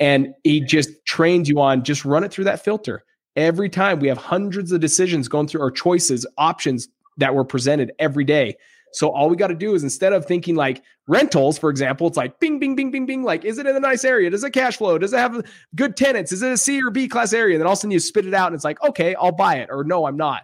And 0.00 0.34
he 0.42 0.60
just 0.60 0.90
trains 1.06 1.48
you 1.48 1.60
on 1.60 1.84
just 1.84 2.04
run 2.04 2.24
it 2.24 2.32
through 2.32 2.44
that 2.44 2.64
filter. 2.64 3.04
Every 3.36 3.68
time 3.68 4.00
we 4.00 4.08
have 4.08 4.18
hundreds 4.18 4.72
of 4.72 4.80
decisions 4.80 5.28
going 5.28 5.46
through 5.48 5.62
our 5.62 5.70
choices, 5.70 6.26
options 6.38 6.88
that 7.16 7.34
were 7.34 7.44
presented 7.44 7.92
every 7.98 8.24
day. 8.24 8.56
So 8.94 9.08
all 9.10 9.28
we 9.28 9.36
got 9.36 9.48
to 9.48 9.54
do 9.54 9.74
is 9.74 9.82
instead 9.82 10.12
of 10.12 10.24
thinking 10.24 10.54
like 10.54 10.82
rentals, 11.08 11.58
for 11.58 11.68
example, 11.68 12.06
it's 12.06 12.16
like 12.16 12.38
bing, 12.38 12.60
bing, 12.60 12.76
bing, 12.76 12.92
bing, 12.92 13.06
bing. 13.06 13.24
Like, 13.24 13.44
is 13.44 13.58
it 13.58 13.66
in 13.66 13.74
a 13.74 13.80
nice 13.80 14.04
area? 14.04 14.30
Does 14.30 14.44
it 14.44 14.52
cash 14.52 14.76
flow? 14.76 14.98
Does 14.98 15.12
it 15.12 15.18
have 15.18 15.44
good 15.74 15.96
tenants? 15.96 16.30
Is 16.30 16.42
it 16.42 16.52
a 16.52 16.56
C 16.56 16.80
or 16.80 16.90
B 16.90 17.08
class 17.08 17.32
area? 17.32 17.56
And 17.56 17.60
then 17.60 17.66
all 17.66 17.72
of 17.72 17.78
a 17.78 17.80
sudden 17.80 17.90
you 17.90 17.98
spit 17.98 18.26
it 18.26 18.34
out 18.34 18.46
and 18.46 18.54
it's 18.54 18.64
like, 18.64 18.82
okay, 18.84 19.16
I'll 19.16 19.32
buy 19.32 19.56
it. 19.56 19.68
Or 19.70 19.82
no, 19.82 20.06
I'm 20.06 20.16
not. 20.16 20.42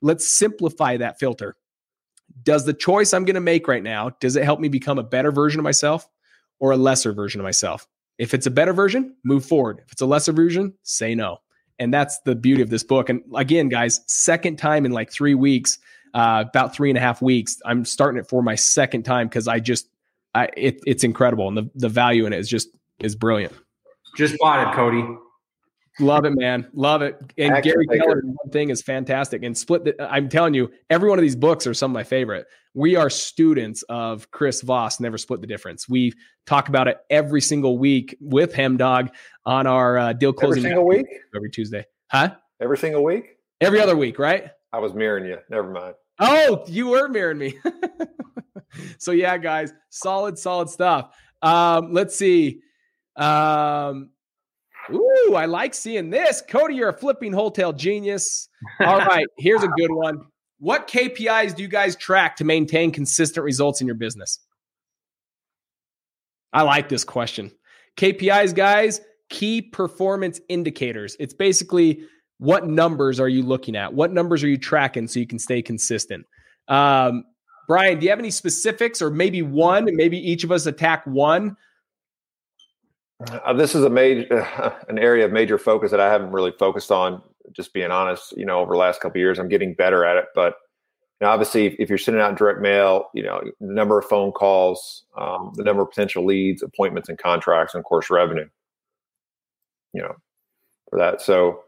Let's 0.00 0.28
simplify 0.28 0.96
that 0.96 1.20
filter. 1.20 1.56
Does 2.42 2.64
the 2.64 2.74
choice 2.74 3.14
I'm 3.14 3.24
going 3.24 3.34
to 3.34 3.40
make 3.40 3.68
right 3.68 3.82
now, 3.82 4.10
does 4.20 4.34
it 4.34 4.42
help 4.42 4.58
me 4.58 4.68
become 4.68 4.98
a 4.98 5.04
better 5.04 5.30
version 5.30 5.60
of 5.60 5.64
myself 5.64 6.08
or 6.58 6.72
a 6.72 6.76
lesser 6.76 7.12
version 7.12 7.40
of 7.40 7.44
myself? 7.44 7.86
If 8.18 8.34
it's 8.34 8.46
a 8.46 8.50
better 8.50 8.72
version, 8.72 9.14
move 9.24 9.44
forward. 9.44 9.82
If 9.86 9.92
it's 9.92 10.02
a 10.02 10.06
lesser 10.06 10.32
version, 10.32 10.74
say 10.82 11.14
no. 11.14 11.38
And 11.78 11.94
that's 11.94 12.18
the 12.20 12.34
beauty 12.34 12.62
of 12.62 12.70
this 12.70 12.82
book. 12.82 13.08
And 13.08 13.22
again, 13.36 13.68
guys, 13.68 14.00
second 14.06 14.56
time 14.56 14.84
in 14.84 14.92
like 14.92 15.12
three 15.12 15.34
weeks, 15.34 15.78
uh, 16.14 16.44
about 16.48 16.74
three 16.74 16.90
and 16.90 16.98
a 16.98 17.00
half 17.00 17.22
weeks. 17.22 17.58
I'm 17.64 17.84
starting 17.84 18.18
it 18.18 18.28
for 18.28 18.42
my 18.42 18.54
second 18.54 19.04
time 19.04 19.28
because 19.28 19.48
I 19.48 19.60
just, 19.60 19.88
I, 20.34 20.48
it, 20.56 20.80
it's 20.86 21.04
incredible, 21.04 21.48
and 21.48 21.56
the 21.56 21.70
the 21.74 21.88
value 21.88 22.26
in 22.26 22.32
it 22.32 22.38
is 22.38 22.48
just 22.48 22.68
is 23.00 23.14
brilliant. 23.16 23.52
Just 24.16 24.38
bought 24.38 24.68
it, 24.68 24.74
Cody. 24.74 25.04
Love 26.00 26.24
it, 26.24 26.30
man. 26.34 26.66
Love 26.72 27.02
it. 27.02 27.18
And 27.36 27.52
Action 27.52 27.72
Gary 27.72 27.86
Keller, 27.86 28.22
one 28.22 28.50
thing 28.50 28.70
is 28.70 28.80
fantastic. 28.80 29.42
And 29.42 29.56
split. 29.56 29.84
The, 29.84 30.10
I'm 30.10 30.28
telling 30.28 30.54
you, 30.54 30.70
every 30.88 31.08
one 31.08 31.18
of 31.18 31.22
these 31.22 31.36
books 31.36 31.66
are 31.66 31.74
some 31.74 31.90
of 31.90 31.94
my 31.94 32.04
favorite. 32.04 32.46
We 32.74 32.96
are 32.96 33.10
students 33.10 33.82
of 33.90 34.30
Chris 34.30 34.62
Voss. 34.62 35.00
Never 35.00 35.18
split 35.18 35.42
the 35.42 35.46
difference. 35.46 35.88
We 35.88 36.14
talk 36.46 36.68
about 36.68 36.88
it 36.88 36.98
every 37.10 37.42
single 37.42 37.76
week 37.76 38.16
with 38.20 38.54
Hem 38.54 38.78
Dog 38.78 39.10
on 39.44 39.66
our 39.66 39.98
uh, 39.98 40.12
deal 40.14 40.32
closing. 40.32 40.64
Every 40.64 40.70
single 40.70 40.86
week. 40.86 41.06
Every 41.36 41.50
Tuesday, 41.50 41.84
huh? 42.10 42.36
Every 42.58 42.78
single 42.78 43.04
week. 43.04 43.36
Every 43.60 43.80
other 43.80 43.96
week, 43.96 44.18
right? 44.18 44.50
I 44.72 44.78
was 44.78 44.94
mirroring 44.94 45.26
you. 45.26 45.38
Never 45.50 45.70
mind. 45.70 45.94
Oh, 46.24 46.62
you 46.68 46.86
were 46.86 47.08
mirroring 47.08 47.38
me. 47.38 47.58
so 48.98 49.10
yeah, 49.10 49.36
guys, 49.38 49.72
solid, 49.90 50.38
solid 50.38 50.68
stuff. 50.68 51.14
Um, 51.42 51.92
let's 51.92 52.16
see. 52.16 52.60
Um, 53.16 54.10
Ooh, 54.90 55.34
I 55.34 55.46
like 55.46 55.74
seeing 55.74 56.10
this. 56.10 56.42
Cody, 56.48 56.76
you're 56.76 56.90
a 56.90 56.96
flipping 56.96 57.32
wholesale 57.32 57.72
genius. 57.72 58.48
All 58.80 58.98
right, 59.06 59.26
here's 59.38 59.62
a 59.62 59.68
good 59.68 59.90
one. 59.90 60.20
What 60.58 60.86
KPIs 60.88 61.56
do 61.56 61.62
you 61.62 61.68
guys 61.68 61.96
track 61.96 62.36
to 62.36 62.44
maintain 62.44 62.92
consistent 62.92 63.44
results 63.44 63.80
in 63.80 63.86
your 63.86 63.96
business? 63.96 64.38
I 66.52 66.62
like 66.62 66.88
this 66.88 67.04
question. 67.04 67.50
KPIs, 67.96 68.54
guys, 68.54 69.00
key 69.28 69.62
performance 69.62 70.40
indicators. 70.48 71.16
It's 71.18 71.34
basically 71.34 72.04
what 72.42 72.66
numbers 72.66 73.20
are 73.20 73.28
you 73.28 73.42
looking 73.42 73.76
at? 73.76 73.94
What 73.94 74.12
numbers 74.12 74.42
are 74.42 74.48
you 74.48 74.58
tracking 74.58 75.08
so 75.08 75.20
you 75.20 75.26
can 75.26 75.38
stay 75.38 75.62
consistent? 75.62 76.26
Um, 76.68 77.24
Brian, 77.68 77.98
do 77.98 78.04
you 78.04 78.10
have 78.10 78.18
any 78.18 78.30
specifics 78.30 79.00
or 79.00 79.10
maybe 79.10 79.42
one? 79.42 79.88
Maybe 79.92 80.18
each 80.18 80.44
of 80.44 80.52
us 80.52 80.66
attack 80.66 81.06
one 81.06 81.56
uh, 83.30 83.52
this 83.52 83.74
is 83.74 83.84
a 83.84 83.90
major, 83.90 84.42
uh, 84.42 84.72
an 84.88 84.98
area 84.98 85.24
of 85.24 85.32
major 85.32 85.58
focus 85.58 85.90
that 85.90 86.00
I 86.00 86.10
haven't 86.10 86.32
really 86.32 86.52
focused 86.58 86.90
on. 86.90 87.22
Just 87.52 87.74
being 87.74 87.90
honest, 87.90 88.36
you 88.36 88.46
know, 88.46 88.60
over 88.60 88.72
the 88.72 88.78
last 88.78 89.00
couple 89.00 89.18
years, 89.18 89.38
I'm 89.38 89.48
getting 89.48 89.74
better 89.74 90.04
at 90.04 90.16
it. 90.16 90.26
But 90.34 90.54
you 91.20 91.26
know, 91.26 91.28
obviously, 91.28 91.66
if, 91.66 91.74
if, 91.78 91.88
you're 91.88 91.98
sending 91.98 92.22
out 92.22 92.36
direct 92.36 92.60
mail, 92.60 93.10
you 93.14 93.22
know, 93.22 93.42
the 93.60 93.72
number 93.72 93.98
of 93.98 94.04
phone 94.06 94.32
calls, 94.32 95.04
um, 95.16 95.52
the 95.56 95.64
number 95.64 95.82
of 95.82 95.90
potential 95.90 96.24
leads, 96.24 96.62
appointments, 96.62 97.08
and 97.08 97.18
contracts, 97.18 97.74
and 97.74 97.80
of 97.80 97.84
course, 97.84 98.10
revenue. 98.10 98.48
You 99.92 100.02
know, 100.02 100.14
for 100.88 100.98
that. 100.98 101.20
So 101.20 101.64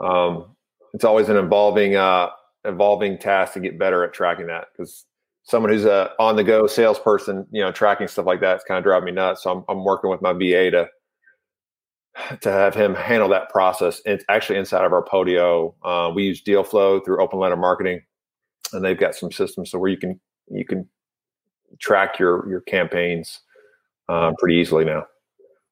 um, 0.00 0.56
it's 0.92 1.04
always 1.04 1.28
an 1.28 1.36
evolving, 1.36 1.96
uh, 1.96 2.28
evolving 2.64 3.18
task 3.18 3.54
to 3.54 3.60
get 3.60 3.78
better 3.78 4.04
at 4.04 4.12
tracking 4.12 4.46
that 4.46 4.66
because 4.72 5.04
someone 5.44 5.70
who's 5.70 5.84
a 5.84 6.10
on 6.18 6.36
the 6.36 6.44
go 6.44 6.66
salesperson, 6.66 7.46
you 7.50 7.60
know, 7.60 7.70
tracking 7.70 8.08
stuff 8.08 8.26
like 8.26 8.40
that, 8.40 8.56
it's 8.56 8.64
kind 8.64 8.78
of 8.78 8.84
driving 8.84 9.06
me 9.06 9.12
nuts. 9.12 9.42
So 9.42 9.50
I'm, 9.50 9.64
I'm 9.68 9.84
working 9.84 10.10
with 10.10 10.22
my 10.22 10.32
VA 10.32 10.70
to 10.70 10.88
to 12.40 12.50
have 12.50 12.74
him 12.74 12.94
handle 12.94 13.28
that 13.28 13.50
process. 13.50 14.00
It's 14.04 14.24
actually 14.28 14.58
inside 14.58 14.84
of 14.84 14.92
our 14.92 15.04
Podio. 15.04 15.74
Uh, 15.82 16.12
we 16.14 16.24
use 16.24 16.40
Deal 16.40 16.64
Flow 16.64 17.00
through 17.00 17.22
Open 17.22 17.38
Letter 17.38 17.56
Marketing, 17.56 18.00
and 18.72 18.84
they've 18.84 18.98
got 18.98 19.14
some 19.14 19.32
systems 19.32 19.70
so 19.70 19.78
where 19.78 19.90
you 19.90 19.96
can 19.96 20.20
you 20.48 20.64
can 20.64 20.88
track 21.80 22.18
your 22.18 22.48
your 22.48 22.60
campaigns 22.62 23.40
um, 24.08 24.34
pretty 24.38 24.56
easily 24.56 24.84
now. 24.84 25.06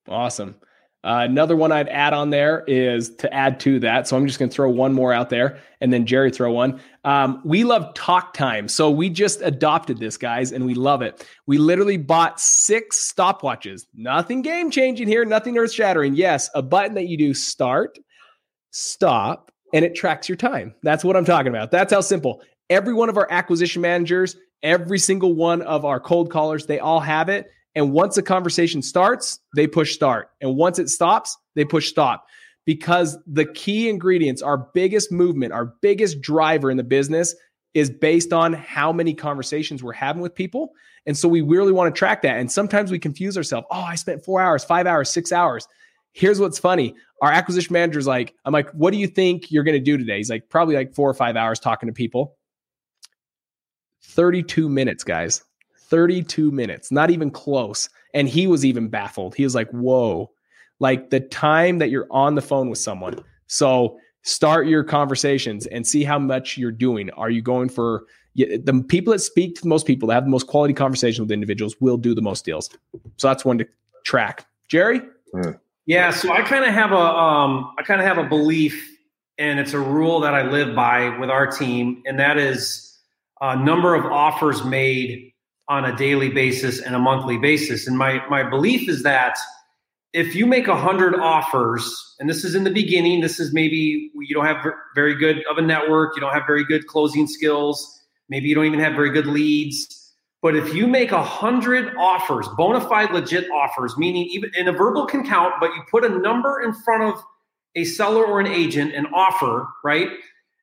Awesome. 0.09 0.57
Uh, 1.05 1.27
another 1.29 1.57
one 1.57 1.73
I'd 1.73 1.89
add 1.89 2.13
on 2.13 2.31
there 2.31 2.63
is 2.69 3.15
to 3.17 3.33
add 3.35 3.59
to 3.61 3.81
that. 3.81 4.07
So 4.07 4.17
I'm 4.17 4.27
just 4.27 4.39
going 4.39 4.49
to 4.49 4.55
throw 4.55 4.71
one 4.71 4.93
more 4.93 5.13
out 5.13 5.31
there 5.31 5.59
and 5.81 5.93
then 5.93 6.07
Jerry 6.07 6.31
throw 6.31 6.53
one. 6.53 6.81
Um, 7.05 7.41
we 7.45 7.65
love 7.65 7.93
talk 7.95 8.35
time. 8.35 8.69
So 8.69 8.89
we 8.89 9.11
just 9.11 9.43
adopted 9.43 9.99
this, 9.99 10.17
guys, 10.17 10.53
and 10.53 10.65
we 10.65 10.75
love 10.75 11.03
it. 11.03 11.27
We 11.47 11.59
literally 11.59 11.97
bought 11.97 12.39
six 12.41 13.13
stopwatches. 13.13 13.87
Nothing 13.95 14.43
game 14.43 14.71
changing 14.71 15.09
here, 15.09 15.25
nothing 15.25 15.59
earth 15.59 15.73
shattering. 15.73 16.15
Yes, 16.15 16.49
a 16.55 16.63
button 16.63 16.95
that 16.95 17.09
you 17.09 17.19
do 17.19 17.35
start, 17.35 17.99
stop, 18.71 19.51
and 19.75 19.85
it 19.85 19.97
tracks 19.97 20.29
your 20.29 20.37
time. 20.37 20.73
That's 20.85 21.03
what 21.03 21.17
I'm 21.17 21.25
talking 21.25 21.49
about. 21.49 21.73
That's 21.73 21.93
how 21.93 22.01
simple. 22.01 22.43
Every 22.71 22.95
one 22.95 23.09
of 23.09 23.17
our 23.17 23.27
acquisition 23.29 23.83
managers, 23.83 24.37
every 24.63 25.01
single 25.01 25.35
one 25.35 25.63
of 25.63 25.85
our 25.85 25.99
cold 25.99 26.31
callers, 26.31 26.67
they 26.67 26.79
all 26.79 27.01
have 27.01 27.29
it. 27.29 27.51
And 27.75 27.93
once 27.93 28.17
a 28.19 28.23
conversation 28.23 28.83
starts, 28.83 29.41
they 29.57 29.67
push 29.67 29.95
start. 29.95 30.31
And 30.41 30.57
once 30.57 30.79
it 30.79 30.89
stops, 30.89 31.37
they 31.55 31.65
push 31.65 31.89
stop. 31.89 32.27
because 32.65 33.19
the 33.27 33.45
key 33.45 33.89
ingredients, 33.89 34.43
our 34.43 34.57
biggest 34.73 35.11
movement, 35.11 35.53
our 35.53 35.75
biggest 35.83 36.21
driver 36.21 36.71
in 36.71 36.77
the 36.77 36.85
business 36.85 37.35
is 37.75 37.91
based 37.91 38.33
on 38.33 38.53
how 38.53 38.93
many 38.93 39.15
conversations 39.15 39.83
we're 39.83 39.93
having 39.93 40.23
with 40.23 40.35
people. 40.35 40.73
And 41.07 41.17
so 41.17 41.29
we 41.29 41.41
really 41.41 41.73
want 41.73 41.93
to 41.93 41.99
track 41.99 42.23
that. 42.23 42.39
And 42.39 42.53
sometimes 42.53 42.91
we 42.91 42.99
confuse 42.99 43.37
ourselves. 43.37 43.67
Oh, 43.71 43.81
I 43.81 43.97
spent 43.97 44.25
four 44.25 44.41
hours, 44.41 44.63
five 44.63 44.87
hours, 44.87 45.11
six 45.11 45.33
hours. 45.33 45.67
Here's 46.13 46.39
what's 46.39 46.59
funny. 46.59 46.95
Our 47.23 47.33
acquisition 47.33 47.73
manager's 47.73 48.07
like, 48.07 48.35
I'm 48.45 48.53
like, 48.53 48.71
what 48.73 48.93
do 48.93 48.99
you 48.99 49.07
think 49.07 49.51
you're 49.51 49.65
going 49.65 49.79
to 49.79 49.85
do 49.85 49.97
today? 49.97 50.19
He's 50.19 50.31
like, 50.31 50.49
probably 50.51 50.75
like 50.75 50.95
four 50.95 51.09
or 51.09 51.15
five 51.15 51.37
hours 51.37 51.59
talking 51.59 51.89
to 51.89 51.93
people. 51.93 52.37
32 54.05 54.69
minutes, 54.69 55.05
guys. 55.05 55.43
32 55.93 56.51
minutes, 56.51 56.91
not 56.91 57.11
even 57.11 57.31
close. 57.31 57.91
And 58.15 58.27
he 58.27 58.47
was 58.47 58.65
even 58.65 58.89
baffled. 58.89 59.35
He 59.35 59.45
was 59.45 59.55
like, 59.55 59.69
whoa, 59.73 60.31
like 60.81 61.11
the 61.11 61.21
time 61.21 61.81
that 61.81 61.91
you're 61.91 62.07
on 62.11 62.35
the 62.35 62.41
phone 62.41 62.71
with 62.71 62.79
someone. 62.79 63.23
So 63.47 63.99
start 64.23 64.67
your 64.67 64.85
conversations 64.85 65.67
and 65.67 65.87
see 65.87 66.03
how 66.03 66.19
much 66.19 66.57
you're 66.57 66.73
doing. 66.73 67.11
Are 67.11 67.29
you 67.29 67.43
going 67.43 67.69
for 67.69 68.07
the 68.35 68.85
people 68.89 69.13
that 69.13 69.19
speak 69.19 69.57
to 69.57 69.63
the 69.63 69.69
most 69.69 69.87
people 69.87 70.09
that 70.09 70.15
have 70.15 70.25
the 70.25 70.31
most 70.31 70.47
quality 70.47 70.73
conversation 70.73 71.23
with 71.25 71.31
individuals 71.31 71.77
will 71.79 71.99
do 71.99 72.15
the 72.15 72.23
most 72.23 72.47
deals. 72.47 72.71
So 73.19 73.29
that's 73.29 73.45
one 73.45 73.59
to 73.59 73.69
track. 74.03 74.47
Jerry? 74.69 75.03
Mm. 75.35 75.61
Yeah, 75.85 76.11
so 76.11 76.33
I 76.33 76.41
kind 76.41 76.65
of 76.65 76.73
have 76.73 76.93
a 76.93 76.97
um, 76.97 77.75
I 77.79 77.83
kind 77.83 78.01
of 78.01 78.07
have 78.07 78.17
a 78.17 78.27
belief, 78.27 78.97
and 79.37 79.61
it's 79.61 79.75
a 79.75 79.79
rule 79.79 80.21
that 80.21 80.33
I 80.33 80.49
live 80.49 80.75
by 80.75 81.19
with 81.19 81.29
our 81.29 81.47
team, 81.47 82.03
and 82.07 82.19
that 82.19 82.39
is 82.39 82.99
a 83.43 83.55
number 83.63 83.95
of 83.95 84.07
offers 84.07 84.65
made 84.65 85.32
on 85.73 85.87
a 85.87 85.97
daily 85.97 86.29
basis 86.29 86.83
and 86.83 86.95
a 86.95 86.99
monthly 86.99 87.39
basis. 87.39 87.87
And 87.87 87.97
my 87.97 88.21
my 88.29 88.43
belief 88.43 88.91
is 88.91 89.03
that 89.05 89.39
if 90.13 90.35
you 90.35 90.45
make 90.45 90.69
a 90.69 90.77
hundred 90.77 91.15
offers, 91.19 92.15
and 92.21 92.29
this 92.29 92.45
is 92.45 92.55
in 92.55 92.65
the 92.65 92.71
beginning, 92.71 93.23
this 93.23 93.41
is 93.41 93.55
maybe 93.55 94.11
you 94.15 94.35
don't 94.35 94.45
have 94.45 94.63
very 94.95 95.15
good 95.15 95.43
of 95.51 95.57
a 95.57 95.63
network, 95.63 96.15
you 96.15 96.21
don't 96.21 96.35
have 96.35 96.43
very 96.47 96.63
good 96.63 96.87
closing 96.87 97.27
skills, 97.27 98.03
maybe 98.29 98.49
you 98.49 98.55
don't 98.55 98.67
even 98.67 98.81
have 98.81 98.95
very 98.95 99.11
good 99.11 99.27
leads. 99.27 99.99
But 100.43 100.57
if 100.57 100.75
you 100.75 100.87
make 100.87 101.11
a 101.11 101.23
hundred 101.23 101.97
offers, 101.97 102.47
bona 102.59 102.81
fide, 102.83 103.11
legit 103.13 103.49
offers, 103.51 103.97
meaning 103.97 104.27
even 104.27 104.51
in 104.55 104.69
a 104.69 104.73
verbal 104.73 105.07
can 105.07 105.25
count, 105.25 105.55
but 105.59 105.71
you 105.75 105.83
put 105.91 106.05
a 106.05 106.11
number 106.11 106.61
in 106.61 106.75
front 106.85 107.05
of 107.05 107.23
a 107.77 107.85
seller 107.85 108.27
or 108.27 108.41
an 108.41 108.47
agent, 108.47 108.95
an 108.95 109.07
offer, 109.15 109.67
right? 109.83 110.09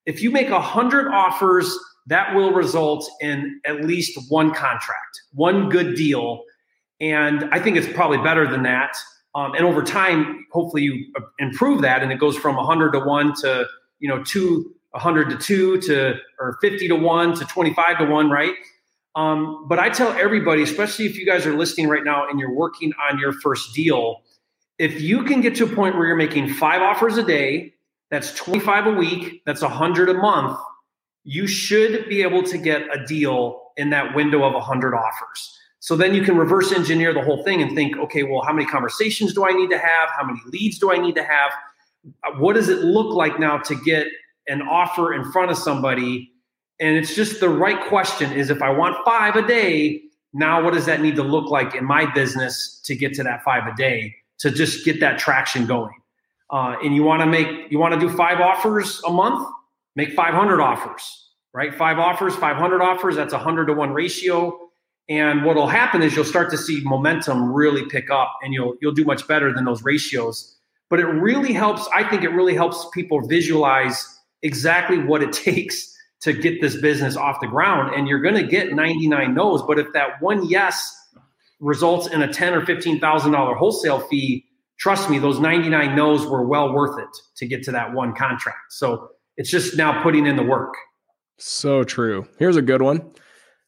If 0.05 0.21
you 0.21 0.29
make 0.29 0.49
a 0.49 0.61
hundred 0.61 1.07
offers, 1.07 1.75
that 2.09 2.35
will 2.35 2.51
result 2.51 3.09
in 3.21 3.61
at 3.65 3.85
least 3.85 4.19
one 4.29 4.51
contract, 4.51 5.21
one 5.33 5.69
good 5.69 5.95
deal. 5.95 6.43
And 6.99 7.45
I 7.51 7.59
think 7.59 7.77
it's 7.77 7.87
probably 7.87 8.17
better 8.17 8.49
than 8.49 8.63
that. 8.63 8.97
Um, 9.35 9.53
and 9.53 9.63
over 9.63 9.83
time, 9.83 10.45
hopefully 10.51 10.83
you 10.83 11.13
improve 11.37 11.81
that 11.83 12.01
and 12.01 12.11
it 12.11 12.19
goes 12.19 12.35
from 12.35 12.55
100 12.55 12.91
to 12.93 12.99
1 12.99 13.35
to, 13.41 13.67
you 13.99 14.09
know, 14.09 14.23
2, 14.23 14.75
100 14.91 15.29
to 15.29 15.37
2 15.37 15.81
to, 15.81 16.15
or 16.39 16.57
50 16.61 16.87
to 16.87 16.95
1 16.95 17.35
to 17.35 17.45
25 17.45 17.99
to 17.99 18.05
1, 18.05 18.29
right? 18.31 18.53
Um, 19.15 19.67
but 19.67 19.77
I 19.77 19.89
tell 19.89 20.11
everybody, 20.13 20.63
especially 20.63 21.05
if 21.05 21.15
you 21.15 21.27
guys 21.27 21.45
are 21.45 21.55
listening 21.55 21.89
right 21.89 22.03
now 22.03 22.27
and 22.27 22.39
you're 22.39 22.53
working 22.53 22.91
on 23.09 23.19
your 23.19 23.33
first 23.33 23.75
deal, 23.75 24.23
if 24.79 24.99
you 24.99 25.23
can 25.23 25.41
get 25.41 25.55
to 25.57 25.65
a 25.65 25.75
point 25.75 25.95
where 25.95 26.07
you're 26.07 26.15
making 26.15 26.53
five 26.55 26.81
offers 26.81 27.17
a 27.17 27.23
day, 27.23 27.75
that's 28.09 28.33
25 28.33 28.87
a 28.87 28.91
week, 28.93 29.43
that's 29.45 29.61
100 29.61 30.09
a 30.09 30.13
month, 30.15 30.57
you 31.23 31.47
should 31.47 32.07
be 32.09 32.21
able 32.21 32.43
to 32.43 32.57
get 32.57 32.83
a 32.95 33.05
deal 33.05 33.61
in 33.77 33.89
that 33.91 34.15
window 34.15 34.43
of 34.43 34.53
100 34.53 34.95
offers. 34.95 35.59
So 35.79 35.95
then 35.95 36.13
you 36.13 36.23
can 36.23 36.37
reverse 36.37 36.71
engineer 36.71 37.13
the 37.13 37.21
whole 37.21 37.43
thing 37.43 37.61
and 37.61 37.73
think, 37.73 37.97
okay, 37.97 38.23
well, 38.23 38.41
how 38.41 38.51
many 38.51 38.65
conversations 38.65 39.33
do 39.33 39.45
I 39.45 39.51
need 39.51 39.69
to 39.69 39.77
have? 39.77 40.09
How 40.09 40.25
many 40.25 40.39
leads 40.47 40.77
do 40.77 40.91
I 40.91 40.97
need 40.97 41.15
to 41.15 41.23
have? 41.23 41.51
What 42.37 42.53
does 42.53 42.69
it 42.69 42.79
look 42.79 43.13
like 43.13 43.39
now 43.39 43.57
to 43.59 43.75
get 43.75 44.07
an 44.47 44.61
offer 44.61 45.13
in 45.13 45.31
front 45.31 45.51
of 45.51 45.57
somebody? 45.57 46.31
And 46.79 46.97
it's 46.97 47.15
just 47.15 47.39
the 47.39 47.49
right 47.49 47.79
question 47.87 48.31
is 48.33 48.49
if 48.49 48.61
I 48.61 48.69
want 48.69 48.97
five 49.05 49.35
a 49.35 49.45
day, 49.45 50.01
now 50.33 50.63
what 50.63 50.73
does 50.73 50.85
that 50.85 51.01
need 51.01 51.15
to 51.15 51.23
look 51.23 51.49
like 51.49 51.75
in 51.75 51.85
my 51.85 52.11
business 52.13 52.81
to 52.85 52.95
get 52.95 53.13
to 53.15 53.23
that 53.23 53.43
five 53.43 53.65
a 53.65 53.75
day 53.75 54.15
to 54.39 54.51
just 54.51 54.83
get 54.83 54.99
that 54.99 55.17
traction 55.17 55.65
going? 55.65 55.93
Uh, 56.51 56.75
and 56.83 56.95
you 56.95 57.03
want 57.03 57.21
to 57.21 57.25
make, 57.25 57.71
you 57.71 57.79
want 57.79 57.93
to 57.93 57.99
do 57.99 58.09
five 58.09 58.39
offers 58.39 59.01
a 59.05 59.11
month, 59.11 59.47
make 59.99 60.15
500 60.15 60.61
offers, 60.61 61.03
right? 61.53 61.73
Five 61.73 61.99
offers, 61.99 62.35
500 62.35 62.81
offers, 62.81 63.15
that's 63.15 63.33
a 63.33 63.37
100 63.37 63.65
to 63.67 63.73
1 63.73 63.91
ratio 63.91 64.69
and 65.09 65.43
what 65.43 65.55
will 65.55 65.67
happen 65.67 66.03
is 66.03 66.15
you'll 66.15 66.23
start 66.23 66.51
to 66.51 66.57
see 66.57 66.81
momentum 66.83 67.51
really 67.51 67.83
pick 67.89 68.11
up 68.11 68.31
and 68.43 68.53
you'll 68.53 68.75
you'll 68.79 68.93
do 68.93 69.03
much 69.03 69.27
better 69.27 69.51
than 69.51 69.65
those 69.65 69.83
ratios. 69.83 70.55
But 70.89 70.99
it 70.99 71.05
really 71.05 71.51
helps, 71.51 71.87
I 71.93 72.07
think 72.07 72.23
it 72.23 72.29
really 72.29 72.53
helps 72.53 72.87
people 72.93 73.27
visualize 73.27 74.07
exactly 74.43 74.99
what 74.99 75.21
it 75.21 75.33
takes 75.33 75.95
to 76.21 76.33
get 76.33 76.61
this 76.61 76.79
business 76.79 77.15
off 77.15 77.39
the 77.41 77.47
ground. 77.47 77.95
And 77.95 78.07
you're 78.07 78.21
gonna 78.21 78.43
get 78.43 78.73
99 78.73 79.33
no's. 79.33 79.63
But 79.63 79.79
if 79.79 79.87
that 79.93 80.21
one 80.21 80.47
yes 80.47 80.95
results 81.59 82.07
in 82.07 82.21
a 82.21 82.31
10 82.31 82.53
or 82.53 82.65
fifteen 82.65 82.99
thousand 82.99 83.31
dollar 83.31 83.55
wholesale 83.55 84.01
fee, 84.01 84.45
trust 84.77 85.09
me, 85.09 85.17
those 85.17 85.39
99 85.39 85.95
no's 85.95 86.27
were 86.27 86.45
well 86.45 86.71
worth 86.71 86.99
it 86.99 87.09
to 87.37 87.47
get 87.47 87.63
to 87.63 87.71
that 87.71 87.93
one 87.93 88.13
contract. 88.13 88.73
So 88.73 89.09
it's 89.39 89.49
just 89.49 89.77
now 89.77 90.03
putting 90.03 90.27
in 90.27 90.35
the 90.35 90.43
work. 90.43 90.75
So 91.37 91.85
true. 91.85 92.27
Here's 92.37 92.57
a 92.57 92.61
good 92.61 92.81
one. 92.81 93.09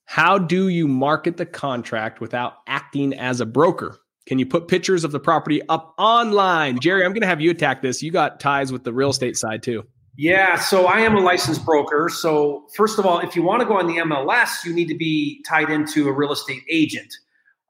How 0.03 0.37
do 0.37 0.67
you 0.67 0.85
market 0.85 1.37
the 1.37 1.45
contract 1.45 2.19
without 2.19 2.55
acting 2.67 3.13
as 3.13 3.39
a 3.39 3.45
broker? 3.45 3.97
Can 4.27 4.37
you 4.37 4.45
put 4.45 4.67
pictures 4.67 5.05
of 5.05 5.13
the 5.13 5.19
property 5.19 5.61
up 5.69 5.95
online? 5.97 6.77
Jerry, 6.79 7.05
I'm 7.05 7.13
going 7.13 7.21
to 7.21 7.27
have 7.27 7.39
you 7.39 7.51
attack 7.51 7.81
this. 7.81 8.03
You 8.03 8.11
got 8.11 8.41
ties 8.41 8.73
with 8.73 8.83
the 8.83 8.91
real 8.91 9.11
estate 9.11 9.37
side 9.37 9.63
too. 9.63 9.83
Yeah, 10.17 10.59
so 10.59 10.87
I 10.87 10.99
am 10.99 11.15
a 11.15 11.21
licensed 11.21 11.65
broker. 11.65 12.09
So, 12.09 12.67
first 12.75 12.99
of 12.99 13.05
all, 13.05 13.19
if 13.19 13.33
you 13.37 13.41
want 13.41 13.61
to 13.61 13.65
go 13.65 13.77
on 13.77 13.87
the 13.87 13.95
MLS, 13.95 14.65
you 14.65 14.73
need 14.73 14.89
to 14.89 14.97
be 14.97 15.41
tied 15.47 15.69
into 15.69 16.09
a 16.09 16.11
real 16.11 16.33
estate 16.33 16.63
agent. 16.69 17.11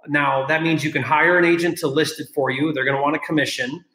Now, 0.08 0.48
that 0.48 0.64
means 0.64 0.84
you 0.84 0.92
can 0.92 1.04
hire 1.04 1.38
an 1.38 1.46
agent 1.46 1.78
to 1.78 1.88
list 1.88 2.20
it 2.20 2.30
for 2.34 2.50
you. 2.50 2.74
They're 2.74 2.84
going 2.84 2.98
to 2.98 3.02
want 3.02 3.16
a 3.16 3.20
commission. 3.20 3.86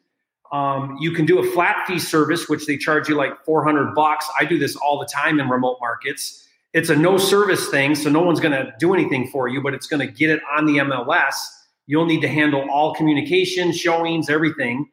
Um, 0.51 0.97
you 0.99 1.11
can 1.11 1.25
do 1.25 1.39
a 1.39 1.51
flat 1.51 1.85
fee 1.87 1.99
service, 1.99 2.47
which 2.47 2.65
they 2.65 2.77
charge 2.77 3.09
you 3.09 3.15
like 3.15 3.43
400 3.43 3.93
bucks. 3.93 4.27
I 4.39 4.45
do 4.45 4.57
this 4.57 4.75
all 4.75 4.99
the 4.99 5.05
time 5.05 5.39
in 5.39 5.49
remote 5.49 5.77
markets 5.81 6.47
it's 6.73 6.89
a 6.89 6.95
no 6.95 7.17
service 7.17 7.69
thing, 7.69 7.95
so 7.95 8.09
no 8.09 8.21
one's 8.21 8.39
going 8.39 8.51
to 8.51 8.71
do 8.79 8.93
anything 8.93 9.27
for 9.29 9.47
you, 9.47 9.61
but 9.61 9.73
it's 9.73 9.87
going 9.87 10.05
to 10.05 10.13
get 10.13 10.29
it 10.29 10.41
on 10.55 10.65
the 10.65 10.73
MLS. 10.73 11.33
You'll 11.87 12.05
need 12.05 12.21
to 12.21 12.27
handle 12.27 12.69
all 12.69 12.93
communication, 12.93 13.71
showings, 13.71 14.29
everything. 14.29 14.89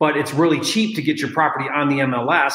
But 0.00 0.16
it's 0.16 0.32
really 0.32 0.60
cheap 0.60 0.94
to 0.96 1.02
get 1.02 1.18
your 1.18 1.30
property 1.30 1.66
on 1.72 1.88
the 1.88 1.96
MLS. 2.00 2.54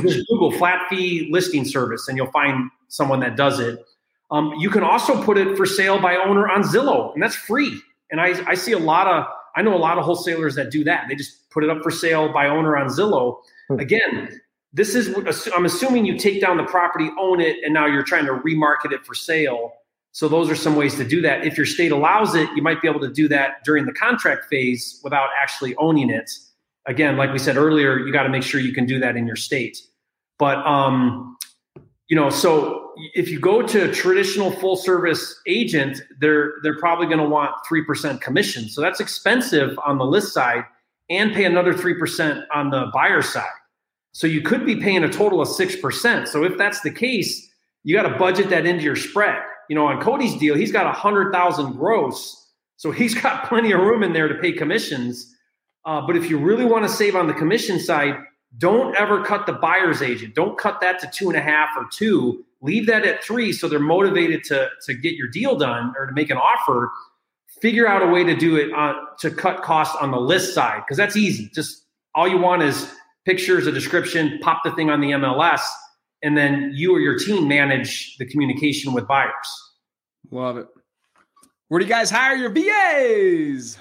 Just 0.00 0.26
Google 0.28 0.50
flat 0.52 0.88
fee 0.88 1.28
listing 1.30 1.64
service, 1.64 2.08
and 2.08 2.16
you'll 2.16 2.30
find 2.30 2.70
someone 2.88 3.20
that 3.20 3.36
does 3.36 3.60
it. 3.60 3.84
Um, 4.30 4.52
you 4.58 4.68
can 4.68 4.82
also 4.82 5.22
put 5.22 5.38
it 5.38 5.56
for 5.56 5.64
sale 5.64 6.00
by 6.00 6.16
owner 6.16 6.48
on 6.48 6.62
Zillow, 6.62 7.14
and 7.14 7.22
that's 7.22 7.36
free. 7.36 7.80
And 8.10 8.20
I, 8.20 8.34
I 8.48 8.54
see 8.54 8.72
a 8.72 8.78
lot 8.78 9.06
of, 9.06 9.26
I 9.54 9.62
know 9.62 9.74
a 9.74 9.78
lot 9.78 9.98
of 9.98 10.04
wholesalers 10.04 10.54
that 10.54 10.70
do 10.70 10.84
that. 10.84 11.06
They 11.08 11.14
just 11.14 11.50
put 11.50 11.64
it 11.64 11.70
up 11.70 11.82
for 11.82 11.90
sale 11.90 12.32
by 12.32 12.48
owner 12.48 12.76
on 12.76 12.88
Zillow. 12.88 13.38
Hmm. 13.68 13.78
Again, 13.78 14.40
this 14.72 14.94
is 14.94 15.14
i'm 15.54 15.64
assuming 15.64 16.04
you 16.04 16.18
take 16.18 16.40
down 16.40 16.56
the 16.56 16.64
property 16.64 17.10
own 17.18 17.40
it 17.40 17.56
and 17.64 17.74
now 17.74 17.86
you're 17.86 18.02
trying 18.02 18.24
to 18.24 18.32
remarket 18.32 18.92
it 18.92 19.04
for 19.04 19.14
sale 19.14 19.72
so 20.12 20.28
those 20.28 20.50
are 20.50 20.56
some 20.56 20.76
ways 20.76 20.94
to 20.94 21.04
do 21.04 21.20
that 21.20 21.44
if 21.44 21.56
your 21.56 21.66
state 21.66 21.92
allows 21.92 22.34
it 22.34 22.48
you 22.56 22.62
might 22.62 22.80
be 22.80 22.88
able 22.88 23.00
to 23.00 23.12
do 23.12 23.28
that 23.28 23.62
during 23.64 23.84
the 23.84 23.92
contract 23.92 24.46
phase 24.46 25.00
without 25.04 25.28
actually 25.40 25.74
owning 25.76 26.10
it 26.10 26.30
again 26.86 27.16
like 27.16 27.32
we 27.32 27.38
said 27.38 27.56
earlier 27.56 27.98
you 27.98 28.12
got 28.12 28.22
to 28.22 28.28
make 28.28 28.42
sure 28.42 28.60
you 28.60 28.72
can 28.72 28.86
do 28.86 28.98
that 28.98 29.16
in 29.16 29.26
your 29.26 29.36
state 29.36 29.78
but 30.38 30.58
um 30.66 31.36
you 32.08 32.16
know 32.16 32.30
so 32.30 32.81
if 33.14 33.28
you 33.28 33.38
go 33.38 33.62
to 33.62 33.90
a 33.90 33.92
traditional 33.92 34.50
full 34.50 34.76
service 34.76 35.40
agent 35.46 36.00
they're 36.20 36.54
they're 36.62 36.78
probably 36.78 37.06
going 37.06 37.18
to 37.18 37.28
want 37.28 37.50
3% 37.70 38.20
commission 38.20 38.68
so 38.68 38.80
that's 38.80 39.00
expensive 39.00 39.78
on 39.84 39.98
the 39.98 40.04
list 40.04 40.32
side 40.32 40.64
and 41.10 41.32
pay 41.34 41.44
another 41.44 41.74
3% 41.74 42.44
on 42.54 42.70
the 42.70 42.90
buyer 42.92 43.22
side 43.22 43.46
so 44.12 44.26
you 44.26 44.42
could 44.42 44.64
be 44.64 44.76
paying 44.76 45.04
a 45.04 45.08
total 45.08 45.40
of 45.40 45.48
6%. 45.48 46.28
So 46.28 46.44
if 46.44 46.58
that's 46.58 46.80
the 46.82 46.90
case, 46.90 47.48
you 47.82 47.96
got 47.96 48.08
to 48.08 48.16
budget 48.16 48.50
that 48.50 48.66
into 48.66 48.84
your 48.84 48.96
spread. 48.96 49.38
You 49.68 49.76
know, 49.76 49.86
on 49.86 50.00
Cody's 50.00 50.36
deal, 50.36 50.54
he's 50.54 50.70
got 50.70 50.84
a 50.84 50.90
100,000 50.90 51.72
gross. 51.72 52.50
So 52.76 52.90
he's 52.90 53.14
got 53.20 53.48
plenty 53.48 53.72
of 53.72 53.80
room 53.80 54.02
in 54.02 54.12
there 54.12 54.28
to 54.28 54.34
pay 54.34 54.52
commissions. 54.52 55.34
Uh, 55.84 56.06
but 56.06 56.16
if 56.16 56.30
you 56.30 56.38
really 56.38 56.64
want 56.64 56.84
to 56.84 56.90
save 56.90 57.16
on 57.16 57.26
the 57.26 57.32
commission 57.32 57.80
side, 57.80 58.14
don't 58.58 58.94
ever 58.96 59.24
cut 59.24 59.46
the 59.46 59.54
buyer's 59.54 60.02
agent. 60.02 60.34
Don't 60.34 60.58
cut 60.58 60.80
that 60.82 60.98
to 61.00 61.10
two 61.10 61.30
and 61.30 61.38
a 61.38 61.42
half 61.42 61.70
or 61.76 61.86
two. 61.90 62.44
Leave 62.62 62.86
that 62.86 63.04
at 63.04 63.22
three 63.24 63.52
so 63.52 63.68
they're 63.68 63.80
motivated 63.80 64.44
to, 64.44 64.68
to 64.86 64.94
get 64.94 65.14
your 65.14 65.28
deal 65.28 65.56
done 65.58 65.92
or 65.98 66.06
to 66.06 66.12
make 66.12 66.30
an 66.30 66.36
offer. 66.36 66.90
Figure 67.60 67.88
out 67.88 68.02
a 68.02 68.06
way 68.06 68.24
to 68.24 68.36
do 68.36 68.56
it 68.56 68.72
on, 68.72 68.94
to 69.20 69.30
cut 69.30 69.62
costs 69.62 69.96
on 70.00 70.10
the 70.12 70.20
list 70.20 70.54
side 70.54 70.82
because 70.86 70.96
that's 70.96 71.16
easy. 71.16 71.50
Just 71.54 71.84
all 72.14 72.28
you 72.28 72.38
want 72.38 72.62
is 72.62 72.88
pictures, 73.24 73.66
a 73.66 73.72
description, 73.72 74.38
pop 74.42 74.62
the 74.64 74.70
thing 74.72 74.90
on 74.90 75.00
the 75.00 75.10
MLS, 75.10 75.60
and 76.22 76.36
then 76.36 76.70
you 76.74 76.94
or 76.94 77.00
your 77.00 77.18
team 77.18 77.48
manage 77.48 78.16
the 78.18 78.26
communication 78.26 78.92
with 78.92 79.06
buyers. 79.08 79.32
Love 80.30 80.56
it. 80.56 80.68
Where 81.68 81.78
do 81.80 81.84
you 81.84 81.90
guys 81.90 82.10
hire 82.10 82.36
your 82.36 82.50
VAs? 82.50 83.78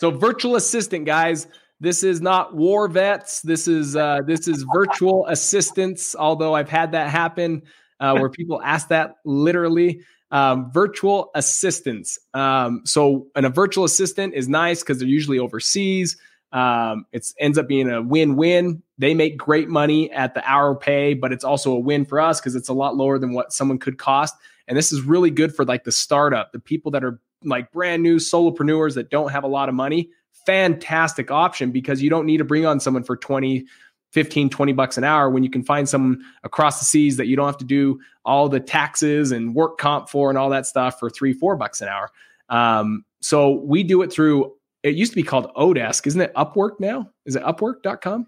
So, 0.00 0.10
virtual 0.10 0.56
assistant, 0.56 1.04
guys. 1.04 1.46
This 1.84 2.02
is 2.02 2.20
not 2.20 2.56
war 2.56 2.88
vets. 2.88 3.42
This 3.42 3.68
is 3.68 3.94
uh, 3.94 4.20
this 4.26 4.48
is 4.48 4.64
virtual 4.74 5.26
assistants. 5.28 6.16
Although 6.16 6.54
I've 6.54 6.70
had 6.70 6.92
that 6.92 7.10
happen 7.10 7.62
uh, 8.00 8.16
where 8.16 8.30
people 8.30 8.60
ask 8.62 8.88
that 8.88 9.16
literally. 9.24 10.00
Um, 10.30 10.72
virtual 10.72 11.30
assistants. 11.36 12.18
Um, 12.32 12.80
so, 12.84 13.28
and 13.36 13.46
a 13.46 13.50
virtual 13.50 13.84
assistant 13.84 14.34
is 14.34 14.48
nice 14.48 14.82
because 14.82 14.98
they're 14.98 15.06
usually 15.06 15.38
overseas. 15.38 16.16
Um, 16.50 17.06
it 17.12 17.24
ends 17.38 17.56
up 17.56 17.68
being 17.68 17.88
a 17.88 18.02
win-win. 18.02 18.82
They 18.98 19.14
make 19.14 19.36
great 19.36 19.68
money 19.68 20.10
at 20.10 20.34
the 20.34 20.42
hour 20.48 20.74
pay, 20.74 21.14
but 21.14 21.32
it's 21.32 21.44
also 21.44 21.72
a 21.72 21.78
win 21.78 22.04
for 22.04 22.20
us 22.20 22.40
because 22.40 22.56
it's 22.56 22.68
a 22.68 22.72
lot 22.72 22.96
lower 22.96 23.18
than 23.18 23.32
what 23.32 23.52
someone 23.52 23.78
could 23.78 23.98
cost. 23.98 24.34
And 24.66 24.76
this 24.76 24.90
is 24.90 25.02
really 25.02 25.30
good 25.30 25.54
for 25.54 25.64
like 25.64 25.84
the 25.84 25.92
startup, 25.92 26.50
the 26.50 26.58
people 26.58 26.90
that 26.92 27.04
are 27.04 27.20
like 27.44 27.70
brand 27.70 28.02
new 28.02 28.16
solopreneurs 28.16 28.94
that 28.94 29.10
don't 29.10 29.30
have 29.30 29.44
a 29.44 29.48
lot 29.48 29.68
of 29.68 29.76
money. 29.76 30.10
Fantastic 30.46 31.30
option 31.30 31.70
because 31.70 32.02
you 32.02 32.10
don't 32.10 32.26
need 32.26 32.38
to 32.38 32.44
bring 32.44 32.66
on 32.66 32.80
someone 32.80 33.02
for 33.02 33.16
20, 33.16 33.66
15, 34.12 34.48
20 34.50 34.72
bucks 34.72 34.96
an 34.96 35.04
hour 35.04 35.28
when 35.28 35.42
you 35.42 35.50
can 35.50 35.64
find 35.64 35.88
someone 35.88 36.22
across 36.44 36.78
the 36.78 36.84
seas 36.84 37.16
that 37.16 37.26
you 37.26 37.36
don't 37.36 37.46
have 37.46 37.58
to 37.58 37.64
do 37.64 37.98
all 38.24 38.48
the 38.48 38.60
taxes 38.60 39.32
and 39.32 39.54
work 39.54 39.78
comp 39.78 40.08
for 40.08 40.28
and 40.28 40.38
all 40.38 40.50
that 40.50 40.66
stuff 40.66 40.98
for 41.00 41.10
three, 41.10 41.32
four 41.32 41.56
bucks 41.56 41.80
an 41.80 41.88
hour. 41.88 42.10
Um, 42.48 43.04
so 43.20 43.60
we 43.64 43.82
do 43.82 44.02
it 44.02 44.12
through, 44.12 44.54
it 44.82 44.94
used 44.94 45.12
to 45.12 45.16
be 45.16 45.22
called 45.22 45.52
Odesk. 45.54 46.06
Isn't 46.06 46.20
it 46.20 46.32
Upwork 46.34 46.78
now? 46.78 47.10
Is 47.24 47.36
it 47.36 47.42
upwork.com? 47.42 48.26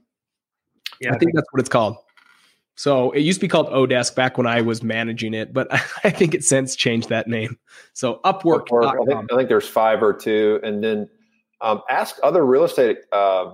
Yeah, 1.00 1.14
I 1.14 1.18
think 1.18 1.32
that's 1.34 1.46
what 1.52 1.60
it's 1.60 1.68
called. 1.68 1.96
So 2.76 3.10
it 3.12 3.20
used 3.20 3.40
to 3.40 3.44
be 3.44 3.48
called 3.48 3.68
Odesk 3.68 4.14
back 4.14 4.36
when 4.36 4.46
I 4.46 4.60
was 4.60 4.82
managing 4.82 5.34
it, 5.34 5.52
but 5.52 5.68
I 6.04 6.10
think 6.10 6.34
it 6.34 6.44
since 6.44 6.76
changed 6.76 7.08
that 7.08 7.26
name. 7.26 7.58
So 7.94 8.20
Upwork. 8.24 8.68
Upwork 8.68 8.86
I, 8.86 9.04
think, 9.04 9.32
I, 9.32 9.36
think, 9.36 9.48
there's 9.48 9.70
Fiverr 9.70 10.18
too, 10.18 10.60
and 10.62 10.84
then 10.84 11.08
um, 11.60 11.82
ask 11.88 12.16
other 12.22 12.44
real 12.44 12.64
estate 12.64 12.98
uh, 13.12 13.52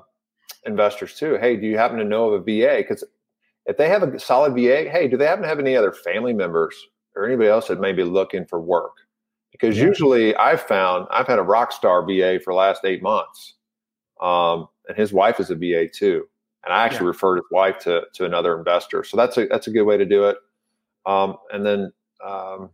investors 0.66 1.14
too. 1.14 1.36
Hey, 1.36 1.56
do 1.56 1.66
you 1.66 1.76
happen 1.78 1.98
to 1.98 2.04
know 2.04 2.30
of 2.30 2.40
a 2.40 2.44
VA? 2.44 2.76
Because 2.78 3.04
if 3.66 3.76
they 3.76 3.88
have 3.88 4.02
a 4.02 4.18
solid 4.18 4.54
VA, 4.54 4.88
hey, 4.90 5.08
do 5.08 5.16
they 5.16 5.26
happen 5.26 5.42
to 5.42 5.48
have 5.48 5.58
any 5.58 5.76
other 5.76 5.92
family 5.92 6.32
members 6.32 6.74
or 7.14 7.26
anybody 7.26 7.48
else 7.48 7.68
that 7.68 7.80
may 7.80 7.92
be 7.92 8.04
looking 8.04 8.44
for 8.44 8.60
work? 8.60 8.92
Because 9.52 9.78
usually 9.78 10.34
I've 10.36 10.62
found 10.62 11.06
I've 11.10 11.26
had 11.26 11.38
a 11.38 11.42
rock 11.42 11.72
star 11.72 12.04
VA 12.04 12.40
for 12.42 12.52
the 12.52 12.58
last 12.58 12.84
eight 12.84 13.02
months, 13.02 13.54
um, 14.20 14.68
and 14.88 14.96
his 14.96 15.12
wife 15.12 15.38
is 15.38 15.50
a 15.50 15.54
VA 15.54 15.88
too 15.88 16.26
and 16.64 16.72
I 16.72 16.84
actually 16.84 17.04
yeah. 17.04 17.08
referred 17.08 17.36
his 17.36 17.50
wife 17.50 17.78
to 17.80 18.02
to 18.14 18.24
another 18.24 18.56
investor. 18.56 19.04
So 19.04 19.16
that's 19.16 19.36
a 19.36 19.46
that's 19.46 19.66
a 19.66 19.70
good 19.70 19.82
way 19.82 19.96
to 19.96 20.04
do 20.04 20.24
it. 20.24 20.36
Um, 21.06 21.36
and 21.52 21.66
then 21.66 21.92
um, 22.24 22.70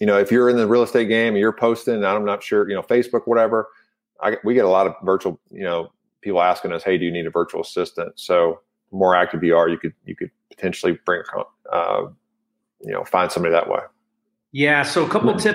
you 0.00 0.06
know 0.06 0.18
if 0.18 0.30
you're 0.30 0.50
in 0.50 0.56
the 0.56 0.66
real 0.66 0.82
estate 0.82 1.08
game 1.08 1.34
and 1.34 1.38
you're 1.38 1.52
posting, 1.52 2.04
I'm 2.04 2.24
not 2.24 2.42
sure 2.42 2.68
you 2.68 2.74
know 2.74 2.82
Facebook 2.82 3.22
whatever. 3.26 3.68
I, 4.24 4.36
we 4.42 4.54
get 4.54 4.64
a 4.64 4.70
lot 4.70 4.86
of 4.86 4.94
virtual 5.04 5.38
you 5.50 5.62
know 5.62 5.92
people 6.22 6.42
asking 6.42 6.72
us, 6.72 6.82
hey, 6.82 6.98
do 6.98 7.04
you 7.04 7.12
need 7.12 7.26
a 7.26 7.30
virtual 7.30 7.60
assistant? 7.60 8.18
So 8.18 8.60
the 8.90 8.96
more 8.96 9.14
active 9.14 9.44
you 9.44 9.56
are, 9.56 9.68
you 9.68 9.78
could 9.78 9.92
you 10.04 10.16
could 10.16 10.30
potentially 10.50 10.98
bring 11.04 11.22
uh, 11.72 12.02
you 12.80 12.92
know 12.92 13.04
find 13.04 13.30
somebody 13.30 13.52
that 13.52 13.68
way. 13.68 13.80
Yeah. 14.52 14.82
So 14.82 15.04
a 15.04 15.08
couple 15.08 15.34
tips. 15.38 15.54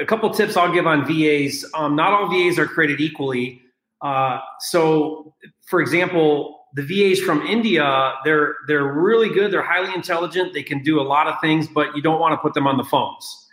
A 0.00 0.04
couple 0.04 0.30
tips 0.30 0.56
I'll 0.56 0.72
give 0.72 0.86
on 0.86 1.04
VAs. 1.04 1.64
Um, 1.74 1.94
not 1.94 2.12
all 2.12 2.28
VAs 2.28 2.58
are 2.58 2.66
created 2.66 3.00
equally. 3.00 3.60
Uh, 4.02 4.40
so, 4.60 5.34
for 5.66 5.80
example, 5.80 6.66
the 6.74 6.82
VAs 6.82 7.20
from 7.20 7.42
India, 7.42 8.14
they're 8.24 8.56
they're 8.66 8.92
really 8.92 9.28
good. 9.28 9.52
They're 9.52 9.62
highly 9.62 9.94
intelligent. 9.94 10.54
They 10.54 10.62
can 10.62 10.82
do 10.82 11.00
a 11.00 11.02
lot 11.02 11.26
of 11.28 11.34
things, 11.40 11.68
but 11.68 11.94
you 11.94 12.02
don't 12.02 12.18
want 12.18 12.32
to 12.32 12.38
put 12.38 12.54
them 12.54 12.66
on 12.66 12.76
the 12.76 12.84
phones. 12.84 13.48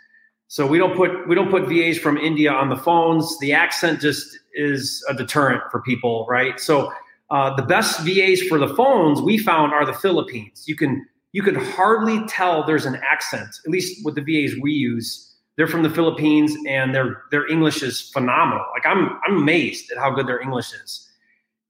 So 0.48 0.66
we 0.66 0.78
don't 0.78 0.96
put 0.96 1.28
we 1.28 1.34
don't 1.34 1.50
put 1.50 1.68
VAs 1.68 1.98
from 1.98 2.16
India 2.16 2.50
on 2.50 2.70
the 2.70 2.76
phones. 2.76 3.38
The 3.38 3.52
accent 3.52 4.00
just 4.00 4.38
is 4.54 5.04
a 5.08 5.14
deterrent 5.14 5.62
for 5.70 5.80
people, 5.82 6.26
right? 6.28 6.58
So 6.58 6.92
uh, 7.30 7.54
the 7.54 7.62
best 7.62 8.00
VAs 8.00 8.42
for 8.42 8.58
the 8.58 8.74
phones 8.74 9.20
we 9.20 9.36
found 9.38 9.72
are 9.72 9.84
the 9.84 9.92
Philippines. 9.92 10.64
You 10.66 10.74
can 10.74 11.06
you 11.32 11.42
can 11.42 11.54
hardly 11.54 12.26
tell 12.26 12.64
there's 12.64 12.86
an 12.86 12.96
accent, 12.96 13.48
at 13.64 13.70
least 13.70 14.04
with 14.04 14.14
the 14.14 14.22
VAs 14.22 14.56
we 14.60 14.72
use. 14.72 15.24
They're 15.56 15.66
from 15.66 15.82
the 15.82 15.90
Philippines, 15.90 16.56
and 16.66 16.94
their 16.94 17.24
their 17.30 17.46
English 17.46 17.82
is 17.82 18.08
phenomenal. 18.10 18.64
Like 18.72 18.86
I'm 18.86 19.18
I'm 19.26 19.36
amazed 19.36 19.92
at 19.92 19.98
how 19.98 20.10
good 20.10 20.26
their 20.26 20.40
English 20.40 20.72
is. 20.72 21.04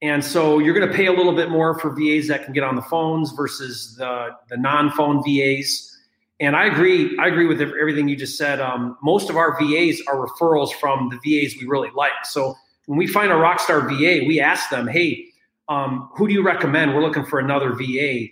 And 0.01 0.25
so 0.25 0.61
you're 0.61 0.75
going 0.75 0.89
to 0.89 0.95
pay 0.95 1.07
a 1.07 1.13
little 1.13 1.35
bit 1.35 1.51
more 1.51 1.77
for 1.81 1.91
VAs 1.91 2.29
that 2.29 2.45
can 2.45 2.53
get 2.53 2.63
on 2.63 2.77
the 2.77 2.83
phones 2.83 3.33
versus 3.33 3.97
the, 3.97 4.29
the 4.49 4.57
non-phone 4.57 5.25
VAs. 5.25 5.98
And 6.41 6.55
I 6.55 6.67
agree. 6.67 7.17
I 7.19 7.27
agree 7.27 7.47
with 7.47 7.61
everything 7.61 8.09
you 8.09 8.17
just 8.17 8.39
said. 8.39 8.61
Um, 8.61 8.97
most 9.03 9.29
of 9.29 9.37
our 9.37 9.59
VAs 9.59 10.01
are 10.07 10.27
referrals 10.27 10.73
from 10.73 11.11
the 11.11 11.17
VAs 11.17 11.57
we 11.61 11.67
really 11.67 11.91
like. 11.97 12.13
So 12.25 12.55
when 12.87 12.99
we 12.99 13.07
find 13.07 13.33
a 13.33 13.37
rock 13.37 13.61
star 13.61 13.81
VA, 13.89 14.25
we 14.27 14.41
ask 14.41 14.71
them, 14.71 14.87
"Hey, 14.87 15.27
um, 15.69 16.09
who 16.15 16.29
do 16.29 16.35
you 16.35 16.43
recommend? 16.43 16.95
We're 16.95 17.03
looking 17.03 17.25
for 17.25 17.41
another 17.41 17.73
VA," 17.73 18.29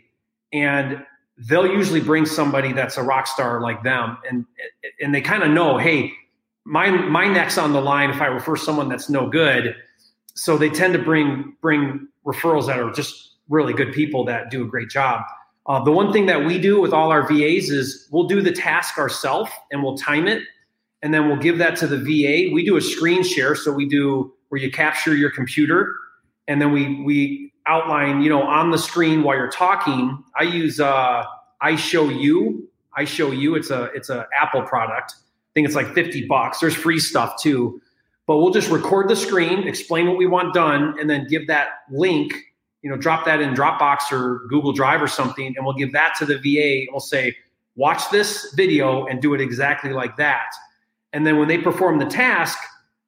and 0.53 1.05
they'll 1.37 1.66
usually 1.66 2.01
bring 2.01 2.27
somebody 2.27 2.73
that's 2.73 2.97
a 2.97 3.03
rock 3.03 3.27
star 3.27 3.61
like 3.61 3.83
them, 3.83 4.19
and 4.28 4.47
and 5.01 5.15
they 5.15 5.20
kind 5.20 5.43
of 5.43 5.51
know, 5.51 5.77
"Hey, 5.77 6.12
my 6.65 6.91
my 6.91 7.27
neck's 7.27 7.59
on 7.59 7.73
the 7.73 7.83
line 7.83 8.11
if 8.11 8.20
I 8.20 8.27
refer 8.27 8.55
someone 8.57 8.89
that's 8.89 9.11
no 9.11 9.28
good." 9.28 9.74
so 10.37 10.59
they 10.59 10.69
tend 10.69 10.93
to 10.93 10.99
bring 10.99 11.57
bring 11.61 12.07
referrals 12.24 12.66
that 12.66 12.78
are 12.78 12.93
just 12.93 13.33
really 13.49 13.73
good 13.73 13.93
people 13.93 14.24
that 14.24 14.51
do 14.51 14.62
a 14.62 14.66
great 14.66 14.91
job. 14.91 15.23
Uh, 15.67 15.83
the 15.83 15.91
one 15.91 16.13
thing 16.13 16.27
that 16.27 16.45
we 16.45 16.59
do 16.59 16.81
with 16.81 16.93
all 16.93 17.11
our 17.11 17.27
VAs 17.27 17.71
is 17.71 18.09
we'll 18.13 18.29
do 18.29 18.41
the 18.41 18.53
task 18.53 18.99
ourselves 18.99 19.51
and 19.73 19.83
we'll 19.83 19.97
time 19.97 20.29
it, 20.29 20.43
and 21.03 21.13
then 21.13 21.29
we'll 21.29 21.39
give 21.39 21.59
that 21.59 21.77
to 21.77 21.87
the 21.87 21.99
VA. 21.99 22.53
We 22.55 22.65
do 22.65 22.77
a 22.77 22.81
screen 22.81 23.25
share, 23.25 23.55
so 23.55 23.73
we 23.73 23.87
do 23.87 24.33
where 24.49 24.61
you 24.61 24.71
capture 24.71 25.17
your 25.17 25.31
computer, 25.31 25.93
and 26.47 26.61
then 26.61 26.73
we 26.73 27.03
we 27.03 27.53
outline, 27.67 28.23
you 28.23 28.31
know, 28.31 28.43
on 28.43 28.71
the 28.71 28.79
screen 28.79 29.23
while 29.23 29.37
you're 29.37 29.51
talking. 29.51 30.23
I 30.39 30.45
use 30.45 30.79
uh, 30.79 31.25
I 31.61 31.77
show 31.77 32.09
you. 32.09 32.69
I 32.97 33.05
show 33.05 33.33
you. 33.33 33.57
It's 33.57 33.71
a 33.71 33.85
it's 33.95 34.09
a 34.09 34.27
Apple 34.35 34.63
product. 34.63 35.15
I 35.17 35.51
think 35.55 35.67
it's 35.67 35.77
like 35.77 35.93
fifty 35.95 36.27
bucks. 36.27 36.61
There's 36.61 36.77
free 36.77 37.01
stuff 37.01 37.43
too 37.43 37.81
but 38.27 38.39
we'll 38.39 38.51
just 38.51 38.71
record 38.71 39.09
the 39.09 39.17
screen, 39.17 39.69
explain 39.69 40.09
what 40.09 40.17
we 40.17 40.27
want 40.27 40.53
done, 40.53 40.99
and 40.99 41.09
then 41.09 41.27
give 41.29 41.47
that 41.47 41.69
link, 41.91 42.35
you 42.87 42.93
know, 42.93 42.97
drop 42.97 43.25
that 43.25 43.41
in 43.41 43.53
Dropbox 43.53 44.13
or 44.13 44.47
Google 44.49 44.71
Drive 44.71 45.03
or 45.03 45.09
something, 45.09 45.53
and 45.57 45.67
we'll 45.67 45.75
give 45.75 45.93
that 45.93 46.15
to 46.21 46.25
the 46.25 46.37
VA. 46.37 46.83
And 46.83 46.89
we'll 46.93 47.01
say, 47.01 47.37
watch 47.75 48.09
this 48.13 48.55
video 48.55 49.07
and 49.07 49.21
do 49.21 49.35
it 49.35 49.41
exactly 49.41 49.93
like 49.93 50.17
that. 50.19 50.53
And 51.13 51.27
then 51.27 51.37
when 51.37 51.49
they 51.49 51.59
perform 51.59 51.99
the 51.99 52.07
task, 52.07 52.57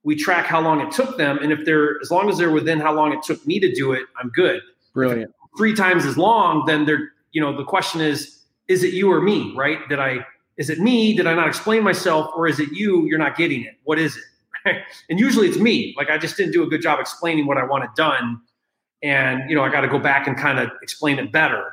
we 0.03 0.17
track 0.17 0.47
how 0.47 0.61
long 0.61 0.81
it 0.81 0.91
took 0.91 1.17
them. 1.17 1.39
And 1.39 1.53
if 1.53 1.65
they're, 1.65 2.01
as 2.03 2.11
long 2.11 2.29
as 2.29 2.39
they're 2.39 2.51
within 2.51 2.81
how 2.81 2.93
long 2.93 3.13
it 3.13 3.23
took 3.23 3.47
me 3.47 3.61
to 3.61 3.73
do 3.73 3.93
it, 3.93 4.03
I'm 4.21 4.31
good. 4.31 4.63
Brilliant. 4.95 5.33
Three 5.57 5.77
times 5.77 6.05
as 6.05 6.19
long, 6.19 6.67
then 6.67 6.85
they're, 6.85 7.13
you 7.31 7.41
know, 7.41 7.57
the 7.57 7.63
question 7.63 8.01
is, 8.01 8.43
is 8.67 8.83
it 8.83 8.95
you 8.95 9.13
or 9.13 9.21
me, 9.21 9.55
right? 9.57 9.89
Did 9.89 10.01
I, 10.01 10.27
is 10.57 10.71
it 10.71 10.81
me? 10.81 11.15
Did 11.15 11.29
I 11.29 11.35
not 11.35 11.47
explain 11.47 11.85
myself? 11.85 12.33
Or 12.37 12.49
is 12.49 12.59
it 12.59 12.73
you? 12.73 13.07
You're 13.07 13.17
not 13.17 13.37
getting 13.37 13.63
it. 13.63 13.77
What 13.85 14.01
is 14.01 14.17
it? 14.17 14.25
and 15.09 15.21
usually 15.21 15.47
it's 15.47 15.59
me. 15.59 15.95
Like 15.97 16.11
I 16.11 16.19
just 16.19 16.37
didn't 16.37 16.53
do 16.53 16.65
a 16.65 16.67
good 16.67 16.83
job 16.83 16.99
explaining 16.99 17.47
what 17.47 17.59
I 17.59 17.65
wanted 17.65 17.91
done. 17.95 18.41
And, 19.03 19.49
you 19.49 19.57
know, 19.57 19.62
I 19.62 19.70
got 19.70 19.83
to 19.83 19.89
go 19.89 19.99
back 19.99 20.27
and 20.27 20.37
kind 20.37 20.59
of 20.59 20.70
explain 20.83 21.19
it 21.19 21.31
better. 21.33 21.73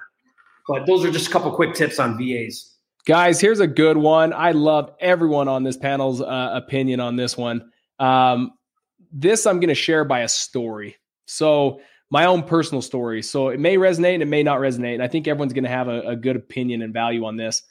But 0.67 0.85
those 0.85 1.03
are 1.05 1.11
just 1.11 1.27
a 1.27 1.31
couple 1.31 1.51
quick 1.51 1.73
tips 1.73 1.99
on 1.99 2.17
VAs. 2.17 2.71
Guys, 3.05 3.39
here's 3.39 3.59
a 3.59 3.67
good 3.67 3.97
one. 3.97 4.33
I 4.33 4.51
love 4.51 4.91
everyone 4.99 5.47
on 5.47 5.63
this 5.63 5.77
panel's 5.77 6.21
uh, 6.21 6.49
opinion 6.53 6.99
on 6.99 7.15
this 7.15 7.37
one. 7.37 7.69
Um, 7.99 8.51
this 9.11 9.45
I'm 9.45 9.59
going 9.59 9.69
to 9.69 9.75
share 9.75 10.03
by 10.03 10.21
a 10.21 10.27
story. 10.27 10.97
So, 11.25 11.81
my 12.11 12.25
own 12.25 12.43
personal 12.43 12.81
story. 12.81 13.21
So, 13.21 13.49
it 13.49 13.59
may 13.59 13.77
resonate 13.77 14.15
and 14.15 14.23
it 14.23 14.27
may 14.27 14.43
not 14.43 14.59
resonate. 14.59 14.95
And 14.95 15.03
I 15.03 15.07
think 15.07 15.27
everyone's 15.27 15.53
going 15.53 15.65
to 15.65 15.69
have 15.69 15.87
a, 15.87 16.01
a 16.01 16.15
good 16.15 16.35
opinion 16.35 16.81
and 16.81 16.93
value 16.93 17.25
on 17.25 17.37
this. 17.37 17.61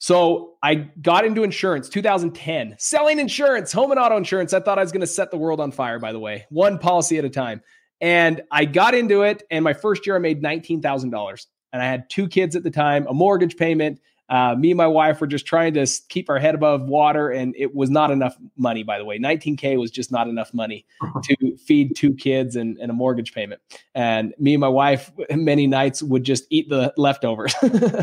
So 0.00 0.54
I 0.62 0.76
got 0.76 1.26
into 1.26 1.42
insurance 1.42 1.90
2010, 1.90 2.76
selling 2.78 3.18
insurance, 3.18 3.70
home 3.70 3.90
and 3.90 4.00
auto 4.00 4.16
insurance. 4.16 4.54
I 4.54 4.60
thought 4.60 4.78
I 4.78 4.82
was 4.82 4.92
going 4.92 5.02
to 5.02 5.06
set 5.06 5.30
the 5.30 5.36
world 5.36 5.60
on 5.60 5.72
fire, 5.72 5.98
by 5.98 6.12
the 6.12 6.18
way, 6.18 6.46
one 6.48 6.78
policy 6.78 7.18
at 7.18 7.26
a 7.26 7.28
time. 7.28 7.60
And 8.00 8.42
I 8.50 8.64
got 8.64 8.94
into 8.94 9.22
it. 9.22 9.42
And 9.50 9.64
my 9.64 9.74
first 9.74 10.06
year, 10.06 10.16
I 10.16 10.18
made 10.18 10.42
$19,000. 10.42 11.46
And 11.72 11.82
I 11.82 11.86
had 11.86 12.08
two 12.10 12.28
kids 12.28 12.56
at 12.56 12.62
the 12.62 12.70
time, 12.70 13.06
a 13.08 13.14
mortgage 13.14 13.56
payment. 13.56 14.00
Uh, 14.28 14.54
me 14.54 14.70
and 14.70 14.78
my 14.78 14.86
wife 14.86 15.20
were 15.20 15.26
just 15.26 15.44
trying 15.44 15.74
to 15.74 15.84
keep 16.08 16.30
our 16.30 16.38
head 16.38 16.54
above 16.54 16.82
water. 16.82 17.30
And 17.30 17.54
it 17.58 17.74
was 17.74 17.90
not 17.90 18.12
enough 18.12 18.36
money, 18.56 18.84
by 18.84 18.98
the 18.98 19.04
way. 19.04 19.18
19K 19.18 19.78
was 19.78 19.90
just 19.90 20.12
not 20.12 20.28
enough 20.28 20.54
money 20.54 20.86
to 21.24 21.56
feed 21.58 21.96
two 21.96 22.14
kids 22.14 22.54
and, 22.54 22.78
and 22.78 22.90
a 22.90 22.94
mortgage 22.94 23.32
payment. 23.32 23.60
And 23.94 24.32
me 24.38 24.54
and 24.54 24.60
my 24.60 24.68
wife, 24.68 25.10
many 25.30 25.66
nights, 25.66 26.02
would 26.02 26.24
just 26.24 26.44
eat 26.50 26.68
the 26.68 26.94
leftovers. 26.96 27.54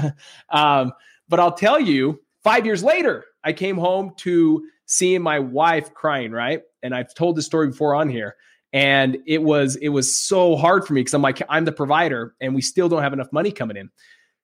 um, 0.50 0.92
but 1.30 1.40
I'll 1.40 1.54
tell 1.54 1.80
you, 1.80 2.22
five 2.44 2.66
years 2.66 2.84
later, 2.84 3.26
I 3.44 3.54
came 3.54 3.78
home 3.78 4.14
to 4.18 4.66
seeing 4.86 5.22
my 5.22 5.40
wife 5.40 5.94
crying, 5.94 6.32
right? 6.32 6.62
And 6.84 6.94
I've 6.94 7.14
told 7.14 7.38
this 7.38 7.46
story 7.46 7.68
before 7.68 7.96
on 7.96 8.10
here. 8.10 8.36
And 8.74 9.18
it 9.26 9.42
was 9.42 9.76
it 9.78 9.90
was 9.90 10.16
so 10.16 10.56
hard 10.56 10.86
for 10.86 10.94
me 10.94 11.02
because 11.02 11.14
I'm 11.14 11.22
like, 11.22 11.42
I'm 11.50 11.66
the 11.66 11.72
provider 11.72 12.36
and 12.42 12.54
we 12.54 12.62
still 12.62 12.90
don't 12.90 13.02
have 13.02 13.14
enough 13.14 13.32
money 13.32 13.52
coming 13.52 13.78
in. 13.78 13.90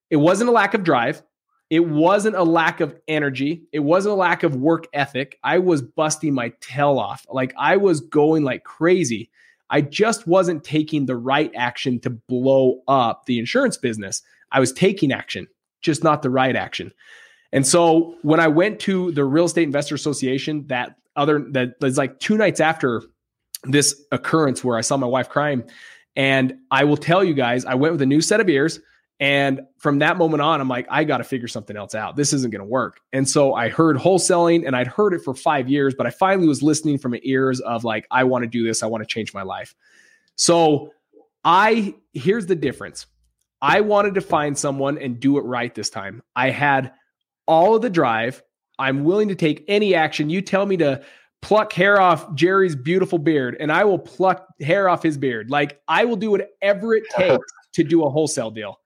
It 0.09 0.17
wasn't 0.17 0.49
a 0.49 0.53
lack 0.53 0.73
of 0.73 0.83
drive. 0.83 1.21
It 1.69 1.87
wasn't 1.87 2.35
a 2.35 2.43
lack 2.43 2.81
of 2.81 2.95
energy. 3.07 3.63
It 3.71 3.79
wasn't 3.79 4.13
a 4.13 4.17
lack 4.17 4.43
of 4.43 4.55
work 4.55 4.87
ethic. 4.93 5.39
I 5.43 5.57
was 5.59 5.81
busting 5.81 6.33
my 6.33 6.53
tail 6.61 6.99
off. 6.99 7.25
Like 7.29 7.53
I 7.57 7.77
was 7.77 7.99
going 7.99 8.43
like 8.43 8.63
crazy. 8.63 9.29
I 9.69 9.81
just 9.81 10.27
wasn't 10.27 10.63
taking 10.63 11.07
the 11.07 11.15
right 11.15 11.51
action 11.55 11.99
to 12.01 12.11
blow 12.11 12.81
up 12.87 13.25
the 13.25 13.39
insurance 13.39 13.75
business. 13.75 14.21
I 14.51 14.59
was 14.59 14.71
taking 14.71 15.11
action, 15.11 15.47
just 15.81 16.03
not 16.03 16.21
the 16.21 16.29
right 16.29 16.55
action. 16.55 16.93
And 17.51 17.65
so 17.65 18.15
when 18.21 18.39
I 18.39 18.47
went 18.49 18.79
to 18.81 19.11
the 19.11 19.25
Real 19.25 19.45
Estate 19.45 19.63
Investor 19.63 19.95
Association, 19.95 20.67
that 20.67 20.95
other 21.15 21.39
that 21.51 21.75
was 21.81 21.97
like 21.97 22.19
two 22.19 22.37
nights 22.37 22.59
after 22.59 23.01
this 23.63 24.01
occurrence 24.11 24.63
where 24.63 24.77
I 24.77 24.81
saw 24.81 24.97
my 24.97 25.07
wife 25.07 25.29
crying, 25.29 25.63
and 26.15 26.55
I 26.69 26.83
will 26.83 26.97
tell 26.97 27.23
you 27.23 27.33
guys, 27.33 27.65
I 27.65 27.75
went 27.75 27.93
with 27.93 28.01
a 28.01 28.05
new 28.05 28.21
set 28.21 28.39
of 28.39 28.49
ears. 28.49 28.79
And 29.19 29.61
from 29.77 29.99
that 29.99 30.17
moment 30.17 30.41
on, 30.41 30.59
I'm 30.59 30.67
like, 30.67 30.85
I 30.89 31.05
got 31.05 31.19
to 31.19 31.23
figure 31.23 31.47
something 31.47 31.77
else 31.77 31.95
out. 31.95 32.15
This 32.15 32.33
isn't 32.33 32.51
going 32.51 32.59
to 32.59 32.65
work. 32.65 32.99
And 33.13 33.29
so 33.29 33.53
I 33.53 33.69
heard 33.69 33.95
wholesaling 33.95 34.67
and 34.67 34.75
I'd 34.75 34.87
heard 34.87 35.13
it 35.13 35.21
for 35.23 35.33
five 35.33 35.69
years, 35.69 35.95
but 35.95 36.05
I 36.05 36.09
finally 36.09 36.47
was 36.47 36.61
listening 36.61 36.97
from 36.97 37.15
ears 37.23 37.61
of 37.61 37.83
like, 37.83 38.05
I 38.11 38.25
want 38.25 38.43
to 38.43 38.49
do 38.49 38.65
this. 38.65 38.83
I 38.83 38.87
want 38.87 39.01
to 39.01 39.07
change 39.07 39.33
my 39.33 39.43
life. 39.43 39.75
So 40.35 40.91
I, 41.45 41.95
here's 42.13 42.47
the 42.47 42.55
difference. 42.55 43.05
I 43.61 43.81
wanted 43.81 44.15
to 44.15 44.21
find 44.21 44.57
someone 44.57 44.97
and 44.97 45.19
do 45.19 45.37
it 45.37 45.41
right 45.41 45.73
this 45.73 45.89
time. 45.89 46.21
I 46.35 46.49
had 46.49 46.91
all 47.47 47.75
of 47.75 47.81
the 47.81 47.89
drive. 47.89 48.43
I'm 48.77 49.03
willing 49.05 49.29
to 49.29 49.35
take 49.35 49.63
any 49.69 49.95
action. 49.95 50.29
You 50.29 50.41
tell 50.41 50.65
me 50.65 50.75
to 50.77 51.01
pluck 51.43 51.73
hair 51.73 52.01
off 52.01 52.33
Jerry's 52.33 52.75
beautiful 52.75 53.19
beard, 53.19 53.57
and 53.59 53.71
I 53.71 53.83
will 53.83 53.99
pluck 53.99 54.47
hair 54.61 54.89
off 54.89 55.03
his 55.03 55.17
beard. 55.17 55.51
Like 55.51 55.79
I 55.87 56.05
will 56.05 56.15
do 56.15 56.31
whatever 56.31 56.95
it 56.95 57.03
takes 57.15 57.45
to 57.73 57.83
do 57.83 58.03
a 58.03 58.09
wholesale 58.09 58.49
deal. 58.49 58.79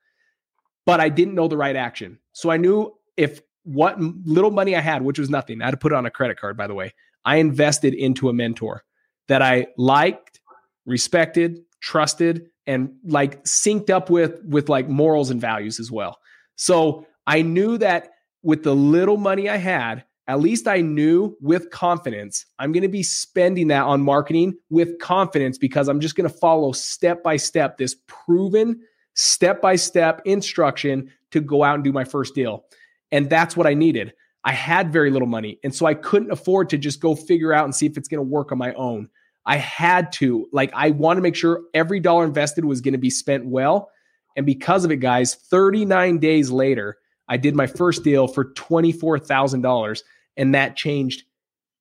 But 0.85 0.99
I 0.99 1.09
didn't 1.09 1.35
know 1.35 1.47
the 1.47 1.57
right 1.57 1.75
action. 1.75 2.19
So 2.33 2.49
I 2.49 2.57
knew 2.57 2.93
if 3.15 3.41
what 3.63 3.99
little 3.99 4.51
money 4.51 4.75
I 4.75 4.79
had, 4.79 5.01
which 5.01 5.19
was 5.19 5.29
nothing, 5.29 5.61
I 5.61 5.65
had 5.65 5.71
to 5.71 5.77
put 5.77 5.91
it 5.91 5.95
on 5.95 6.05
a 6.05 6.11
credit 6.11 6.39
card, 6.39 6.57
by 6.57 6.67
the 6.67 6.73
way. 6.73 6.93
I 7.25 7.37
invested 7.37 7.93
into 7.93 8.29
a 8.29 8.33
mentor 8.33 8.83
that 9.27 9.41
I 9.41 9.67
liked, 9.77 10.39
respected, 10.85 11.59
trusted, 11.81 12.47
and 12.65 12.91
like 13.05 13.43
synced 13.43 13.89
up 13.89 14.09
with 14.09 14.43
with 14.45 14.67
like 14.67 14.89
morals 14.89 15.29
and 15.29 15.39
values 15.39 15.79
as 15.79 15.91
well. 15.91 16.17
So 16.55 17.05
I 17.27 17.43
knew 17.43 17.77
that 17.77 18.11
with 18.41 18.63
the 18.63 18.73
little 18.75 19.17
money 19.17 19.49
I 19.49 19.57
had, 19.57 20.05
at 20.27 20.39
least 20.39 20.67
I 20.67 20.81
knew 20.81 21.37
with 21.41 21.69
confidence 21.69 22.45
I'm 22.59 22.71
going 22.71 22.83
to 22.83 22.89
be 22.89 23.03
spending 23.03 23.67
that 23.69 23.83
on 23.83 24.01
marketing 24.01 24.57
with 24.69 24.99
confidence 24.99 25.57
because 25.57 25.87
I'm 25.87 25.99
just 25.99 26.15
going 26.15 26.29
to 26.29 26.35
follow 26.35 26.71
step 26.71 27.23
by 27.23 27.37
step 27.37 27.77
this 27.77 27.95
proven 28.07 28.81
step 29.17 29.61
by 29.61 29.75
step 29.75 30.21
instruction 30.25 31.11
to 31.31 31.41
go 31.41 31.63
out 31.63 31.75
and 31.75 31.83
do 31.83 31.91
my 31.91 32.03
first 32.03 32.35
deal. 32.35 32.65
And 33.11 33.29
that's 33.29 33.57
what 33.57 33.67
I 33.67 33.73
needed. 33.73 34.13
I 34.43 34.53
had 34.53 34.93
very 34.93 35.09
little 35.09 35.27
money. 35.27 35.59
And 35.63 35.73
so 35.73 35.85
I 35.85 35.95
couldn't 35.95 36.31
afford 36.31 36.69
to 36.69 36.77
just 36.77 37.01
go 37.01 37.15
figure 37.15 37.51
out 37.51 37.65
and 37.65 37.75
see 37.75 37.85
if 37.85 37.97
it's 37.97 38.07
going 38.07 38.19
to 38.19 38.31
work 38.31 38.51
on 38.51 38.57
my 38.57 38.73
own. 38.73 39.09
I 39.45 39.57
had 39.57 40.11
to, 40.13 40.47
like, 40.53 40.71
I 40.73 40.91
want 40.91 41.17
to 41.17 41.21
make 41.21 41.35
sure 41.35 41.63
every 41.73 41.99
dollar 41.99 42.25
invested 42.25 42.63
was 42.63 42.79
going 42.79 42.93
to 42.93 42.99
be 42.99 43.09
spent 43.09 43.45
well. 43.45 43.89
And 44.35 44.45
because 44.45 44.85
of 44.85 44.91
it, 44.91 44.97
guys, 44.97 45.33
39 45.33 46.19
days 46.19 46.51
later, 46.51 46.97
I 47.27 47.37
did 47.37 47.55
my 47.55 47.65
first 47.65 48.03
deal 48.03 48.27
for 48.27 48.53
$24,000 48.53 50.01
and 50.37 50.55
that 50.55 50.75
changed 50.75 51.23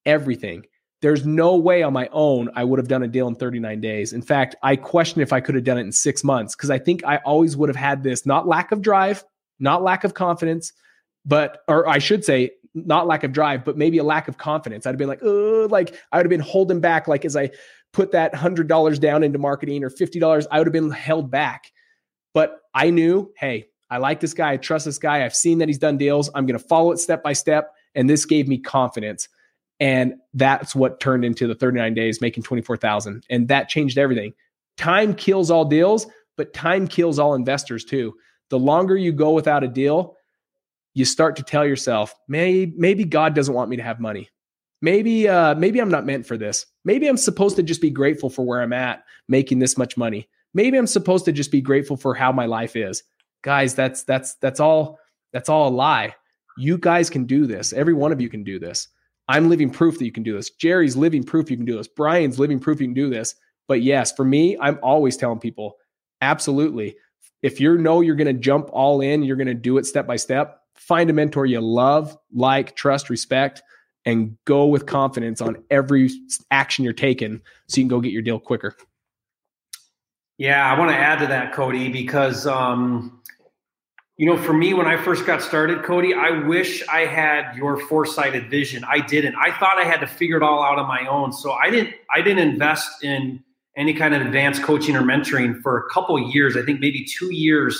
everything. 0.04 0.66
There's 1.02 1.26
no 1.26 1.56
way 1.56 1.82
on 1.82 1.92
my 1.92 2.08
own 2.10 2.48
I 2.54 2.64
would 2.64 2.78
have 2.78 2.88
done 2.88 3.02
a 3.02 3.08
deal 3.08 3.28
in 3.28 3.34
39 3.34 3.80
days. 3.80 4.12
In 4.12 4.22
fact, 4.22 4.56
I 4.62 4.76
question 4.76 5.20
if 5.20 5.32
I 5.32 5.40
could 5.40 5.54
have 5.54 5.64
done 5.64 5.78
it 5.78 5.82
in 5.82 5.92
six 5.92 6.24
months 6.24 6.56
because 6.56 6.70
I 6.70 6.78
think 6.78 7.04
I 7.04 7.18
always 7.18 7.56
would 7.56 7.68
have 7.68 7.76
had 7.76 8.02
this 8.02 8.24
not 8.24 8.48
lack 8.48 8.72
of 8.72 8.80
drive, 8.80 9.24
not 9.60 9.82
lack 9.82 10.04
of 10.04 10.14
confidence, 10.14 10.72
but, 11.24 11.58
or 11.68 11.86
I 11.86 11.98
should 11.98 12.24
say, 12.24 12.52
not 12.74 13.06
lack 13.06 13.24
of 13.24 13.32
drive, 13.32 13.64
but 13.64 13.76
maybe 13.76 13.98
a 13.98 14.04
lack 14.04 14.28
of 14.28 14.38
confidence. 14.38 14.86
I'd 14.86 14.90
have 14.90 14.98
been 14.98 15.08
like, 15.08 15.22
oh, 15.22 15.66
like 15.70 15.94
I 16.12 16.16
would 16.16 16.26
have 16.26 16.30
been 16.30 16.40
holding 16.40 16.80
back. 16.80 17.08
Like 17.08 17.24
as 17.24 17.36
I 17.36 17.50
put 17.92 18.12
that 18.12 18.34
hundred 18.34 18.68
dollars 18.68 18.98
down 18.98 19.22
into 19.22 19.38
marketing 19.38 19.82
or 19.82 19.90
fifty 19.90 20.18
dollars, 20.18 20.46
I 20.50 20.58
would 20.58 20.66
have 20.66 20.72
been 20.72 20.90
held 20.90 21.30
back. 21.30 21.72
But 22.34 22.60
I 22.74 22.90
knew, 22.90 23.32
hey, 23.38 23.68
I 23.88 23.98
like 23.98 24.20
this 24.20 24.34
guy. 24.34 24.52
I 24.52 24.56
trust 24.58 24.84
this 24.84 24.98
guy. 24.98 25.24
I've 25.24 25.34
seen 25.34 25.58
that 25.58 25.68
he's 25.68 25.78
done 25.78 25.96
deals. 25.96 26.28
I'm 26.34 26.44
going 26.44 26.58
to 26.58 26.64
follow 26.64 26.92
it 26.92 26.98
step 26.98 27.22
by 27.22 27.32
step. 27.32 27.72
And 27.96 28.08
this 28.08 28.24
gave 28.24 28.46
me 28.46 28.58
confidence. 28.58 29.28
And 29.80 30.14
that's 30.34 30.74
what 30.74 31.00
turned 31.00 31.24
into 31.24 31.46
the 31.46 31.54
39 31.54 31.94
days 31.94 32.20
making 32.20 32.44
24,000. 32.44 33.24
And 33.28 33.48
that 33.48 33.68
changed 33.68 33.98
everything. 33.98 34.32
Time 34.76 35.14
kills 35.14 35.50
all 35.50 35.64
deals, 35.64 36.06
but 36.36 36.54
time 36.54 36.86
kills 36.86 37.18
all 37.18 37.34
investors 37.34 37.84
too. 37.84 38.14
The 38.50 38.58
longer 38.58 38.96
you 38.96 39.12
go 39.12 39.32
without 39.32 39.64
a 39.64 39.68
deal, 39.68 40.16
you 40.94 41.04
start 41.04 41.36
to 41.36 41.42
tell 41.42 41.66
yourself, 41.66 42.14
maybe, 42.28 42.72
maybe 42.76 43.04
God 43.04 43.34
doesn't 43.34 43.54
want 43.54 43.68
me 43.68 43.76
to 43.76 43.82
have 43.82 44.00
money. 44.00 44.30
Maybe, 44.80 45.28
uh, 45.28 45.54
maybe 45.56 45.80
I'm 45.80 45.90
not 45.90 46.06
meant 46.06 46.26
for 46.26 46.36
this. 46.36 46.66
Maybe 46.84 47.08
I'm 47.08 47.16
supposed 47.16 47.56
to 47.56 47.62
just 47.62 47.80
be 47.80 47.90
grateful 47.90 48.30
for 48.30 48.46
where 48.46 48.62
I'm 48.62 48.72
at, 48.72 49.02
making 49.28 49.58
this 49.58 49.76
much 49.76 49.96
money. 49.96 50.28
Maybe 50.54 50.78
I'm 50.78 50.86
supposed 50.86 51.24
to 51.24 51.32
just 51.32 51.50
be 51.50 51.60
grateful 51.60 51.96
for 51.96 52.14
how 52.14 52.30
my 52.30 52.46
life 52.46 52.76
is 52.76 53.02
guys, 53.46 53.76
that's 53.76 54.02
that's 54.02 54.34
that's 54.34 54.60
all 54.60 54.98
that's 55.32 55.48
all 55.48 55.68
a 55.68 55.70
lie. 55.70 56.14
You 56.56 56.78
guys 56.78 57.10
can 57.10 57.24
do 57.24 57.46
this. 57.46 57.72
Every 57.72 57.94
one 57.94 58.12
of 58.12 58.20
you 58.20 58.28
can 58.28 58.44
do 58.44 58.58
this. 58.58 58.88
I'm 59.28 59.48
living 59.48 59.70
proof 59.70 59.98
that 59.98 60.04
you 60.04 60.12
can 60.12 60.22
do 60.22 60.36
this. 60.36 60.50
Jerry's 60.50 60.96
living 60.96 61.24
proof 61.24 61.50
you 61.50 61.56
can 61.56 61.66
do 61.66 61.76
this. 61.76 61.88
Brian's 61.88 62.38
living 62.38 62.60
proof 62.60 62.80
you 62.80 62.86
can 62.86 62.94
do 62.94 63.10
this. 63.10 63.34
But 63.68 63.82
yes, 63.82 64.12
for 64.12 64.24
me, 64.24 64.56
I'm 64.60 64.78
always 64.82 65.16
telling 65.16 65.40
people, 65.40 65.76
absolutely. 66.20 66.96
If 67.42 67.60
you 67.60 67.76
know 67.76 68.00
you're 68.00 68.14
going 68.14 68.34
to 68.34 68.40
jump 68.40 68.70
all 68.72 69.00
in, 69.00 69.22
you're 69.22 69.36
going 69.36 69.46
to 69.48 69.54
do 69.54 69.78
it 69.78 69.86
step 69.86 70.06
by 70.06 70.16
step, 70.16 70.60
find 70.74 71.10
a 71.10 71.12
mentor 71.12 71.46
you 71.46 71.60
love, 71.60 72.16
like, 72.32 72.76
trust, 72.76 73.10
respect, 73.10 73.62
and 74.04 74.36
go 74.44 74.66
with 74.66 74.86
confidence 74.86 75.40
on 75.40 75.62
every 75.68 76.10
action 76.52 76.84
you're 76.84 76.92
taking 76.92 77.42
so 77.66 77.80
you 77.80 77.84
can 77.84 77.88
go 77.88 78.00
get 78.00 78.12
your 78.12 78.22
deal 78.22 78.38
quicker. 78.38 78.76
Yeah, 80.38 80.64
I 80.64 80.78
want 80.78 80.90
to 80.90 80.96
add 80.96 81.18
to 81.20 81.26
that, 81.26 81.52
Cody, 81.52 81.88
because 81.88 82.46
um, 82.46 83.20
you 84.16 84.24
know, 84.24 84.38
for 84.38 84.54
me, 84.54 84.72
when 84.72 84.86
I 84.86 84.96
first 84.96 85.26
got 85.26 85.42
started, 85.42 85.82
Cody, 85.82 86.14
I 86.14 86.30
wish 86.46 86.82
I 86.88 87.00
had 87.00 87.54
your 87.54 87.78
foresighted 87.78 88.48
vision. 88.48 88.82
I 88.88 89.00
didn't. 89.00 89.34
I 89.36 89.56
thought 89.58 89.76
I 89.78 89.84
had 89.84 90.00
to 90.00 90.06
figure 90.06 90.38
it 90.38 90.42
all 90.42 90.62
out 90.62 90.78
on 90.78 90.88
my 90.88 91.06
own. 91.06 91.32
So 91.32 91.52
I 91.52 91.68
didn't. 91.68 91.94
I 92.14 92.22
didn't 92.22 92.48
invest 92.48 93.04
in 93.04 93.42
any 93.76 93.92
kind 93.92 94.14
of 94.14 94.22
advanced 94.22 94.62
coaching 94.62 94.96
or 94.96 95.02
mentoring 95.02 95.60
for 95.60 95.76
a 95.78 95.90
couple 95.92 96.18
years. 96.18 96.56
I 96.56 96.62
think 96.62 96.80
maybe 96.80 97.04
two 97.04 97.30
years, 97.34 97.78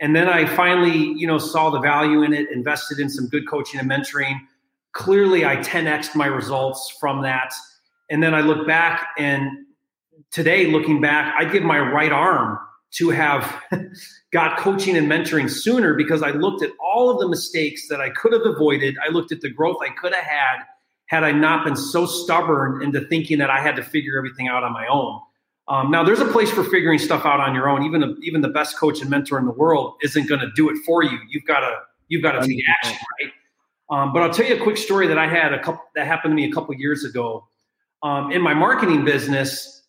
and 0.00 0.14
then 0.14 0.28
I 0.28 0.46
finally, 0.46 0.96
you 0.96 1.26
know, 1.26 1.38
saw 1.38 1.70
the 1.70 1.80
value 1.80 2.22
in 2.22 2.32
it. 2.32 2.48
Invested 2.52 3.00
in 3.00 3.10
some 3.10 3.26
good 3.26 3.48
coaching 3.48 3.80
and 3.80 3.90
mentoring. 3.90 4.38
Clearly, 4.92 5.44
I 5.44 5.56
10xed 5.56 6.14
my 6.14 6.26
results 6.26 6.96
from 7.00 7.22
that. 7.22 7.52
And 8.10 8.22
then 8.22 8.32
I 8.32 8.42
look 8.42 8.64
back, 8.64 9.08
and 9.18 9.66
today, 10.30 10.70
looking 10.70 11.00
back, 11.00 11.34
I'd 11.36 11.50
give 11.50 11.64
my 11.64 11.80
right 11.80 12.12
arm 12.12 12.60
to 12.96 13.10
have 13.10 13.62
got 14.32 14.58
coaching 14.58 14.96
and 14.96 15.10
mentoring 15.10 15.50
sooner 15.50 15.94
because 15.94 16.22
I 16.22 16.30
looked 16.30 16.62
at 16.62 16.70
all 16.80 17.10
of 17.10 17.18
the 17.20 17.28
mistakes 17.28 17.88
that 17.88 18.00
I 18.00 18.10
could 18.10 18.32
have 18.32 18.46
avoided. 18.46 18.96
I 19.04 19.10
looked 19.10 19.32
at 19.32 19.40
the 19.40 19.50
growth 19.50 19.76
I 19.82 19.90
could 19.90 20.14
have 20.14 20.24
had 20.24 20.56
had 21.06 21.24
I 21.24 21.32
not 21.32 21.64
been 21.64 21.76
so 21.76 22.06
stubborn 22.06 22.82
into 22.82 23.00
thinking 23.02 23.38
that 23.38 23.50
I 23.50 23.60
had 23.60 23.76
to 23.76 23.82
figure 23.82 24.16
everything 24.16 24.48
out 24.48 24.64
on 24.64 24.72
my 24.72 24.86
own. 24.86 25.20
Um, 25.66 25.90
now, 25.90 26.04
there's 26.04 26.20
a 26.20 26.26
place 26.26 26.50
for 26.50 26.62
figuring 26.64 26.98
stuff 26.98 27.24
out 27.24 27.40
on 27.40 27.54
your 27.54 27.68
own. 27.68 27.84
Even 27.84 28.02
a, 28.02 28.14
even 28.22 28.42
the 28.42 28.48
best 28.48 28.78
coach 28.78 29.00
and 29.00 29.10
mentor 29.10 29.38
in 29.38 29.46
the 29.46 29.52
world 29.52 29.94
isn't 30.02 30.28
going 30.28 30.40
to 30.40 30.50
do 30.54 30.68
it 30.70 30.76
for 30.84 31.02
you. 31.02 31.18
You've 31.28 31.44
got 31.44 31.60
to 31.60 31.74
you've 32.08 32.22
got 32.22 32.32
to 32.32 32.46
take 32.46 32.62
action, 32.82 32.98
right? 33.20 33.32
Um, 33.90 34.12
but 34.12 34.22
I'll 34.22 34.32
tell 34.32 34.46
you 34.46 34.56
a 34.56 34.62
quick 34.62 34.76
story 34.76 35.06
that 35.06 35.18
I 35.18 35.26
had 35.26 35.52
a 35.52 35.62
couple 35.62 35.82
that 35.94 36.06
happened 36.06 36.32
to 36.32 36.34
me 36.34 36.44
a 36.44 36.52
couple 36.52 36.74
years 36.74 37.04
ago 37.04 37.46
um, 38.02 38.30
in 38.30 38.42
my 38.42 38.54
marketing 38.54 39.04
business. 39.04 39.82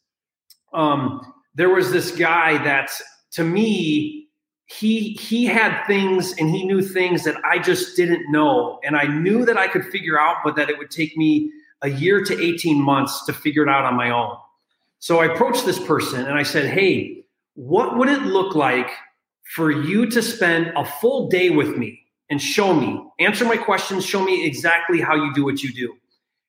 Um, 0.74 1.34
there 1.56 1.70
was 1.70 1.92
this 1.92 2.12
guy 2.12 2.64
that 2.64 2.92
to 3.32 3.44
me 3.44 4.28
he 4.68 5.14
he 5.14 5.46
had 5.46 5.86
things 5.86 6.34
and 6.38 6.50
he 6.50 6.66
knew 6.66 6.82
things 6.82 7.24
that 7.24 7.38
I 7.46 7.60
just 7.60 7.96
didn't 7.96 8.32
know 8.32 8.80
and 8.84 8.96
I 8.96 9.06
knew 9.06 9.46
that 9.46 9.58
I 9.58 9.68
could 9.68 9.86
figure 9.86 10.20
out 10.20 10.38
but 10.44 10.56
that 10.58 10.70
it 10.70 10.78
would 10.78 10.92
take 10.92 11.16
me 11.18 11.52
a 11.82 11.90
year 11.90 12.24
to 12.24 12.42
18 12.42 12.82
months 12.82 13.26
to 13.26 13.34
figure 13.34 13.64
it 13.64 13.70
out 13.70 13.86
on 13.86 13.96
my 13.96 14.10
own. 14.10 14.36
So 15.00 15.20
I 15.20 15.26
approached 15.26 15.66
this 15.66 15.80
person 15.80 16.26
and 16.26 16.38
I 16.38 16.44
said, 16.44 16.66
"Hey, 16.66 17.26
what 17.54 17.98
would 17.98 18.10
it 18.10 18.24
look 18.24 18.56
like 18.56 18.90
for 19.56 19.70
you 19.72 20.08
to 20.08 20.22
spend 20.22 20.74
a 20.76 20.84
full 20.84 21.30
day 21.30 21.52
with 21.52 21.78
me 21.78 22.02
and 22.32 22.42
show 22.42 22.74
me, 22.74 23.00
answer 23.20 23.46
my 23.46 23.58
questions, 23.58 24.04
show 24.04 24.24
me 24.24 24.46
exactly 24.46 25.00
how 25.00 25.16
you 25.16 25.32
do 25.34 25.46
what 25.46 25.62
you 25.62 25.72
do?" 25.72 25.96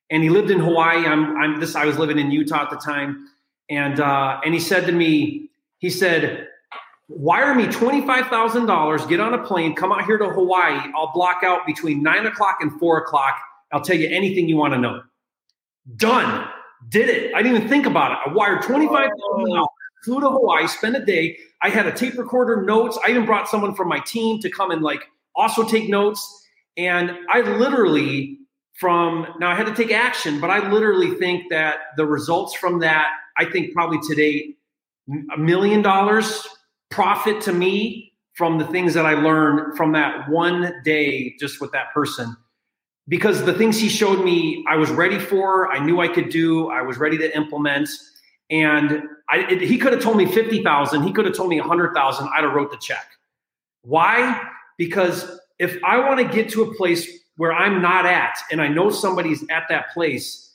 And 0.09 0.23
he 0.23 0.31
lived 0.31 0.51
in 0.51 0.59
Hawaii. 0.59 1.05
I'm 1.07 1.37
I'm 1.37 1.61
this 1.61 1.77
I 1.77 1.85
was 1.85 1.99
living 1.99 2.19
in 2.19 2.31
Utah 2.31 2.63
at 2.63 2.71
the 2.71 2.77
time 2.77 3.29
and 3.71 4.01
uh, 4.01 4.41
and 4.45 4.55
he 4.55 4.61
said 4.61 4.87
to 4.87 4.93
me, 4.93 5.51
he 5.79 5.91
said, 5.91 6.49
"Wire 7.09 7.55
me 7.55 7.67
twenty 7.67 8.07
five 8.07 8.27
thousand 8.27 8.67
dollars. 8.67 9.05
Get 9.07 9.21
on 9.21 9.35
a 9.35 9.43
plane, 9.45 9.75
come 9.75 9.93
out 9.93 10.05
here 10.05 10.19
to 10.19 10.29
Hawaii. 10.29 10.91
I'll 10.97 11.13
block 11.13 11.43
out 11.43 11.67
between 11.67 12.03
nine 12.03 12.27
o'clock 12.27 12.59
and 12.61 12.79
four 12.79 12.99
o'clock. 12.99 13.37
I'll 13.73 13.81
tell 13.83 13.97
you 13.97 14.09
anything 14.09 14.49
you 14.49 14.57
want 14.57 14.75
to 14.75 14.79
know." 14.79 15.03
Done. 15.97 16.49
Did 16.89 17.09
it. 17.09 17.35
I 17.35 17.43
didn't 17.43 17.57
even 17.57 17.69
think 17.69 17.87
about 17.87 18.13
it. 18.13 18.19
I 18.27 18.33
wired 18.33 18.63
twenty 18.63 18.87
five 18.87 19.11
thousand 19.11 19.51
dollars. 19.51 19.69
Flew 20.05 20.21
to 20.21 20.31
Hawaii, 20.31 20.69
spent 20.69 20.97
a 20.97 21.05
day. 21.05 21.37
I 21.63 21.69
had 21.69 21.87
a 21.87 21.93
tape 21.93 22.17
recorder, 22.17 22.63
notes. 22.63 22.97
I 23.05 23.11
even 23.11 23.27
brought 23.27 23.49
someone 23.49 23.75
from 23.75 23.89
my 23.89 23.99
team 24.01 24.41
to 24.41 24.51
come 24.51 24.71
and 24.71 24.83
like 24.83 25.03
also 25.35 25.65
take 25.65 25.89
notes. 25.89 26.47
And 26.77 27.13
I 27.29 27.41
literally, 27.41 28.39
from 28.75 29.27
now, 29.41 29.51
I 29.51 29.55
had 29.55 29.67
to 29.67 29.75
take 29.75 29.91
action, 29.91 30.39
but 30.39 30.51
I 30.51 30.71
literally 30.71 31.13
think 31.13 31.51
that 31.51 31.77
the 31.97 32.07
results 32.07 32.55
from 32.55 32.79
that 32.81 33.09
I 33.39 33.45
think 33.45 33.75
probably 33.75 33.99
today 34.07 34.55
a 35.33 35.39
million 35.39 35.83
dollars 35.83 36.47
profit 36.91 37.41
to 37.43 37.53
me 37.53 38.13
from 38.35 38.59
the 38.59 38.67
things 38.67 38.95
that 38.95 39.07
I 39.07 39.15
learned 39.15 39.77
from 39.77 39.93
that 39.93 40.29
one 40.29 40.75
day 40.85 41.35
just 41.39 41.61
with 41.61 41.73
that 41.73 41.93
person. 41.95 42.37
Because 43.09 43.45
the 43.45 43.55
things 43.55 43.79
he 43.79 43.89
showed 43.89 44.25
me, 44.25 44.65
I 44.69 44.77
was 44.77 44.91
ready 44.91 45.19
for, 45.19 45.71
I 45.73 45.79
knew 45.79 46.01
I 46.01 46.09
could 46.09 46.29
do, 46.29 46.69
I 46.71 46.83
was 46.83 46.99
ready 46.99 47.17
to 47.19 47.37
implement. 47.37 47.89
And 48.51 49.05
I, 49.31 49.39
it, 49.51 49.61
he 49.63 49.79
could 49.79 49.93
have 49.93 50.03
told 50.03 50.17
me 50.17 50.27
50,000, 50.27 51.03
he 51.03 51.13
could 51.13 51.25
have 51.25 51.35
told 51.35 51.49
me 51.49 51.61
100,000, 51.61 52.29
I'd 52.29 52.45
have 52.45 52.53
wrote 52.53 52.71
the 52.71 52.77
check. 52.79 53.07
Why? 53.83 54.49
Because 54.77 55.39
if 55.59 55.83
I 55.85 55.99
want 55.99 56.21
to 56.21 56.35
get 56.35 56.51
to 56.51 56.63
a 56.63 56.75
place 56.75 57.09
where 57.37 57.53
I'm 57.53 57.81
not 57.81 58.07
at 58.07 58.37
and 58.51 58.61
I 58.61 58.69
know 58.69 58.91
somebody's 58.91 59.45
at 59.51 59.65
that 59.69 59.93
place, 59.93 60.46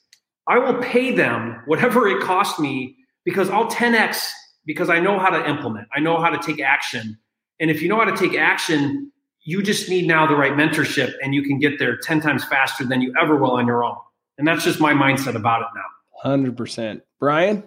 I 0.47 0.57
will 0.57 0.81
pay 0.81 1.11
them 1.15 1.61
whatever 1.65 2.07
it 2.07 2.21
cost 2.21 2.59
me 2.59 2.97
because 3.25 3.49
I'll 3.49 3.69
10x 3.69 4.29
because 4.65 4.89
I 4.89 4.99
know 4.99 5.19
how 5.19 5.29
to 5.29 5.49
implement. 5.49 5.87
I 5.95 5.99
know 5.99 6.19
how 6.19 6.29
to 6.29 6.39
take 6.39 6.61
action. 6.61 7.17
And 7.59 7.69
if 7.69 7.81
you 7.81 7.89
know 7.89 7.97
how 7.97 8.05
to 8.05 8.15
take 8.15 8.37
action, 8.37 9.11
you 9.43 9.61
just 9.61 9.89
need 9.89 10.07
now 10.07 10.27
the 10.27 10.35
right 10.35 10.53
mentorship 10.53 11.13
and 11.23 11.33
you 11.33 11.43
can 11.43 11.59
get 11.59 11.79
there 11.79 11.97
10 11.97 12.21
times 12.21 12.43
faster 12.43 12.83
than 12.83 13.01
you 13.01 13.13
ever 13.21 13.35
will 13.35 13.51
on 13.51 13.67
your 13.67 13.83
own. 13.83 13.97
And 14.37 14.47
that's 14.47 14.63
just 14.63 14.79
my 14.79 14.93
mindset 14.93 15.35
about 15.35 15.61
it 15.61 15.67
now. 15.75 16.31
100%. 16.37 17.01
Brian? 17.19 17.63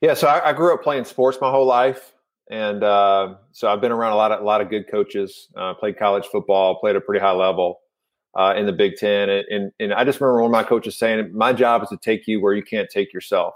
Yeah, 0.00 0.14
so 0.14 0.26
I, 0.26 0.50
I 0.50 0.52
grew 0.52 0.74
up 0.74 0.82
playing 0.82 1.04
sports 1.04 1.38
my 1.40 1.50
whole 1.50 1.66
life. 1.66 2.12
And 2.48 2.84
uh, 2.84 3.36
so 3.52 3.68
I've 3.68 3.80
been 3.80 3.92
around 3.92 4.12
a 4.12 4.16
lot 4.16 4.30
of 4.30 4.40
a 4.40 4.44
lot 4.44 4.60
of 4.60 4.70
good 4.70 4.88
coaches. 4.88 5.48
Uh, 5.56 5.74
played 5.74 5.98
college 5.98 6.26
football, 6.26 6.78
played 6.78 6.94
at 6.94 7.02
a 7.02 7.04
pretty 7.04 7.20
high 7.20 7.32
level 7.32 7.80
uh, 8.36 8.54
in 8.56 8.66
the 8.66 8.72
Big 8.72 8.96
Ten, 8.96 9.28
and, 9.28 9.44
and, 9.48 9.72
and 9.80 9.94
I 9.94 10.04
just 10.04 10.20
remember 10.20 10.42
one 10.42 10.50
of 10.50 10.52
my 10.52 10.62
coaches 10.62 10.98
saying, 10.98 11.30
"My 11.34 11.52
job 11.52 11.82
is 11.82 11.88
to 11.88 11.96
take 11.96 12.26
you 12.26 12.40
where 12.40 12.54
you 12.54 12.62
can't 12.62 12.88
take 12.90 13.12
yourself." 13.12 13.54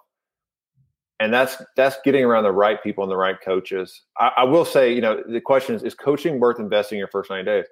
and 1.20 1.32
that's 1.32 1.62
that's 1.76 1.98
getting 2.02 2.24
around 2.24 2.44
the 2.44 2.52
right 2.52 2.82
people 2.82 3.04
and 3.04 3.10
the 3.10 3.16
right 3.16 3.36
coaches. 3.44 4.02
I, 4.18 4.32
I, 4.38 4.44
will 4.44 4.64
say, 4.64 4.92
you 4.92 5.02
know, 5.02 5.22
the 5.28 5.40
question 5.40 5.74
is: 5.74 5.82
Is 5.82 5.94
coaching 5.94 6.40
worth 6.40 6.58
investing 6.58 6.98
your 6.98 7.08
first 7.08 7.30
ninety 7.30 7.44
days? 7.44 7.66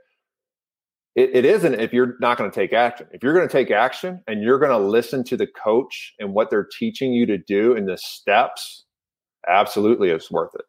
It, 1.16 1.30
it 1.34 1.44
isn't 1.46 1.74
if 1.74 1.92
you're 1.92 2.16
not 2.20 2.36
going 2.36 2.50
to 2.50 2.54
take 2.54 2.72
action. 2.72 3.08
If 3.10 3.24
you're 3.24 3.32
going 3.32 3.48
to 3.48 3.52
take 3.52 3.70
action 3.70 4.22
and 4.28 4.42
you're 4.42 4.58
going 4.58 4.70
to 4.70 4.78
listen 4.78 5.24
to 5.24 5.36
the 5.36 5.48
coach 5.48 6.14
and 6.20 6.34
what 6.34 6.50
they're 6.50 6.68
teaching 6.78 7.12
you 7.12 7.26
to 7.26 7.38
do 7.38 7.74
and 7.74 7.88
the 7.88 7.96
steps, 7.96 8.84
absolutely, 9.48 10.10
it's 10.10 10.30
worth 10.30 10.54
it. 10.54 10.64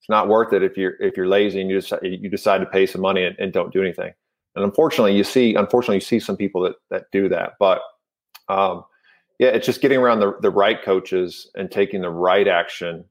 It's 0.00 0.10
not 0.10 0.28
worth 0.28 0.52
it 0.52 0.62
if 0.62 0.76
you're 0.76 1.00
if 1.00 1.16
you're 1.16 1.28
lazy 1.28 1.60
and 1.60 1.70
you 1.70 1.80
decide, 1.80 2.00
you 2.02 2.28
decide 2.28 2.58
to 2.58 2.66
pay 2.66 2.84
some 2.84 3.00
money 3.00 3.24
and, 3.24 3.36
and 3.38 3.52
don't 3.52 3.72
do 3.72 3.80
anything. 3.80 4.12
And 4.54 4.64
unfortunately, 4.64 5.16
you 5.16 5.24
see, 5.24 5.54
unfortunately, 5.54 5.96
you 5.96 6.00
see 6.00 6.20
some 6.20 6.36
people 6.36 6.62
that 6.62 6.74
that 6.90 7.04
do 7.12 7.28
that, 7.28 7.52
but. 7.58 7.82
Um, 8.48 8.84
yeah, 9.38 9.48
it's 9.48 9.66
just 9.66 9.80
getting 9.80 9.98
around 9.98 10.20
the, 10.20 10.36
the 10.40 10.50
right 10.50 10.82
coaches 10.82 11.50
and 11.56 11.70
taking 11.70 12.02
the 12.02 12.10
right 12.10 12.46
action 12.46 13.04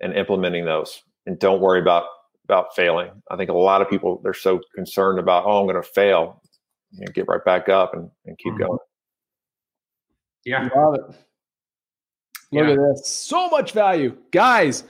and 0.00 0.14
implementing 0.14 0.64
those. 0.64 1.02
And 1.26 1.38
don't 1.38 1.60
worry 1.60 1.80
about 1.80 2.04
about 2.44 2.74
failing. 2.74 3.10
I 3.30 3.36
think 3.36 3.50
a 3.50 3.54
lot 3.54 3.80
of 3.80 3.88
people 3.88 4.20
they're 4.24 4.34
so 4.34 4.60
concerned 4.74 5.18
about, 5.18 5.44
oh, 5.46 5.60
I'm 5.60 5.66
going 5.66 5.80
to 5.80 5.88
fail. 5.88 6.42
You 6.90 7.06
know, 7.06 7.12
get 7.12 7.28
right 7.28 7.44
back 7.44 7.68
up 7.68 7.94
and, 7.94 8.10
and 8.26 8.36
keep 8.38 8.54
mm-hmm. 8.54 8.64
going. 8.64 8.78
Yeah. 10.44 10.68
Love 10.74 10.94
it. 10.94 11.00
Look 11.00 11.16
yeah. 12.50 12.70
at 12.70 12.76
this. 12.76 13.06
So 13.06 13.48
much 13.48 13.72
value. 13.72 14.16
Guys, 14.32 14.84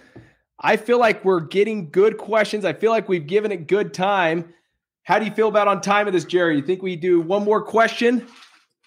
I 0.59 0.77
feel 0.79 0.99
like 0.99 1.25
we're 1.25 1.41
getting 1.41 1.91
good 1.91 2.17
questions. 2.17 2.65
I 2.65 2.73
feel 2.73 2.91
like 2.91 3.09
we've 3.09 3.27
given 3.27 3.53
it 3.53 3.67
good 3.67 3.93
time. 3.93 4.55
How 5.05 5.19
do 5.19 5.25
you 5.25 5.33
feel 5.33 5.49
about 5.49 5.69
on 5.69 5.81
time 5.81 6.07
of 6.07 6.13
this, 6.13 6.25
Jerry? 6.25 6.57
You 6.57 6.63
think 6.63 6.83
we 6.83 6.97
do 6.97 7.21
one 7.21 7.45
more 7.45 7.63
question? 7.63 8.27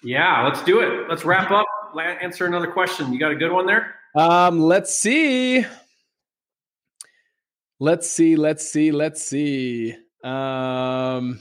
Yeah, 0.04 0.46
let's 0.46 0.64
do 0.64 0.80
it. 0.80 1.10
Let's 1.10 1.26
wrap 1.26 1.52
up 1.52 1.66
answer 2.04 2.46
another 2.46 2.68
question. 2.68 3.14
You 3.14 3.20
got 3.20 3.32
a 3.32 3.36
good 3.36 3.52
one 3.52 3.66
there? 3.66 3.96
Um, 4.16 4.60
let's 4.60 4.96
see. 4.96 5.66
Let's 7.80 8.10
see. 8.10 8.36
Let's 8.36 8.70
see. 8.70 8.92
Let's 8.92 9.24
see. 9.24 9.96
Um, 10.24 11.40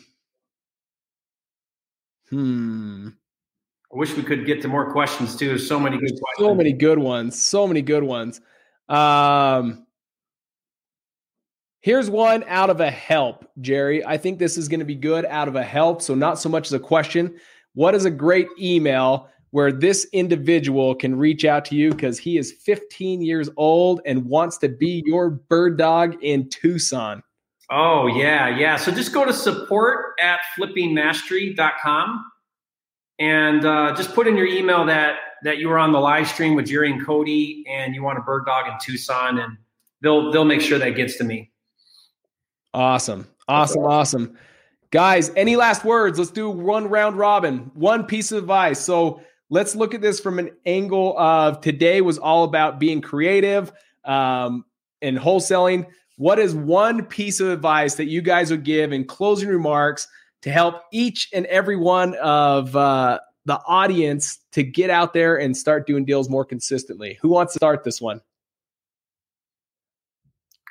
hmm. 2.30 3.09
I 3.92 3.96
wish 3.96 4.16
we 4.16 4.22
could 4.22 4.44
get 4.44 4.60
to 4.62 4.68
more 4.68 4.92
questions 4.92 5.36
too. 5.36 5.48
There's 5.48 5.68
So 5.68 5.78
many 5.78 5.96
good 5.96 6.18
questions. 6.20 6.48
So 6.48 6.55
many 6.55 6.72
good 6.72 6.98
ones. 6.98 7.40
So 7.40 7.66
many 7.66 7.82
good 7.82 8.02
ones. 8.02 8.40
Um, 8.88 9.84
here's 11.85 12.09
one 12.09 12.43
out 12.48 12.70
of 12.70 12.81
a 12.81 12.90
help, 12.90 13.44
Jerry. 13.61 14.02
I 14.06 14.16
think 14.16 14.39
this 14.39 14.56
is 14.56 14.69
going 14.69 14.81
to 14.81 14.86
be 14.86 14.94
good 14.94 15.27
out 15.27 15.48
of 15.48 15.55
a 15.55 15.62
help. 15.62 16.01
So 16.01 16.15
not 16.15 16.39
so 16.39 16.48
much 16.48 16.69
as 16.69 16.73
a 16.73 16.78
question. 16.78 17.39
What 17.74 17.94
is 17.94 18.06
a 18.06 18.11
great 18.11 18.48
email 18.59 19.28
where 19.51 19.70
this 19.70 20.06
individual 20.15 20.94
can 20.94 21.15
reach 21.15 21.44
out 21.44 21.66
to 21.66 21.77
you 21.77 21.90
because 21.90 22.19
he 22.19 22.39
is 22.39 22.52
15 22.65 23.20
years 23.20 23.51
old 23.59 24.01
and 24.06 24.24
wants 24.24 24.56
to 24.59 24.69
be 24.70 25.02
your 25.05 25.28
bird 25.28 25.77
dog 25.77 26.16
in 26.23 26.48
Tucson. 26.48 27.23
Oh, 27.70 28.06
yeah, 28.06 28.48
yeah. 28.48 28.77
So 28.77 28.90
just 28.90 29.12
go 29.12 29.27
to 29.27 29.32
support 29.35 30.15
at 30.19 30.40
flippingmastery.com 30.59 32.24
and 33.19 33.65
uh, 33.66 33.94
just 33.94 34.15
put 34.15 34.27
in 34.27 34.39
your 34.39 34.47
email 34.47 34.86
that 34.86 35.19
that 35.44 35.59
you 35.59 35.69
were 35.69 35.78
on 35.78 35.93
the 35.93 36.01
live 36.01 36.27
stream 36.27 36.55
with 36.55 36.66
Jerry 36.66 36.90
and 36.90 37.05
Cody 37.05 37.62
and 37.69 37.94
you 37.94 38.02
want 38.02 38.19
a 38.19 38.23
bird 38.23 38.47
dog 38.47 38.66
in 38.66 38.73
Tucson 38.81 39.39
and 39.39 39.59
they'll 40.01 40.32
they'll 40.32 40.47
make 40.47 40.62
sure 40.62 40.78
that 40.78 40.97
gets 40.97 41.16
to 41.19 41.24
me. 41.24 41.52
Awesome. 42.74 43.28
Awesome. 43.46 43.84
Awesome. 43.84 44.38
Guys, 44.90 45.30
any 45.36 45.56
last 45.56 45.84
words? 45.84 46.18
Let's 46.18 46.30
do 46.30 46.51
one 46.51 46.88
round 46.88 47.16
robin. 47.16 47.70
One 47.74 48.05
piece 48.05 48.32
of 48.32 48.38
advice. 48.38 48.80
So 48.80 49.20
let's 49.48 49.76
look 49.76 49.94
at 49.94 50.01
this 50.01 50.18
from 50.18 50.38
an 50.38 50.51
angle 50.66 51.16
of 51.18 51.60
today 51.60 52.01
was 52.01 52.18
all 52.18 52.44
about 52.44 52.80
being 52.80 53.01
creative 53.01 53.72
um, 54.05 54.64
and 55.01 55.16
wholesaling. 55.16 55.86
What 56.16 56.38
is 56.38 56.55
one 56.55 57.05
piece 57.05 57.40
of 57.40 57.48
advice 57.48 57.94
that 57.94 58.06
you 58.06 58.22
guys 58.22 58.51
would 58.51 58.64
give 58.64 58.92
in 58.92 59.05
closing 59.05 59.48
remarks 59.48 60.09
to 60.42 60.51
help 60.51 60.82
each 60.92 61.28
and 61.32 61.46
every 61.46 61.76
one 61.76 62.14
of 62.16 62.74
uh, 62.74 63.18
the 63.44 63.60
audience 63.66 64.38
to 64.52 64.62
get 64.62 64.90
out 64.90 65.12
there 65.12 65.36
and 65.36 65.56
start 65.56 65.86
doing 65.86 66.05
deals 66.05 66.28
more 66.28 66.44
consistently? 66.44 67.18
Who 67.20 67.28
wants 67.28 67.52
to 67.55 67.59
start 67.59 67.84
this 67.84 68.01
one? 68.01 68.20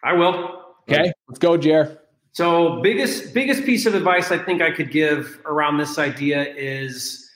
I 0.03 0.13
will. 0.13 0.62
Okay, 0.89 1.11
let's 1.27 1.39
go, 1.39 1.57
Jer. 1.57 1.99
So, 2.33 2.81
biggest 2.81 3.33
biggest 3.33 3.63
piece 3.63 3.85
of 3.85 3.93
advice 3.93 4.31
I 4.31 4.37
think 4.37 4.61
I 4.61 4.71
could 4.71 4.91
give 4.91 5.39
around 5.45 5.77
this 5.77 5.97
idea 5.97 6.53
is 6.55 7.29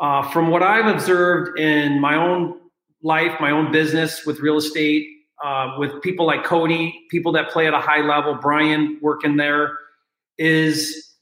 uh, 0.00 0.28
from 0.30 0.48
what 0.48 0.62
I've 0.62 0.86
observed 0.86 1.58
in 1.58 2.00
my 2.00 2.16
own 2.16 2.58
life, 3.02 3.32
my 3.40 3.50
own 3.50 3.70
business 3.70 4.26
with 4.26 4.40
real 4.40 4.56
estate, 4.56 5.06
uh, 5.44 5.76
with 5.78 6.02
people 6.02 6.26
like 6.26 6.44
Cody, 6.44 7.06
people 7.10 7.32
that 7.32 7.50
play 7.50 7.66
at 7.66 7.74
a 7.74 7.80
high 7.80 8.00
level, 8.00 8.34
Brian 8.34 8.98
working 9.00 9.36
there, 9.36 9.78
is 10.36 11.14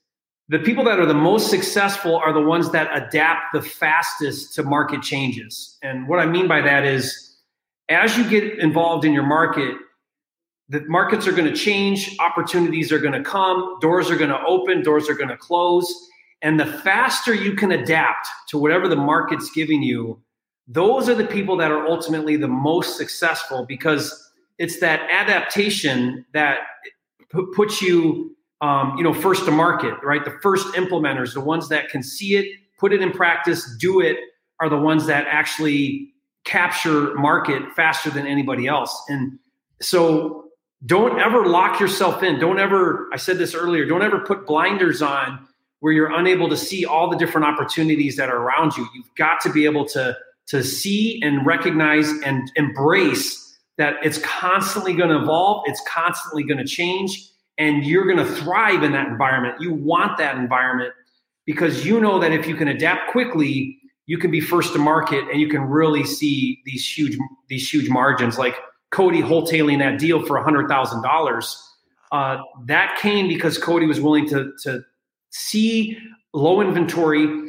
the 0.48 0.58
people 0.58 0.82
that 0.84 0.98
are 0.98 1.06
the 1.06 1.14
most 1.14 1.50
successful 1.50 2.16
are 2.16 2.32
the 2.32 2.40
ones 2.40 2.72
that 2.72 2.88
adapt 2.96 3.52
the 3.52 3.60
fastest 3.60 4.54
to 4.54 4.62
market 4.62 5.02
changes. 5.02 5.76
And 5.82 6.08
what 6.08 6.18
I 6.18 6.26
mean 6.26 6.48
by 6.48 6.62
that 6.62 6.84
is, 6.84 7.36
as 7.90 8.16
you 8.16 8.28
get 8.28 8.58
involved 8.58 9.04
in 9.04 9.12
your 9.12 9.26
market, 9.26 9.76
the 10.68 10.80
markets 10.86 11.26
are 11.26 11.32
going 11.32 11.50
to 11.50 11.56
change, 11.56 12.16
opportunities 12.20 12.92
are 12.92 12.98
going 12.98 13.14
to 13.14 13.22
come, 13.22 13.78
doors 13.80 14.10
are 14.10 14.16
going 14.16 14.30
to 14.30 14.42
open, 14.46 14.82
doors 14.82 15.08
are 15.08 15.14
going 15.14 15.30
to 15.30 15.36
close 15.36 16.08
and 16.42 16.58
the 16.58 16.66
faster 16.66 17.34
you 17.34 17.54
can 17.54 17.72
adapt 17.72 18.28
to 18.48 18.58
whatever 18.58 18.88
the 18.88 18.96
market's 18.96 19.50
giving 19.50 19.82
you, 19.82 20.20
those 20.66 21.08
are 21.08 21.14
the 21.14 21.26
people 21.26 21.56
that 21.56 21.70
are 21.70 21.86
ultimately 21.86 22.36
the 22.36 22.48
most 22.48 22.96
successful 22.96 23.64
because 23.66 24.30
it's 24.58 24.78
that 24.80 25.08
adaptation 25.10 26.24
that 26.32 26.58
p- 27.32 27.46
puts 27.54 27.82
you, 27.82 28.36
um, 28.60 28.94
you 28.96 29.02
know, 29.02 29.14
first 29.14 29.44
to 29.46 29.50
market, 29.50 29.94
right? 30.02 30.24
The 30.24 30.36
first 30.42 30.66
implementers, 30.74 31.34
the 31.34 31.40
ones 31.40 31.68
that 31.70 31.88
can 31.88 32.02
see 32.02 32.36
it, 32.36 32.46
put 32.78 32.92
it 32.92 33.00
in 33.00 33.10
practice, 33.10 33.76
do 33.78 34.00
it, 34.00 34.18
are 34.60 34.68
the 34.68 34.78
ones 34.78 35.06
that 35.06 35.26
actually 35.28 36.12
capture 36.44 37.14
market 37.14 37.62
faster 37.74 38.10
than 38.10 38.26
anybody 38.26 38.66
else. 38.66 39.04
And 39.08 39.38
so 39.80 40.47
don't 40.86 41.18
ever 41.18 41.46
lock 41.46 41.80
yourself 41.80 42.22
in. 42.22 42.38
Don't 42.38 42.58
ever, 42.58 43.08
I 43.12 43.16
said 43.16 43.38
this 43.38 43.54
earlier, 43.54 43.84
don't 43.84 44.02
ever 44.02 44.20
put 44.20 44.46
blinders 44.46 45.02
on 45.02 45.46
where 45.80 45.92
you're 45.92 46.12
unable 46.12 46.48
to 46.48 46.56
see 46.56 46.84
all 46.84 47.10
the 47.10 47.16
different 47.16 47.46
opportunities 47.46 48.16
that 48.16 48.28
are 48.28 48.38
around 48.38 48.76
you. 48.76 48.86
You've 48.94 49.14
got 49.16 49.40
to 49.42 49.52
be 49.52 49.64
able 49.64 49.84
to, 49.86 50.16
to 50.48 50.62
see 50.62 51.20
and 51.22 51.44
recognize 51.44 52.08
and 52.24 52.50
embrace 52.56 53.44
that 53.76 53.94
it's 54.02 54.18
constantly 54.18 54.92
going 54.92 55.10
to 55.10 55.22
evolve, 55.22 55.62
it's 55.66 55.82
constantly 55.86 56.42
going 56.42 56.58
to 56.58 56.64
change, 56.64 57.30
and 57.58 57.84
you're 57.84 58.04
going 58.04 58.16
to 58.16 58.34
thrive 58.36 58.82
in 58.82 58.92
that 58.92 59.06
environment. 59.06 59.60
You 59.60 59.72
want 59.72 60.18
that 60.18 60.36
environment 60.36 60.92
because 61.46 61.86
you 61.86 62.00
know 62.00 62.18
that 62.18 62.32
if 62.32 62.46
you 62.46 62.56
can 62.56 62.68
adapt 62.68 63.10
quickly, 63.10 63.78
you 64.06 64.18
can 64.18 64.30
be 64.30 64.40
first 64.40 64.72
to 64.72 64.78
market 64.78 65.24
and 65.30 65.40
you 65.40 65.48
can 65.48 65.62
really 65.62 66.04
see 66.04 66.60
these 66.64 66.88
huge 66.90 67.16
these 67.48 67.68
huge 67.72 67.88
margins 67.88 68.38
like 68.38 68.56
Cody 68.90 69.20
wholetailing 69.20 69.78
that 69.80 69.98
deal 69.98 70.24
for 70.24 70.42
$100,000. 70.42 71.56
Uh, 72.10 72.38
that 72.66 72.96
came 72.98 73.28
because 73.28 73.58
Cody 73.58 73.86
was 73.86 74.00
willing 74.00 74.28
to, 74.28 74.52
to 74.62 74.82
see 75.30 75.98
low 76.32 76.60
inventory, 76.60 77.48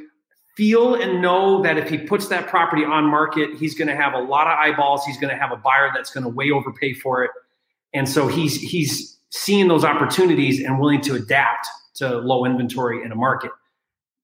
feel 0.60 0.96
and 0.96 1.22
know 1.22 1.64
that 1.64 1.78
if 1.78 1.90
he 1.90 1.98
puts 1.98 2.28
that 2.28 2.48
property 2.48 2.84
on 2.84 3.06
market, 3.06 3.58
he's 3.58 3.74
going 3.76 3.88
to 3.88 3.96
have 3.96 4.14
a 4.14 4.20
lot 4.20 4.46
of 4.46 4.58
eyeballs. 4.60 5.06
He's 5.06 5.18
going 5.18 5.34
to 5.34 5.40
have 5.40 5.54
a 5.54 5.56
buyer 5.56 5.90
that's 5.94 6.12
going 6.12 6.26
to 6.26 6.30
way 6.30 6.52
overpay 6.52 6.94
for 6.96 7.24
it, 7.24 7.32
and 7.94 8.10
so 8.10 8.28
he's 8.28 8.60
he's 8.60 9.18
seeing 9.30 9.70
those 9.70 9.86
opportunities 9.86 10.62
and 10.62 10.78
willing 10.78 11.00
to 11.02 11.16
adapt 11.16 11.66
to 11.96 12.18
low 12.18 12.44
inventory 12.44 13.06
in 13.06 13.12
a 13.14 13.16
market. 13.16 13.52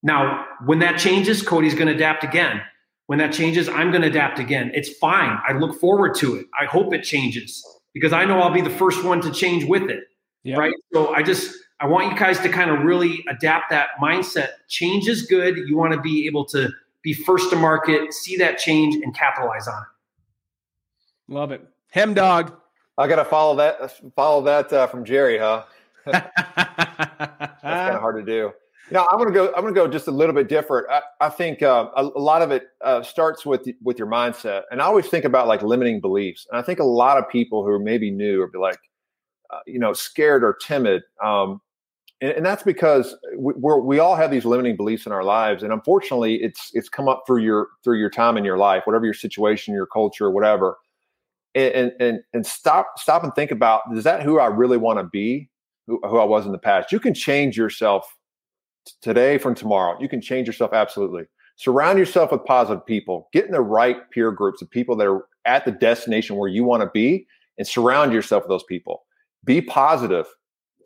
Now, 0.04 0.46
when 0.66 0.80
that 0.80 1.00
changes, 1.00 1.42
Cody's 1.42 1.74
going 1.74 1.88
to 1.88 1.96
adapt 1.96 2.24
again. 2.26 2.62
When 3.07 3.19
that 3.19 3.32
changes, 3.32 3.69
I'm 3.69 3.91
going 3.91 4.02
to 4.02 4.07
adapt 4.07 4.40
again. 4.40 4.72
It's 4.73 4.90
fine. 4.98 5.38
I 5.48 5.53
look 5.53 5.80
forward 5.80 6.15
to 6.15 6.36
it. 6.36 6.48
I 6.60 6.65
hope 6.65 6.94
it 6.94 7.03
changes 7.03 7.64
because 7.94 8.14
I 8.14 8.26
know 8.26 8.40
I'll 8.40 8.53
be 8.53 8.61
the 8.61 8.69
first 8.69 9.03
one 9.03 9.22
to 9.22 9.32
change 9.32 9.64
with 9.65 9.90
it. 9.90 10.06
Yep. 10.44 10.57
Right. 10.57 10.73
So 10.94 11.14
I 11.14 11.23
just 11.23 11.56
I 11.80 11.88
want 11.88 12.11
you 12.11 12.18
guys 12.18 12.40
to 12.40 12.49
kind 12.49 12.72
of 12.72 12.84
really 12.84 13.23
adapt 13.30 13.69
that 13.69 13.90
mindset. 14.02 14.49
Change 14.69 15.07
is 15.07 15.23
good. 15.23 15.57
You 15.57 15.77
want 15.77 15.94
to 15.94 16.02
be 16.02 16.26
able 16.26 16.45
to 16.45 16.69
be 17.02 17.14
first 17.14 17.49
to 17.52 17.56
market, 17.56 18.14
see 18.14 18.38
that 18.38 18.57
change, 18.57 18.95
and 18.95 19.14
capitalize 19.15 19.68
on 19.68 19.82
it. 19.82 21.34
Love 21.34 21.52
it. 21.52 21.65
Hem 21.90 22.14
dog. 22.14 22.56
I 22.98 23.07
got 23.07 23.18
to 23.18 23.26
follow 23.26 23.56
that. 23.57 23.91
Follow 24.15 24.41
that 24.44 24.72
uh, 24.72 24.88
from 24.88 25.03
Jerry, 25.03 25.38
huh? 25.38 25.64
That's 26.06 27.61
kind 27.61 27.95
of 27.95 28.02
hard 28.02 28.18
to 28.18 28.23
do. 28.23 28.53
Now 28.91 29.07
I'm 29.12 29.18
going 29.18 29.28
to 29.28 29.34
go. 29.34 29.48
I'm 29.56 29.62
going 29.62 29.74
to 29.74 29.80
go 29.80 29.88
just 29.88 30.07
a 30.07 30.12
little 30.12 30.36
bit 30.36 30.48
different. 30.48 30.88
I, 30.90 31.02
I 31.20 31.30
think 31.30 31.64
uh, 31.64 31.90
a, 31.95 32.03
a, 32.03 32.20
lot 32.20 32.41
of 32.41 32.52
it 32.52 32.68
uh, 32.84 33.02
starts 33.02 33.45
with 33.45 33.68
with 33.82 33.98
your 33.98 34.07
mindset, 34.07 34.64
and 34.70 34.82
I 34.82 34.86
always 34.86 35.07
think 35.07 35.26
about 35.26 35.48
like 35.48 35.64
limiting 35.64 35.99
beliefs. 35.99 36.45
And 36.52 36.60
I 36.60 36.62
think 36.62 36.80
a 36.80 36.84
lot 36.84 37.18
of 37.18 37.28
people 37.28 37.64
who 37.64 37.72
are 37.72 37.80
maybe 37.80 38.12
new 38.12 38.41
or 38.41 38.48
be 38.48 38.60
like, 38.60 38.80
uh, 39.49 39.60
you 39.66 39.80
know, 39.80 39.94
scared 39.94 40.44
or 40.44 40.56
timid. 40.62 41.02
Um, 41.24 41.62
and, 42.22 42.32
and, 42.32 42.45
that's 42.45 42.64
because 42.64 43.16
we, 43.36 43.53
we 43.56 43.99
all 43.99 44.16
have 44.16 44.32
these 44.32 44.45
limiting 44.45 44.76
beliefs 44.76 45.06
in 45.06 45.12
our 45.12 45.24
lives, 45.24 45.64
and 45.64 45.74
unfortunately, 45.74 46.36
it's 46.36 46.70
it's 46.74 46.88
come 46.88 47.10
up 47.10 47.24
through 47.26 47.41
your 47.41 47.70
through 47.84 47.98
your 47.98 48.12
time 48.12 48.38
in 48.38 48.45
your 48.45 48.57
life, 48.57 48.84
whatever 48.86 49.06
your 49.06 49.16
situation, 49.16 49.74
your 49.74 49.88
culture, 49.88 50.30
whatever. 50.30 50.78
And 51.56 51.91
and 51.99 52.20
and 52.34 52.45
stop 52.45 52.99
stop 52.99 53.24
and 53.24 53.34
think 53.34 53.49
about: 53.49 53.82
is 53.94 54.03
that 54.03 54.22
who 54.22 54.40
I 54.40 54.48
really 54.48 54.78
want 54.78 54.99
to 54.99 55.03
be? 55.03 55.49
Who, 55.88 55.99
who 56.03 56.20
I 56.20 56.24
was 56.24 56.45
in 56.45 56.52
the 56.52 56.57
past? 56.57 56.91
You 56.91 56.99
can 56.99 57.14
change 57.14 57.57
yourself 57.57 58.16
today 59.02 59.38
from 59.38 59.56
tomorrow. 59.56 59.98
You 59.99 60.10
can 60.10 60.22
change 60.22 60.48
yourself 60.48 60.74
absolutely. 60.74 61.24
Surround 61.57 61.98
yourself 61.98 62.32
with 62.32 62.44
positive 62.45 62.86
people. 62.86 63.30
Get 63.32 63.45
in 63.45 63.52
the 63.52 63.62
right 63.62 64.10
peer 64.12 64.32
groups 64.32 64.62
of 64.62 64.70
people 64.70 64.95
that 64.98 65.07
are 65.07 65.26
at 65.45 65.64
the 65.64 65.72
destination 65.72 66.36
where 66.36 66.49
you 66.49 66.64
want 66.64 66.82
to 66.84 66.90
be, 66.94 67.28
and 67.57 67.68
surround 67.68 68.12
yourself 68.12 68.44
with 68.44 68.49
those 68.49 68.64
people. 68.64 69.06
Be 69.45 69.62
positive 69.62 70.26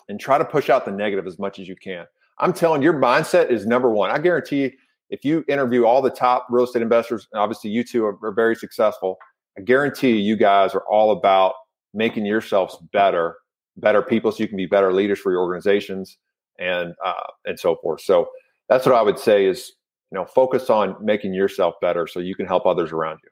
and 0.08 0.20
try 0.20 0.38
to 0.38 0.46
push 0.46 0.70
out 0.70 0.86
the 0.86 0.92
negative 0.92 1.26
as 1.26 1.40
much 1.40 1.60
as 1.60 1.68
you 1.68 1.76
can. 1.76 2.06
I'm 2.40 2.54
telling 2.54 2.82
you, 2.82 2.92
your 2.92 3.00
mindset 3.00 3.50
is 3.50 3.66
number 3.66 3.90
one. 3.90 4.12
I 4.12 4.20
guarantee 4.20 4.64
you, 4.64 4.72
if 5.10 5.26
you 5.26 5.44
interview 5.48 5.86
all 5.86 6.02
the 6.02 6.12
top 6.12 6.46
real 6.50 6.66
estate 6.66 6.82
investors, 6.82 7.28
and 7.32 7.42
obviously 7.42 7.72
you 7.72 7.84
two 7.84 8.06
are, 8.06 8.18
are 8.24 8.32
very 8.32 8.56
successful. 8.56 9.18
I 9.58 9.62
guarantee 9.62 10.12
you, 10.12 10.18
you 10.18 10.36
guys 10.36 10.76
are 10.76 10.84
all 10.90 11.12
about 11.12 11.54
making 11.94 12.26
yourselves 12.26 12.78
better, 12.94 13.38
better 13.78 14.02
people, 14.04 14.32
so 14.32 14.44
you 14.44 14.48
can 14.48 14.58
be 14.58 14.68
better 14.68 14.94
leaders 14.94 15.20
for 15.20 15.32
your 15.32 15.42
organizations 15.42 16.18
and 16.60 16.94
uh, 17.04 17.14
and 17.46 17.60
so 17.60 17.78
forth. 17.82 18.02
So 18.02 18.30
that's 18.68 18.86
what 18.86 18.96
I 18.96 19.02
would 19.02 19.20
say 19.20 19.46
is 19.46 19.74
you 20.12 20.18
know 20.18 20.26
focus 20.26 20.70
on 20.70 20.96
making 21.02 21.34
yourself 21.34 21.76
better 21.82 22.08
so 22.08 22.20
you 22.20 22.36
can 22.36 22.46
help 22.46 22.66
others 22.66 22.92
around 22.92 23.20
you. 23.24 23.30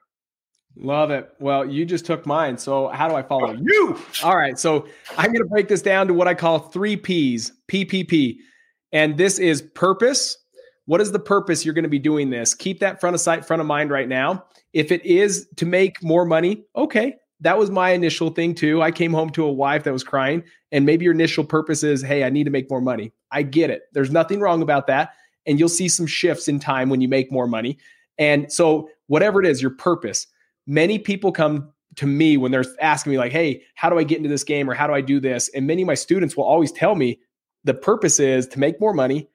Love 0.76 1.10
it. 1.10 1.32
Well, 1.40 1.64
you 1.64 1.84
just 1.84 2.06
took 2.06 2.24
mine. 2.24 2.56
So 2.56 2.88
how 2.88 3.08
do 3.08 3.14
I 3.14 3.22
follow 3.22 3.52
you? 3.60 3.98
All 4.22 4.36
right. 4.36 4.58
So 4.58 4.86
I'm 5.16 5.32
going 5.32 5.42
to 5.42 5.48
break 5.48 5.68
this 5.68 5.82
down 5.82 6.06
to 6.08 6.14
what 6.14 6.28
I 6.28 6.34
call 6.34 6.58
three 6.58 6.96
P's, 6.96 7.52
PPP. 7.68 8.36
And 8.92 9.16
this 9.16 9.38
is 9.38 9.62
purpose. 9.62 10.36
What 10.86 11.00
is 11.00 11.12
the 11.12 11.18
purpose 11.18 11.64
you're 11.64 11.74
going 11.74 11.82
to 11.82 11.88
be 11.88 11.98
doing 11.98 12.30
this? 12.30 12.54
Keep 12.54 12.80
that 12.80 13.00
front 13.00 13.14
of 13.14 13.20
sight, 13.20 13.44
front 13.44 13.60
of 13.60 13.66
mind 13.66 13.90
right 13.90 14.08
now. 14.08 14.44
If 14.72 14.92
it 14.92 15.04
is 15.04 15.48
to 15.56 15.66
make 15.66 16.02
more 16.02 16.24
money, 16.24 16.64
okay. 16.76 17.16
That 17.40 17.58
was 17.58 17.70
my 17.70 17.90
initial 17.90 18.30
thing 18.30 18.54
too. 18.54 18.82
I 18.82 18.90
came 18.90 19.12
home 19.12 19.30
to 19.30 19.44
a 19.44 19.52
wife 19.52 19.84
that 19.84 19.92
was 19.92 20.04
crying, 20.04 20.42
and 20.72 20.84
maybe 20.84 21.04
your 21.04 21.14
initial 21.14 21.44
purpose 21.44 21.82
is, 21.82 22.02
hey, 22.02 22.24
I 22.24 22.30
need 22.30 22.44
to 22.44 22.50
make 22.50 22.68
more 22.70 22.80
money. 22.80 23.12
I 23.30 23.42
get 23.42 23.70
it. 23.70 23.82
There's 23.92 24.10
nothing 24.10 24.40
wrong 24.40 24.62
about 24.62 24.86
that. 24.88 25.12
And 25.46 25.58
you'll 25.58 25.68
see 25.68 25.88
some 25.88 26.06
shifts 26.06 26.48
in 26.48 26.58
time 26.58 26.90
when 26.90 27.00
you 27.00 27.08
make 27.08 27.30
more 27.32 27.46
money. 27.46 27.78
And 28.18 28.52
so, 28.52 28.90
whatever 29.06 29.40
it 29.40 29.46
is, 29.46 29.62
your 29.62 29.70
purpose 29.70 30.26
many 30.68 30.98
people 30.98 31.32
come 31.32 31.72
to 31.96 32.06
me 32.06 32.36
when 32.36 32.52
they're 32.52 32.64
asking 32.80 33.10
me 33.10 33.18
like 33.18 33.32
hey 33.32 33.60
how 33.74 33.88
do 33.90 33.98
i 33.98 34.04
get 34.04 34.18
into 34.18 34.28
this 34.28 34.44
game 34.44 34.70
or 34.70 34.74
how 34.74 34.86
do 34.86 34.92
i 34.92 35.00
do 35.00 35.18
this 35.18 35.48
and 35.48 35.66
many 35.66 35.82
of 35.82 35.86
my 35.86 35.94
students 35.94 36.36
will 36.36 36.44
always 36.44 36.70
tell 36.70 36.94
me 36.94 37.18
the 37.64 37.74
purpose 37.74 38.20
is 38.20 38.46
to 38.46 38.60
make 38.60 38.80
more 38.80 38.92
money 38.92 39.28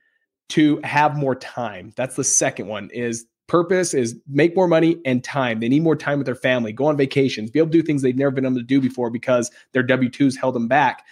to 0.48 0.80
have 0.84 1.18
more 1.18 1.36
time 1.36 1.92
that's 1.98 2.16
the 2.16 2.24
second 2.24 2.68
one 2.68 2.90
is 2.92 3.26
purpose 3.54 3.94
is 3.94 4.20
make 4.28 4.56
more 4.56 4.68
money 4.68 4.98
and 5.06 5.24
time 5.24 5.60
they 5.60 5.70
need 5.70 5.84
more 5.84 5.96
time 5.96 6.18
with 6.18 6.26
their 6.26 6.34
family 6.34 6.74
go 6.74 6.86
on 6.86 6.98
vacations 6.98 7.52
be 7.52 7.60
able 7.60 7.70
to 7.70 7.78
do 7.78 7.84
things 7.84 8.02
they've 8.02 8.18
never 8.18 8.32
been 8.32 8.46
able 8.46 8.56
to 8.56 8.64
do 8.64 8.82
before 8.82 9.12
because 9.12 9.52
their 9.74 9.86
w2s 9.86 10.36
held 10.36 10.56
them 10.56 10.68
back 10.68 11.06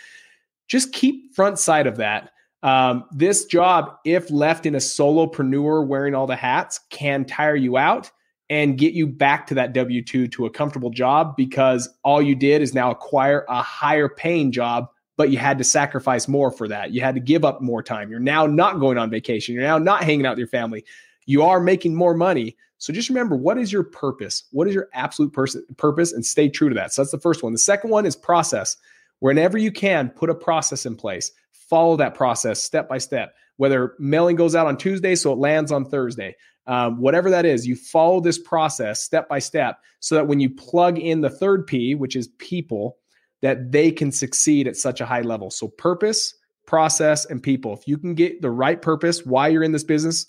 just 0.67 0.91
keep 0.91 1.35
front 1.35 1.59
side 1.59 1.85
of 1.85 1.97
that 1.97 2.31
um, 2.63 3.05
this 3.11 3.45
job 3.45 3.95
if 4.05 4.31
left 4.31 4.65
in 4.65 4.73
a 4.73 4.79
solopreneur 4.79 5.85
wearing 5.85 6.15
all 6.15 6.25
the 6.25 6.35
hats 6.35 6.79
can 6.89 7.25
tire 7.25 7.55
you 7.55 7.77
out 7.77 8.09
and 8.49 8.75
get 8.79 8.93
you 8.93 9.05
back 9.05 9.45
to 9.47 9.53
that 9.53 9.73
W 9.73 10.03
2 10.03 10.27
to 10.27 10.45
a 10.47 10.49
comfortable 10.49 10.89
job 10.89 11.37
because 11.37 11.87
all 12.03 12.21
you 12.21 12.35
did 12.35 12.63
is 12.63 12.73
now 12.73 12.89
acquire 12.89 13.45
a 13.47 13.61
higher 13.61 14.09
paying 14.09 14.51
job, 14.51 14.89
but 15.15 15.29
you 15.29 15.37
had 15.37 15.57
to 15.59 15.63
sacrifice 15.63 16.27
more 16.27 16.51
for 16.51 16.67
that. 16.67 16.91
You 16.91 16.99
had 17.01 17.15
to 17.15 17.21
give 17.21 17.45
up 17.45 17.61
more 17.61 17.81
time. 17.81 18.09
You're 18.09 18.19
now 18.19 18.45
not 18.47 18.81
going 18.81 18.97
on 18.97 19.09
vacation. 19.09 19.55
You're 19.55 19.63
now 19.63 19.77
not 19.77 20.03
hanging 20.03 20.25
out 20.25 20.31
with 20.31 20.39
your 20.39 20.47
family. 20.49 20.83
You 21.31 21.43
are 21.43 21.59
making 21.59 21.95
more 21.95 22.13
money. 22.13 22.57
So 22.77 22.91
just 22.91 23.09
remember 23.09 23.35
what 23.35 23.57
is 23.57 23.71
your 23.71 23.83
purpose? 23.83 24.43
What 24.51 24.67
is 24.67 24.73
your 24.73 24.89
absolute 24.93 25.33
pers- 25.33 25.57
purpose? 25.77 26.13
And 26.13 26.25
stay 26.25 26.49
true 26.49 26.69
to 26.69 26.75
that. 26.75 26.93
So 26.93 27.01
that's 27.01 27.11
the 27.11 27.19
first 27.19 27.43
one. 27.43 27.53
The 27.53 27.59
second 27.59 27.89
one 27.89 28.05
is 28.05 28.15
process. 28.15 28.77
Whenever 29.19 29.57
you 29.57 29.71
can, 29.71 30.09
put 30.09 30.29
a 30.29 30.35
process 30.35 30.85
in 30.85 30.95
place. 30.95 31.31
Follow 31.51 31.95
that 31.97 32.15
process 32.15 32.61
step 32.61 32.89
by 32.89 32.97
step. 32.97 33.35
Whether 33.57 33.93
mailing 33.99 34.35
goes 34.35 34.55
out 34.55 34.67
on 34.67 34.77
Tuesday, 34.77 35.15
so 35.15 35.31
it 35.31 35.37
lands 35.37 35.71
on 35.71 35.85
Thursday 35.85 36.35
um, 36.67 36.99
whatever 36.99 37.29
that 37.31 37.45
is, 37.45 37.67
you 37.67 37.75
follow 37.75 38.19
this 38.19 38.37
process 38.37 39.01
step 39.01 39.27
by 39.27 39.39
step 39.39 39.79
so 39.99 40.15
that 40.15 40.27
when 40.27 40.39
you 40.39 40.49
plug 40.49 40.99
in 40.99 41.21
the 41.21 41.29
third 41.29 41.65
P, 41.65 41.95
which 41.95 42.15
is 42.15 42.27
people, 42.37 42.97
that 43.41 43.71
they 43.71 43.91
can 43.91 44.11
succeed 44.11 44.67
at 44.67 44.75
such 44.75 45.01
a 45.01 45.05
high 45.05 45.21
level. 45.21 45.49
So, 45.49 45.67
purpose, 45.67 46.35
process, 46.67 47.25
and 47.25 47.41
people. 47.41 47.73
If 47.73 47.87
you 47.87 47.97
can 47.97 48.13
get 48.13 48.41
the 48.41 48.51
right 48.51 48.79
purpose, 48.79 49.25
why 49.25 49.47
you're 49.47 49.63
in 49.63 49.71
this 49.71 49.83
business, 49.83 50.27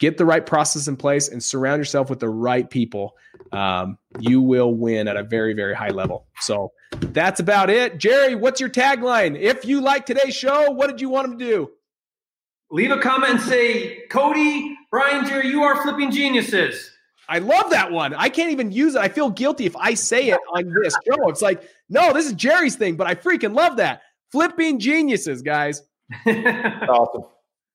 get 0.00 0.18
the 0.18 0.24
right 0.24 0.44
process 0.44 0.88
in 0.88 0.96
place, 0.96 1.28
and 1.28 1.42
surround 1.42 1.78
yourself 1.78 2.10
with 2.10 2.18
the 2.18 2.28
right 2.28 2.68
people, 2.68 3.16
um, 3.52 3.96
you 4.18 4.40
will 4.40 4.74
win 4.74 5.06
at 5.06 5.16
a 5.16 5.22
very, 5.22 5.54
very 5.54 5.74
high 5.74 5.90
level. 5.90 6.26
So, 6.40 6.72
that's 6.98 7.38
about 7.38 7.70
it. 7.70 7.98
Jerry, 7.98 8.34
what's 8.34 8.60
your 8.60 8.70
tagline? 8.70 9.38
If 9.38 9.64
you 9.64 9.80
like 9.80 10.06
today's 10.06 10.34
show, 10.34 10.70
what 10.72 10.90
did 10.90 11.00
you 11.00 11.08
want 11.08 11.28
them 11.28 11.38
to 11.38 11.44
do? 11.44 11.70
Leave 12.72 12.90
a 12.90 12.98
comment 12.98 13.32
and 13.32 13.40
say, 13.40 14.06
Cody, 14.10 14.76
Brian, 14.90 15.26
Jerry, 15.26 15.48
you 15.48 15.62
are 15.62 15.82
flipping 15.82 16.10
geniuses. 16.10 16.90
I 17.28 17.38
love 17.38 17.70
that 17.70 17.92
one. 17.92 18.12
I 18.14 18.28
can't 18.28 18.50
even 18.50 18.72
use 18.72 18.96
it. 18.96 19.00
I 19.00 19.08
feel 19.08 19.30
guilty 19.30 19.64
if 19.64 19.76
I 19.76 19.94
say 19.94 20.28
it 20.30 20.40
on 20.52 20.72
this 20.82 20.94
show. 21.06 21.28
It's 21.28 21.42
like, 21.42 21.62
no, 21.88 22.12
this 22.12 22.26
is 22.26 22.32
Jerry's 22.32 22.74
thing, 22.74 22.96
but 22.96 23.06
I 23.06 23.14
freaking 23.14 23.54
love 23.54 23.76
that. 23.76 24.02
Flipping 24.32 24.80
geniuses, 24.80 25.42
guys. 25.42 25.82
awesome. 26.26 27.22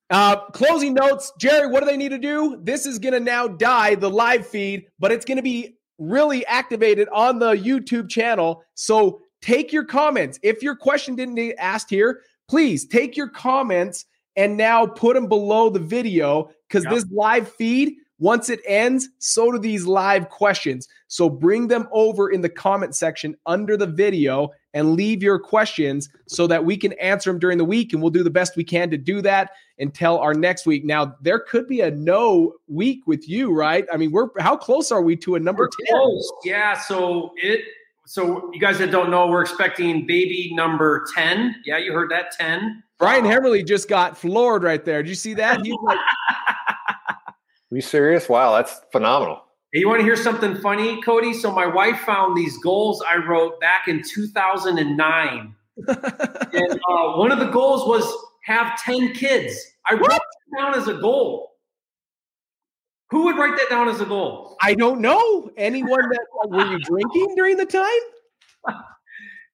Uh, 0.10 0.38
closing 0.52 0.94
notes, 0.94 1.32
Jerry. 1.40 1.68
What 1.68 1.80
do 1.80 1.86
they 1.88 1.98
need 1.98 2.10
to 2.10 2.19
do? 2.19 2.60
This 2.61 2.86
is 2.86 2.99
going 2.99 3.14
to 3.14 3.19
now 3.19 3.48
die 3.48 3.95
the 3.95 4.10
live 4.10 4.45
feed, 4.45 4.86
but 4.99 5.11
it's 5.11 5.26
going 5.26 5.38
to 5.38 5.44
be 5.44 5.77
really 5.98 6.45
activated 6.45 7.07
on 7.10 7.40
the 7.40 7.53
YouTube 7.53 8.10
channel. 8.10 8.64
So 8.76 9.22
take 9.41 9.73
your 9.73 9.84
comments. 9.84 10.40
If 10.44 10.61
your 10.61 10.76
question 10.76 11.15
didn't 11.15 11.36
get 11.36 11.56
asked 11.57 11.90
here, 11.90 12.22
please 12.48 12.86
take 12.86 13.18
your 13.18 13.30
comments 13.30 14.06
and 14.36 14.57
now 14.57 14.86
put 14.86 15.15
them 15.15 15.27
below 15.27 15.69
the 15.69 15.80
video 15.80 16.49
because 16.68 16.84
yep. 16.84 16.94
this 16.94 17.06
live 17.11 17.52
feed, 17.52 17.95
once 18.18 18.50
it 18.50 18.62
ends, 18.66 19.10
so 19.20 19.52
do 19.52 19.60
these 19.60 19.86
live 19.86 20.30
questions. 20.30 20.88
So 21.08 21.30
bring 21.30 21.68
them 21.68 21.88
over 21.92 22.30
in 22.30 22.42
the 22.42 22.50
comment 22.50 22.96
section 22.96 23.36
under 23.46 23.76
the 23.76 23.88
video 23.88 24.52
and 24.74 24.94
leave 24.94 25.22
your 25.22 25.40
questions 25.40 26.10
so 26.28 26.48
that 26.48 26.64
we 26.64 26.78
can 26.78 26.94
answer 26.94 27.32
them 27.32 27.40
during 27.40 27.58
the 27.58 27.66
week. 27.66 27.94
And 27.94 28.02
we'll 28.02 28.12
do 28.12 28.24
the 28.24 28.30
best 28.30 28.56
we 28.56 28.64
can 28.64 28.90
to 28.92 28.98
do 28.98 29.22
that 29.22 29.52
until 29.80 30.20
our 30.20 30.34
next 30.34 30.66
week. 30.66 30.86
Now, 30.86 31.16
there 31.22 31.40
could 31.40 31.68
be 31.68 31.82
a 31.82 31.92
no 31.92 32.54
week 32.68 33.06
with 33.06 33.28
you, 33.28 33.54
right? 33.54 33.86
I 33.92 33.98
mean, 33.98 34.12
we're 34.12 34.28
how 34.40 34.56
close 34.56 34.92
are 34.92 35.02
we 35.02 35.16
to 35.18 35.36
a 35.36 35.40
number 35.40 35.70
we're 35.80 35.86
10? 35.86 35.98
Close. 35.98 36.34
Yeah. 36.44 36.78
So 36.80 37.32
it 37.38 37.62
so 38.06 38.52
you 38.54 38.60
guys 38.60 38.78
that 38.80 38.92
don't 38.92 39.10
know, 39.10 39.28
we're 39.28 39.42
expecting 39.42 40.06
baby 40.06 40.52
number 40.54 41.06
10. 41.16 41.56
Yeah, 41.66 41.78
you 41.78 41.92
heard 41.92 42.12
that 42.12 42.32
10. 42.32 42.84
Brian 42.98 43.26
Hemmerly 43.26 43.66
just 43.66 43.90
got 43.90 44.18
floored 44.18 44.64
right 44.64 44.86
there. 44.86 45.04
Did 45.04 45.10
you 45.10 45.16
see 45.16 45.34
that? 45.34 45.66
He's 45.66 45.76
like, 45.84 45.98
Are 47.72 47.76
you 47.76 47.82
serious? 47.82 48.30
Wow, 48.30 48.54
that's 48.56 48.82
phenomenal. 48.92 49.42
Hey, 49.74 49.80
you 49.80 49.88
want 49.88 50.00
to 50.00 50.06
hear 50.06 50.16
something 50.16 50.56
funny, 50.58 51.02
Cody? 51.02 51.34
So 51.34 51.52
my 51.52 51.66
wife 51.66 52.00
found 52.02 52.38
these 52.38 52.58
goals 52.60 53.04
I 53.10 53.18
wrote 53.18 53.60
back 53.60 53.88
in 53.88 54.04
2009. 54.04 55.56
and 55.88 56.80
uh, 56.90 57.14
one 57.14 57.32
of 57.32 57.40
the 57.40 57.50
goals 57.52 57.88
was 57.88 58.06
have 58.44 58.80
10 58.82 59.14
kids. 59.14 59.58
I 59.90 59.96
wrote 59.96 60.14
it 60.14 60.22
down 60.58 60.76
as 60.76 60.88
a 60.88 60.94
goal. 60.94 61.56
Who 63.12 63.26
would 63.26 63.38
write 63.38 63.58
that 63.58 63.70
down 63.70 63.90
as 63.90 64.02
a 64.02 64.06
goal? 64.06 64.56
I 64.62 64.76
don't 64.76 65.02
know. 65.02 65.50
Anyone 65.58 66.10
that 66.10 66.26
were 66.48 66.66
you 66.66 66.80
drinking 66.80 67.34
during 67.36 67.58
the 67.58 67.66
time? 67.66 68.76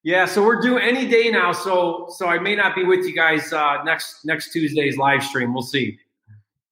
Yeah, 0.04 0.24
so 0.24 0.44
we're 0.44 0.60
doing 0.60 0.82
any 0.82 1.06
day 1.06 1.30
now. 1.30 1.52
So 1.52 2.08
so 2.16 2.26
I 2.26 2.40
may 2.40 2.56
not 2.56 2.74
be 2.74 2.82
with 2.82 3.06
you 3.06 3.14
guys 3.14 3.52
uh, 3.52 3.84
next 3.84 4.24
next 4.24 4.52
Tuesday's 4.52 4.96
live 4.96 5.22
stream. 5.22 5.54
We'll 5.54 5.62
see. 5.62 5.96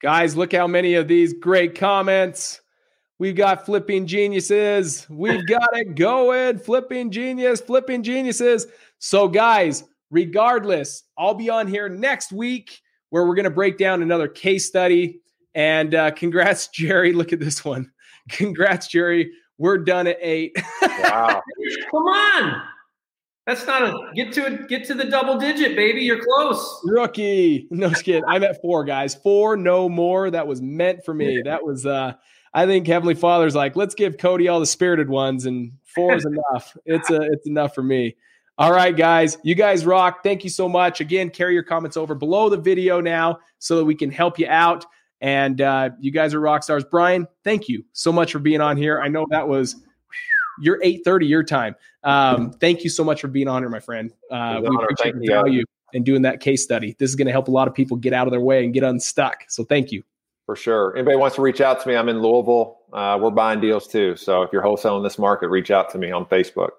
Guys, 0.03 0.35
look 0.35 0.53
how 0.53 0.67
many 0.67 0.95
of 0.95 1.09
these 1.09 1.35
great 1.35 1.75
comments. 1.75 2.63
We've 3.19 3.37
got 3.37 3.67
flipping 3.67 4.07
geniuses. 4.07 5.07
We've 5.11 5.47
got 5.47 5.77
it 5.77 5.95
going. 5.95 6.59
Flipping 6.59 7.11
genius, 7.11 7.61
flipping 7.61 8.03
geniuses. 8.03 8.67
So, 8.99 9.29
guys, 9.29 9.85
regardless, 10.11 11.03
I'll 11.19 11.35
be 11.35 11.51
on 11.51 11.69
here 11.69 11.91
next 11.91 12.33
week 12.33 12.81
where 13.11 13.27
we're 13.27 13.35
going 13.35 13.45
to 13.45 13.51
break 13.51 13.77
down 13.77 14.01
another 14.01 14.27
case 14.27 14.67
study. 14.67 15.21
And 15.55 15.95
uh, 15.95 16.13
congrats, 16.13 16.69
Jerry. 16.73 17.13
Look 17.13 17.35
at 17.35 17.41
this 17.41 17.63
one. 17.63 17.93
Congrats, 18.31 18.89
Jerry. 18.89 19.33
We're 19.59 19.79
done 19.79 20.07
at 20.07 20.17
eight. 20.21 20.57
Wow. 20.83 21.43
Come 21.91 22.03
on. 22.05 22.63
That's 23.47 23.67
not 23.67 23.83
a 23.83 23.95
get 24.15 24.33
to 24.35 24.47
it, 24.47 24.69
get 24.69 24.85
to 24.87 24.95
the 24.95 25.05
double 25.05 25.39
digit, 25.39 25.75
baby. 25.75 26.03
You're 26.03 26.23
close. 26.25 26.81
Rookie. 26.85 27.67
No 27.71 27.91
kidding. 27.91 28.25
I'm 28.27 28.45
at 28.45 28.61
four, 28.61 28.85
guys. 28.85 29.15
Four, 29.15 29.57
no 29.57 29.89
more. 29.89 30.31
That 30.31 30.47
was 30.47 30.63
meant 30.63 31.05
for 31.05 31.15
me. 31.15 31.43
That 31.45 31.65
was 31.65 31.87
uh 31.87 32.15
I 32.53 32.67
think 32.67 32.87
Heavenly 32.87 33.15
Father's 33.15 33.55
like, 33.55 33.77
let's 33.77 33.95
give 33.95 34.19
Cody 34.19 34.49
all 34.49 34.61
the 34.61 34.67
spirited 34.67 35.09
ones, 35.09 35.47
and 35.47 35.73
four 35.85 36.15
is 36.17 36.27
enough. 36.27 36.77
It's 36.85 37.11
a 37.11 37.21
it's 37.23 37.47
enough 37.47 37.75
for 37.75 37.83
me. 37.83 38.17
All 38.59 38.73
right, 38.73 38.95
guys. 38.95 39.39
You 39.43 39.55
guys 39.55 39.87
rock. 39.87 40.23
Thank 40.23 40.45
you 40.45 40.51
so 40.51 40.69
much. 40.69 41.01
Again, 41.01 41.31
carry 41.31 41.55
your 41.55 41.63
comments 41.63 41.97
over 41.97 42.15
below 42.15 42.51
the 42.51 42.59
video 42.59 43.01
now 43.01 43.39
so 43.59 43.79
that 43.79 43.85
we 43.85 43.95
can 43.95 44.11
help 44.11 44.39
you 44.39 44.49
out. 44.49 44.85
And 45.23 45.61
uh, 45.61 45.91
you 45.99 46.11
guys 46.11 46.35
are 46.35 46.41
rock 46.41 46.63
stars. 46.63 46.85
Brian, 46.85 47.27
thank 47.43 47.69
you 47.69 47.85
so 47.93 48.13
much 48.13 48.33
for 48.33 48.39
being 48.39 48.61
on 48.61 48.77
here. 48.77 49.01
I 49.01 49.09
know 49.09 49.27
that 49.31 49.49
was 49.49 49.77
your 50.61 50.79
8:30 50.83 51.29
your 51.29 51.43
time. 51.43 51.75
Um, 52.05 52.53
thank 52.53 52.85
you 52.85 52.91
so 52.91 53.05
much 53.05 53.21
for 53.21 53.29
being 53.29 53.49
on 53.49 53.63
here, 53.63 53.69
my 53.69 53.81
friend. 53.81 54.13
Uh, 54.31 54.61
we 54.63 54.69
honor. 54.69 54.85
appreciate 54.85 55.15
Thank 55.15 55.27
the 55.27 55.51
you. 55.53 55.65
and 55.93 56.05
doing 56.05 56.23
that 56.23 56.41
case 56.41 56.63
study. 56.63 56.97
This 56.99 57.11
is 57.11 57.17
going 57.17 57.27
to 57.27 57.33
help 57.33 57.49
a 57.49 57.51
lot 57.51 57.69
of 57.69 57.75
people 57.75 57.97
get 57.97 58.13
out 58.13 58.27
of 58.27 58.31
their 58.31 58.41
way 58.41 58.65
and 58.65 58.73
get 58.73 58.83
unstuck. 58.83 59.45
So 59.49 59.65
thank 59.65 59.93
you. 59.93 60.03
For 60.47 60.57
sure. 60.57 60.97
Anybody 60.97 61.17
wants 61.17 61.37
to 61.37 61.43
reach 61.43 61.61
out 61.61 61.81
to 61.83 61.89
me, 61.89 61.97
I'm 61.97 62.09
in 62.09 62.21
Louisville. 62.21 62.79
Uh, 62.93 63.19
we're 63.21 63.31
buying 63.31 63.61
deals 63.61 63.87
too. 63.87 64.17
So 64.17 64.43
if 64.43 64.51
you're 64.53 64.63
wholesaling 64.63 65.05
this 65.05 65.19
market, 65.19 65.49
reach 65.49 65.71
out 65.71 65.91
to 65.91 65.99
me 65.99 66.11
on 66.11 66.27
Facebook. 66.27 66.71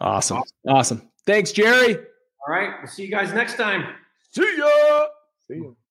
Awesome. 0.00 0.42
Awesome. 0.66 1.02
Thanks, 1.26 1.52
Jerry. 1.52 1.96
All 1.96 2.54
right. 2.54 2.70
We'll 2.78 2.90
see 2.90 3.04
you 3.04 3.10
guys 3.10 3.32
next 3.34 3.56
time. 3.56 3.94
See 4.30 4.56
ya. 4.56 5.06
See 5.48 5.56
ya. 5.56 5.70